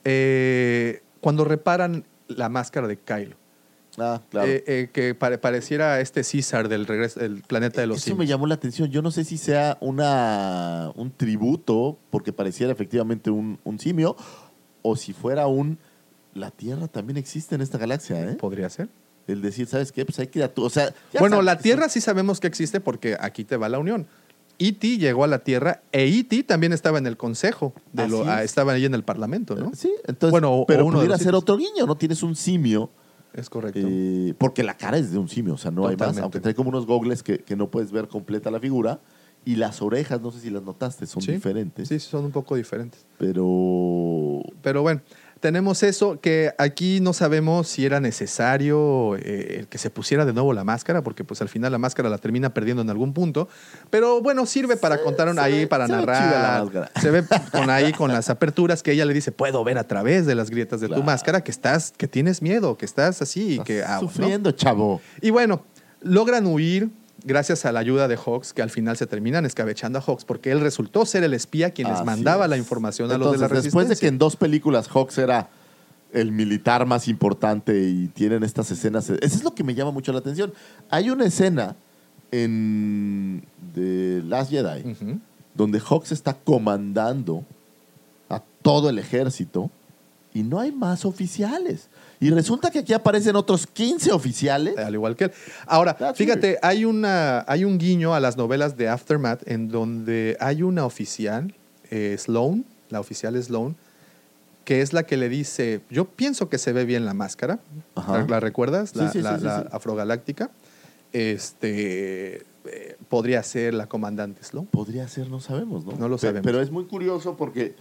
[0.06, 3.36] Eh, cuando reparan la máscara de Kylo.
[3.98, 4.48] Ah, claro.
[4.48, 8.26] Eh, eh, que pare- pareciera este César del regreso del planeta de los Eso me
[8.26, 8.90] llamó la atención.
[8.90, 14.16] Yo no sé si sea una, un tributo, porque pareciera efectivamente un, un simio,
[14.84, 15.80] o si fuera un...
[16.36, 18.36] La Tierra también existe en esta galaxia, ¿eh?
[18.36, 18.90] Podría ser.
[19.28, 20.04] El decir, ¿sabes qué?
[20.06, 20.66] Pues hay criaturas.
[20.66, 23.70] O sea, Bueno, sabes la que Tierra sí sabemos que existe porque aquí te va
[23.70, 24.08] la unión.
[24.60, 24.98] E.T.
[24.98, 26.44] llegó a la Tierra e E.T.
[26.44, 27.74] también estaba en el consejo.
[27.92, 28.46] De lo, Así ah, es.
[28.52, 29.74] estaba ahí en el parlamento, ¿no?
[29.74, 31.96] Sí, entonces, Bueno, pero uno pudiera ser otro guiño, ¿no?
[31.96, 32.90] Tienes un simio,
[33.34, 33.80] Es correcto.
[33.84, 36.54] eh, porque la cara es de un simio, o sea, no hay más, aunque trae
[36.54, 39.00] como unos gogles que, que no puedes ver completa la figura,
[39.46, 41.34] Y las orejas, no sé si las notaste, son Sí.
[41.34, 41.90] diferentes.
[41.90, 43.06] Sí, son un poco diferentes.
[43.18, 45.02] Pero Pero bueno,
[45.42, 50.32] tenemos eso que aquí no sabemos si era necesario eh, el que se pusiera de
[50.32, 53.50] nuevo la máscara, porque pues al final la máscara la termina perdiendo en algún punto.
[53.90, 56.66] Pero bueno, sirve para contar un- ahí, para se narrar.
[57.02, 60.26] Se ve con ahí con las aperturas que ella le dice, puedo ver a través
[60.26, 63.60] de las grietas de tu máscara que estás, que tienes miedo, que estás así, y
[63.60, 64.08] que ah, ¿no?
[64.08, 65.02] sufriendo, chavo.
[65.22, 65.64] Y bueno,
[66.02, 66.90] logran huir
[67.24, 70.52] gracias a la ayuda de Hawks, que al final se terminan escabechando a Hawks, porque
[70.52, 72.50] él resultó ser el espía quien les mandaba es.
[72.50, 73.80] la información a los de la resistencia.
[73.80, 75.50] después de que en dos películas Hawks era
[76.12, 80.12] el militar más importante y tienen estas escenas, eso es lo que me llama mucho
[80.12, 80.54] la atención.
[80.90, 81.76] Hay una escena
[82.32, 83.44] en
[83.74, 85.20] The Last Jedi
[85.54, 87.44] donde Hawks está comandando
[88.30, 89.70] a todo el ejército
[90.34, 91.90] y no hay más oficiales.
[92.24, 94.78] Y resulta que aquí aparecen otros 15 oficiales.
[94.78, 95.32] Al igual que él.
[95.66, 100.64] Ahora, fíjate, hay, una, hay un guiño a las novelas de Aftermath en donde hay
[100.64, 101.54] una oficial,
[101.92, 103.76] eh, Sloan, la oficial Sloan,
[104.66, 107.60] que es la que le dice, yo pienso que se ve bien la máscara,
[107.96, 108.20] Ajá.
[108.20, 108.92] ¿la, la recuerdas?
[108.92, 110.50] Sí, La, sí, la- sí, sí, la afrogaláctica.
[111.12, 114.68] Este, eh, podría ser la comandante Sloan.
[114.68, 115.94] Podría ser, no sabemos, ¿no?
[115.98, 116.46] No lo Pe- sabemos.
[116.46, 117.76] Pero es muy curioso porque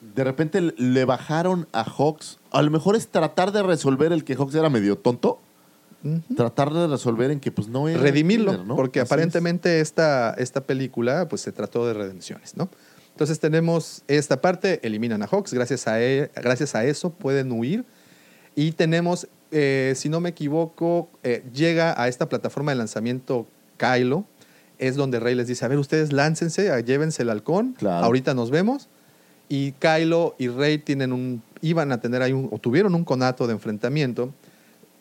[0.00, 2.38] de repente le bajaron a Hawks.
[2.50, 5.40] A lo mejor es tratar de resolver el que Hawks era medio tonto.
[6.36, 8.00] Tratar de resolver en que pues no era.
[8.00, 8.76] redimirlo, ¿no?
[8.76, 9.12] porque Así es.
[9.12, 12.70] aparentemente esta, esta película pues se trató de redenciones, ¿no?
[13.10, 17.84] Entonces tenemos esta parte, eliminan a Hawks, gracias a, e- gracias a eso pueden huir
[18.54, 24.24] y tenemos, eh, si no me equivoco, eh, llega a esta plataforma de lanzamiento Kylo,
[24.78, 28.88] es donde Rey les dice, a ver, ustedes láncense, llévense el halcón, ahorita nos vemos.
[29.48, 33.46] Y Kylo y Rey tienen un, iban a tener ahí un, o tuvieron un conato
[33.46, 34.32] de enfrentamiento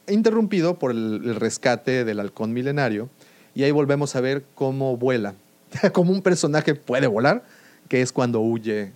[0.07, 3.09] interrumpido por el, el rescate del halcón milenario.
[3.55, 5.33] Y ahí volvemos a ver cómo vuela,
[5.93, 7.43] como un personaje puede volar,
[7.89, 8.91] que es cuando huye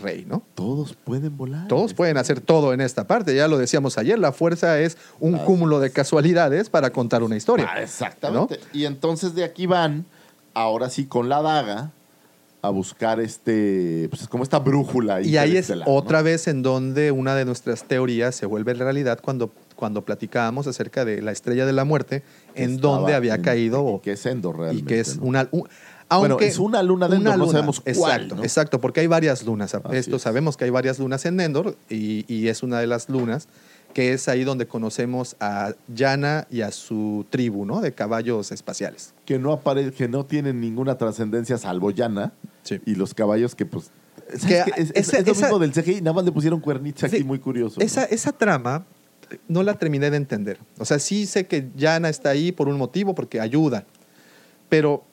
[0.00, 0.42] Rey, ¿no?
[0.54, 1.68] Todos pueden volar.
[1.68, 3.34] Todos pueden hacer todo en esta parte.
[3.34, 7.68] Ya lo decíamos ayer, la fuerza es un cúmulo de casualidades para contar una historia.
[7.68, 8.60] Ah, exactamente.
[8.72, 10.06] Y entonces de aquí van,
[10.54, 11.90] ahora sí con la daga,
[12.60, 15.20] a buscar este, pues como esta brújula.
[15.22, 19.52] Y ahí es otra vez en donde una de nuestras teorías se vuelve realidad cuando,
[19.76, 22.22] cuando platicábamos acerca de la estrella de la muerte,
[22.54, 24.00] en donde había en- caído.
[24.02, 24.88] que es Endor y realmente.
[24.94, 25.24] que es ¿no?
[25.24, 25.48] una.
[25.52, 25.68] un-
[26.10, 28.42] Bueno, aunque- es una luna de Endor, no sabemos cuál, Exacto, ¿no?
[28.42, 29.74] exacto, porque hay varias lunas.
[29.74, 30.22] Así Esto es.
[30.22, 33.46] sabemos que hay varias lunas en Endor y, y es una de las lunas
[33.94, 37.80] que es ahí donde conocemos a Yana y a su tribu, ¿no?
[37.80, 39.14] De caballos espaciales.
[39.24, 42.32] que no apare que no tienen ninguna trascendencia salvo Yana
[42.86, 43.90] y los caballos que pues
[44.36, 46.60] ¿sabes Que es, es- esa- es lo esa- mismo del CGI nada más le pusieron
[46.60, 48.84] cuernitos aquí muy curioso Esa, esa trama
[49.46, 50.58] no la terminé de entender.
[50.78, 53.84] O sea, sí sé que Yana está ahí por un motivo, porque ayuda.
[54.70, 55.04] Pero,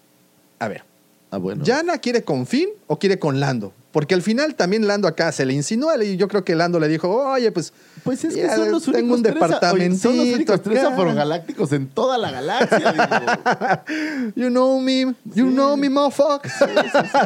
[0.57, 0.83] a ver.
[1.31, 1.65] Ah, bueno.
[1.65, 3.73] ¿Yana quiere con Finn o quiere con Lando?
[3.95, 6.89] Porque al final también Lando acá se le insinúa y yo creo que Lando le
[6.89, 7.71] dijo, oye, pues,
[8.03, 10.09] pues es que ya son los tengo únicos un departamentito.
[10.09, 14.33] son los únicos tres afrogalácticos en toda la galaxia digo.
[14.35, 16.51] You know me, you know me, motherfucker.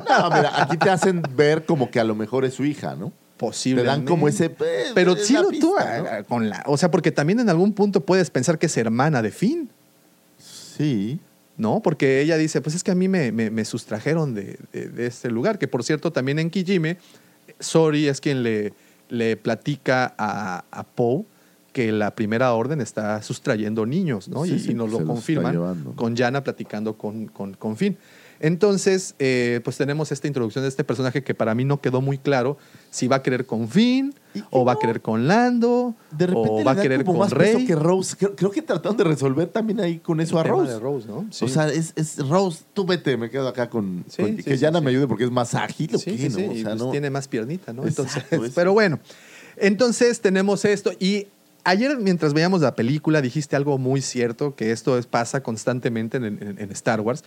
[0.08, 3.12] no mira aquí te hacen ver como que a lo mejor es su hija no
[3.38, 3.82] Posible.
[3.82, 5.74] te dan como ese eh, Pero es sí lo tú,
[6.28, 9.32] con la, o sea, porque también en algún punto puedes pensar que es hermana de
[9.32, 9.72] Finn.
[10.38, 11.20] Sí.
[11.60, 14.90] No, porque ella dice, pues es que a mí me, me- me sustrajeron de, de-
[14.90, 16.98] de este lugar, que por cierto también en Kijime,
[17.60, 18.74] Sori es quien le,
[19.10, 21.26] le platica a, a Poe
[21.74, 24.46] que la primera orden está sustrayendo niños, ¿no?
[24.46, 25.54] Sí, y, sí, y nos lo confirman
[25.96, 27.98] con Yana platicando con, con, con Finn.
[28.40, 32.18] Entonces, eh, pues tenemos esta introducción de este personaje que para mí no quedó muy
[32.18, 32.58] claro
[32.90, 34.14] si va a querer con Finn,
[34.52, 37.34] o va a querer con Lando, de repente o va a querer como con más
[37.34, 37.66] peso Rey.
[37.68, 40.72] que Rose creo, creo que trataron de resolver también ahí con eso a tema Rose
[40.74, 41.26] de Rose, ¿no?
[41.32, 41.46] Sí.
[41.46, 44.58] o sea es, es Rose tú vete me quedo acá con, Sí, con- sí, que
[44.58, 46.52] Yana me ayude porque es más ágil o qué, ¿no?
[46.52, 47.86] O sea, pues no- tiene más piernita, ¿no?
[47.86, 49.00] Exacto, Entonces, pero bueno,
[49.58, 51.28] entonces tenemos esto y
[51.64, 56.26] ayer mientras veíamos la película dijiste algo muy cierto, que esto es- pasa constantemente en,
[56.26, 57.24] en- en Star Wars,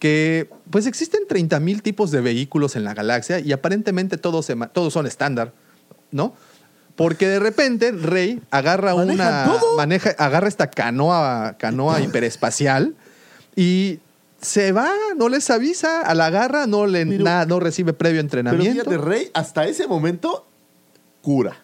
[0.00, 4.56] que pues existen 30 mil tipos de vehículos en la galaxia y aparentemente todos, se
[4.72, 5.52] todos son estándar,
[6.10, 6.34] ¿no?
[6.96, 12.96] Porque de repente Rey agarra una maneja agarra esta canoa canoa hiperespacial
[13.54, 14.00] y
[14.40, 18.72] se va, no les avisa, a la agarra, no le no recibe previo pero entrenamiento.
[18.72, 20.46] fíjate Rey hasta ese momento
[21.20, 21.58] cura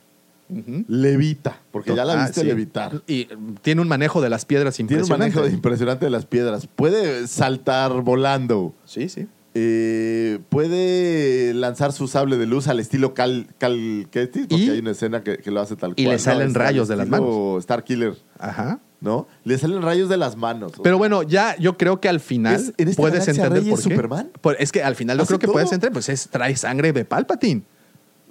[0.89, 2.47] levita porque ya la Ah, viste sí.
[2.47, 3.27] levitar Y
[3.63, 5.35] tiene un manejo de las piedras Tiene un impresionante.
[5.37, 6.67] manejo de- impresionante de las piedras.
[6.67, 8.75] Puede saltar volando.
[8.85, 9.27] Sí, sí.
[9.59, 14.91] Eh, puede lanzar su sable de luz al estilo Cal, Cal porque Y- hay una
[14.91, 16.17] escena que, que lo hace tal y cual.
[16.17, 17.59] le salen rayos de las manos.
[17.61, 18.15] Star Killer.
[18.39, 18.81] Ajá.
[18.99, 19.29] ¿no?
[19.45, 20.73] Le salen rayos de las manos.
[20.79, 23.79] o Pero bueno, ya yo creo que al final Es- en puedes entender Rey por
[23.79, 23.95] es qué.
[23.95, 24.31] Superman.
[24.41, 27.05] Por- es que al final yo creo que puedes entender, pues es, trae sangre de
[27.05, 27.63] Palpatine,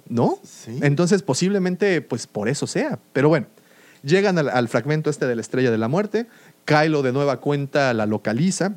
[0.08, 0.38] ¿no?
[0.82, 2.98] Entonces posiblemente, pues por eso sea.
[3.12, 3.46] Pero bueno,
[4.02, 6.26] llegan al, al fragmento este de la Estrella de la Muerte,
[6.64, 8.74] Kylo de nueva cuenta la localiza.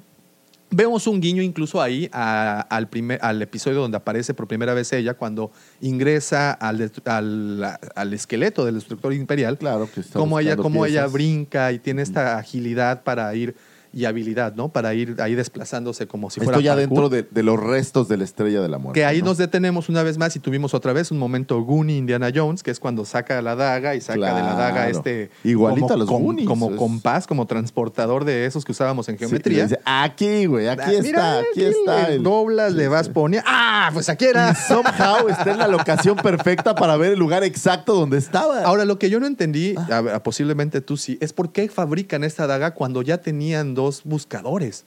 [0.71, 4.93] Vemos un guiño incluso ahí a- al, primer, al episodio donde aparece por primera vez
[4.93, 5.51] ella cuando
[5.81, 9.57] ingresa al, al, al esqueleto del destructor imperial.
[9.57, 13.55] Claro, que está Como ella, como ella brinca y tiene esta agilidad para ir
[13.93, 14.69] y habilidad, ¿no?
[14.69, 16.89] Para ir ahí desplazándose como si fuera Esto ya parkour.
[16.89, 18.99] dentro de, de los restos de la estrella de la muerte.
[18.99, 19.25] Que ahí ¿no?
[19.25, 22.71] nos detenemos una vez más y tuvimos otra vez un momento Goonie Indiana Jones, que
[22.71, 25.29] es cuando saca la daga y saca de la daga este.
[25.43, 29.15] Igualito como, a los com- Goonies, Como compás, como transportador de esos que usábamos en
[29.15, 29.63] Sí, geometría.
[29.63, 32.07] dice, aquí, güey, aquí Ah, está, mira, aquí está.
[32.09, 33.47] el- doblas, le vas poniendo.
[33.49, 33.89] ¡Ah!
[33.93, 34.51] Pues aquí era.
[34.51, 38.63] Y somehow está en la locación perfecta para ver el lugar exacto donde estaba.
[38.63, 40.03] Ahora, lo que yo no entendí, Ah.
[40.15, 44.85] a posiblemente tú sí, es por qué fabrican esta daga cuando ya tenían dos buscadores.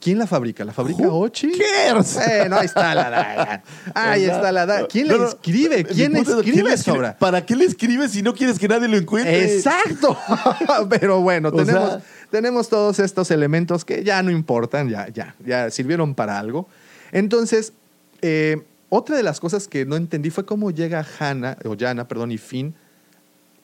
[0.00, 0.64] ¿Quién la fabrica?
[0.64, 1.48] ¿La fabrica Ochi?
[1.48, 3.62] Bueno, ahí está la daga.
[3.92, 4.86] Ahí está la daga.
[4.86, 5.84] ¿Quién no, la escribe?
[5.84, 7.18] ¿Quién escribe ¿quién le esa obra?
[7.18, 9.56] ¿Para qué le escribes si no quieres que nadie lo encuentre?
[9.56, 10.16] Exacto.
[10.88, 15.70] Pero bueno, tenemos, sea- tenemos todos estos elementos que ya no importan, ya, ya, ya
[15.70, 16.66] sirvieron para algo.
[17.12, 17.74] Entonces,
[18.22, 22.32] eh, otra de las cosas que no entendí fue cómo llega Hannah, o Jana, perdón,
[22.32, 22.74] y Finn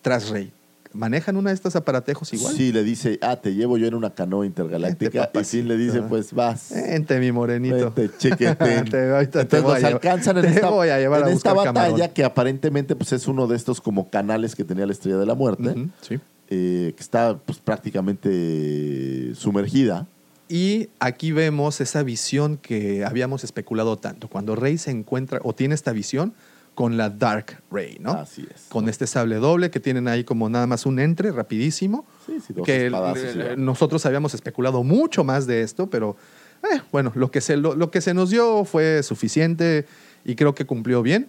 [0.03, 0.53] tras Rey.
[0.93, 2.55] ¿Manejan una de estas aparatejos igual?
[2.55, 5.23] Sí, le dice, ah, te llevo yo en una canoa intergaláctica.
[5.33, 6.71] Vente, y sí le dice, pues vas.
[6.75, 7.93] Vente, mi morenito.
[7.95, 8.57] Vente, chiquitín.
[8.91, 11.21] Te- ahorita te Entonces voy nos a llevar- alcanzan en te esta, voy a llevar
[11.23, 12.11] en a esta batalla camarón.
[12.15, 15.35] que aparentemente pues, es uno de estos como canales que tenía la Estrella de la
[15.35, 16.19] Muerte, sí.
[16.49, 20.07] eh, que está pues, prácticamente sumergida.
[20.49, 24.29] Y aquí vemos esa visión que habíamos especulado tanto.
[24.29, 26.35] Cuando Rey se encuentra o tiene esta visión
[26.77, 28.13] con la Dark Rey, ¿no?
[28.13, 28.67] Así es.
[28.69, 32.05] Con este sable doble que tienen ahí como nada más un entre rapidísimo.
[32.27, 33.57] Sí, sí, dos que eh, ya.
[33.57, 36.17] nosotros habíamos especulado mucho más de esto, pero
[36.63, 39.87] eh, bueno, lo que, se, lo, lo que se nos dio fue suficiente
[40.23, 41.29] y creo que cumplió bien.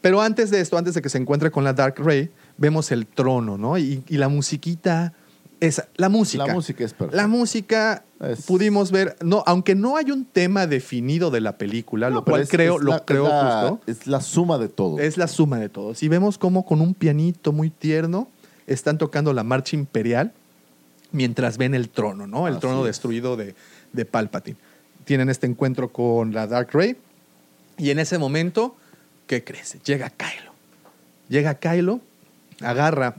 [0.00, 3.06] Pero antes de esto, antes de que se encuentre con la Dark Rey, vemos el
[3.06, 3.78] trono, ¿no?
[3.78, 5.12] Y, y la musiquita,
[5.60, 6.46] esa, la música.
[6.48, 7.16] La música es perfecta.
[7.16, 12.10] La música Es- pudimos ver, no, aunque no hay un tema definido de la película,
[12.10, 13.90] No, lo cual es- creo, es lo la- creo la- justo.
[13.90, 14.98] Es la suma de todo.
[14.98, 16.02] Es la suma de todos.
[16.02, 18.28] Y vemos cómo con un pianito muy tierno
[18.66, 20.32] están tocando la marcha imperial
[21.12, 22.46] mientras ven el trono, ¿no?
[22.46, 22.86] El Así trono es.
[22.88, 23.54] destruido de,
[23.92, 24.56] de Palpatine.
[25.04, 26.96] Tienen este encuentro con la Dark Rey
[27.78, 28.76] y en ese momento,
[29.26, 29.78] ¿qué crees?
[29.84, 30.52] Llega Kylo.
[31.30, 32.00] Llega Kylo,
[32.60, 33.16] agarra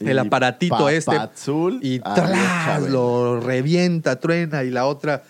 [0.00, 2.82] el aparatito este papazul y ¡tras!
[2.90, 5.22] Lo revienta, truena y la otra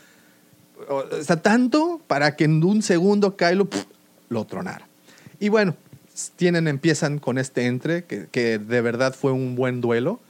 [0.89, 3.68] o sea, tanto para que en un segundo Kylo
[4.28, 4.86] lo tronara.
[5.41, 5.76] Y bueno,
[6.36, 10.20] tienen, empiezan con este entre, que, que de verdad fue un buen duelo.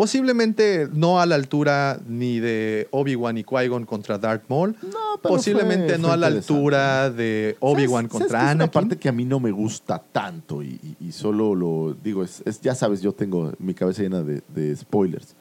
[0.00, 4.74] Posiblemente no a la altura ni de Obi-Wan y Qui-Gon contra Darth Maul.
[4.80, 8.54] pero Posiblemente fue- no fue a la altura de Obi-Wan ¿Sabes- sabes contra que Es
[8.54, 8.70] una Anakin.
[8.72, 12.42] parte que a mí no me gusta tanto y, y- y solo lo digo, es,
[12.46, 15.34] es- ya sabes, yo tengo mi cabeza llena de, de spoilers.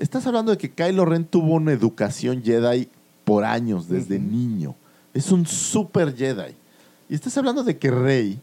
[0.00, 2.88] Estás hablando de que Kylo Ren tuvo una educación Jedi
[3.24, 4.74] por años, desde niño.
[5.14, 6.56] Es un super Jedi.
[7.08, 8.40] Y estás hablando de que Rey,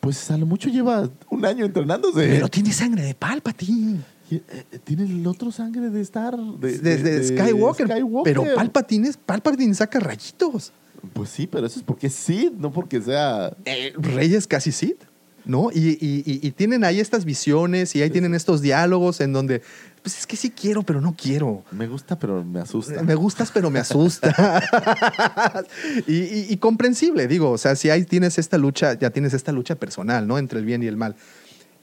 [0.00, 2.26] pues a lo mucho lleva un año entrenándose.
[2.26, 4.00] Pero tiene sangre de Palpatine.
[4.30, 7.86] Eh, tiene el otro sangre de estar de, Desde de- de Skywalker.
[7.88, 8.34] Skywalker.
[8.34, 10.72] Pero Palpatine, es- Palpatine saca rayitos.
[11.12, 13.54] Pues sí, pero eso es porque sí, no porque sea.
[13.66, 15.02] Eh, Reyes casi Sith,
[15.44, 15.70] ¿no?
[15.72, 19.60] Y, y- y- y tienen ahí estas visiones y ahí tienen estos diálogos en donde,
[20.02, 21.62] pues es que sí quiero, pero no quiero.
[21.70, 23.02] Me gusta, pero me asusta.
[23.02, 24.32] Me gustas, pero me asusta.
[26.06, 30.26] y comprensible, digo, o sea, si ahí tienes esta lucha, ya tienes esta lucha personal,
[30.26, 30.38] ¿no?
[30.38, 31.14] Entre el bien y el mal.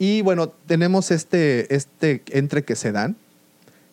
[0.03, 3.15] Y bueno, tenemos este, este entre que se dan.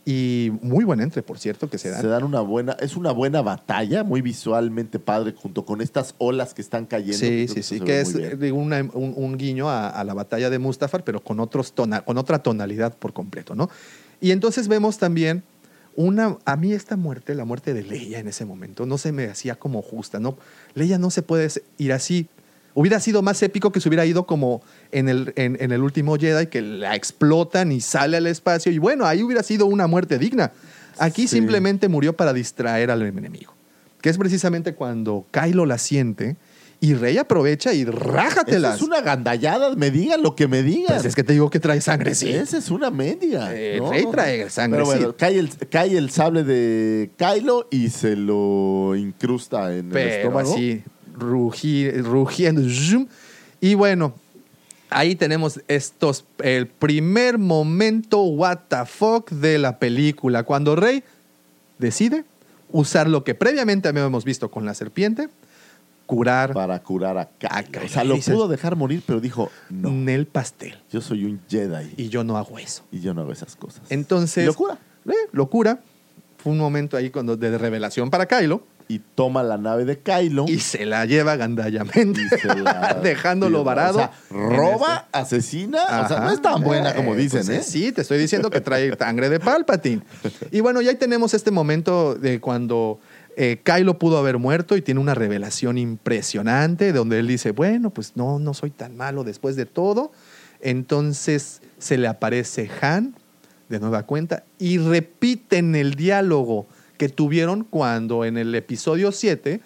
[0.06, 2.00] Y muy buen entre, por cierto, que se dan.
[2.00, 6.54] Se dan una buena, es una buena batalla, muy visualmente padre, junto con estas olas
[6.54, 7.18] que están cayendo.
[7.18, 8.14] Sí, sí, sí, que es
[8.54, 12.16] una- un, un guiño a, a la batalla de Mustafar, pero con, otros tona- con
[12.16, 13.68] otra tonalidad por completo, ¿no?
[14.22, 15.42] Y entonces vemos también
[15.94, 19.26] una, a mí esta muerte, la muerte de Leia en ese momento, no se me
[19.26, 20.38] hacía como justa, ¿no?
[20.72, 22.28] Leia no se puede ir así.
[22.74, 24.62] Hubiera sido más épico que se hubiera ido como
[24.92, 28.78] en el, en, en el último Jedi, que la explotan y sale al espacio, y
[28.78, 30.52] bueno, ahí hubiera sido una muerte digna.
[30.98, 31.36] Aquí Sí.
[31.36, 33.54] simplemente murió para distraer al enemigo,
[34.00, 36.36] que es precisamente cuando Kylo la siente
[36.80, 38.76] y Rey aprovecha y Esa rájatelas.
[38.76, 40.86] es una gandallada, me digan lo que me digan.
[40.94, 42.30] Pues es que te digo que trae sangre, sí.
[42.30, 43.50] Esa es una media.
[43.52, 45.14] Eh, Rey trae sangre, Pero bueno, sí.
[45.18, 50.52] cae, el, cae el sable de Kylo y se lo incrusta en el Pero estómago.
[50.54, 50.82] así,
[51.18, 52.62] rugi- rugiendo.
[53.60, 54.14] Y bueno,
[54.90, 61.02] Ahí tenemos estos, el primer momento what the fuck de la película, cuando Rey
[61.78, 62.24] decide
[62.70, 65.28] usar lo que previamente habíamos visto con la serpiente,
[66.06, 67.84] curar Para curar a Kylo.
[67.84, 70.78] O sea, lo Dices- pudo dejar morir, pero dijo, no, Nel pastel.
[70.90, 72.82] yo soy un Jedi Y yo no hago eso.
[72.90, 73.82] y yo no hago esas cosas.
[73.90, 74.44] Entonces.
[74.44, 74.78] Y lo cura.
[75.06, 75.80] eh, lo cura.
[76.38, 78.62] Fue un momento ahí cuando, de revelación para Kylo.
[78.90, 80.46] Y toma la nave de Kylo.
[80.48, 82.22] Y se la lleva gandallamente.
[82.62, 83.98] la- dejándolo varado.
[83.98, 85.82] O sea, roba, asesina.
[86.04, 87.62] O sea, no es tan buena como Eh, dicen, pues, ¿eh?
[87.62, 90.02] Sí, te estoy diciendo que trae sangre de Palpatine.
[90.50, 92.98] Y bueno, ya ahí tenemos este momento de cuando
[93.36, 98.12] eh, Kylo pudo haber muerto y tiene una revelación impresionante donde él dice, bueno, pues
[98.16, 100.12] no, no soy tan malo después de todo.
[100.60, 103.14] Entonces se le aparece Han
[103.68, 106.66] de nueva cuenta y repiten el diálogo
[106.98, 109.60] que tuvieron cuando en el episodio 7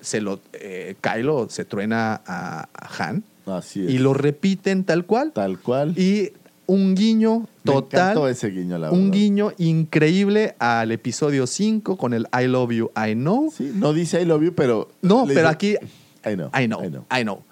[0.00, 3.90] se lo, eh, Kylo se truena a, a Han Así es.
[3.90, 5.32] y lo repiten tal cual.
[5.32, 5.98] Tal cual.
[5.98, 6.32] Y
[6.66, 8.00] un guiño Me total.
[8.12, 12.90] encantó ese guiño, la un guiño increíble al episodio 5 con el I love you,
[12.96, 13.52] I know.
[13.54, 14.88] Sí, no dice I love you, pero.
[15.02, 15.76] No, pero dice, aquí
[16.24, 16.50] I know.
[16.56, 17.42] I know, I know.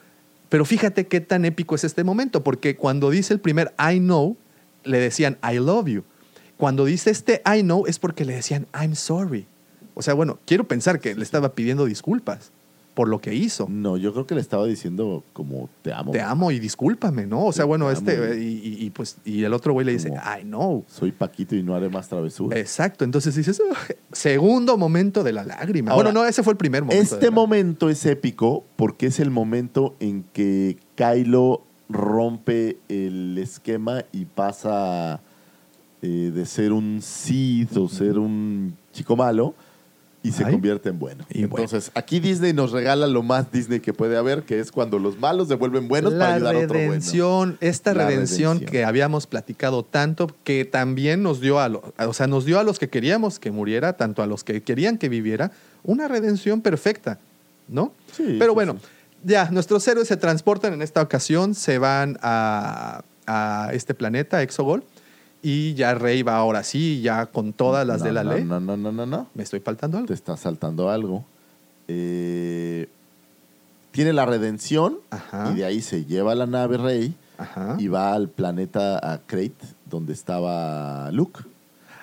[0.49, 4.37] Pero fíjate qué tan épico es este momento, porque cuando dice el primer I know,
[4.85, 6.05] le decían I love you.
[6.59, 9.47] Cuando dice este I know es porque le decían I'm sorry.
[9.95, 12.53] O sea, bueno, quiero pensar que le estaba pidiendo disculpas
[12.95, 13.67] por lo que hizo.
[13.71, 16.11] No, yo creo que le estaba diciendo como te amo.
[16.11, 17.47] Te amo y discúlpame, ¿no?
[17.47, 18.35] O sea, bueno, te este, amo.
[18.35, 20.85] y, y- y pues, y el otro güey le dice, I know.
[20.89, 22.59] Soy Paquito y no haré más travesuras.
[22.59, 23.63] Exacto, entonces dices,
[24.13, 25.93] segundo momento de la lágrima.
[25.93, 27.15] Ahora, bueno, no, ese fue el primer momento.
[27.15, 34.25] Este momento es épico porque es el momento en que Kylo rompe el esquema y
[34.25, 35.21] pasa
[36.03, 39.55] eh, de ser un Sith o ser un chico malo
[40.23, 40.53] y se Ay.
[40.53, 41.25] convierte en bueno.
[41.31, 41.65] Y bueno.
[41.65, 45.19] Entonces, aquí Disney nos regala lo más Disney que puede haber, que es cuando los
[45.19, 47.57] malos se vuelven buenos para la ayudar a otro bueno.
[47.61, 48.71] esta La redención, redención.
[48.73, 52.65] que habíamos platicado tanto, que también nos dio a, lo- o sea, nos dio a
[52.65, 55.53] los que queríamos que muriera, tanto a los que querían que viviera,
[55.85, 57.19] una redención perfecta,
[57.69, 57.93] ¿no?
[58.13, 58.77] Sí, Pero sí, bueno,
[59.23, 64.83] ya, nuestros héroes se transportan en esta ocasión, se van a, a este planeta, Exogol,
[65.43, 68.45] y ya Rey va ahora sí, ya con todas las de la no, ley.
[68.45, 69.29] No, no, no, no, no.
[69.35, 70.09] ¿Me estoy faltando algo?
[70.09, 71.25] Te está saltando algo.
[71.87, 72.89] Eh,
[73.93, 75.51] tiene la redención Ajá.
[75.53, 77.77] y de ahí se lleva la nave Rey Ajá.
[77.79, 79.55] y va al planeta a Crate,
[79.87, 81.41] donde estaba Luke.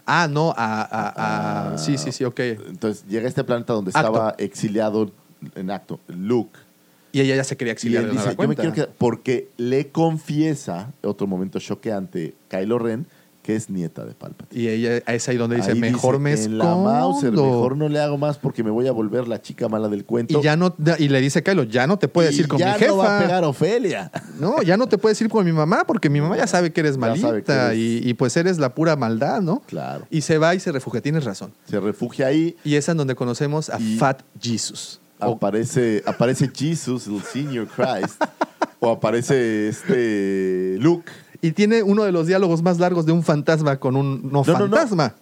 [0.07, 2.39] Ah, no, a, a- a- sí, sí, sí, ok.
[2.39, 3.99] Entonces llega a este planeta donde Acto.
[4.07, 5.11] estaba exiliado
[5.55, 6.59] en acto Luke.
[7.11, 8.89] Y ella ya se quería Y exiliar él de nueva dice, yo me quiero quedar,
[8.97, 13.05] porque le confiesa, otro momento choqueante, Kylo Ren,
[13.45, 14.59] que es nieta de Palpatine.
[14.59, 17.43] Y ella es ahí donde dice, Ahí mejor me en la Mauser, escondo".
[17.51, 20.39] mejor no le hago más porque me voy a volver la chica mala del cuento.
[20.39, 22.73] Y ya no, y le dice Kylo, ya no te puedes Y ir con ya
[22.73, 22.87] mi jefa.
[22.91, 24.11] no va a pegar Ofelia.
[24.39, 26.79] No, ya no te puedes ir con mi mamá porque mi mamá ya sabe que
[26.81, 29.61] eres Ya malita sabe que eres- Y, y pues eres la pura maldad, ¿no?
[29.67, 30.07] Claro.
[30.09, 31.51] Y se va y se refugia, tienes razón.
[31.69, 32.57] Se refugia ahí.
[32.63, 34.99] Y es en donde conocemos a Y- Fat Jesus.
[35.19, 38.21] Aparece, aparece Jesus, el Senior Christ.
[38.79, 41.11] o aparece este Luke.
[41.47, 44.53] Y tiene uno de los diálogos más largos de un fantasma con un no, No,
[44.53, 44.59] no, no.
[44.77, 45.15] fantasma.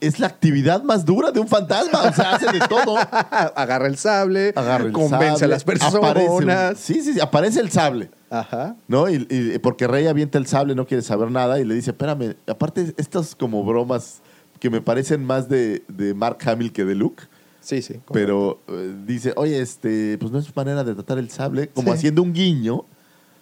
[0.00, 2.02] Es la actividad más dura de un fantasma.
[2.04, 2.96] O sea, hace de todo.
[3.54, 5.94] Agarra el sable, Agarra el convence sable, a las personas.
[5.94, 8.10] aparece- sí, sí, sí, aparece el sable.
[8.30, 8.76] Ajá.
[8.88, 9.10] ¿No?
[9.10, 12.34] Y, y- porque Rey avienta el sable, no quiere saber nada y le dice, espérame,
[12.46, 14.22] aparte estas como bromas
[14.58, 17.24] que me parecen más de, de Mark Hamill que de Luke.
[17.60, 18.00] Sí, sí.
[18.10, 21.98] Pero eh, dice, oye, este, pues no es manera de tratar el sable, como Sí.
[21.98, 22.86] haciendo un guiño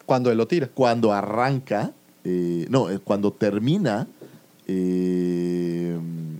[0.06, 0.68] Cuando él lo tira.
[0.74, 1.92] cuando arranca,
[2.24, 4.06] eh, no, eh, cuando termina
[4.66, 5.98] eh,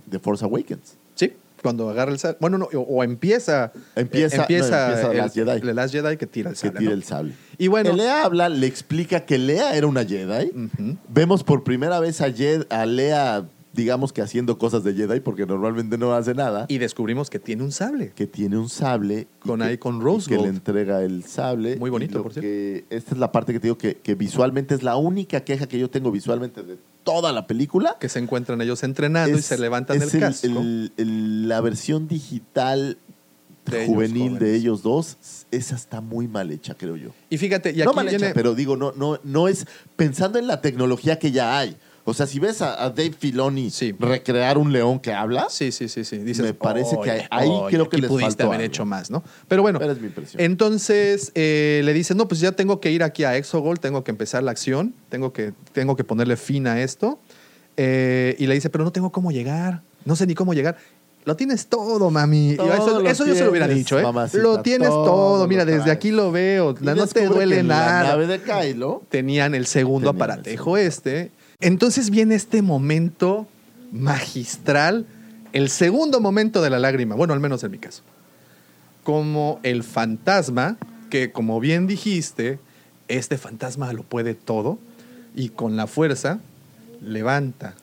[0.09, 0.95] The Force Awakens.
[1.15, 1.31] Sí,
[1.61, 2.37] cuando agarra el sable.
[2.39, 3.71] Bueno, no, o, o empieza.
[3.95, 5.69] Empieza- eh, empieza, no, empieza el, Last Jedi.
[5.69, 6.79] el Last Jedi que tira el Que sable.
[6.79, 6.95] tira ¿no?
[6.97, 7.33] el sable.
[7.57, 7.93] Y bueno.
[7.93, 10.51] Lea habla, le explica que Lea era una Jedi.
[11.09, 15.45] Vemos por primera vez a, Jed- a Lea, digamos que haciendo cosas de Jedi, porque
[15.45, 16.65] normalmente no hace nada.
[16.69, 18.11] Y descubrimos que tiene un sable.
[18.15, 19.27] que tiene un sable.
[19.39, 21.75] Con ahí, con Rose Que le entrega el sable.
[21.77, 22.47] Muy bonito, por cierto.
[22.47, 25.67] que- Esta es la parte que te digo que, que visualmente es la única queja
[25.67, 27.97] que yo tengo visualmente de toda la película.
[27.99, 30.47] Que se encuentran ellos entrenando y se levantan es el casco.
[30.47, 32.97] el- el- la versión digital
[33.65, 35.17] De ellos juvenil de ellos dos,
[35.49, 37.09] esa está muy mal hecha, creo yo.
[37.29, 38.33] Y fíjate, y no aquí mal hecha, viene.
[38.33, 41.75] pero digo, no, no, no es pensando en la tecnología que ya hay.
[42.05, 43.95] O sea, si ves a, a Dave Filoni Sí.
[43.97, 46.17] recrear un león que habla, Sí, sí, sí, sí.
[46.17, 48.65] Dices, Me parece que "Oye, ahí creo que les pudiste faltó haber algo".
[48.65, 49.23] hecho más, ¿no?
[49.47, 53.03] Pero bueno, Pero es mi entonces eh, le dice, no, pues ya tengo que ir
[53.03, 56.81] aquí a Exogol, tengo que empezar la acción, tengo que, tengo que ponerle fin a
[56.81, 57.19] esto.
[57.77, 60.77] Eh, y le dice, pero no tengo cómo llegar, no sé ni cómo llegar.
[61.25, 62.55] Lo tienes todo, mami.
[62.57, 64.03] Todo eso yo se lo hubiera dicho, ¿eh?
[64.03, 66.75] mamacita, lo tienes todo Mira, desde aquí lo veo.
[66.81, 68.03] No te duele nada.
[68.03, 69.03] La nave de Kylo.
[69.07, 71.31] Tenían el segundo Tenían el aparatejo este.
[71.63, 73.47] Entonces viene este momento
[73.91, 75.05] magistral,
[75.53, 78.03] el segundo momento de la lágrima, bueno, al menos en mi caso.
[79.03, 80.77] Como el fantasma,
[81.09, 82.59] que como bien dijiste,
[83.07, 84.77] este fantasma lo puede todo
[85.35, 86.39] y con la fuerza
[87.01, 87.75] levanta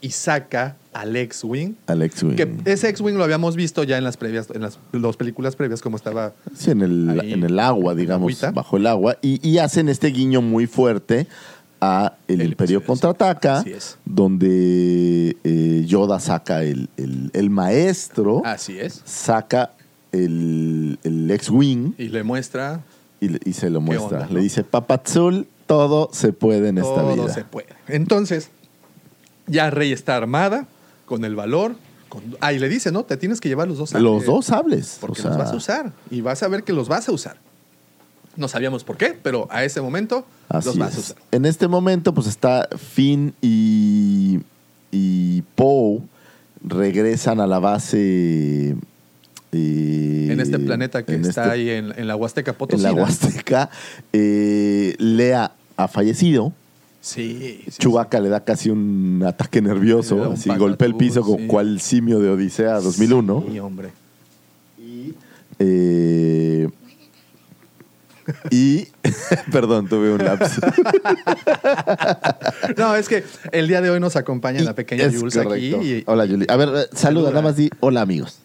[0.00, 1.74] y saca al X-Wing.
[1.86, 2.34] Alex Wing.
[2.36, 5.82] Que ese X-Wing lo habíamos visto ya en las previas, en las dos películas previas,
[5.82, 8.50] como estaba Sí, en el, Ahí, en el agua, digamos, agüita.
[8.50, 9.18] bajo el agua.
[9.22, 11.26] Y, y hacen este guiño muy fuerte
[11.80, 13.96] a El, Imperio Contraataca, es.
[14.04, 19.02] donde eh, Yoda saca el, el- el maestro, Así es.
[19.04, 19.72] saca
[20.12, 22.82] el, el X-Wing Y le muestra
[23.20, 24.18] y, se lo muestra.
[24.20, 24.34] onda, no?
[24.34, 27.32] Le dice, Papazul, todo se puede en esta todo vida.
[27.32, 27.68] se puede.
[27.86, 28.48] Entonces,
[29.46, 30.66] ya Rey está armada,
[31.06, 31.76] con el valor.
[32.08, 33.04] Con, ah, y le dice, ¿no?
[33.04, 34.10] Te tienes que llevar los dos sables.
[34.10, 34.96] Los dos sables.
[35.00, 35.92] Porque o sea, los vas a usar.
[36.10, 37.36] Y vas a ver que los vas a usar.
[38.40, 41.04] No sabíamos por qué, pero a ese momento Así los vas a es.
[41.10, 41.16] usar.
[41.30, 44.40] En este momento, pues está Finn y,
[44.90, 46.00] y Poe
[46.64, 48.74] regresan a la base.
[49.52, 52.82] eh, En este planeta que en está este- ahí en, en la Huasteca En Potosí.
[52.82, 53.70] la Huasteca.
[54.12, 56.52] eh, Lea ha fallecido.
[57.02, 57.62] Sí.
[57.66, 61.40] sí, Chewbacca le da casi un ataque nervioso, un así golpea el piso patatús, con
[61.42, 61.46] sí.
[61.46, 63.44] cual simio de Odisea 2001.
[63.50, 63.88] Sí, hombre.
[64.78, 66.19] Eh,
[68.50, 68.88] y,
[69.52, 70.60] perdón, tuve un lapso.
[72.76, 75.54] No, es que el día de hoy nos acompaña la pequeña Es Jules correcto.
[75.78, 75.86] aquí.
[75.86, 76.46] y- Hola, Julie.
[76.48, 78.38] A ver, eh, saluda, nada más di hola, amigos.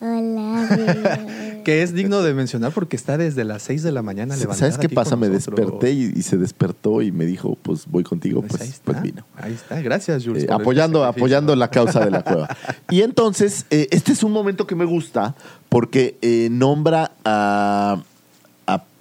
[1.64, 4.58] que es digno de mencionar porque está desde las 6 de la mañana levantada.
[4.58, 5.14] ¿Sabes qué aquí pasa?
[5.16, 8.74] Me desperté y, y se despertó y me dijo, pues voy contigo, Pues pues, ahí
[8.82, 9.26] pues vino.
[9.36, 10.44] Ahí está, gracias, Jules.
[10.44, 12.48] Eh, apoyando, apoyando la causa de la cueva.
[12.90, 15.34] Y entonces, eh, este es un momento que me gusta
[15.68, 18.02] porque eh, nombra a,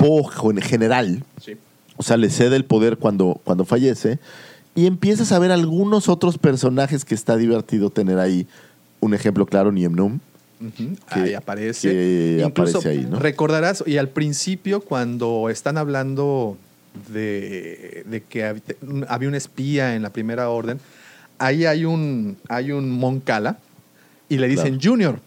[0.02, 1.24] en general.
[1.44, 1.58] Sí.
[1.98, 4.20] O sea, le cede el poder cuando, cuando fallece.
[4.76, 8.48] Y empiezas a ver algunos otros personajes que está divertido tener ahí.
[9.02, 10.20] Un ejemplo claro, Niem Num.
[10.62, 11.90] Ujú, que- ahí aparece.
[11.92, 13.18] que Incluso aparece ahí, ¿no?
[13.20, 16.58] recordarás, y al principio cuando están hablando
[17.14, 20.80] de, de que hab- había un espía en la primera orden,
[21.38, 23.58] ahí hay un, hay un Moncala
[24.28, 25.20] y le dicen Junior.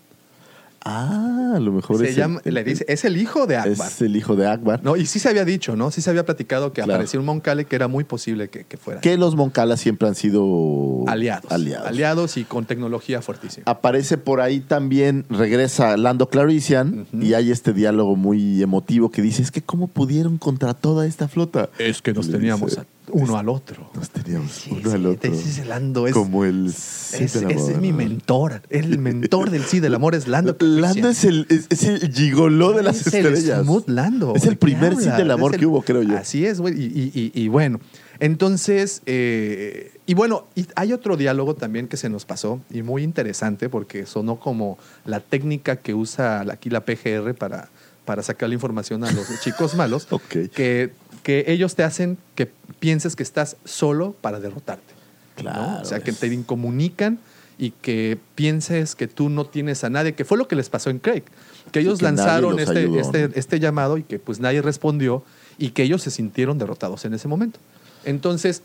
[0.85, 3.89] Ah, a lo mejor Se es, llama, el, le dice, es el hijo de Akbar.
[3.89, 4.81] es el hijo de Akbar.
[4.83, 5.91] No, y sí se había dicho, ¿no?
[5.91, 6.95] Sí se había platicado que Claro.
[6.95, 9.01] aparecía un Moncale que era muy posible que, que fuera.
[9.01, 11.51] Que los Moncala siempre han sido Aliados.
[11.53, 11.87] aliados.
[11.89, 13.65] Aliados y con tecnología fuertísima.
[13.67, 19.43] Aparece por ahí también, regresa Lando Clarician y hay este diálogo muy emotivo que dice,
[19.43, 21.71] es que ¿cómo pudieron contra toda esta flota?
[21.79, 23.91] Es que nos Le teníamos dice, a- uno al otro.
[23.95, 25.33] Nos teníamos uno al otro.
[25.33, 27.71] Ese es el Lando, es, Como el es, ese del amor.
[27.73, 28.63] es mi mentor.
[28.71, 30.57] El mentor del sí del amor es Lando.
[30.81, 33.63] Lando es el, es, es el gigoló de las Es el estrellas.
[33.63, 34.35] Smooth Lando.
[34.35, 35.17] Es el ¿De qué primer hablas?
[35.17, 36.17] del amor el- que hubo, creo yo.
[36.17, 36.75] Así es, güey.
[36.81, 36.85] Y,
[37.15, 37.81] y- y- y bueno,
[38.21, 43.03] entonces, eh, y bueno, y hay otro diálogo también que se nos pasó y muy
[43.03, 47.69] interesante porque sonó como la técnica que usa aquí la PGR para,
[48.05, 50.07] para sacar la información a los chicos malos,
[50.55, 50.93] que,
[51.25, 54.95] que ellos te hacen que pienses que estás solo para derrotarte.
[55.37, 55.43] ¿no?
[55.43, 57.19] Claro, O sea, que te incomunican
[57.63, 60.91] y que pienses que tú no tienes a nadie, que fue lo que les pasó
[60.91, 61.23] en Craig,
[61.71, 63.35] que ellos que lanzaron este, ayudó, este, ¿no?
[63.37, 65.23] este llamado y que pues nadie respondió
[65.59, 67.61] y que ellos se sintieron derrotados en ese momento.
[68.05, 68.63] Entonces,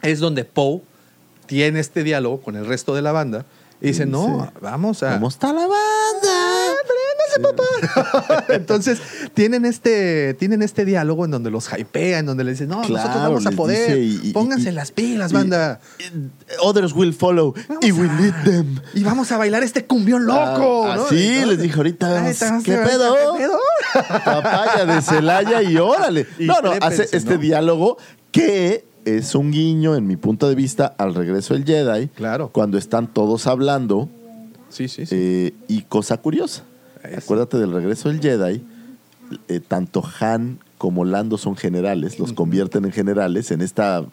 [0.00, 0.80] es donde Poe
[1.44, 3.44] tiene este diálogo con el resto de la banda
[3.82, 5.12] y dice, no, vamos a...
[5.12, 6.45] ¿Cómo está la banda?
[8.48, 8.98] Entonces,
[9.34, 13.14] tienen este, tienen este diálogo en donde los hypea, en donde les dicen, no, nosotros
[13.14, 15.80] vamos a poder, dice y- y- pónganse y- las pilas, y- banda.
[16.62, 18.80] Others will follow y we lead them.
[18.94, 20.86] Y vamos a bailar este cumbión loco.
[20.86, 21.04] Ah, ¿no?
[21.06, 22.34] así Entonces, les dije ahorita, Ay,
[22.64, 23.14] ¿qué pedo?
[23.36, 23.58] ¿Qué pedo?
[24.24, 26.26] Papaya de Celaya y órale.
[26.38, 27.96] No, no, hace este diálogo
[28.30, 32.08] que es un guiño, en mi punto de vista, al regreso del Jedi.
[32.08, 32.50] Claro.
[32.52, 34.08] Cuando están todos hablando.
[34.68, 35.14] Sí, sí, sí.
[35.16, 36.62] Eh, y cosa curiosa.
[37.16, 38.62] Acuérdate del regreso del Jedi.
[39.48, 44.04] eh, tanto Han como Lando son generales, los convierten en generales en esta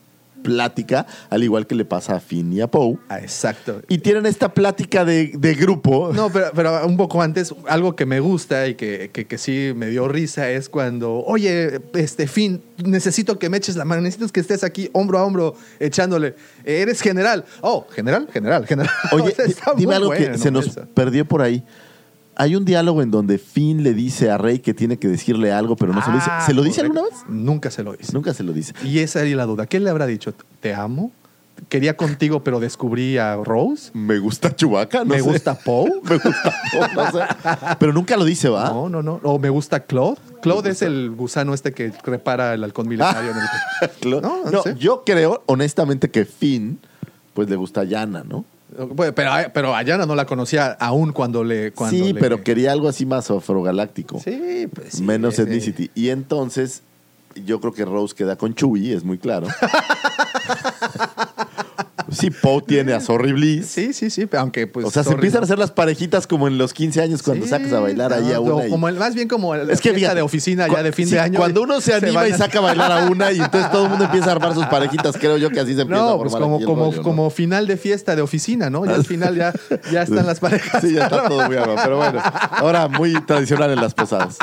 [0.43, 2.97] plática, al igual que le pasa a Finn y a Poe.
[3.07, 3.81] Ah, exacto.
[3.87, 6.11] Y tienen esta plática de, de grupo.
[6.13, 9.71] No, pero, pero un poco antes, algo que me gusta y que, que, que sí
[9.75, 14.27] me dio risa es cuando, oye, este Finn, necesito que me eches la mano, necesito
[14.33, 16.35] que estés aquí hombro a hombro echándole.
[16.65, 17.45] Eres general.
[17.61, 18.91] Oh, general, general, general.
[19.13, 20.85] Oye, O sea, está dime algo que se nos eso.
[20.93, 21.63] perdió por ahí.
[22.35, 25.75] Hay un diálogo en donde Finn le dice a Rey que tiene que decirle algo,
[25.75, 26.29] pero no se lo dice.
[26.31, 26.99] Ah, ¿Se lo dice correcto.
[27.01, 27.25] alguna vez?
[27.29, 28.11] Nunca se lo dice.
[28.13, 28.73] Nunca se lo dice.
[28.83, 29.65] Y esa era la duda.
[29.67, 30.33] ¿Qué le habrá dicho?
[30.59, 31.11] ¿Te amo?
[31.69, 33.91] quería contigo, pero descubrí a Rose.
[33.93, 35.21] Me gusta Chewbacca, no me sé.
[35.21, 35.87] gusta Poe.
[36.03, 37.19] Me gusta Poe, no sé.
[37.79, 38.69] Pero nunca lo dice, ¿va?
[38.69, 39.19] No, no, no.
[39.23, 40.17] O me gusta Claude.
[40.41, 43.23] Claude es el gusano este que repara el halcón militar.
[43.23, 43.29] en
[44.05, 44.75] el- No, No, no sé.
[44.79, 46.79] yo creo, honestamente, que Finn,
[47.35, 48.45] pues le gusta a Yana, ¿no?
[49.15, 51.71] Pero, pero a Yana no la conocía aún cuando le.
[51.71, 54.19] Cuando sí, le- pero quería algo así más afrogaláctico.
[54.19, 55.91] Sí, pues sí, Menos ethnicity.
[55.95, 56.81] Y entonces,
[57.45, 59.47] yo creo que Rose queda con Chewie, es muy claro.
[62.13, 63.67] sí, Poe tiene a Sorry Bliss.
[63.67, 64.85] Sí, sí, sí, aunque pues.
[64.85, 65.43] o sea, se empiezan ¿no?
[65.43, 68.31] a hacer las parejitas como en los 15 años cuando Sí, sacas a bailar ahí
[68.31, 68.51] a una.
[68.63, 70.91] no, y- como el- más bien como la Es que fiesta de oficina ya de
[70.91, 71.39] fin sí, de año.
[71.39, 74.05] Cuando uno se anima y saca a bailar a una y entonces todo el mundo
[74.05, 76.41] empieza a armar sus parejitas, creo yo que así se empieza a No, formar pues
[76.41, 78.85] como, como, como final de fiesta de oficina, ¿no?
[78.85, 79.53] Ya al final ya,
[79.91, 80.81] ya están las parejas.
[80.81, 81.79] Sí, ya está todo muy armado.
[81.83, 84.37] Pero bueno, ahora muy tradicional en las posadas.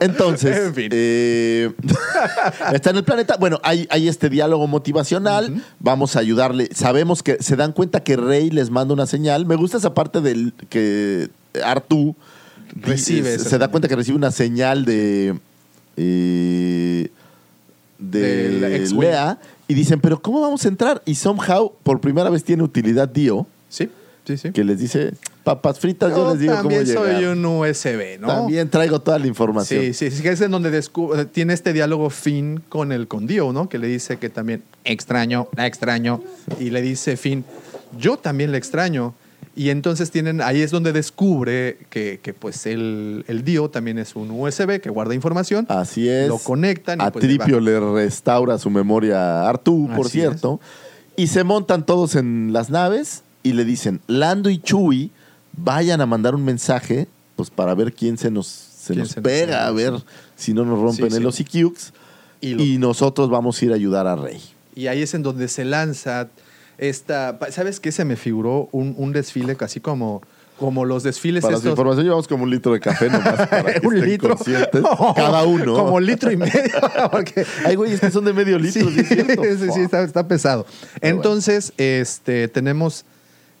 [0.00, 0.88] Entonces, En fin.
[0.92, 1.72] eh,
[2.72, 3.36] está en el planeta.
[3.38, 5.62] Bueno, hay, hay este diálogo motivacional.
[5.78, 6.68] Vamos a ayudarle.
[6.74, 9.46] Sabemos que se dan cuenta que Rey les manda una señal.
[9.46, 11.28] Me gusta esa parte del que
[11.64, 12.14] Artu
[12.74, 15.38] Recibe se, da cuenta que recibe una señal de.
[15.96, 17.08] eh,
[17.98, 19.00] de X-Wing.
[19.00, 19.38] Lea
[19.68, 21.02] y dicen, pero ¿cómo vamos a entrar?
[21.06, 23.88] Y somehow, por primera vez tiene utilidad Dio, Sí,
[24.24, 24.52] sí, sí.
[24.52, 25.14] que les dice,
[25.46, 27.14] papas fritas, yo, Yo les digo cómo también llegar.
[27.14, 28.26] soy un USB, ¿no?
[28.26, 29.80] También traigo toda la información.
[29.80, 33.52] Sí, sí, sí, es en donde descubre, tiene este diálogo Finn con el con Dio,
[33.52, 33.68] ¿no?
[33.68, 36.20] Que le dice que también extraño, la extraño.
[36.58, 37.44] Y le dice Finn,
[37.96, 39.14] yo también le extraño.
[39.54, 44.16] Y entonces tienen, ahí es donde descubre que, que, pues el, el Dio también es
[44.16, 45.64] un USB que guarda información.
[45.68, 46.26] Así es.
[46.26, 50.18] Lo conectan y A pues le Tripio le restaura su memoria a Artú, por Así
[50.18, 50.58] cierto.
[51.14, 55.10] Y se montan todos en las naves y le dicen, Lando y Chewie
[55.56, 59.20] vayan a mandar un mensaje pues para ver quién se nos, se ¿Quién nos se
[59.20, 59.92] nos pega, pega, a ver
[60.36, 61.26] si no nos rompen Sí, el sí.
[61.28, 61.92] hociquiux.
[62.40, 64.40] Y Y, lo- nosotros vamos a ir a ayudar a Rey.
[64.74, 66.28] Y ahí es en donde se lanza
[66.78, 67.38] esta.
[67.50, 67.92] ¿Sabes qué?
[67.92, 70.20] Se me figuró un, un desfile casi como,
[70.58, 71.70] como los desfiles Para su estos.
[71.72, 74.36] información llevamos como un litro de café nomás para que un litro.
[75.16, 75.74] Cada uno.
[75.74, 76.52] Como litro y medio.
[77.10, 80.66] Porque Ay, güey, estos son de medio litro, ¿sí sí, sí, está, está pesado.
[81.00, 83.04] Entonces, este, tenemos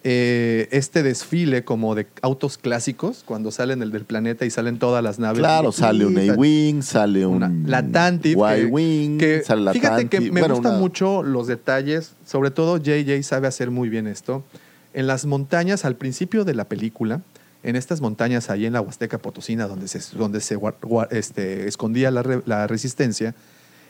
[0.08, 5.02] eh, este desfile como de autos clásicos cuando salen del, del planeta y salen todas
[5.02, 5.40] las naves.
[5.40, 6.16] Claro, sale un.
[6.16, 8.60] A-Wing, sale un Una- la Tantive.
[8.60, 12.12] Y-Wing, que, sale la fíjate que me Bueno, gustan una- mucho los detalles.
[12.24, 14.44] Sobre todo JJ sabe hacer muy bien esto.
[14.94, 17.22] En las montañas, al principio de la película,
[17.64, 20.56] en estas montañas ahí en la Huasteca Potosina, donde se, donde se
[21.10, 23.34] este, escondía la, re- la resistencia,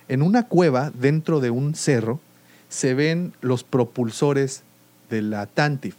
[0.08, 2.20] en una cueva dentro de un cerro
[2.70, 4.62] se ven los propulsores
[5.10, 5.94] de la Tantif.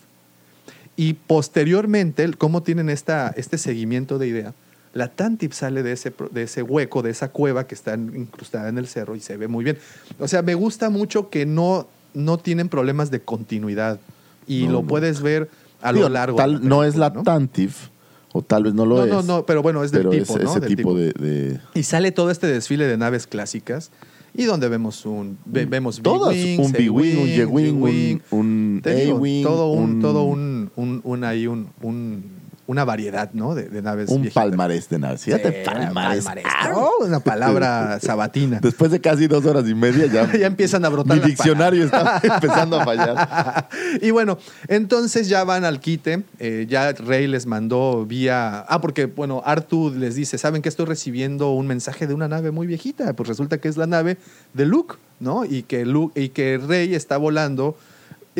[0.98, 4.53] Y posteriormente, cómo tienen esta, este seguimiento de idea,
[4.93, 8.77] la Tantif sale de ese, de ese hueco, de esa cueva que está incrustada en
[8.80, 9.77] el cerro y se ve muy bien.
[10.19, 14.00] O sea, me gusta mucho que no, no tienen problemas de continuidad
[14.48, 14.88] y No, lo no.
[14.88, 15.50] puedes ver
[15.82, 16.38] a Digo, lo largo.
[16.38, 17.22] tal- no es la ¿no?
[17.22, 17.90] Tantif,
[18.34, 19.09] o tal vez no lo No, es.
[19.11, 20.50] no, no, pero bueno, es del pero tipo, es ¿no?
[20.50, 20.95] ese Del tipo tipo.
[20.95, 23.92] de, de- Y sale todo este desfile de naves clásicas
[24.33, 28.41] y donde vemos un ve- vemos Todas, B-Wings, un B-Wing, un Y-Wing, un,
[28.81, 28.81] un
[29.11, 32.23] A-Wing, todo un, un- todo un, un, un ahí un, un-
[32.67, 33.55] una variedad, ¿no?
[33.55, 34.43] De, de naves un viejitas.
[34.43, 35.21] palmarés de naves.
[35.23, 36.25] Fíjate, Sí, palmarés.
[36.25, 36.45] palmarés.
[36.75, 38.59] Oh, una palabra sabatina.
[38.61, 41.85] Después de casi dos horas y media ya, ya empiezan a brotar mi las diccionario
[41.85, 43.67] está empezando a fallar.
[44.01, 44.37] y bueno,
[44.67, 46.23] entonces ya van al quite.
[46.39, 48.59] eh, ya Rey les mandó vía.
[48.67, 52.51] Ah, porque bueno, Artu les dice: ¿Saben que estoy recibiendo un mensaje de una nave
[52.51, 53.13] muy viejita?
[53.13, 54.17] Pues resulta que es la nave
[54.53, 55.45] de Luke, ¿no?
[55.45, 57.77] Y que, Luke, y que Rey está volando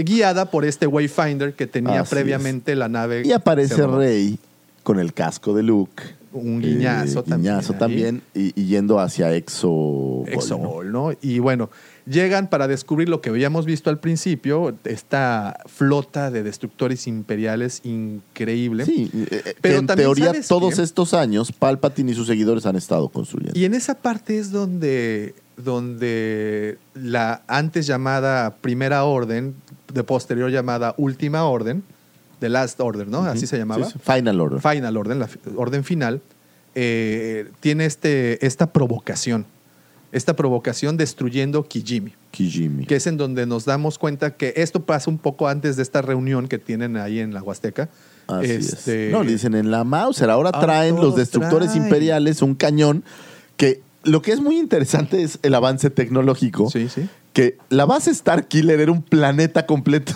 [0.04, 3.24] guiada por este Wayfinder que tenía Así previamente la nave.
[3.26, 3.86] Y aparece.
[3.88, 4.40] Rey
[4.84, 6.04] con el casco de Luke.
[6.34, 7.80] Un guiñazo Eh, también guiñazo ahí.
[7.80, 10.24] también, y, y yendo hacia Exo.
[10.28, 11.12] Exogol, ¿no?
[11.22, 11.70] Y bueno,
[12.06, 18.86] llegan para descubrir lo que habíamos visto al principio, esta flota de destructores imperiales increíble.
[18.86, 20.84] Sí, eh, eh, Pero en también, teoría ¿sabes todos qué?
[20.84, 23.58] estos años Palpatine y sus seguidores han estado construyendo.
[23.58, 29.56] Y en esa parte es donde, donde la antes llamada Primera Orden,
[29.94, 31.84] de posterior llamada Última Orden,
[32.40, 33.20] The Last Order, ¿no?
[33.24, 33.86] Así se llamaba.
[33.86, 34.00] Sí, sí.
[34.04, 34.60] Final Order.
[34.62, 36.22] Final Orden, la orden final,
[36.76, 39.46] eh, tiene este, esta provocación.
[40.12, 42.14] Esta provocación destruyendo Kijimi.
[42.32, 42.86] Kijimi.
[42.86, 46.02] que es en donde nos damos cuenta que esto pasa un poco antes de esta
[46.02, 47.90] reunión que tienen ahí en la Huasteca.
[48.28, 49.12] Así Este, es.
[49.14, 50.30] No, le dicen en la Mauser.
[50.30, 51.84] Ahora Ah, traen los destructores traen.
[51.84, 53.04] imperiales un cañón
[53.58, 56.70] que lo que es muy interesante es el avance tecnológico.
[56.70, 57.10] Sí, sí.
[57.38, 60.12] Que la base Star Killer era un planeta completo.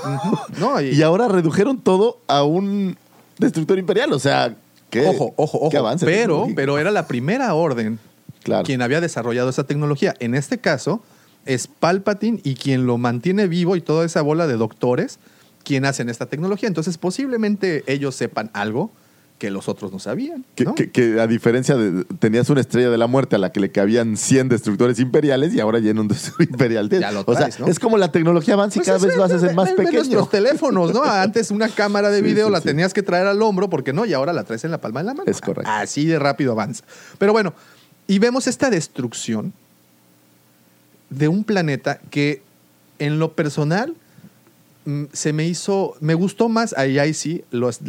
[0.59, 2.97] No, y- y, ahora redujeron todo a un
[3.37, 4.11] destructor imperial.
[4.11, 4.55] O sea,
[4.89, 5.05] ¿qué?
[5.05, 5.77] Ojo, ojo, ojo.
[5.77, 7.99] avance pero, pero era la primera orden
[8.41, 8.63] Claro.
[8.63, 10.15] quien había desarrollado esa tecnología.
[10.19, 11.03] En este caso,
[11.45, 15.19] es Palpatine y quien lo mantiene vivo y toda esa bola de doctores,
[15.63, 16.67] quien hacen esta tecnología.
[16.67, 18.89] Entonces, posiblemente ellos sepan algo
[19.41, 20.45] que los otros no sabían.
[20.53, 20.75] Que, ¿no?
[20.75, 22.03] que- que a diferencia de.
[22.19, 25.59] Tenías una estrella de la muerte a la que le cabían 100 destructores imperiales y
[25.59, 26.87] ahora en un destructor imperial.
[26.89, 27.65] Ya lo o sea, traes, ¿no?
[27.65, 29.93] es como la tecnología avanza y Pues cada es vez lo haces en más pequeño.
[29.93, 31.01] nuestros teléfonos, ¿no?
[31.05, 32.65] Antes una cámara de video sí, la sí.
[32.65, 35.07] tenías que traer al hombro, porque no, y ahora la traes en la palma de
[35.07, 35.31] la mano.
[35.31, 35.71] Es correcto.
[35.71, 36.83] Así de rápido avanza.
[37.17, 37.55] Pero bueno,
[38.05, 39.53] y vemos esta destrucción
[41.09, 42.43] de un planeta que
[42.99, 43.95] en lo personal
[45.13, 47.79] se me hizo, me gustó más, ahí, ahí sí, los,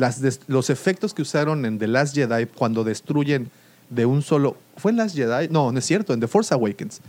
[0.47, 3.51] los efectos que usaron en The Last Jedi cuando destruyen
[3.91, 5.49] de un solo, ¿fue en Last Jedi?
[5.49, 7.01] No, no es cierto, en The Force Awakens,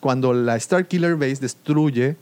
[0.00, 2.16] cuando la Star Killer Base destruye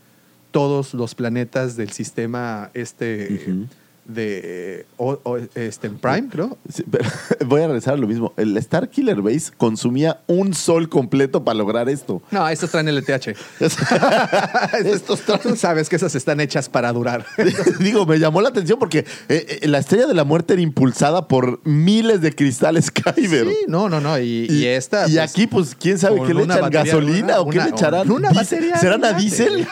[0.50, 3.66] todos los planetas del sistema este
[4.08, 6.56] de o- o- este, Prime, creo.
[6.72, 7.04] Sí, pero
[7.46, 8.32] voy a regresar a lo mismo.
[8.36, 12.22] El Star Killer Base consumía un sol completo para lograr esto.
[12.30, 13.34] No, estos traen LTH.
[14.84, 17.26] estos Tú sabes que esas están hechas para durar.
[17.80, 21.28] Digo, me llamó la atención porque eh, eh, la estrella de la muerte era impulsada
[21.28, 23.46] por miles de cristales Kyber.
[23.48, 24.18] Sí, no, no, no.
[24.18, 25.08] Y, y esta.
[25.08, 26.60] y pues, aquí, pues, ¿quién sabe qué le echan?
[26.60, 28.10] batería- ¿Gasolina o qué una- le echarán?
[28.10, 28.76] Una ¿Dis- batería.
[28.78, 29.66] ¿Serán a diésel?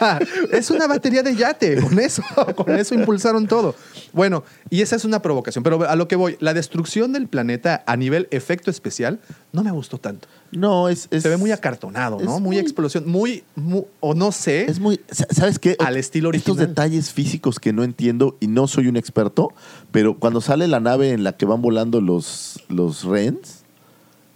[0.52, 1.80] Es una batería de yate.
[1.80, 2.22] Con eso,
[2.56, 3.74] con eso impulsaron todo.
[4.12, 4.23] Bueno,
[4.70, 5.62] y esa es una provocación.
[5.64, 9.20] Pero a lo que voy, la destrucción del planeta a nivel efecto especial
[9.52, 10.28] no me gustó tanto.
[10.52, 11.08] No, es.
[11.10, 12.32] Se ve muy acartonado, ¿no?
[12.34, 13.04] Muy, muy- explosión.
[13.08, 14.70] Muy, mu- o no sé.
[14.70, 15.00] Es muy.
[15.10, 15.76] sa- ¿Sabes qué?
[15.80, 16.68] Al estilo Estos original.
[16.68, 19.48] detalles físicos que no entiendo y no soy un experto,
[19.90, 23.63] pero cuando sale la nave en la que van volando los, los Rens,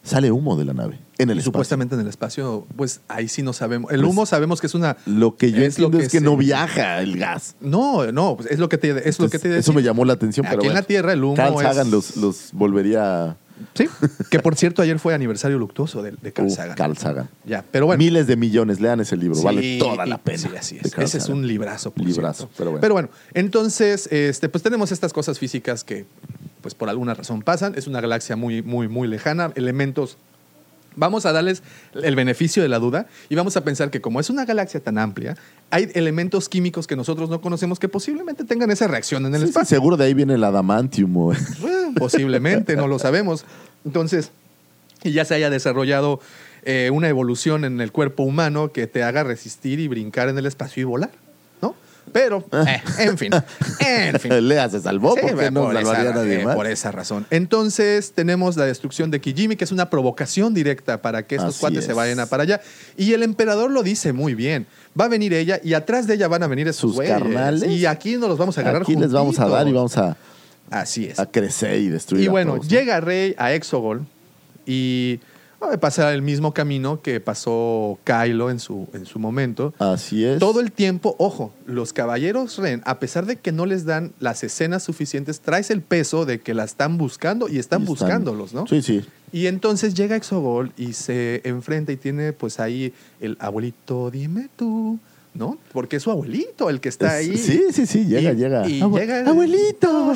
[0.08, 0.98] sale humo de la nave.
[1.18, 1.42] En el espacio.
[1.52, 3.90] supuestamente en el espacio, pues ahí sí no sabemos.
[3.92, 4.96] El Pues, humo sabemos que es una.
[5.06, 7.54] Lo que yo es entiendo es que se- no viaja el gas.
[7.60, 10.14] No, no, pues es lo que te, es lo que te eso me llamó la
[10.14, 10.46] atención.
[10.46, 10.82] Aquí pero en la.
[10.82, 13.36] Tierra el humo Carl es- Sagan los, los volvería.
[13.78, 13.88] Sí,
[14.30, 16.76] que por cierto ayer fue aniversario luctuoso de, de Carl Sagan.
[16.76, 17.28] Carl Sagan.
[17.46, 17.98] Ya, pero bueno.
[17.98, 20.38] Miles de millones, lean ese libro, vale toda la pena.
[20.38, 20.92] Sí, así es.
[20.98, 21.90] Ese es un librazo.
[21.92, 22.54] por Librazo, cierto.
[22.58, 22.80] pero bueno.
[22.82, 26.04] Pero bueno, entonces, este, pues tenemos estas cosas físicas que,
[26.60, 27.74] pues por alguna razón pasan.
[27.76, 29.52] Es una galaxia muy, muy, muy lejana.
[29.54, 30.18] Elementos.
[30.96, 31.62] Vamos a darles
[32.02, 34.98] el beneficio de la duda y vamos a pensar que como es una galaxia tan
[34.98, 35.36] amplia,
[35.70, 39.46] hay elementos químicos que nosotros no conocemos que posiblemente tengan esa reacción en el Sí,
[39.46, 39.76] sí, espacio.
[39.76, 41.12] seguro de ahí viene el adamantium.
[41.12, 41.38] Bueno,
[41.96, 43.44] posiblemente, no lo sabemos.
[43.84, 44.30] Entonces,
[45.02, 46.20] y ya se haya desarrollado
[46.64, 50.46] eh, una evolución en el cuerpo humano que te haga resistir y brincar en el
[50.46, 51.10] espacio y volar,
[51.62, 51.74] ¿no?
[52.12, 53.32] Pero, eh, en fin,
[53.80, 54.48] en fin.
[54.48, 56.56] Lea se salvó Sí, porque no por salvaría esa, a nadie eh, más.
[56.56, 57.26] por esa razón.
[57.30, 61.60] Entonces tenemos la destrucción de Kijimi, que es una provocación directa para que estos Así
[61.60, 62.60] cuates se vayan a para allá.
[62.96, 64.66] Y el emperador lo dice muy bien.
[64.98, 67.12] Va a venir ella y atrás de ella van a venir esos Sus güeyes.
[67.14, 67.70] carnales.
[67.70, 70.16] Y aquí nos los vamos a agarrar Aquí les vamos a dar y vamos a,
[70.70, 71.18] Así es.
[71.18, 72.24] a crecer y destruir.
[72.24, 72.70] Y a bueno, todos, ¿no?
[72.70, 74.06] llega Rey a Exogol
[74.66, 75.20] y
[75.62, 79.74] va a pasar el mismo camino que pasó Kylo en su, en su momento.
[79.78, 80.38] Así es.
[80.38, 84.44] Todo el tiempo, ojo, los caballeros Ren, a pesar de que no les dan las
[84.44, 88.54] escenas suficientes, traes el peso de que la están buscando y están Y están- buscándolos,
[88.54, 88.66] ¿no?
[88.68, 89.04] Sí, sí.
[89.32, 94.98] Y entonces llega Exogol y se enfrenta y tiene pues ahí el abuelito, dime tú,
[95.38, 95.56] ¿no?
[95.72, 97.38] Porque es su abuelito el que está Es- ahí.
[97.38, 98.68] Sí, sí, sí, llega, Y- llega.
[98.68, 100.12] y Abue- llega- Abuelito.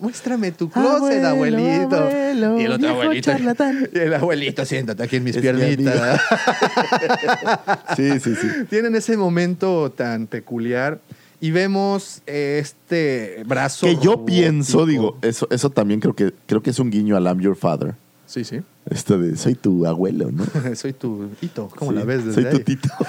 [0.00, 1.96] Muéstrame tu closet, abuelito.
[1.96, 3.30] abuelo, y el otro abuelito.
[3.30, 3.88] charlatán.
[3.94, 6.20] Y el abuelito, siéntate aquí en mis Es piernitas.
[7.96, 8.46] Sí, sí, sí.
[8.68, 11.00] Tienen ese momento tan peculiar
[11.40, 13.86] y vemos este brazo.
[13.86, 14.26] Que yo robótico.
[14.26, 17.56] pienso, digo, eso, eso también creo que, creo que es un guiño al I'm Your
[17.56, 17.94] Father.
[18.26, 18.60] Sí, sí.
[18.90, 20.44] Esto de soy tu abuelo, ¿no?
[20.74, 21.68] soy tu hito.
[21.76, 22.64] ¿Cómo Sí, la ves desde Soy tu ahí?
[22.64, 22.88] tito.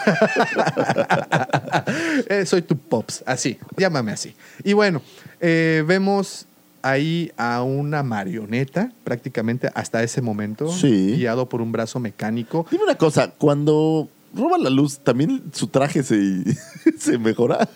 [2.30, 4.36] Eh, soy tu pops, así, llámame así.
[4.64, 5.02] Y bueno,
[5.40, 6.46] eh, vemos
[6.82, 11.16] ahí a una marioneta, prácticamente hasta ese momento, Sí.
[11.18, 12.66] guiado por un brazo mecánico.
[12.72, 16.44] Dime una cosa, cuando roba la luz, ¿también su traje se,
[16.98, 17.68] se mejora?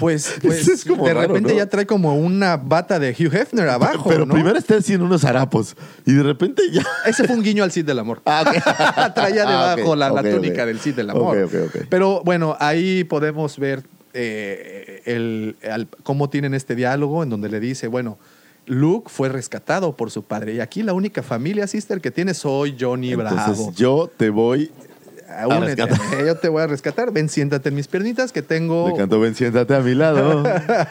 [0.00, 1.58] Pues, pues es como de raro, repente ¿no?
[1.58, 4.08] ya trae como una bata de Hugh Hefner abajo.
[4.08, 4.34] Pero ¿no?
[4.34, 6.82] primero está haciendo unos harapos y de repente ya.
[7.06, 8.22] Ese fue un guiño al Cid del Amor.
[9.14, 11.36] Traía Ah, debajo la, la túnica del Cid del Amor.
[11.36, 11.86] Ok, ok, ok.
[11.88, 15.56] Pero bueno, ahí podemos ver eh, el,
[16.02, 18.18] cómo tienen este diálogo en donde le dice, bueno,
[18.66, 22.76] Luke fue rescatado por su padre y aquí la única familia, sister, que tiene soy
[22.78, 23.72] Johnny Entonces Bravo.
[23.74, 24.70] yo te voy.
[25.46, 25.86] Únete,
[26.26, 27.12] yo te voy a rescatar.
[27.12, 28.88] Ven, siéntate en mis piernitas que tengo...
[28.88, 30.42] Le cantó, ven, siéntate a mi lado.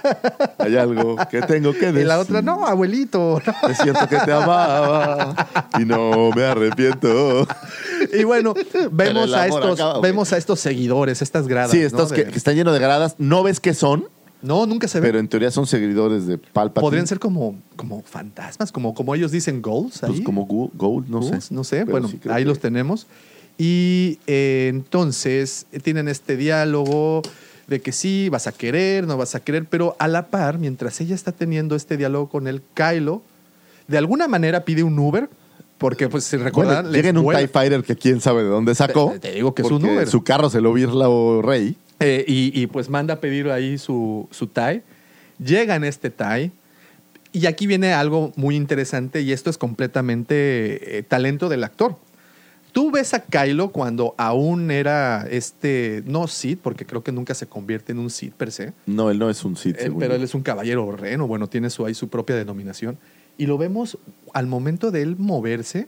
[0.58, 2.02] Hay algo que tengo que decir.
[2.02, 3.42] Y la otra, no, abuelito.
[3.70, 5.48] Es cierto que te amaba
[5.80, 7.48] y no me arrepiento.
[8.14, 8.54] Y bueno,
[8.92, 11.72] vemos a estos, acaba, vemos a estos seguidores, estas gradas.
[11.72, 11.86] Sí, ¿no?
[11.88, 13.16] estos que, De- que están llenos de gradas.
[13.18, 14.06] No ves qué son,
[14.42, 15.10] No, nunca se ven.
[15.10, 16.82] pero en teoría son seguidores de Palpatine.
[16.82, 20.12] Podrían ser como, como fantasmas, como, como ellos dicen goals ahí.
[20.12, 21.40] Pues como Gu- Gold, no sé.
[21.54, 23.06] No sé, Pero bueno, sí ahí que- los tenemos.
[23.60, 27.22] Y eh, entonces tienen este diálogo
[27.68, 31.00] de que sí, vas a querer, no vas a querer, pero a la par, mientras
[31.02, 33.22] ella está teniendo este diálogo con él, Kylo,
[33.88, 35.30] de alguna manera pide un Uber,
[35.78, 38.50] porque pues si recuerdan, Bueno, llega en un vuela- TIE Fighter que quién sabe de
[38.50, 39.12] dónde sacó.
[39.12, 40.08] Te- te digo que es un Uber.
[40.08, 41.76] Su carro se lo virla o Rey.
[42.00, 44.84] Eh, y, y, pues manda a pedir ahí su, su TIE.
[45.38, 46.52] Llega en este TIE.
[47.34, 51.98] Y aquí viene algo muy interesante y esto es completamente eh, talento del actor.
[52.80, 57.46] Tú ves a Kylo cuando aún era este, no Sith, porque creo que nunca se
[57.48, 60.16] convierte en un Sith per se, No, él no es un Sith, él- según pero
[60.16, 62.98] él es un caballero reno, bueno, tiene su, ahí su propia denominación.
[63.38, 63.98] Y lo vemos
[64.34, 65.88] al momento de él moverse,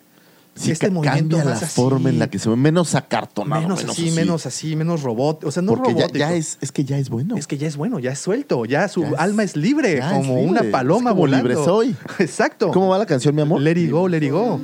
[0.54, 3.62] Sí, este movimiento cambia la así, forma en la que se ve, menos acartonado.
[3.62, 6.18] menos, así, menos así, menos robot, o sea, no Porque ya, robótico.
[6.20, 7.38] ya es, es que ya es bueno.
[7.38, 9.96] Es que ya es bueno, ya es suelto, ya su Ya es- alma es libre,
[9.96, 11.48] ya es como libre, una paloma es como volando.
[11.48, 11.96] libre soy.
[12.20, 12.70] Exacto.
[12.72, 13.62] ¿Cómo va la canción, mi amor?
[13.62, 14.60] Let it go, let it go.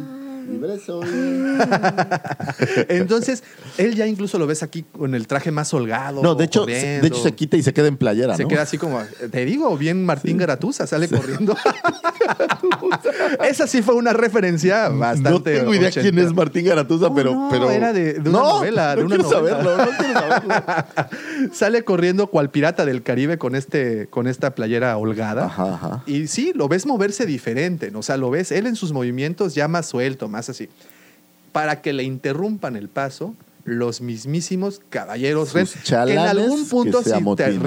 [0.50, 1.06] Libre soy.
[2.90, 3.44] Entonces,
[3.78, 6.22] él ya incluso lo ves aquí con el traje más holgado.
[6.24, 7.02] No, de hecho, corriendo.
[7.02, 8.50] de hecho se quita y se queda en playera, Se ¿no?
[8.50, 9.02] queda así como,
[9.32, 11.56] te digo, bien Martín Garatuza, sale corriendo.
[13.48, 15.30] Esa sí fue una referencia bastante.
[15.30, 16.28] No tengo idea quién ochentera.
[16.28, 17.72] es Martín Garatuza, pero, no, pero.
[17.72, 18.96] era de, de una No, novela.
[18.96, 19.58] no de una quiero novela.
[19.64, 20.54] saberlo, no quiero saberlo.
[21.54, 25.46] Sale corriendo cual pirata del Caribe con, este, con esta playera holgada.
[25.46, 26.04] Ajá, ajá.
[26.06, 28.00] Y sí, lo ves moverse diferente, ¿no?
[28.00, 30.70] o sea, lo ves él en sus movimientos ya más suelto, más así.
[31.52, 33.36] Para que le interrumpan el paso,
[33.68, 37.02] los mismísimos caballeros que en algún punto,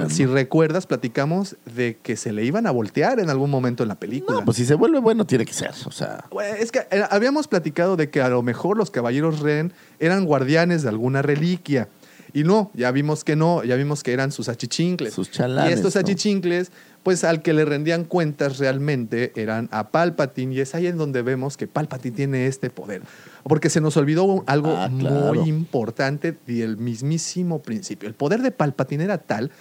[0.09, 3.95] si, recuerdas, platicamos de que se le iban a voltear en algún momento en la
[3.95, 4.39] película.
[4.39, 5.71] No, pues si se vuelve bueno, tiene que ser.
[5.85, 6.25] O sea,
[6.57, 10.81] Es que eh, habíamos platicado de que a lo mejor los caballeros Ren eran guardianes
[10.81, 11.87] de alguna reliquia.
[12.33, 15.13] Y no, ya vimos que no, ya vimos que eran sus achichincles.
[15.13, 16.71] Sus chalanes, Y estos ¿no?
[17.03, 20.53] Pues al que le rendían cuentas realmente eran a Palpatine.
[20.53, 23.01] Y es ahí en donde vemos que Palpatine tiene este poder.
[23.43, 25.33] Porque se nos olvidó algo Ah, claro.
[25.33, 28.07] muy importante del mismísimo principio.
[28.07, 29.51] El poder de Palpatine era tal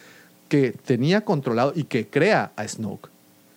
[0.49, 3.09] que tenía controlado y que crea a Snoke.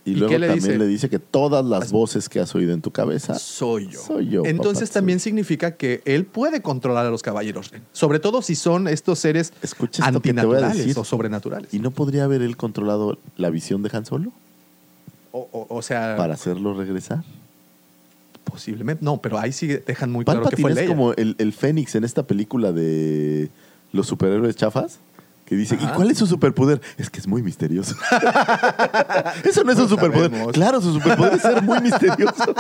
[0.05, 0.77] Y, ¿Y luego le también dice?
[0.79, 4.01] le dice que todas las voces que has oído en tu cabeza soy yo.
[4.01, 4.43] soy yo.
[4.45, 7.71] Entonces papá, también significa que él puede controlar a los caballeros.
[7.93, 11.73] Sobre todo si son estos seres Escucha esto antinaturales o sobrenaturales.
[11.73, 14.31] ¿Y no podría haber él controlado la visión de Han Solo
[15.31, 17.23] O, o- o sea, para hacerlo regresar?
[18.43, 19.03] posiblemente.
[19.03, 22.03] No, pero ahí sí dejan muy claro que fue es como el, el Fénix en
[22.03, 23.49] esta película de
[23.93, 24.99] los superhéroes chafas.
[25.45, 26.81] Que dice, ¿y cuál es su superpoder?
[26.97, 27.95] Es que es muy misterioso.
[29.43, 30.29] Eso no es un superpoder.
[30.31, 30.53] sabemos.
[30.53, 32.43] Claro, su superpoder es ser muy misterioso.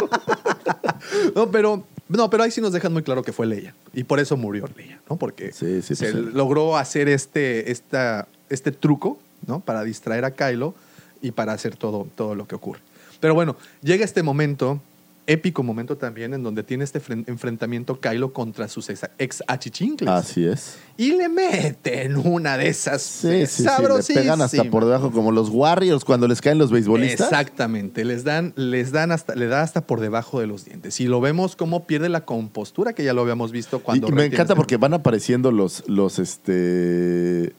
[1.35, 3.75] No, pero, no, pero ahí sí nos dejan muy claro que fue Leia.
[3.93, 5.17] Y por eso murió Leia, ¿no?
[5.17, 9.59] Porque Sí, sí, se logró hacer este, esta, este truco, ¿no?
[9.59, 10.73] Para distraer a Kylo
[11.21, 12.79] y para hacer todo, todo lo que ocurre.
[13.19, 14.81] Pero bueno, llega este momento,
[15.27, 20.09] épico momento también, en donde tiene este fren- enfrentamiento Kylo contra sus ex, ex achichincles.
[20.09, 20.77] Así es.
[20.97, 24.13] Y le meten una de esas Sí, sí, sí.
[24.13, 27.27] Le pegan hasta por debajo, como los Warriors cuando les caen los beisbolistas.
[27.27, 30.99] Exactamente, les dan, les dan hasta, le da hasta por debajo de los dientes.
[30.99, 34.09] Y lo vemos cómo pierde la compostura, que ya lo habíamos visto cuando.
[34.09, 37.53] y me encanta este- porque van apareciendo los, los, este,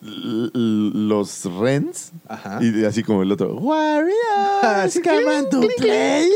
[0.00, 2.12] los Rens.
[2.28, 2.58] Ajá.
[2.62, 6.28] Y así como el otro, Warriors, come to play.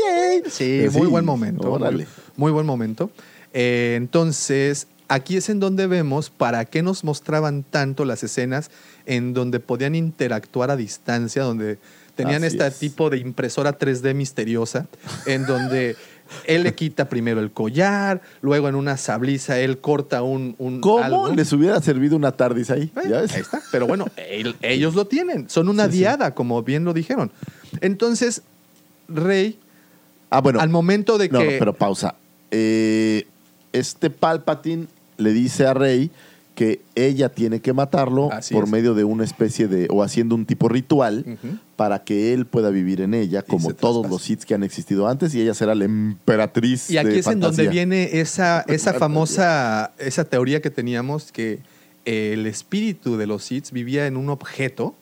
[0.49, 1.67] Sí, muy buen momento.
[1.69, 2.07] Muy, órale.
[2.35, 3.11] muy buen momento.
[3.53, 8.71] Eh, entonces, aquí es en donde vemos para qué nos mostraban tanto las escenas
[9.05, 11.77] en donde podían interactuar a distancia, donde
[12.15, 12.79] tenían Así este es.
[12.79, 14.87] tipo de impresora 3D misteriosa,
[15.25, 15.95] en donde
[16.45, 21.03] él le quita primero el collar, luego en una sabliza él corta un, un ¿Cómo
[21.03, 21.33] algo.
[21.35, 22.91] les hubiera servido una TARDIS ahí?
[22.93, 23.33] Bueno, ¿Ya ves?
[23.33, 23.61] ahí está.
[23.71, 25.49] Pero bueno, el- ellos lo tienen.
[25.49, 25.97] Son una Sí, sí.
[25.99, 27.31] diada, como bien lo dijeron.
[27.81, 28.41] Entonces,
[29.07, 29.59] Rey,
[30.29, 30.59] Ah, bueno.
[30.59, 31.45] al momento de No, que.
[31.45, 32.15] no, pero pausa.
[32.51, 33.27] Eh,
[33.71, 34.87] este Palpatine
[35.17, 36.09] le dice a Rey
[36.55, 38.69] que ella tiene que matarlo Así por es.
[38.71, 41.25] medio de una especie de, o haciendo un tipo ritual.
[41.83, 45.35] Para que él pueda vivir en ella, como todos los Sith que han existido antes,
[45.35, 47.69] y ella será la emperatriz Y aquí de es en donde fantasía.
[47.69, 51.59] viene esa, esa famosa, esa teoría que teníamos que
[52.05, 54.95] el espíritu de los Sith vivía en un objeto,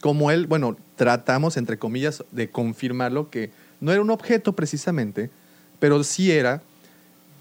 [0.00, 3.50] como él, bueno, tratamos, entre comillas, de confirmarlo, que
[3.80, 5.30] no era un objeto precisamente,
[5.80, 6.62] pero sí era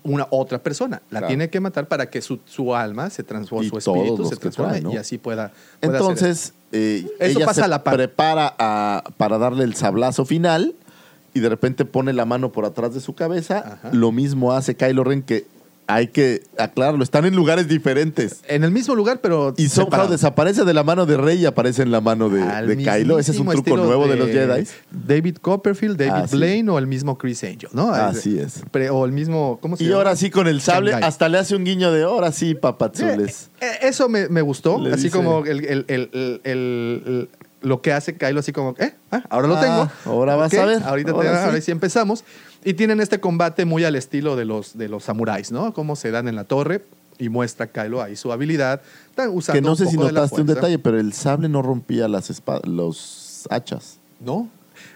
[0.01, 1.03] una otra persona.
[1.11, 1.27] La Claro.
[1.27, 4.71] tiene que matar para que su, su alma se transforme, Y su espíritu se transforme
[4.71, 4.91] trae, ¿no?
[4.93, 7.95] y así pueda, pueda hacer Entonces, eh, Eso ella pasa se a la par.
[7.95, 10.75] prepara a- para darle el sablazo final
[11.33, 13.59] y de repente pone la mano por atrás de su cabeza.
[13.81, 13.89] Ajá.
[13.93, 15.45] Lo mismo hace Kylo Ren que
[15.91, 18.41] hay que aclararlo, están en lugares diferentes.
[18.47, 19.55] En el mismo lugar, pero.
[19.57, 22.77] Y Somehow desaparece de la mano de Rey y aparece en la mano de, de
[22.77, 23.17] Kylo.
[23.17, 24.67] Ese es un truco nuevo de, los Jedi.
[24.91, 26.35] David Copperfield, David Ah, sí.
[26.37, 27.91] Blaine o el mismo Chris Angel, ¿no?
[27.91, 28.61] Así es.
[28.91, 29.57] O el mismo.
[29.63, 29.97] ¿Cómo se Y llama?
[29.97, 31.07] ahora sí, con el sable, Shanghai.
[31.09, 33.49] hasta le hace un guiño de ahora sí, papazules.
[33.59, 34.79] Eh, eso me, me gustó.
[34.79, 37.29] Le así dice- como el, el- el-
[37.61, 38.93] lo que hace Kylo, así como, ¿eh?
[39.11, 39.91] Ah, ahora lo Ah, tengo.
[40.05, 40.81] ahora vas a ver.
[40.83, 41.45] Ahorita te- Ahora sí.
[41.45, 42.23] ahora sí empezamos.
[42.63, 45.73] Y tienen este combate muy al estilo de los, de los samuráis, ¿no?
[45.73, 46.83] Cómo se dan en la torre
[47.17, 48.81] y muestra Kylo ahí su habilidad.
[49.09, 51.47] Están usando Que no sé un si poco la notaste un detalle, pero el sable
[51.49, 53.97] no rompía las espa- los hachas.
[54.19, 54.49] No.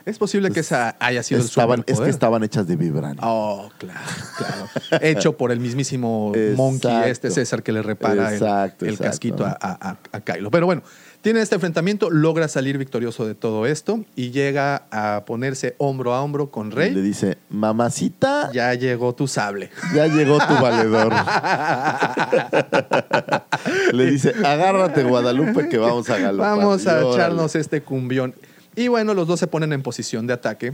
[0.06, 3.22] Es posible que esa haya sido Estaban, el es que estaban hechas de vibranio.
[3.24, 4.00] Oh, claro,
[4.38, 5.02] claro.
[5.04, 6.58] Hecho por el mismísimo Exacto.
[6.62, 9.10] Monkey, este César que le repara el- Exacto, el, exacto.
[9.12, 10.52] casquito a, a- Kylo.
[10.52, 10.84] Pero bueno,
[11.22, 16.22] tiene este enfrentamiento, logra salir victorioso de todo esto y llega a ponerse hombro a
[16.22, 16.94] hombro con Y le Rey.
[16.96, 19.70] dice, mamacita, Ya llegó tu sable.
[19.96, 21.14] ya llegó tu valedor.
[23.94, 26.58] le dice, agárrate Guadalupe que vamos a galopar.
[26.58, 28.34] Vamos a echarnos este cumbión.
[28.76, 30.74] Y bueno, los dos se ponen en posición de ataque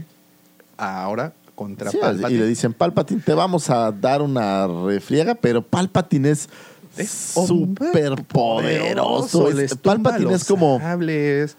[0.76, 2.38] ahora contra Sí, Palpatine.
[2.38, 6.48] y le dicen, Palpatine, te vamos a dar una refriega, pero Palpatine es
[6.96, 9.44] súper poderoso.
[9.50, 11.56] tumba Palpatine es como, sables.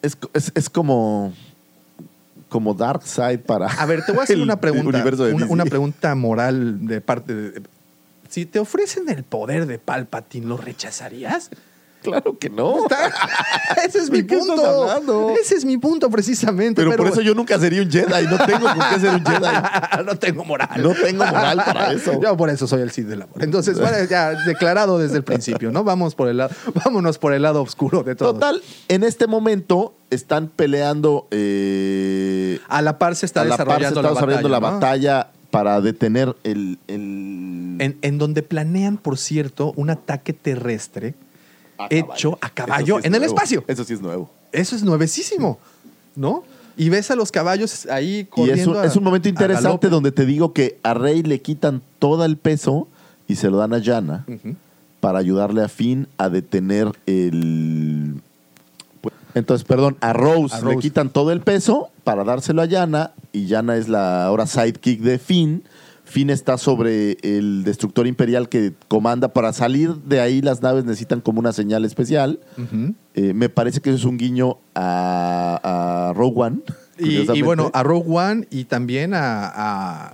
[0.00, 1.32] es, es- es como,
[2.48, 5.02] como Darkseid para A ver, te voy a hacer una pregunta.
[5.34, 7.62] Una, una pregunta moral de parte de.
[8.28, 11.50] Si te ofrecen el poder de Palpatine, ¿lo rechazarías?
[12.02, 12.76] Claro que no.
[13.86, 14.82] Ese es mi ¿De qué estás punto.
[14.90, 15.34] hablando?
[15.40, 16.82] Ese es mi punto precisamente.
[16.84, 18.26] Pero, por eso yo nunca sería un Jedi.
[18.26, 20.04] No tengo con qué ser un Jedi.
[20.04, 20.68] no tengo moral.
[20.82, 22.18] No tengo moral para eso.
[22.22, 23.42] Yo por eso soy el Cid del amor.
[23.42, 25.84] Entonces, bueno, ya declarado desde el principio, ¿no?
[25.84, 28.34] Vamos por el lado, vámonos por el lado oscuro de todo.
[28.34, 31.26] Total, en este momento están peleando.
[31.30, 34.60] eh, A la par se está a la par se desarrollando está la desarrollando batalla.
[34.60, 34.80] la ¿no?
[34.80, 36.78] batalla para detener el.
[36.88, 41.14] el- En, en donde planean, por cierto, un ataque terrestre
[41.84, 43.64] a hecho a caballo sí en el espacio.
[43.66, 44.30] Eso sí es nuevo.
[44.52, 45.58] Eso es nuevecísimo,
[46.16, 46.44] ¿no?
[46.76, 48.62] Y ves a los caballos ahí Y corriendo.
[48.62, 51.82] es un, a- es un momento interesante donde te digo que a Rey le quitan
[51.98, 52.88] todo el peso
[53.28, 54.24] y se lo dan a Yana
[55.00, 58.20] para ayudarle a Finn a detener el.
[59.34, 60.78] Entonces, perdón, a Rose, A le Rose.
[60.78, 65.18] quitan todo el peso para dárselo a Yana y Yana es la ahora sidekick de
[65.18, 65.64] Finn.
[66.12, 69.32] Finn está sobre el destructor imperial que comanda.
[69.32, 72.38] Para salir de ahí, las naves necesitan como una señal especial.
[73.14, 76.58] Eh, me parece que eso es un guiño a, a Rogue One.
[76.98, 79.50] Y, bueno, a Rogue One y también a.
[79.54, 80.12] a-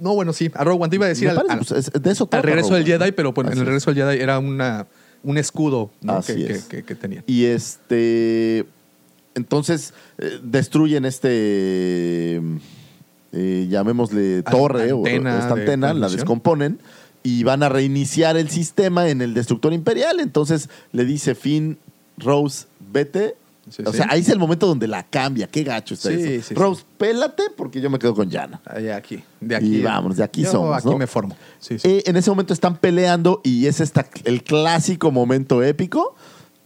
[0.00, 0.90] No, bueno, sí, a Rogue One.
[0.90, 2.84] Te iba a decir al, al- pues, es- de eso al regreso del.
[2.84, 3.64] Jedi, pero pues, en el es.
[3.64, 4.86] regreso del Jedi era una,
[5.22, 5.90] un escudo
[6.26, 6.64] que, es.
[6.64, 7.24] que- que- que tenían.
[7.26, 8.66] Y este.
[9.34, 12.40] Entonces eh, destruyen este.
[13.32, 16.78] Eh, llamémosle torre antena o esta de antena, la descomponen
[17.22, 20.20] y van a reiniciar el sistema en el destructor imperial.
[20.20, 21.78] Entonces le dice Finn,
[22.16, 23.36] Rose, vete.
[23.68, 23.98] Sí, o sí.
[23.98, 25.46] sea, ahí es el momento donde la cambia.
[25.46, 26.54] Qué gacho está Sí, eso.
[26.54, 28.62] Rose, pélate porque yo me quedo con Yana.
[28.64, 29.22] Ahí, aquí.
[29.40, 29.76] De aquí.
[29.76, 30.96] Y vamos, de aquí Yo somos, Aquí ¿no?
[30.96, 31.36] me formo.
[31.68, 36.16] Eh, en ese momento están peleando y es esta, el clásico momento épico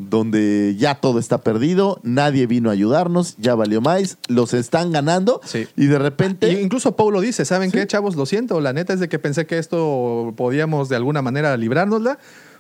[0.09, 5.41] donde ya todo está perdido, nadie vino a ayudarnos, ya valió más, los están ganando
[5.45, 5.67] Sí.
[5.77, 6.53] y de repente...
[6.53, 8.17] Y incluso Paulo dice, ¿saben qué, chavos?
[8.17, 12.19] Lo siento, la neta es de que pensé que esto podíamos de alguna manera librárnosla,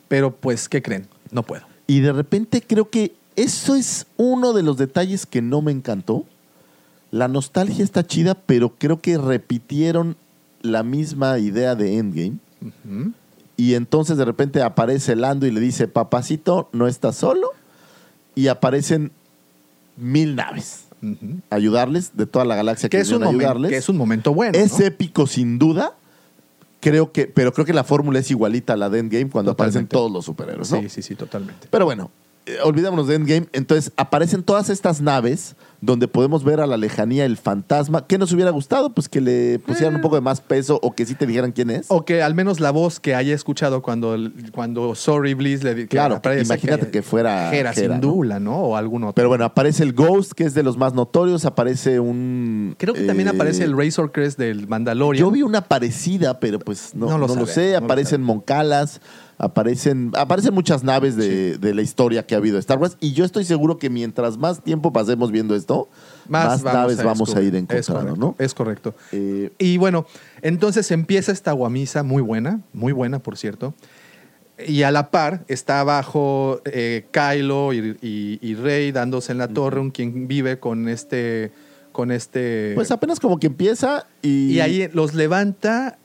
[0.08, 1.06] pero pues, ¿qué creen?
[1.30, 1.62] No puedo.
[1.86, 6.24] Y de repente creo que eso es uno de los detalles que no me encantó.
[7.10, 10.16] La nostalgia está chida, pero creo que repitieron
[10.62, 12.36] la misma idea de Endgame.
[12.60, 13.12] Ujú.
[13.56, 17.50] Y entonces de repente aparece Lando y le dice, papacito, no estás solo.
[18.34, 19.12] Y aparecen
[19.96, 20.84] mil naves.
[21.50, 23.70] Ayudarles, de toda la galaxia Que que es, un ayudarles.
[23.70, 24.56] que es un momento bueno.
[24.56, 24.86] Es ¿no?
[24.86, 25.94] épico sin duda.
[26.80, 29.86] Creo que, pero creo que la fórmula es igualita a la de Endgame cuando aparecen
[29.86, 30.80] todos los superhéroes, ¿no?
[30.80, 31.68] Sí, sí, sí, totalmente.
[31.70, 32.10] Pero bueno,
[32.46, 33.46] eh, olvidémonos de Endgame.
[33.52, 38.06] Entonces aparecen todas estas naves donde podemos ver a la lejanía el fantasma.
[38.06, 38.94] ¿Qué nos hubiera gustado?
[38.94, 41.70] Pues que le pusieran un poco de más peso o que sí te dijeran quién
[41.70, 41.82] es.
[41.82, 41.86] Eh.
[41.88, 44.16] O que al menos la voz que haya escuchado cuando,
[44.52, 47.98] cuando Sorry Bliss le que Claro, imagínate que fuera Hera, Hera, sin ¿no?
[47.98, 48.56] duda, ¿no?
[48.58, 49.14] O algún otro.
[49.14, 51.44] Pero bueno, aparece el Ghost, que es de los más notorios.
[51.44, 52.76] Aparece un.
[52.78, 55.20] Creo que también eh, aparece el Razor Crest del Mandalorian.
[55.20, 57.72] Yo vi una parecida, pero pues no, No lo no lo sabemos, sé.
[57.72, 59.00] no lo aparecen Moncalas,
[59.42, 62.96] aparecen, aparecen muchas naves de, de la historia que ha habido de Star Wars.
[63.00, 65.88] Y yo estoy seguro que mientras más tiempo pasemos viendo esto,
[66.28, 67.54] más, naves vamos a ir.
[67.54, 68.34] Es encontrando, correcto, ¿no?
[68.38, 68.94] Es correcto.
[69.10, 70.06] Eh, Y bueno,
[70.42, 73.74] entonces empieza esta guamisa muy buena, muy buena, por cierto.
[74.64, 79.48] Y a la par está abajo eh, Kylo y, y- y Rey dándose en la
[79.48, 81.50] torre, un quien vive con este.
[81.90, 84.52] Con este pues apenas como que empieza y.
[84.52, 85.98] y ahí los levanta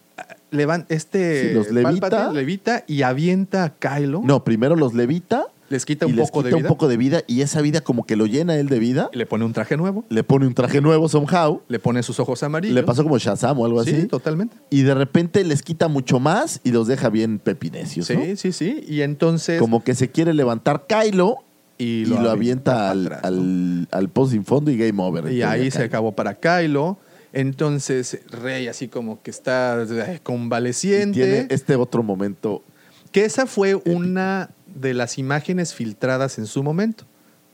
[0.51, 2.09] levan- este Sí, los levita.
[2.09, 4.21] Palpatine levita y avienta a Kylo.
[4.23, 5.45] No, primero los levita.
[5.69, 6.65] Les quita y un les poco quita de vida.
[6.65, 9.09] un poco de vida y esa vida como que lo llena él de vida.
[9.11, 10.05] Le pone un traje nuevo.
[10.07, 11.61] Le pone un traje nuevo somehow.
[11.67, 12.73] Le pone sus ojos amarillos.
[12.73, 14.07] Le pasó como Shazam o algo Sí, así.
[14.07, 14.55] totalmente.
[14.69, 18.23] Y de repente les quita mucho más y los deja bien pepinecios, ¿no?
[18.23, 18.85] Sí, sí, sí.
[18.87, 19.59] Y entonces.
[19.59, 21.39] Como que se quiere levantar Kylo
[21.77, 25.29] y y lo, avienta al, atrás, al, al post sin fondo y game over.
[25.31, 26.97] Y ahí se acabó para Kylo.
[27.41, 31.13] Entonces, Rey así como que está eh, Y convaleciente.
[31.13, 32.63] tiene este otro momento.
[33.11, 37.05] Que esa fue una de las imágenes filtradas en su momento.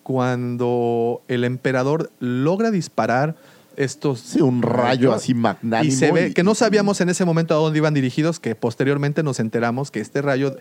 [0.03, 3.35] Cuando el emperador logra disparar
[3.75, 4.19] estos.
[4.21, 5.91] Sí, un rayo rayos, así magnánimo.
[5.93, 8.55] Y se ve y- que no sabíamos en ese momento a dónde iban dirigidos, que
[8.55, 10.55] posteriormente nos enteramos que este rayo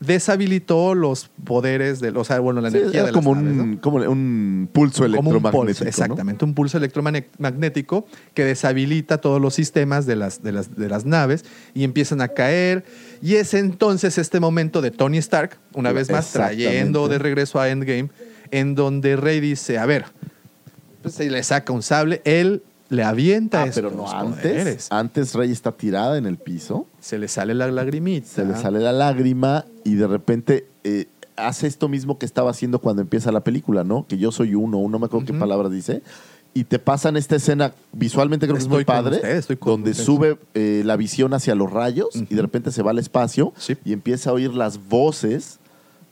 [0.00, 3.62] deshabilitó los poderes de, o sea, bueno, la Sí, energía de las como, naves, ¿no?
[3.64, 5.84] un, como un pulso Como un electromagnético.
[5.88, 11.04] exactamente, un pulso electromagnético que deshabilita todos los sistemas de las, de, las, de las
[11.04, 11.44] naves
[11.74, 12.84] y empiezan a caer.
[13.22, 17.68] Y es entonces este momento de Tony Stark, una vez más trayendo de regreso a
[17.68, 18.10] Endgame,
[18.50, 20.06] en donde Rey dice, a ver,
[21.02, 24.42] pues se le saca un sable, él le avienta Ah, pero no antes.
[24.52, 24.86] poderes.
[24.90, 26.86] Antes Rey está tirada en el piso.
[27.00, 28.26] Se le sale la lagrimita.
[28.26, 32.78] Se le sale la lágrima y de repente eh, hace esto mismo que estaba haciendo
[32.80, 34.06] cuando empieza la película, ¿no?
[34.08, 36.02] Que yo soy uno, no me acuerdo qué palabra dice.
[36.54, 39.90] Y te pasan esta escena, visualmente creo que es muy Estoy padre, usted, estoy donde
[39.92, 40.02] usted.
[40.02, 43.52] sube eh, la visión hacia los rayos y de repente se va al espacio
[43.84, 45.60] y empieza a oír las voces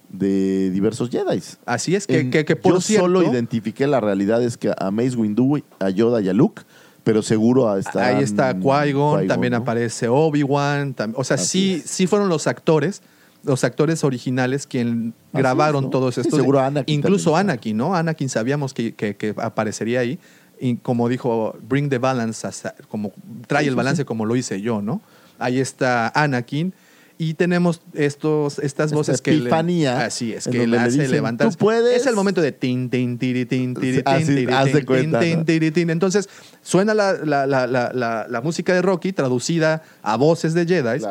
[0.09, 1.43] de diversos Jedi.
[1.65, 4.91] Así es que, que, que por yo cierto, solo identifiqué la realidad es que a
[4.91, 6.62] Mace Windu, a Yoda y a Luke,
[7.05, 9.59] pero seguro está Ahí está Qui-Gon, también ¿no?
[9.59, 10.94] aparece Obi-Wan.
[11.15, 13.02] O sea, sí, sí fueron los actores,
[13.44, 15.91] los actores originales quien Así grabaron es, ¿no?
[15.91, 16.39] todos Sí, estos.
[16.41, 17.94] seguro Anakin Incluso Anakin, ¿no?
[17.94, 20.18] Anakin sabíamos que, que- que aparecería ahí.
[20.59, 22.49] Y como dijo, bring the balance,
[22.89, 23.12] como
[23.47, 24.07] trae Sí, el balance sí.
[24.07, 25.01] como lo hice yo, ¿no?
[25.39, 26.73] Ahí está Anakin.
[27.19, 31.09] Y tenemos estos, estas Esta voces que le- epifanía, así es que le le hace
[31.09, 31.49] levantar.
[31.51, 31.97] "Tú puedes".
[31.97, 34.85] Es el momento de tin, tin, tiri, tin, tiri, tin, Así, tiri, haz de tin,
[34.86, 35.36] cuenta, tin, ¿no?
[35.39, 35.89] tin, tiri, tin.
[35.91, 36.28] Entonces,
[36.62, 41.03] suena la, la- la- la- la- la música de Rocky traducida a voces de Jedi.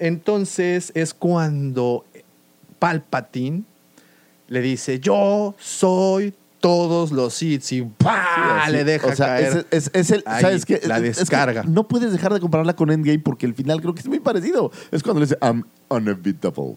[0.00, 2.04] Entonces es cuando
[2.80, 3.62] Palpatine
[4.48, 6.34] le dice, yo soy
[6.64, 8.70] todos los Sith y ¡pah!
[8.70, 9.66] le deja O sea, caer.
[9.70, 10.80] Es, es- es el, ahí ¿sabes qué?
[10.86, 11.62] La Es- es que descarga.
[11.64, 14.72] no puedes dejar de compararla con Endgame porque el final creo que es muy parecido.
[14.90, 16.76] Es cuando le dice, I'm unbeatable.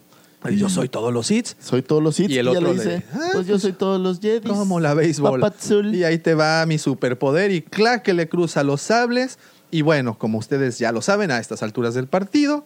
[0.49, 1.47] Y yo soy todos los Sith.
[1.59, 2.29] Soy todos los Sith.
[2.29, 4.47] Y el otro le le- dice, "Ah, pues yo soy todos los Jedi.
[4.47, 5.39] Como la béisbol.
[5.39, 5.95] Papazul.
[5.95, 9.39] Y ahí te va mi superpoder y clac que le cruza los sables.
[9.71, 12.65] Y bueno, como ustedes ya lo saben a estas alturas del partido,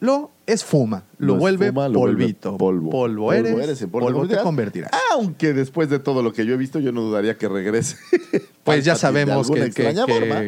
[0.00, 2.56] lo esfuma, lo, Lo vuelve esfuma, lo vuelve polvito.
[2.56, 2.90] polvo.
[2.90, 4.90] Polvo, Polvo eres, polvo polvo, te convertirás.
[5.12, 7.96] Aunque después de todo lo que yo he visto, yo no dudaría que regrese.
[8.62, 9.70] Pues ya sabemos que,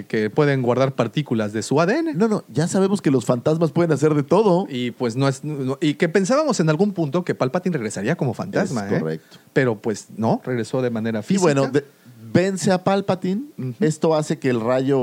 [0.06, 2.16] que- pueden guardar partículas de su ADN.
[2.16, 4.66] No, no, ya sabemos que los fantasmas pueden hacer de todo.
[4.68, 5.42] Y pues no es.
[5.42, 8.86] no- y que pensábamos en algún punto que Palpatine regresaría como fantasma.
[8.86, 8.98] Es ¿eh?
[9.00, 9.39] correcto.
[9.55, 11.42] Pero pues no, regresó de manera Y física.
[11.42, 11.84] bueno, de-
[12.33, 13.43] vence a Palpatine.
[13.81, 14.99] Esto hace que el rayo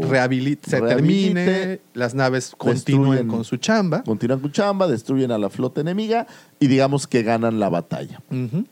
[0.00, 4.02] Rehabilit- se rehabilite, termine, las naves continúen con su chamba.
[4.04, 6.26] Continúan con chamba, destruyen a la flota enemiga
[6.60, 8.20] y digamos que ganan la batalla.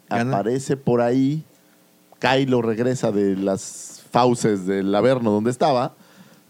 [0.09, 1.44] Aparece por ahí,
[2.20, 5.94] Kylo regresa de las fauces del Averno donde estaba,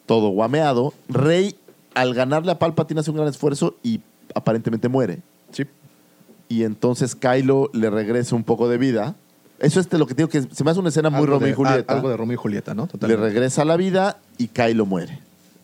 [0.07, 0.93] todo guameado.
[1.09, 1.57] Rey,
[1.95, 4.01] al ganarle a Palpatine, hace un gran esfuerzo y
[4.35, 5.21] aparentemente muere.
[5.51, 5.65] Sí.
[6.49, 9.17] Y entonces Kylo le regresa un poco de vida.
[9.65, 11.93] Eso es lo que digo que se me hace una escena muy Romeo y Julieta.
[11.95, 12.89] Algo de Romeo y Julieta, ¿no?
[13.01, 15.19] le regresa la vida y Kylo muere.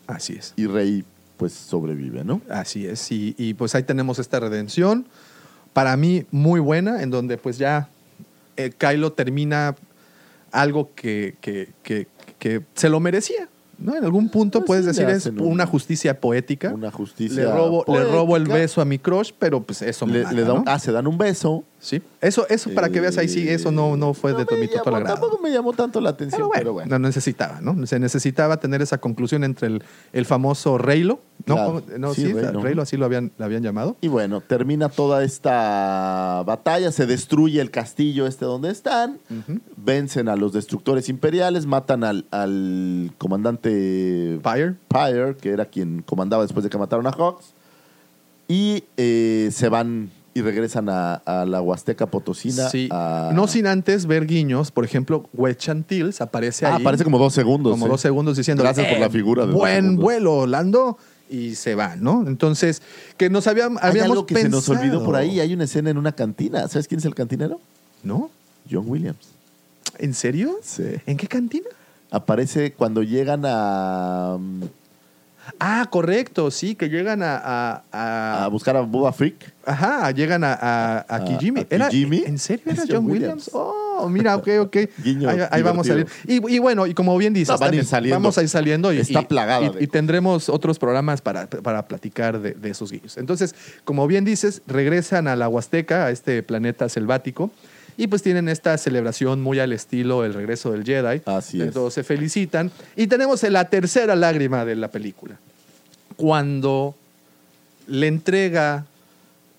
[0.07, 0.53] Así es.
[0.57, 1.03] Y Rey
[1.37, 2.41] pues sobrevive, ¿no?
[2.49, 3.11] Así es.
[3.11, 5.07] Y, y, pues ahí tenemos esta redención.
[5.73, 7.89] Para mí, muy buena, en donde pues ya
[8.57, 9.75] eh, Kylo termina
[10.51, 12.07] algo que, que- que-
[12.37, 13.47] que se lo merecía.
[13.79, 13.95] ¿no?
[13.95, 16.69] En algún punto Pues puedes sí, decir es un- una justicia poética.
[16.71, 17.43] Una justicia.
[17.45, 18.53] Le robo, le robo el poética.
[18.55, 20.71] beso a mi crush, pero pues eso me Le, mata, le da un- ¿no?
[20.71, 21.63] ah, se dan un beso.
[21.83, 21.99] Sí.
[22.21, 24.83] Eso, eso para que veas ahí, sí, eso no, no fue de tu, mi total
[24.85, 25.15] Llamó- agrado.
[25.19, 26.89] tampoco me llamó tanto la atención, pero bueno.
[26.91, 27.87] No necesitaba, ¿no?
[27.87, 31.55] Se necesitaba tener esa conclusión entre el, el famoso Reylo, ¿no?
[31.55, 31.83] Claro.
[31.87, 32.61] ¿Cómo- no, Sí, sí, Reylo.
[32.61, 33.97] Reylo, así lo habían, lo habían llamado.
[33.99, 39.17] Y bueno, termina toda esta batalla, se destruye el castillo este donde están,
[39.75, 44.75] vencen a los destructores imperiales, matan al, al comandante Pyre.
[44.87, 47.53] Pyre, que era quien comandaba después de que mataron a Hawks,
[48.47, 52.69] y eh, se van y regresan a, a la Huasteca Potosina.
[52.69, 52.87] Sí.
[52.91, 56.81] a- No sin antes ver guiños, por ejemplo, Wechantils aparece Ah, ahí.
[56.81, 57.71] aparece como dos segundos.
[57.73, 57.91] Como sí.
[57.91, 60.97] dos segundos diciendo Gracias por la figura de Buen vuelo, Lando.
[61.29, 62.25] Y se va, ¿no?
[62.27, 62.81] Entonces,
[63.15, 65.39] que nos habíamos, Hay habíamos algo que se nos olvidó por ahí.
[65.39, 66.67] Hay una escena en una cantina.
[66.67, 67.61] ¿Sabes quién es el cantinero?
[68.03, 68.29] ¿No?
[68.69, 69.29] John Williams.
[69.97, 70.57] ¿En serio?
[70.61, 70.83] Sí.
[71.05, 71.67] ¿En qué cantina?
[72.09, 74.37] Aparece cuando llegan a.
[75.59, 77.35] Ah, correcto, sí, que llegan a...
[77.37, 79.35] A, a- A buscar a Boba Freak.
[79.65, 81.65] ajá, llegan a, a, a Kijimi.
[81.69, 82.23] ¿Era, Kijimi.
[82.25, 83.47] ¿En serio era John, Williams?
[83.47, 83.49] Williams.
[83.53, 84.77] Oh, mira, ok, ok.
[85.03, 86.07] Guiño ahí ahí vamos a salir.
[86.27, 88.91] Y, y bueno, y como bien dices, No, van ir vamos a ir saliendo.
[88.93, 92.69] Y, Está y- plagada y- de y tendremos otros programas para, para platicar de, de
[92.69, 93.17] esos guiños.
[93.17, 97.51] Entonces, como bien dices, regresan a la Huasteca, a este planeta selvático.
[98.01, 101.21] Y pues tienen esta celebración muy al estilo El regreso del Jedi.
[101.23, 101.71] Así es.
[101.71, 102.71] Todos se felicitan.
[102.95, 105.37] Y tenemos la tercera lágrima de la película.
[106.15, 106.95] Cuando
[107.85, 108.85] le entrega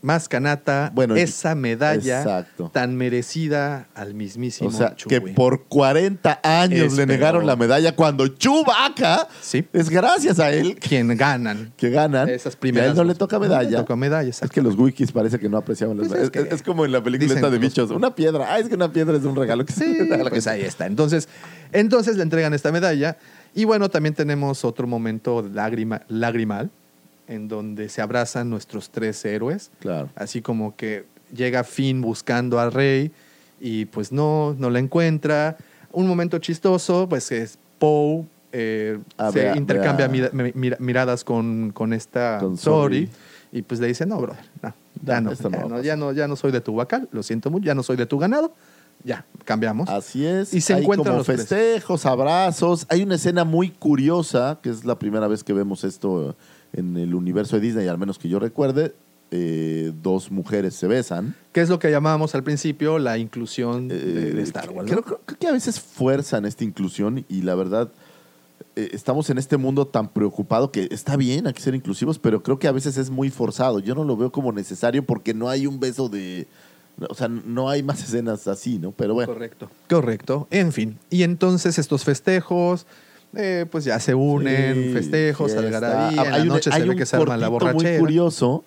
[0.03, 2.71] más canata Bueno, esa medalla exacto.
[2.75, 8.27] tan merecida al mismísimo O sea, que por 40 años le negaron la medalla cuando
[8.29, 9.65] Chewbacca Sí.
[9.73, 11.73] es gracias a él quien ganan.
[11.77, 12.29] que ganan.
[12.29, 13.79] Esas y a primeras él no le toca No le medalla.
[13.79, 16.35] toca medalla, es que los wikis parece que no apreciaban las Pues medallas.
[16.37, 17.91] es es, que es como en la película esta de bichos.
[17.91, 18.47] Una piedra.
[18.53, 19.99] Ah, es que una piedra es un regalo que Sí,
[20.29, 20.87] pues que- ahí está.
[20.87, 21.29] Entonces,
[21.73, 23.17] entonces le entregan esta medalla.
[23.55, 26.71] Y bueno, también tenemos otro momento lágrima, lagrimal,
[27.29, 29.71] en donde se abrazan nuestros tres héroes.
[29.81, 30.09] Claro.
[30.15, 33.11] Así como que llega Finn buscando a Rey
[33.61, 35.57] y pues no, no la encuentra.
[35.93, 38.25] Un momento chistoso, pues es Poe.
[38.53, 40.09] eh, Ah, se intercambia
[40.79, 43.11] miradas con, con esta Con Sori Sori.
[43.53, 46.29] y pues le dice, no, brother, no, ya No, no ya no, ya no, ya
[46.29, 48.53] no soy de tu vacal, lo siento mucho, ya no soy de tu ganado,
[49.05, 49.89] ya, cambiamos.
[49.89, 50.53] Así es.
[50.55, 51.41] Y se Hay encuentran como los tres.
[51.49, 52.87] festejos, abrazos.
[52.89, 56.37] Hay una escena muy curiosa, que es la primera vez que vemos esto
[56.73, 58.95] en el universo de Disney, al menos que yo recuerde.
[59.35, 61.35] Eh, dos mujeres se besan.
[61.53, 64.87] ¿Qué es lo que llamábamos al principio la inclusión de, de Eh, Star Wars?
[64.91, 65.03] Creo, ¿no?
[65.07, 67.91] creo- creo que a veces fuerzan esta inclusión y la verdad
[68.77, 72.43] eh, estamos en este mundo tan preocupado que está bien, hay que ser inclusivos, pero
[72.43, 73.79] creo que a veces es muy forzado.
[73.79, 76.47] Yo no lo veo como necesario porque no hay un beso de...
[77.09, 78.93] O sea, no hay más escenas así, ¿no?
[78.93, 79.33] Pero bueno.
[79.33, 79.71] Correcto.
[79.89, 80.47] Correcto.
[80.51, 80.99] En fin.
[81.09, 82.87] Y entonces estos festejos,
[83.37, 86.25] eh, pues ya se unen, Sí, festejos, algarabía.
[86.25, 87.91] La noche se hay ve un que se arma la borrachera.
[87.93, 88.65] muy curioso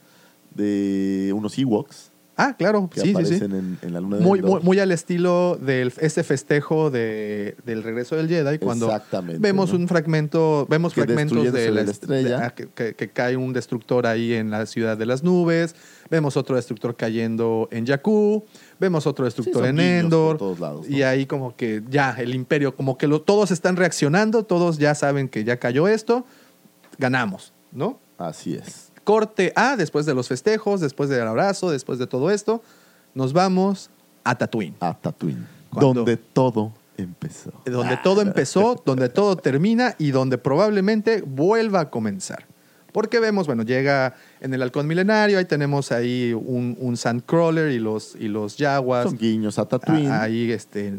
[0.53, 3.17] de unos Ewoks Ah, claro, que sí, sí, sí.
[3.35, 7.81] aparecen En, en la luna Muy, muy, muy al estilo de este festejo de, del
[7.81, 8.91] regreso del Jedi, cuando
[9.39, 9.79] vemos ¿no?
[9.79, 12.37] un fragmento, vemos Que fragmentos de la, estrella.
[12.39, 15.75] de- ah, que cae un destructor ahí en la ciudad de las nubes,
[16.09, 18.43] vemos otro destructor cayendo en Jakku,
[18.79, 20.95] vemos otro destructor en Endor, por todos lados, ¿no?
[20.95, 24.93] y ahí como que ya el imperio, como que lo- todos están reaccionando, todos ya
[24.95, 26.25] saben que ya cayó esto,
[26.97, 27.99] ganamos, ¿no?
[28.17, 28.91] Así es.
[29.03, 32.61] Corte A, después de los festejos, después del abrazo, después de todo esto,
[33.13, 33.89] nos vamos
[34.23, 34.75] a Tatooine.
[34.79, 35.45] A Tatooine.
[35.69, 37.51] Cuando- Donde todo empezó.
[37.65, 42.45] Donde todo empezó, donde todo termina y donde probablemente vuelva a comenzar.
[42.95, 47.79] Porque vemos, bueno, llega en el halcón milenario, ahí tenemos ahí un, un Sandcrawler y
[47.79, 49.09] los, y los Jaguars.
[49.09, 50.07] Son guiños a Tatooine.
[50.09, 50.93] a- ahí este,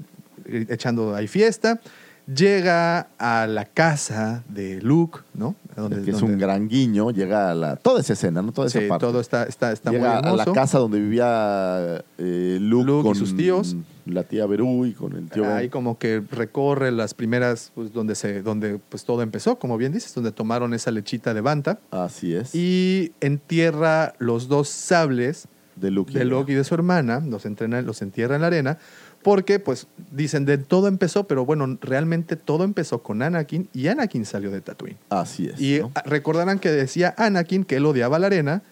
[0.69, 1.81] echando ahí fiesta.
[2.27, 5.55] Llega a la casa de Luke, ¿no?
[5.75, 7.77] Donde- que es donde- un gran guiño, llega a la...
[7.77, 8.53] Toda esa escena, ¿no?
[8.53, 9.07] Toda esa Sí, parte.
[9.07, 10.37] todo está, está, está muy llega a hermoso.
[10.45, 13.75] la casa donde vivía eh, Luke, Luke y con sus tíos.
[14.07, 15.53] La tía Berú y con el tío.
[15.53, 19.93] Ahí como que recorre las primeras, pues donde se, donde pues todo empezó, como bien
[19.93, 21.81] dices, donde tomaron esa lechita de Banta.
[21.91, 22.55] Así es.
[22.55, 26.13] Y entierra los dos sables de Luke.
[26.13, 26.25] y de.
[26.25, 28.79] Luke y de su hermana, los, entrena, los entierra en la arena,
[29.23, 34.25] porque pues dicen de todo empezó, pero bueno, realmente todo empezó con Anakin y Anakin
[34.25, 34.99] salió de Tatooine.
[35.11, 35.61] Así es.
[35.61, 35.91] Y ¿no?
[36.05, 38.63] recordarán que decía Anakin que él odiaba la arena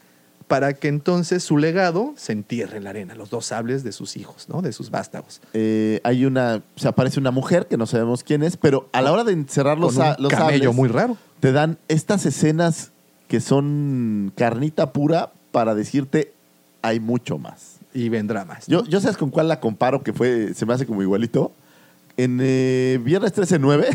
[0.54, 4.16] para que entonces su legado se entierre en la arena, los dos sables de sus
[4.16, 4.62] hijos, ¿no?
[4.62, 5.40] De sus vástagos.
[5.52, 6.62] Eh, hay una...
[6.76, 9.78] Se aparece una mujer que no sabemos quién es, pero a la hora de encerrar
[9.78, 11.16] los, Con un los sables, muy raro.
[11.40, 12.92] te dan estas escenas
[13.26, 16.32] que son carnita pura para decirte
[16.82, 17.80] hay mucho más.
[17.92, 18.68] Y vendrá más.
[18.68, 18.84] ¿no?
[18.84, 21.50] Yo, yo sabes con cuál la comparo que fue, se me hace como igualito.
[22.16, 23.88] En eh, Viernes 13-9,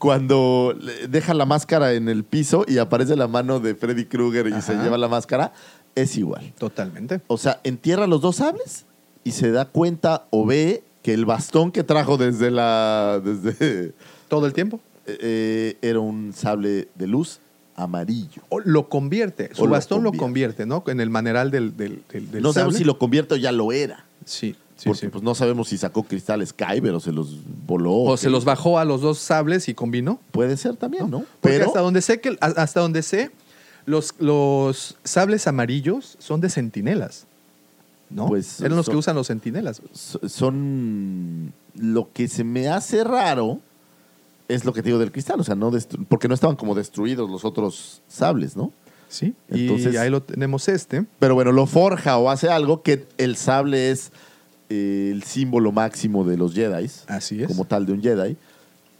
[0.00, 0.74] cuando
[1.10, 4.74] deja la máscara en el piso y aparece la mano de Freddy Krueger y se
[4.76, 5.52] lleva la máscara,
[5.94, 6.52] es igual.
[6.58, 7.20] Totalmente.
[7.26, 8.86] O sea, entierra los dos sables
[9.24, 13.20] y se da cuenta o ve que el bastón que trajo desde la.
[13.22, 13.92] desde.
[14.28, 14.80] Todo el tiempo.
[15.06, 17.40] eh, era un sable de luz
[17.76, 18.42] amarillo.
[18.48, 20.64] O lo convierte, su O bastón lo convierte.
[20.64, 20.90] convierte, ¿no?
[20.92, 22.78] En el maneral del, del, del- del no sabemos sable.
[22.78, 24.04] si lo convierte o ya lo era.
[24.24, 25.08] Sí, sí, Porque sí.
[25.08, 27.36] pues no sabemos si sacó cristales Kyber o se los
[27.66, 27.92] voló.
[27.94, 30.20] O se los bajó a los dos sables y combinó.
[30.32, 31.20] Puede ser también, ¿no?
[31.40, 33.30] Porque Pero hasta donde sé que hasta donde sé
[33.86, 37.26] los, los sables amarillos son de centinelas.
[38.10, 38.26] ¿No?
[38.26, 39.80] Pues, Eran los son- que usan los centinelas.
[39.92, 43.60] so- son lo que se me hace raro
[44.48, 45.70] es lo que te digo del cristal, o sea, no
[46.08, 48.72] porque no estaban como destruidos los otros sables, ¿no?
[49.08, 49.34] Sí.
[49.48, 51.04] Entonces- y ahí lo tenemos este.
[51.20, 54.10] Pero bueno, lo forja o hace algo que el sable es
[54.70, 57.48] el símbolo máximo de los Jedi, Así es.
[57.48, 58.36] como tal de un Jedi.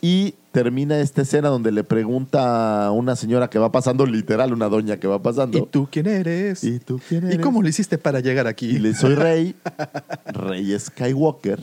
[0.02, 4.68] Y termina esta escena donde le pregunta a una señora que va pasando, literal, una
[4.68, 5.58] doña que va pasando.
[5.58, 6.64] ¿Y tú quién eres?
[6.64, 7.40] ¿Y tú quién ¿Y eres?
[7.40, 8.66] cómo lo hiciste para llegar aquí?
[8.66, 9.54] Y le soy Rey,
[10.26, 11.60] Rey Skywalker.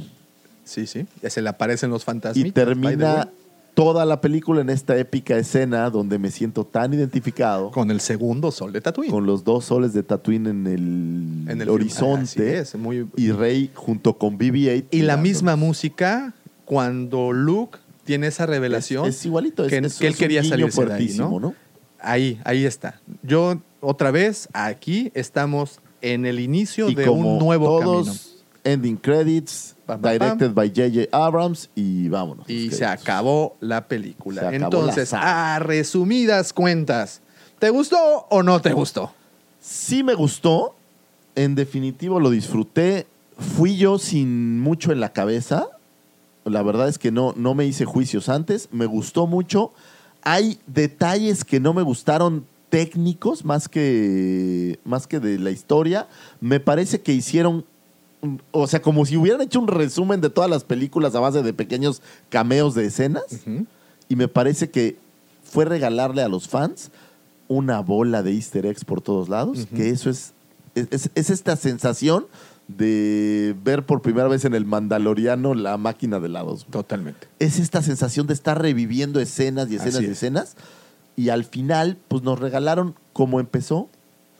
[0.63, 1.05] Sí, sí.
[1.23, 2.53] Ya se le aparecen los Y fantasmas.
[2.53, 3.29] termina
[3.77, 7.69] toda la película en esta épica escena donde me siento tan identificado.
[7.69, 9.11] Con el segundo sol de Tatooine.
[9.11, 12.23] Con los dos soles de Tatooine en el, En el horizonte.
[12.59, 14.85] Así es, muy- Y Rey junto con BB-8.
[14.89, 16.33] Y la misma música
[16.65, 19.05] cuando Luke tiene esa revelación.
[19.07, 21.39] Es- es igualito, es- que, que él quería salirse de ahí, ¿no?
[21.39, 21.53] ¿no?
[21.99, 22.99] Ahí, ahí está.
[23.21, 28.21] Yo, otra vez, aquí estamos en el inicio Y de como un nuevo todos, camino.
[28.63, 31.07] ending credits, Pam, pam, directed by J.J.
[31.11, 32.47] Abrams y vámonos.
[32.47, 34.41] Y se acabó la película.
[34.41, 37.21] Acabó Entonces, la a resumidas cuentas,
[37.57, 39.13] ¿te gustó o no te gustó?
[39.59, 40.75] Sí me gustó,
[41.35, 43.07] en definitivo lo disfruté.
[43.37, 45.67] Fui yo sin mucho en la cabeza.
[46.43, 48.69] La verdad es que no, no me hice juicios antes.
[48.71, 49.71] Me gustó mucho.
[50.23, 56.07] Hay detalles que no me gustaron técnicos más que, más que de la historia.
[56.41, 57.65] Me parece que hicieron,
[58.51, 61.53] o sea, como si hubieran hecho un resumen de todas las películas a base de
[61.53, 63.23] pequeños cameos de escenas.
[64.09, 64.97] Y me parece que
[65.43, 66.91] fue regalarle a los fans
[67.47, 70.33] una bola de easter eggs por todos lados, que eso es,
[70.75, 72.25] es, es- es esta sensación
[72.67, 76.65] de ver por primera vez en el Mandaloriano la máquina de helados.
[76.69, 77.27] Totalmente.
[77.39, 80.11] Es esta sensación de estar reviviendo escenas y escenas Así y es.
[80.17, 80.55] escenas.
[81.15, 83.87] Y al final, pues nos regalaron como empezó,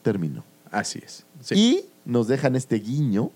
[0.03, 0.43] terminó.
[0.71, 1.25] Así es.
[1.41, 1.55] Sí.
[1.55, 3.31] Y nos dejan este guiño.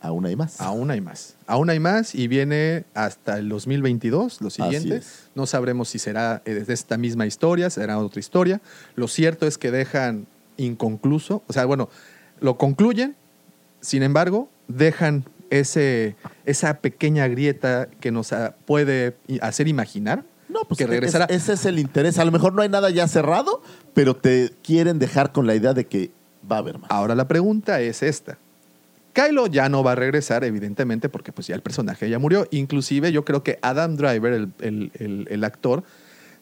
[0.00, 0.60] Aún hay más.
[0.60, 1.34] Aún hay más.
[1.46, 5.00] Aún hay más y viene hasta el 2022, lo siguiente.
[5.34, 8.60] No sabremos si será eh, de esta misma historia, será otra historia.
[8.94, 10.26] Lo cierto es que dejan
[10.58, 11.88] inconcluso, o sea, bueno,
[12.40, 13.16] lo concluyen,
[13.80, 20.78] sin embargo, dejan ese, esa pequeña grieta que nos ah, puede hacer imaginar No, pues
[20.78, 21.24] que es- regresará.
[21.26, 22.18] ese es el interés.
[22.18, 23.62] A lo mejor no hay nada ya cerrado,
[23.94, 26.10] pero te quieren dejar con la idea de que
[26.50, 26.90] va a haber más.
[26.90, 28.38] Ahora la pregunta es esta.
[29.16, 32.46] Kylo ya no va a regresar, evidentemente, porque pues ya el personaje ya murió.
[32.50, 35.84] Inclusive yo creo que Adam Driver, el, el- el- el actor,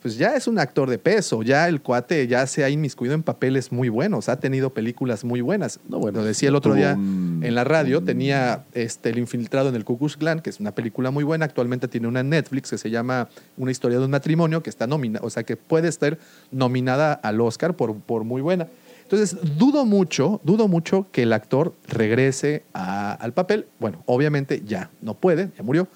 [0.02, 1.42] pues ya es un actor de peso.
[1.42, 4.28] Ya el cuate ya se ha inmiscuido en papeles muy buenos.
[4.28, 5.80] Ha tenido películas muy buenas.
[5.88, 8.02] Lo decía el otro día en la radio.
[8.02, 11.46] Tenía este, El Infiltrado en el Ku Klux Klan, que es una película muy buena.
[11.46, 14.86] Actualmente tiene una en Netflix que se llama Una historia de un matrimonio, que está
[14.86, 16.18] nominada, o sea, que puede estar
[16.50, 18.68] nominada al Oscar por, por muy buena.
[19.14, 23.66] Entonces, dudo mucho, dudo mucho que el actor regrese a- al papel.
[23.78, 25.88] Bueno, obviamente ya no puede, ya murió.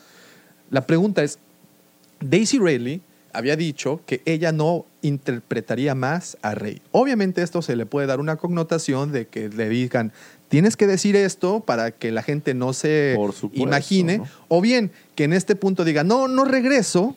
[0.70, 1.38] La pregunta es,
[2.20, 3.00] Daisy Ridley
[3.32, 6.80] había dicho que ella no interpretaría más a Rey.
[6.92, 10.12] Obviamente esto se le puede dar una connotación de que le digan,
[10.48, 14.26] tienes que decir esto para que la gente no se supuesto, imagine, ¿no?
[14.48, 17.16] o bien que en este punto diga, no, no regreso,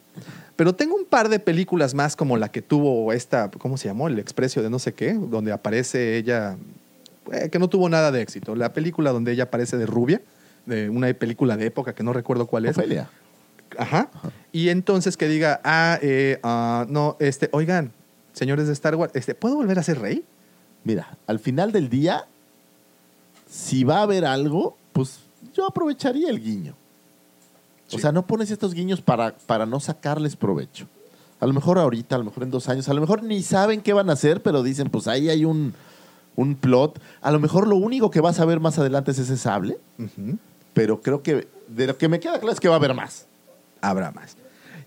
[0.62, 4.08] pero tengo un par de películas más como la que tuvo esta, ¿cómo se llamó?
[4.08, 6.56] El exprecio de no sé qué, donde aparece ella,
[7.32, 8.56] eh, que no tuvo nada de éxito.
[8.56, 10.22] La película donde ella aparece de rubia,
[10.68, 12.78] de una película de época que no recuerdo cuál es.
[12.78, 13.10] Ofelia.
[13.76, 14.12] Ajá.
[14.52, 17.92] Y entonces que diga, ah, eh, ah, no, este, oigan,
[18.34, 20.24] señores de Star Wars, este, ¿puedo volver a ser rey?
[20.84, 22.28] Mira, al final del día,
[23.50, 25.22] si va a haber algo, pues
[25.56, 26.76] yo aprovecharía el guiño.
[27.94, 30.86] O sea, no pones estos guiños para, para no sacarles provecho.
[31.40, 33.82] A lo mejor ahorita, a lo mejor en dos años, a lo mejor ni saben
[33.82, 35.74] qué van a hacer, pero dicen, pues ahí hay un,
[36.36, 37.02] un plot.
[37.22, 39.78] A lo mejor lo único que vas a ver más adelante es ese sable,
[40.74, 43.26] pero creo que de lo que me queda claro es que va a haber más.
[43.82, 44.38] Habrá más.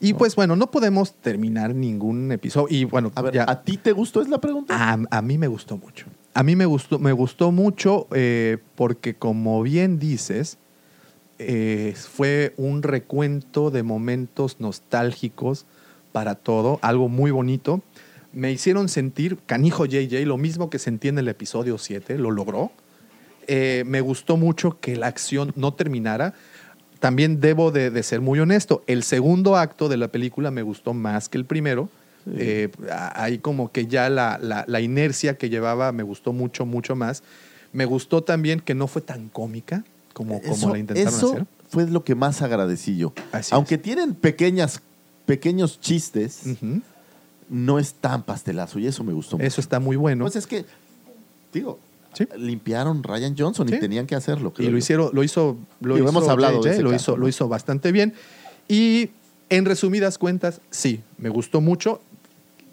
[0.00, 2.68] Y pues bueno, no podemos terminar ningún episodio.
[2.76, 4.20] Y bueno, A ver, ya- ¿a ti te gustó?
[4.22, 4.74] Es la pregunta.
[4.92, 6.06] A, a mí me gustó mucho.
[6.34, 10.58] A mí me gustó, me gustó mucho eh, porque, como bien dices,
[11.48, 15.66] eh, fue un recuento de momentos nostálgicos
[16.12, 17.82] para todo, algo muy bonito.
[18.32, 22.72] Me hicieron sentir, canijo JJ, lo mismo que sentí en el episodio 7, lo logró.
[23.46, 26.34] Eh, me gustó mucho que la acción no terminara.
[27.00, 30.94] También debo de, de ser muy honesto, el segundo acto de la película me gustó
[30.94, 31.88] más que el primero.
[32.38, 36.64] Eh, a- ahí como que ya la, la- la inercia que llevaba me gustó mucho,
[36.64, 37.22] mucho más.
[37.74, 39.84] Me gustó también que no fue tan cómica
[40.14, 41.46] como, como Eso- la intentaron eso hacer.
[41.68, 43.12] fue lo que más agradecí yo.
[43.32, 44.80] Así Aunque tienen pequeñas,
[45.26, 46.40] pequeños chistes,
[47.50, 49.46] no es tan pastelazo y eso me gustó mucho.
[49.46, 50.24] Eso está muy bueno.
[50.24, 50.64] Pues es que,
[51.52, 51.78] digo,
[52.38, 53.74] limpiaron Ryan Johnson Sí.
[53.74, 54.52] y tenían que hacerlo.
[54.58, 54.76] Y lo yo.
[54.78, 57.16] hicieron, lo hizo, lo hizo hemos hablado JJ, lo, caso, hizo, ¿no?
[57.18, 58.14] lo hizo bastante bien.
[58.68, 59.10] Y
[59.50, 62.00] en resumidas cuentas, sí, me gustó mucho.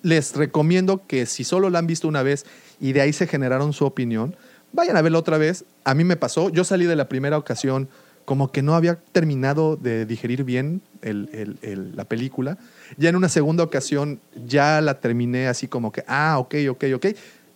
[0.03, 2.45] Les recomiendo que si solo la han visto una vez
[2.79, 4.35] y de ahí se generaron su opinión,
[4.73, 5.65] vayan a verla otra vez.
[5.83, 7.89] A mí me pasó, yo salí de la primera ocasión
[8.25, 12.57] como que no había terminado de digerir bien el- el- el- la película.
[12.97, 17.05] Ya en una segunda ocasión ya la terminé así como que, ah, ok, ok, ok.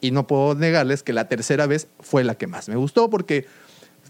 [0.01, 3.45] Y no puedo negarles que la tercera vez fue la que más me gustó porque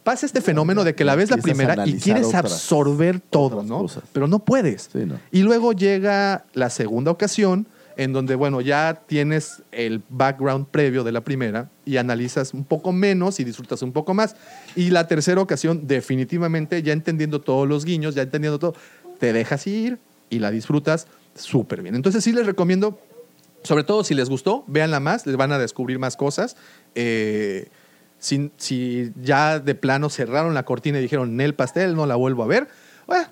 [0.04, 3.86] pasa este fenómeno de que la ves la primera y quieres otras- absorber todo, ¿no?
[4.14, 4.90] Pero no puedes.
[4.94, 5.20] Sí, no.
[5.32, 7.66] Y luego llega la segunda ocasión
[7.98, 12.92] en donde, bueno, ya tienes el background previo de la primera y analizas un poco
[12.92, 14.36] menos y disfrutas un poco más.
[14.76, 18.76] Y la tercera ocasión, definitivamente, ya entendiendo todos los guiños, ya entendiendo todo,
[19.20, 20.00] te dejas ir
[20.30, 21.96] y la disfrutas súper bien.
[21.96, 23.00] Entonces sí les recomiendo,
[23.64, 26.58] sobre todo si les gustó, véanla más, les van a descubrir más cosas.
[26.96, 27.70] Eh,
[28.20, 32.48] si, ya de plano cerraron la cortina y dijeron, el pastel, no la vuelvo a
[32.48, 32.68] ver,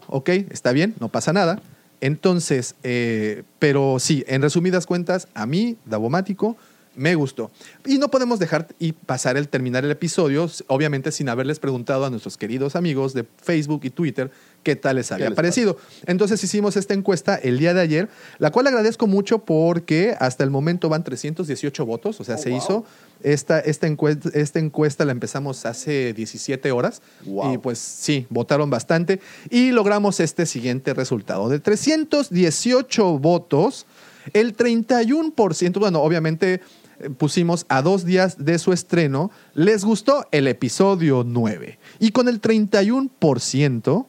[0.07, 1.61] ok, está bien, no pasa nada.
[2.03, 6.57] Entonces, eh, pero sí, en resumidas cuentas, a mí, Davomático,
[6.95, 7.49] me gustó.
[7.85, 12.09] Y no podemos dejar y pasar el terminar el episodio, obviamente sin haberles preguntado a
[12.09, 14.31] nuestros queridos amigos de Facebook y Twitter
[14.63, 15.77] qué tal les había les parecido.
[16.05, 20.49] Entonces hicimos esta encuesta el día de ayer, la cual agradezco mucho porque hasta el
[20.49, 22.85] momento van 318 votos, o sea, se hizo
[23.23, 29.19] esta, esta, encuesta, esta encuesta la empezamos hace 17 horas y pues sí, votaron bastante
[29.49, 31.49] y logramos este siguiente resultado.
[31.49, 33.85] De 318 votos,
[34.33, 36.61] el 31%, bueno, obviamente
[36.99, 42.27] eh, pusimos a dos días de su estreno, les gustó el episodio 9 y con
[42.27, 44.05] el 31%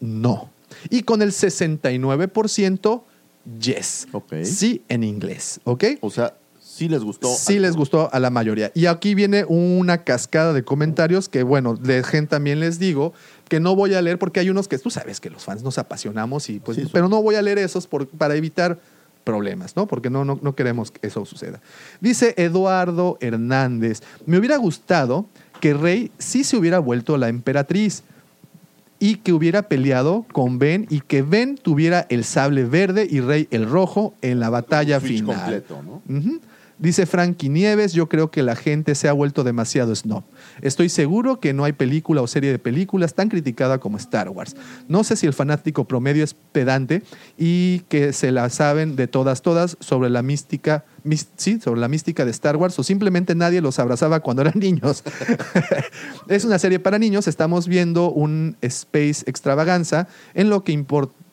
[0.00, 0.50] no.
[0.90, 3.02] Y con el 69%
[3.60, 4.08] yes.
[4.42, 5.84] Sí en inglés, ¿ok?
[6.00, 6.36] O sea,
[6.74, 7.28] sí les gustó.
[7.28, 8.70] Sí les gustó a la mayoría.
[8.74, 13.12] Y aquí viene una cascada de comentarios que, bueno, de gente también les digo
[13.48, 15.78] que no voy a leer porque hay unos que tú sabes que los fans nos
[15.78, 18.80] apasionamos y pues, pero no voy a leer esos por- para evitar
[19.22, 19.86] problemas, ¿no?
[19.86, 21.60] Porque no, no, no queremos que eso suceda.
[22.00, 25.26] Dice Eduardo Hernández, me hubiera gustado
[25.60, 28.02] que Rey sí se hubiera vuelto la emperatriz
[28.98, 33.48] y que hubiera peleado con Ben y que Ben tuviera el sable verde y Rey
[33.50, 35.36] el rojo en la batalla final.
[35.36, 36.02] completo, ¿no?
[36.84, 40.22] Dice Frankie Nieves, yo creo que la gente se ha vuelto demasiado snob.
[40.60, 44.54] Estoy seguro que no hay película o serie de películas tan criticada como Star Wars.
[44.86, 47.02] No sé si el fanático promedio es pedante
[47.38, 50.84] y que se la saben de todas, todas sobre la mística,
[51.36, 55.04] sí, sobre la mística de Star Wars o simplemente nadie los abrazaba cuando eran niños.
[56.28, 61.23] es una serie para niños, estamos viendo un space extravaganza en lo que importa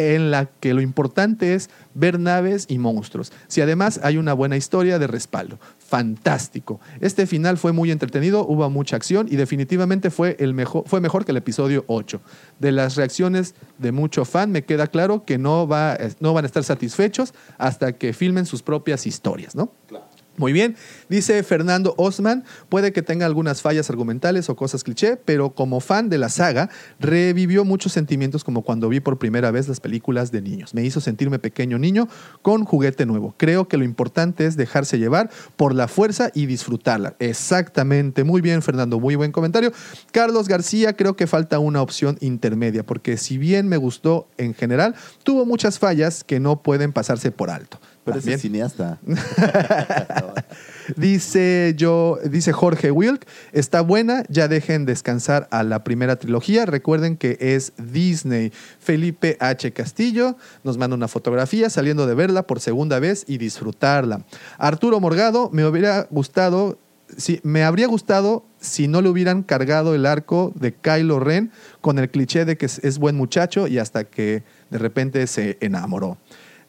[0.00, 3.32] en la que lo importante es ver naves y monstruos.
[3.48, 5.58] Si además hay una buena historia de respaldo.
[5.78, 6.80] Fantástico.
[7.00, 11.26] Este final fue muy entretenido, hubo mucha acción y definitivamente fue, el mejor, fue mejor
[11.26, 12.20] que el episodio 8.
[12.58, 16.46] De las reacciones de mucho fan me queda claro que no, va, no van a
[16.46, 19.72] estar satisfechos hasta que filmen sus propias historias, ¿no?
[20.40, 20.74] Muy bien,
[21.10, 26.08] dice Fernando Osman, puede que tenga algunas fallas argumentales o cosas cliché, pero como fan
[26.08, 30.40] de la saga, revivió muchos sentimientos como cuando vi por primera vez las películas de
[30.40, 30.72] niños.
[30.72, 32.08] Me hizo sentirme pequeño niño
[32.40, 33.34] con juguete nuevo.
[33.36, 37.16] Creo que lo importante es dejarse llevar por la fuerza y disfrutarla.
[37.18, 39.74] Exactamente, muy bien Fernando, muy buen comentario.
[40.10, 44.94] Carlos García, creo que falta una opción intermedia, porque si bien me gustó en general,
[45.22, 47.78] tuvo muchas fallas que no pueden pasarse por alto.
[48.04, 48.40] Pero ese También.
[48.40, 48.98] cineasta.
[50.96, 56.66] Dice yo, dice Jorge Wilk, está buena, ya dejen descansar a la primera trilogía.
[56.66, 58.52] Recuerden que es Disney.
[58.78, 59.72] Felipe H.
[59.72, 64.24] Castillo nos manda una fotografía saliendo de verla por segunda vez y disfrutarla.
[64.58, 66.78] Arturo Morgado, me hubiera gustado,
[67.16, 71.98] si, me habría gustado si no le hubieran cargado el arco de Kylo Ren con
[71.98, 76.18] el cliché de que es, es buen muchacho y hasta que de repente se enamoró.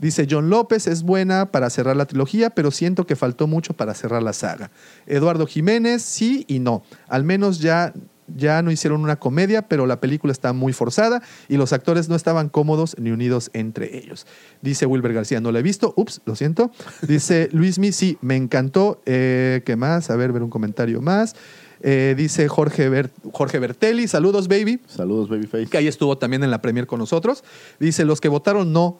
[0.01, 3.93] Dice John López, es buena para cerrar la trilogía, pero siento que faltó mucho para
[3.93, 4.71] cerrar la saga.
[5.05, 6.83] Eduardo Jiménez, sí y no.
[7.07, 7.93] Al menos ya,
[8.35, 12.15] ya no hicieron una comedia, pero la película está muy forzada y los actores no
[12.15, 14.25] estaban cómodos ni unidos entre ellos.
[14.61, 15.93] Dice Wilber García, no la he visto.
[15.95, 16.71] Ups, lo siento.
[17.07, 19.01] Dice Luismi, sí, me encantó.
[19.05, 20.09] Eh, ¿Qué más?
[20.09, 21.35] A ver, ver un comentario más.
[21.83, 24.79] Eh, dice Jorge, Ber- Jorge Bertelli, saludos baby.
[24.87, 25.67] Saludos Babyface.
[25.67, 27.43] Que ahí estuvo también en la premier con nosotros.
[27.79, 28.99] Dice, los que votaron no,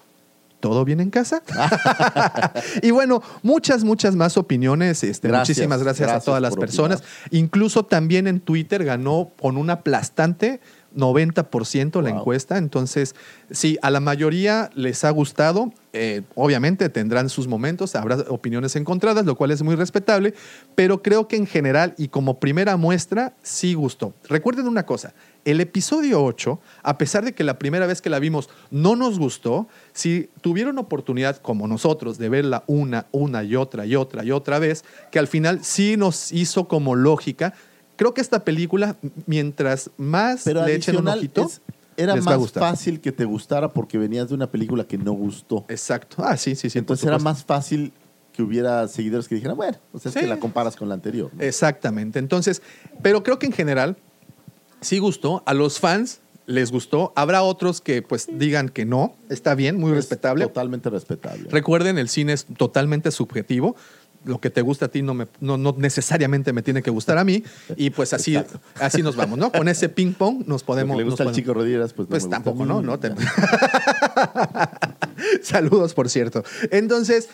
[0.61, 1.43] ¿todo bien en casa?
[2.81, 5.03] y bueno, muchas, muchas más opiniones.
[5.03, 7.03] Este, Gracias, muchísimas gracias, a gracias todas las personas.
[7.31, 10.61] Incluso también en Twitter ganó con un aplastante
[10.95, 12.57] 90% la encuesta.
[12.57, 13.15] Entonces,
[13.49, 15.71] sí, a la mayoría les ha gustado.
[15.93, 20.33] Eh, obviamente tendrán sus momentos, habrá opiniones encontradas, lo cual es muy respetable,
[20.73, 24.13] pero creo que en general y como primera muestra sí gustó.
[24.29, 25.13] Recuerden una cosa,
[25.45, 29.17] el episodio 8, a pesar de que la primera vez que la vimos no nos
[29.19, 34.31] gustó, si tuvieron oportunidad como nosotros de verla una, una y otra y otra y
[34.31, 37.53] otra vez, que al final sí nos hizo como lógica,
[37.95, 38.95] creo que esta película,
[39.25, 41.61] mientras más Pero le echen un ojito, es-
[41.97, 44.97] era les va a más fácil que te gustara porque venías de una película que
[44.97, 45.65] no gustó.
[45.67, 46.23] Exacto.
[46.25, 46.79] Ah, sí, sí, sí.
[46.79, 47.91] Entonces era más fácil
[48.33, 50.21] que hubiera seguidores que dijeran, bueno, o sea, es Sí.
[50.21, 51.29] que la comparas con la anterior.
[51.33, 51.43] ¿no?
[51.43, 52.17] Exactamente.
[52.17, 52.61] Entonces,
[53.01, 53.97] pero creo que en general
[54.81, 55.43] sí gustó.
[55.45, 57.13] A los fans les gustó.
[57.15, 59.15] Habrá otros que pues digan que no.
[59.29, 60.45] Está bien, muy respetable.
[60.45, 61.47] Totalmente respetable.
[61.49, 63.75] Recuerden, el cine es totalmente subjetivo.
[64.23, 67.17] Lo que te gusta a ti no, me- no, no necesariamente me tiene que gustar
[67.17, 67.43] a mí.
[67.75, 68.37] Y pues así,
[68.79, 69.51] así nos vamos, ¿no?
[69.51, 70.93] Con ese ping pong nos podemos.
[70.95, 72.71] Lo que le gusta al chico Rodríguez, pues, no Pues me gusta tampoco, a mí.
[72.71, 72.81] ¿no?
[72.83, 73.15] no te-
[75.41, 76.43] Saludos, por cierto.
[76.71, 77.29] Entonces,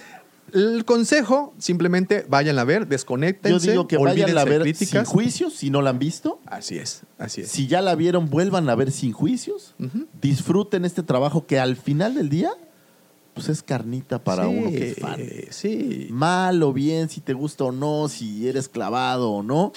[0.53, 3.71] el consejo, simplemente vayan a ver, Yo desconéctense.
[3.71, 4.89] digo que vayan a de ver críticas.
[4.89, 6.39] sin juicios si no la han visto.
[6.45, 7.49] Así es, así es.
[7.51, 9.75] Si ya la vieron, vuelvan a ver sin juicios.
[10.21, 12.51] Disfruten este trabajo que al final del día,
[13.33, 15.19] pues es carnita para Sí, uno que es fan.
[15.51, 16.07] Sí.
[16.11, 19.73] Mal o bien, si te gusta o no, si eres clavado o no,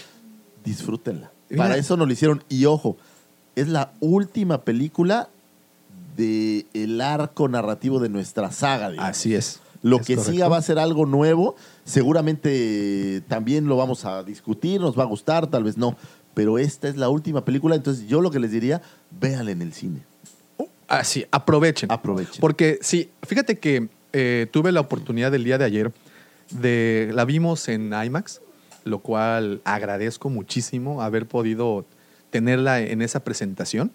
[0.65, 1.31] disfrútenla.
[1.49, 1.65] Mira.
[1.65, 2.45] Para eso nos lo hicieron.
[2.49, 2.97] Y ojo,
[3.57, 5.29] es la última película
[6.17, 8.91] del el arco narrativo de nuestra saga.
[8.91, 9.11] digamos.
[9.11, 9.61] Así es.
[9.83, 10.33] Lo Es que correcto.
[10.33, 11.57] siga va a ser algo nuevo.
[11.85, 15.97] Seguramente también lo vamos a discutir, nos va a gustar, tal vez no.
[16.35, 19.73] Pero esta es la última película, entonces yo lo que les diría, véanla en el
[19.73, 20.01] cine.
[20.87, 21.91] Así, aprovechen.
[21.91, 22.41] Aprovechen.
[22.41, 25.93] Porque sí, fíjate que eh, tuve la oportunidad el día de ayer
[26.51, 28.41] de la vimos en IMAX,
[28.85, 31.85] lo cual agradezco muchísimo haber podido
[32.31, 33.93] tenerla en esa presentación.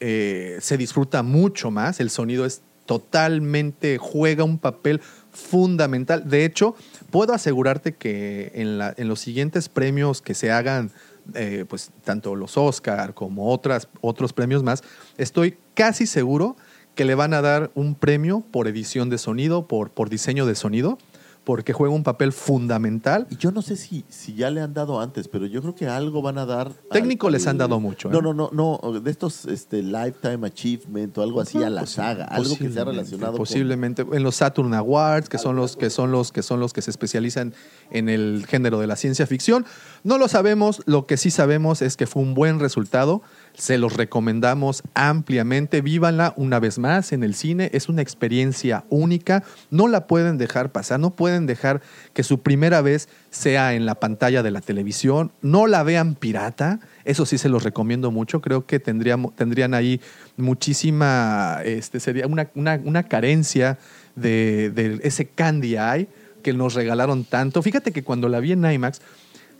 [0.00, 5.00] Eh, se disfruta mucho más, el sonido es totalmente, juega un papel
[5.32, 6.28] fundamental.
[6.28, 6.76] De hecho,
[7.10, 10.90] puedo asegurarte que en, los siguientes premios que se hagan,
[11.34, 14.82] eh, pues tanto los Oscar como otros premios más,
[15.16, 16.56] estoy casi seguro
[16.94, 20.54] que le van a dar un premio por edición de sonido, por, por diseño de
[20.54, 20.98] sonido,
[21.44, 23.26] porque juega un papel fundamental.
[23.30, 25.86] Y yo no sé si, si ya le han dado antes, pero yo creo que
[25.86, 26.72] algo van a dar.
[26.90, 28.12] Técnico al- les han dado mucho, ¿eh?
[28.12, 32.24] No, no, no, no, de estos este, Lifetime Achievement o algo así a la saga,
[32.24, 35.90] algo que sea Posiblemente, relacionado con- posiblemente en los Saturn Awards que son los que
[35.90, 37.52] son los que son los que se especializan
[37.90, 39.66] en el género de la ciencia ficción
[40.02, 43.22] no lo sabemos lo que sí sabemos es que fue un buen resultado
[43.56, 45.80] se los recomendamos ampliamente.
[45.80, 47.70] Vívanla una vez más en el cine.
[47.72, 49.44] Es una experiencia única.
[49.70, 51.80] No la pueden dejar pasar no pueden dejar
[52.12, 55.30] que su primera vez sea en la pantalla de la televisión.
[55.40, 56.80] No la vean pirata.
[57.04, 58.40] Eso sí se los recomiendo mucho.
[58.40, 60.00] Creo que tendrían ahí
[60.36, 63.78] muchísima, este, sería una, una- una carencia
[64.16, 66.08] de, de ese candy eye
[66.42, 67.62] que nos regalaron tanto.
[67.62, 69.00] Fíjate que cuando la vi en IMAX,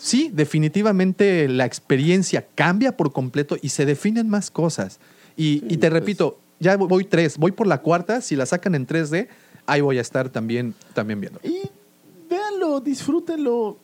[0.05, 5.01] sí, definitivamente la experiencia cambia por completo y se definen más cosas.
[5.37, 8.87] Y, y te repito, ya voy tres, voy por la cuarta, si la sacan en
[8.87, 9.29] 3D,
[9.67, 11.41] ahí voy a estar también, también viendo.
[12.29, 13.79] Véanlo, disfrútenlo.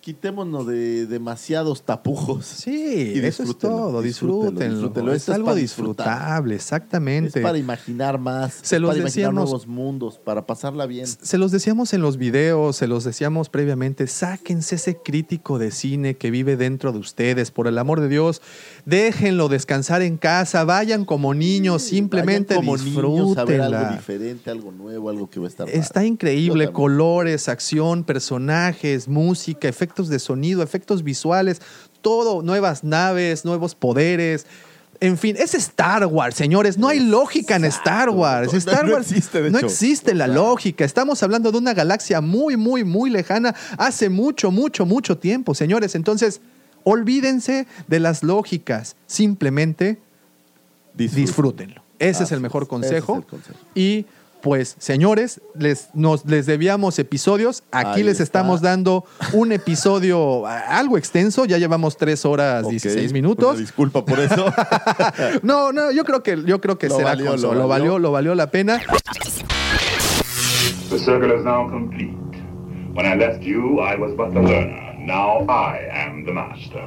[0.00, 2.46] Quitémonos de demasiados tapujos.
[2.46, 4.74] Sí, eso es todo, disfrútenlo.
[4.74, 5.12] disfrútenlo.
[5.12, 7.38] Es algo disfrutable, exactamente.
[7.40, 11.06] Es para imaginar más, Se es los para imaginar decíamos- nuevos mundos, para pasarla bien.
[11.06, 16.16] Se los decíamos en los videos, se los decíamos previamente, sáquense ese crítico de cine
[16.16, 18.40] que vive dentro de ustedes, por el amor de Dios,
[18.84, 24.50] déjenlo descansar en casa, vayan como niños, simplemente Vayan como niños a ver algo diferente,
[24.50, 30.18] algo nuevo, algo que va a estar Está increíble, colores, acción, personajes, música, efectos de
[30.18, 31.60] sonido, efectos visuales,
[32.00, 34.46] todo, nuevas naves, nuevos poderes.
[35.00, 36.76] En fin, es Star Wars, señores.
[36.76, 38.52] No hay lógica en Star Wars.
[38.52, 39.66] Star no Wars existe, de no hecho.
[39.66, 40.84] existe la lógica.
[40.84, 45.94] Estamos hablando de una galaxia muy, muy, muy lejana hace mucho, mucho, mucho tiempo, señores.
[45.94, 46.42] Entonces,
[46.84, 48.96] olvídense de las lógicas.
[49.06, 49.98] Simplemente
[50.94, 51.82] disfrútenlo.
[51.98, 53.12] Ese es el mejor consejo.
[53.12, 53.58] Ese es el consejo.
[53.74, 54.06] Y
[54.40, 57.62] pues, señores, les, nos, les debíamos episodios.
[57.70, 58.24] Aquí Ahí les está.
[58.24, 61.44] estamos dando un episodio algo extenso.
[61.44, 63.50] Ya llevamos tres horas, Ok, 16 minutos.
[63.50, 64.46] una disculpa por eso.
[65.42, 68.34] no, no, yo creo que, yo creo que Lo será valió, lo valió, lo valió
[68.34, 68.80] la pena.
[70.88, 72.16] The circle is now complete.
[72.94, 74.89] When I left you, I was but the learner.
[75.10, 76.86] Now I am the master.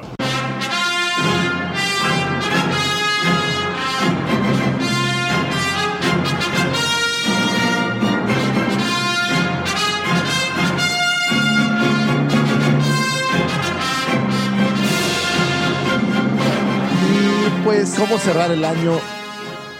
[17.12, 17.96] Y pues.
[17.98, 19.00] ¿Cómo cerrar el año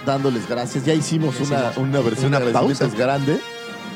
[0.06, 0.86] dándoles gracias?
[0.86, 2.98] Ya hicimos una, Hicimos una versión una de agradecimientos pausa.
[2.98, 3.40] grande,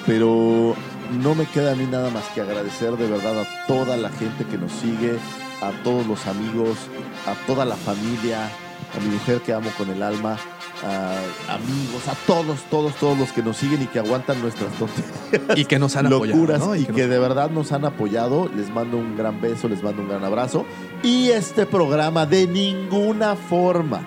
[0.06, 0.76] pero
[1.14, 4.46] no me queda a mí nada más que agradecer de verdad a toda la gente
[4.46, 5.18] que nos sigue,
[5.62, 6.78] a todos los amigos,
[7.26, 10.38] a toda la familia, a mi mujer que amo con el alma,
[10.84, 15.58] a amigos, a todos, todos, todos los que nos siguen y que aguantan nuestras tonterías.
[15.58, 18.50] Y que nos han apoyado, y, Y que que, nos- de verdad nos han apoyado.
[18.56, 20.66] Les mando un gran beso, les mando un gran abrazo.
[21.04, 24.02] Y este programa de ninguna forma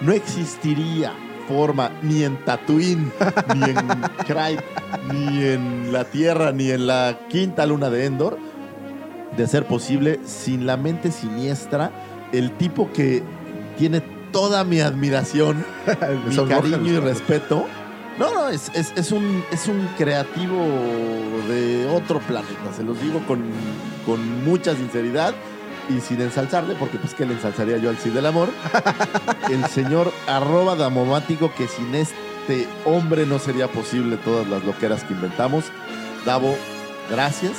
[0.00, 1.12] no existiría
[1.48, 3.10] forma ni en Tatooine,
[3.54, 3.76] ni en
[4.26, 4.64] Cryte,
[5.12, 8.38] ni en la Tierra, ni en la quinta luna de Endor
[9.36, 11.90] de ser posible sin la mente siniestra,
[12.32, 13.22] el tipo que
[13.78, 14.00] tiene
[14.32, 15.64] toda mi admiración,
[16.28, 17.66] mi cariño y respeto.
[18.18, 20.56] No, no, es, es- es un, es un creativo
[21.48, 23.42] de otro planeta, se los digo con,
[24.06, 25.34] con mucha sinceridad
[25.88, 28.50] y sin ensalzarle, porque pues que le ensalzaría yo al Cid del Amor,
[29.50, 35.14] el señor arroba damomático que sin este hombre no sería posible todas las loqueras que
[35.14, 35.66] inventamos.
[36.24, 36.56] Davo,
[37.10, 37.54] gracias.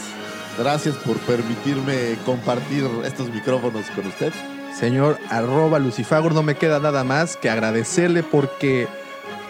[0.58, 4.34] Gracias por permitirme compartir estos micrófonos con usted.
[4.78, 8.88] Señor arroba Lucifagor, no me queda nada más que agradecerle porque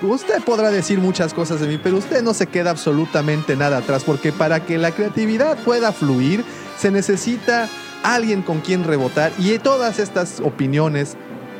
[0.01, 4.03] usted podrá decir muchas cosas de mí, pero usted no se queda absolutamente nada atrás,
[4.03, 6.43] porque para que la creatividad pueda fluir
[6.77, 7.69] se necesita
[8.03, 11.17] alguien con quien rebotar y todas estas opiniones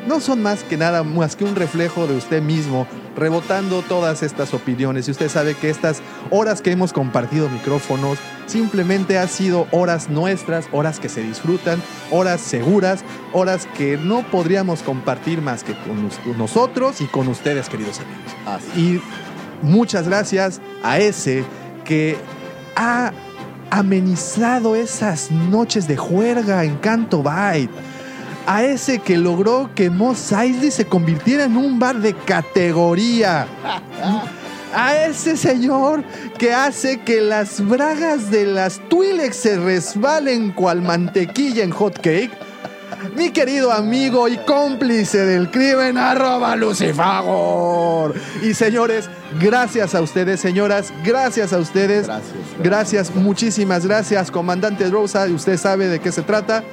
[0.08, 4.54] no son más que nada más que un reflejo de usted mismo, rebotando todas estas
[4.54, 5.08] opiniones.
[5.08, 6.02] Y usted sabe que estas
[6.32, 12.40] horas que hemos compartido micrófonos simplemente han sido horas nuestras, horas que se disfrutan, horas
[12.40, 18.78] seguras, horas que no podríamos compartir más que con nosotros y con ustedes, queridos amigos.
[18.78, 19.02] Y
[19.62, 21.44] muchas gracias a ese
[21.84, 22.16] que
[22.78, 23.12] ha
[23.70, 27.72] amenizado esas noches de juerga en Canto Byte
[28.48, 33.46] a ese que logró que Moss Eisley se convirtiera en un bar de categoría.
[34.74, 36.04] A ese señor
[36.38, 42.32] que hace que las bragas de las Twi'lek se resbalen cual mantequilla en hot cake.
[43.16, 48.16] Mi querido amigo y cómplice del crimen, arroba Lucifagor.
[48.42, 49.09] Y señores,
[49.40, 52.08] gracias a ustedes, señoras, gracias a ustedes.
[52.08, 52.34] Gracias.
[52.59, 55.26] Gracias, muchísimas gracias, comandante Rosa.
[55.26, 56.64] Usted sabe de qué se trata.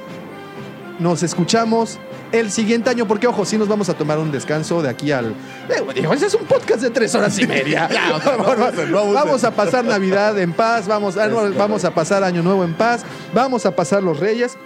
[0.99, 1.99] Nos escuchamos
[2.31, 5.27] el siguiente año, porque ojo, sí nos vamos a tomar un descanso de aquí al.
[5.69, 7.89] Eh, digo, ese es un podcast de tres horas y media.
[8.87, 12.63] No no vamos a pasar Navidad en paz, vamos, ah, vamos a pasar Año Nuevo
[12.63, 14.57] en paz, vamos a pasar los Reyes,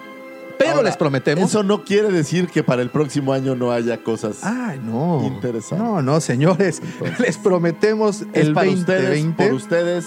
[0.60, 1.50] pero Ahora, les prometemos.
[1.50, 5.24] Eso no quiere decir que para el próximo año no haya cosas Ay, no.
[5.26, 5.80] interesantes.
[5.80, 6.82] No, no, señores,
[7.20, 9.44] les prometemos el para ustedes, 2020.
[9.46, 10.06] por ustedes.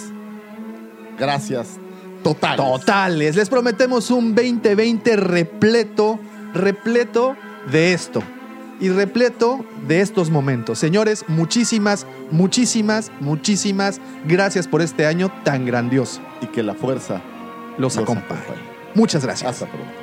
[1.18, 1.78] Gracias.
[2.22, 2.56] Total.
[2.56, 3.34] Totales.
[3.34, 6.20] Les prometemos un 2020 repleto,
[6.52, 7.34] repleto
[7.70, 8.22] de esto.
[8.78, 10.78] Y repleto de estos momentos.
[10.78, 16.20] Señores, muchísimas, muchísimas, muchísimas gracias por este año tan grandioso.
[16.42, 17.22] Y que la fuerza
[17.78, 18.40] los, los acompañe.
[18.94, 19.50] Muchas gracias.
[19.50, 20.01] Hasta pronto.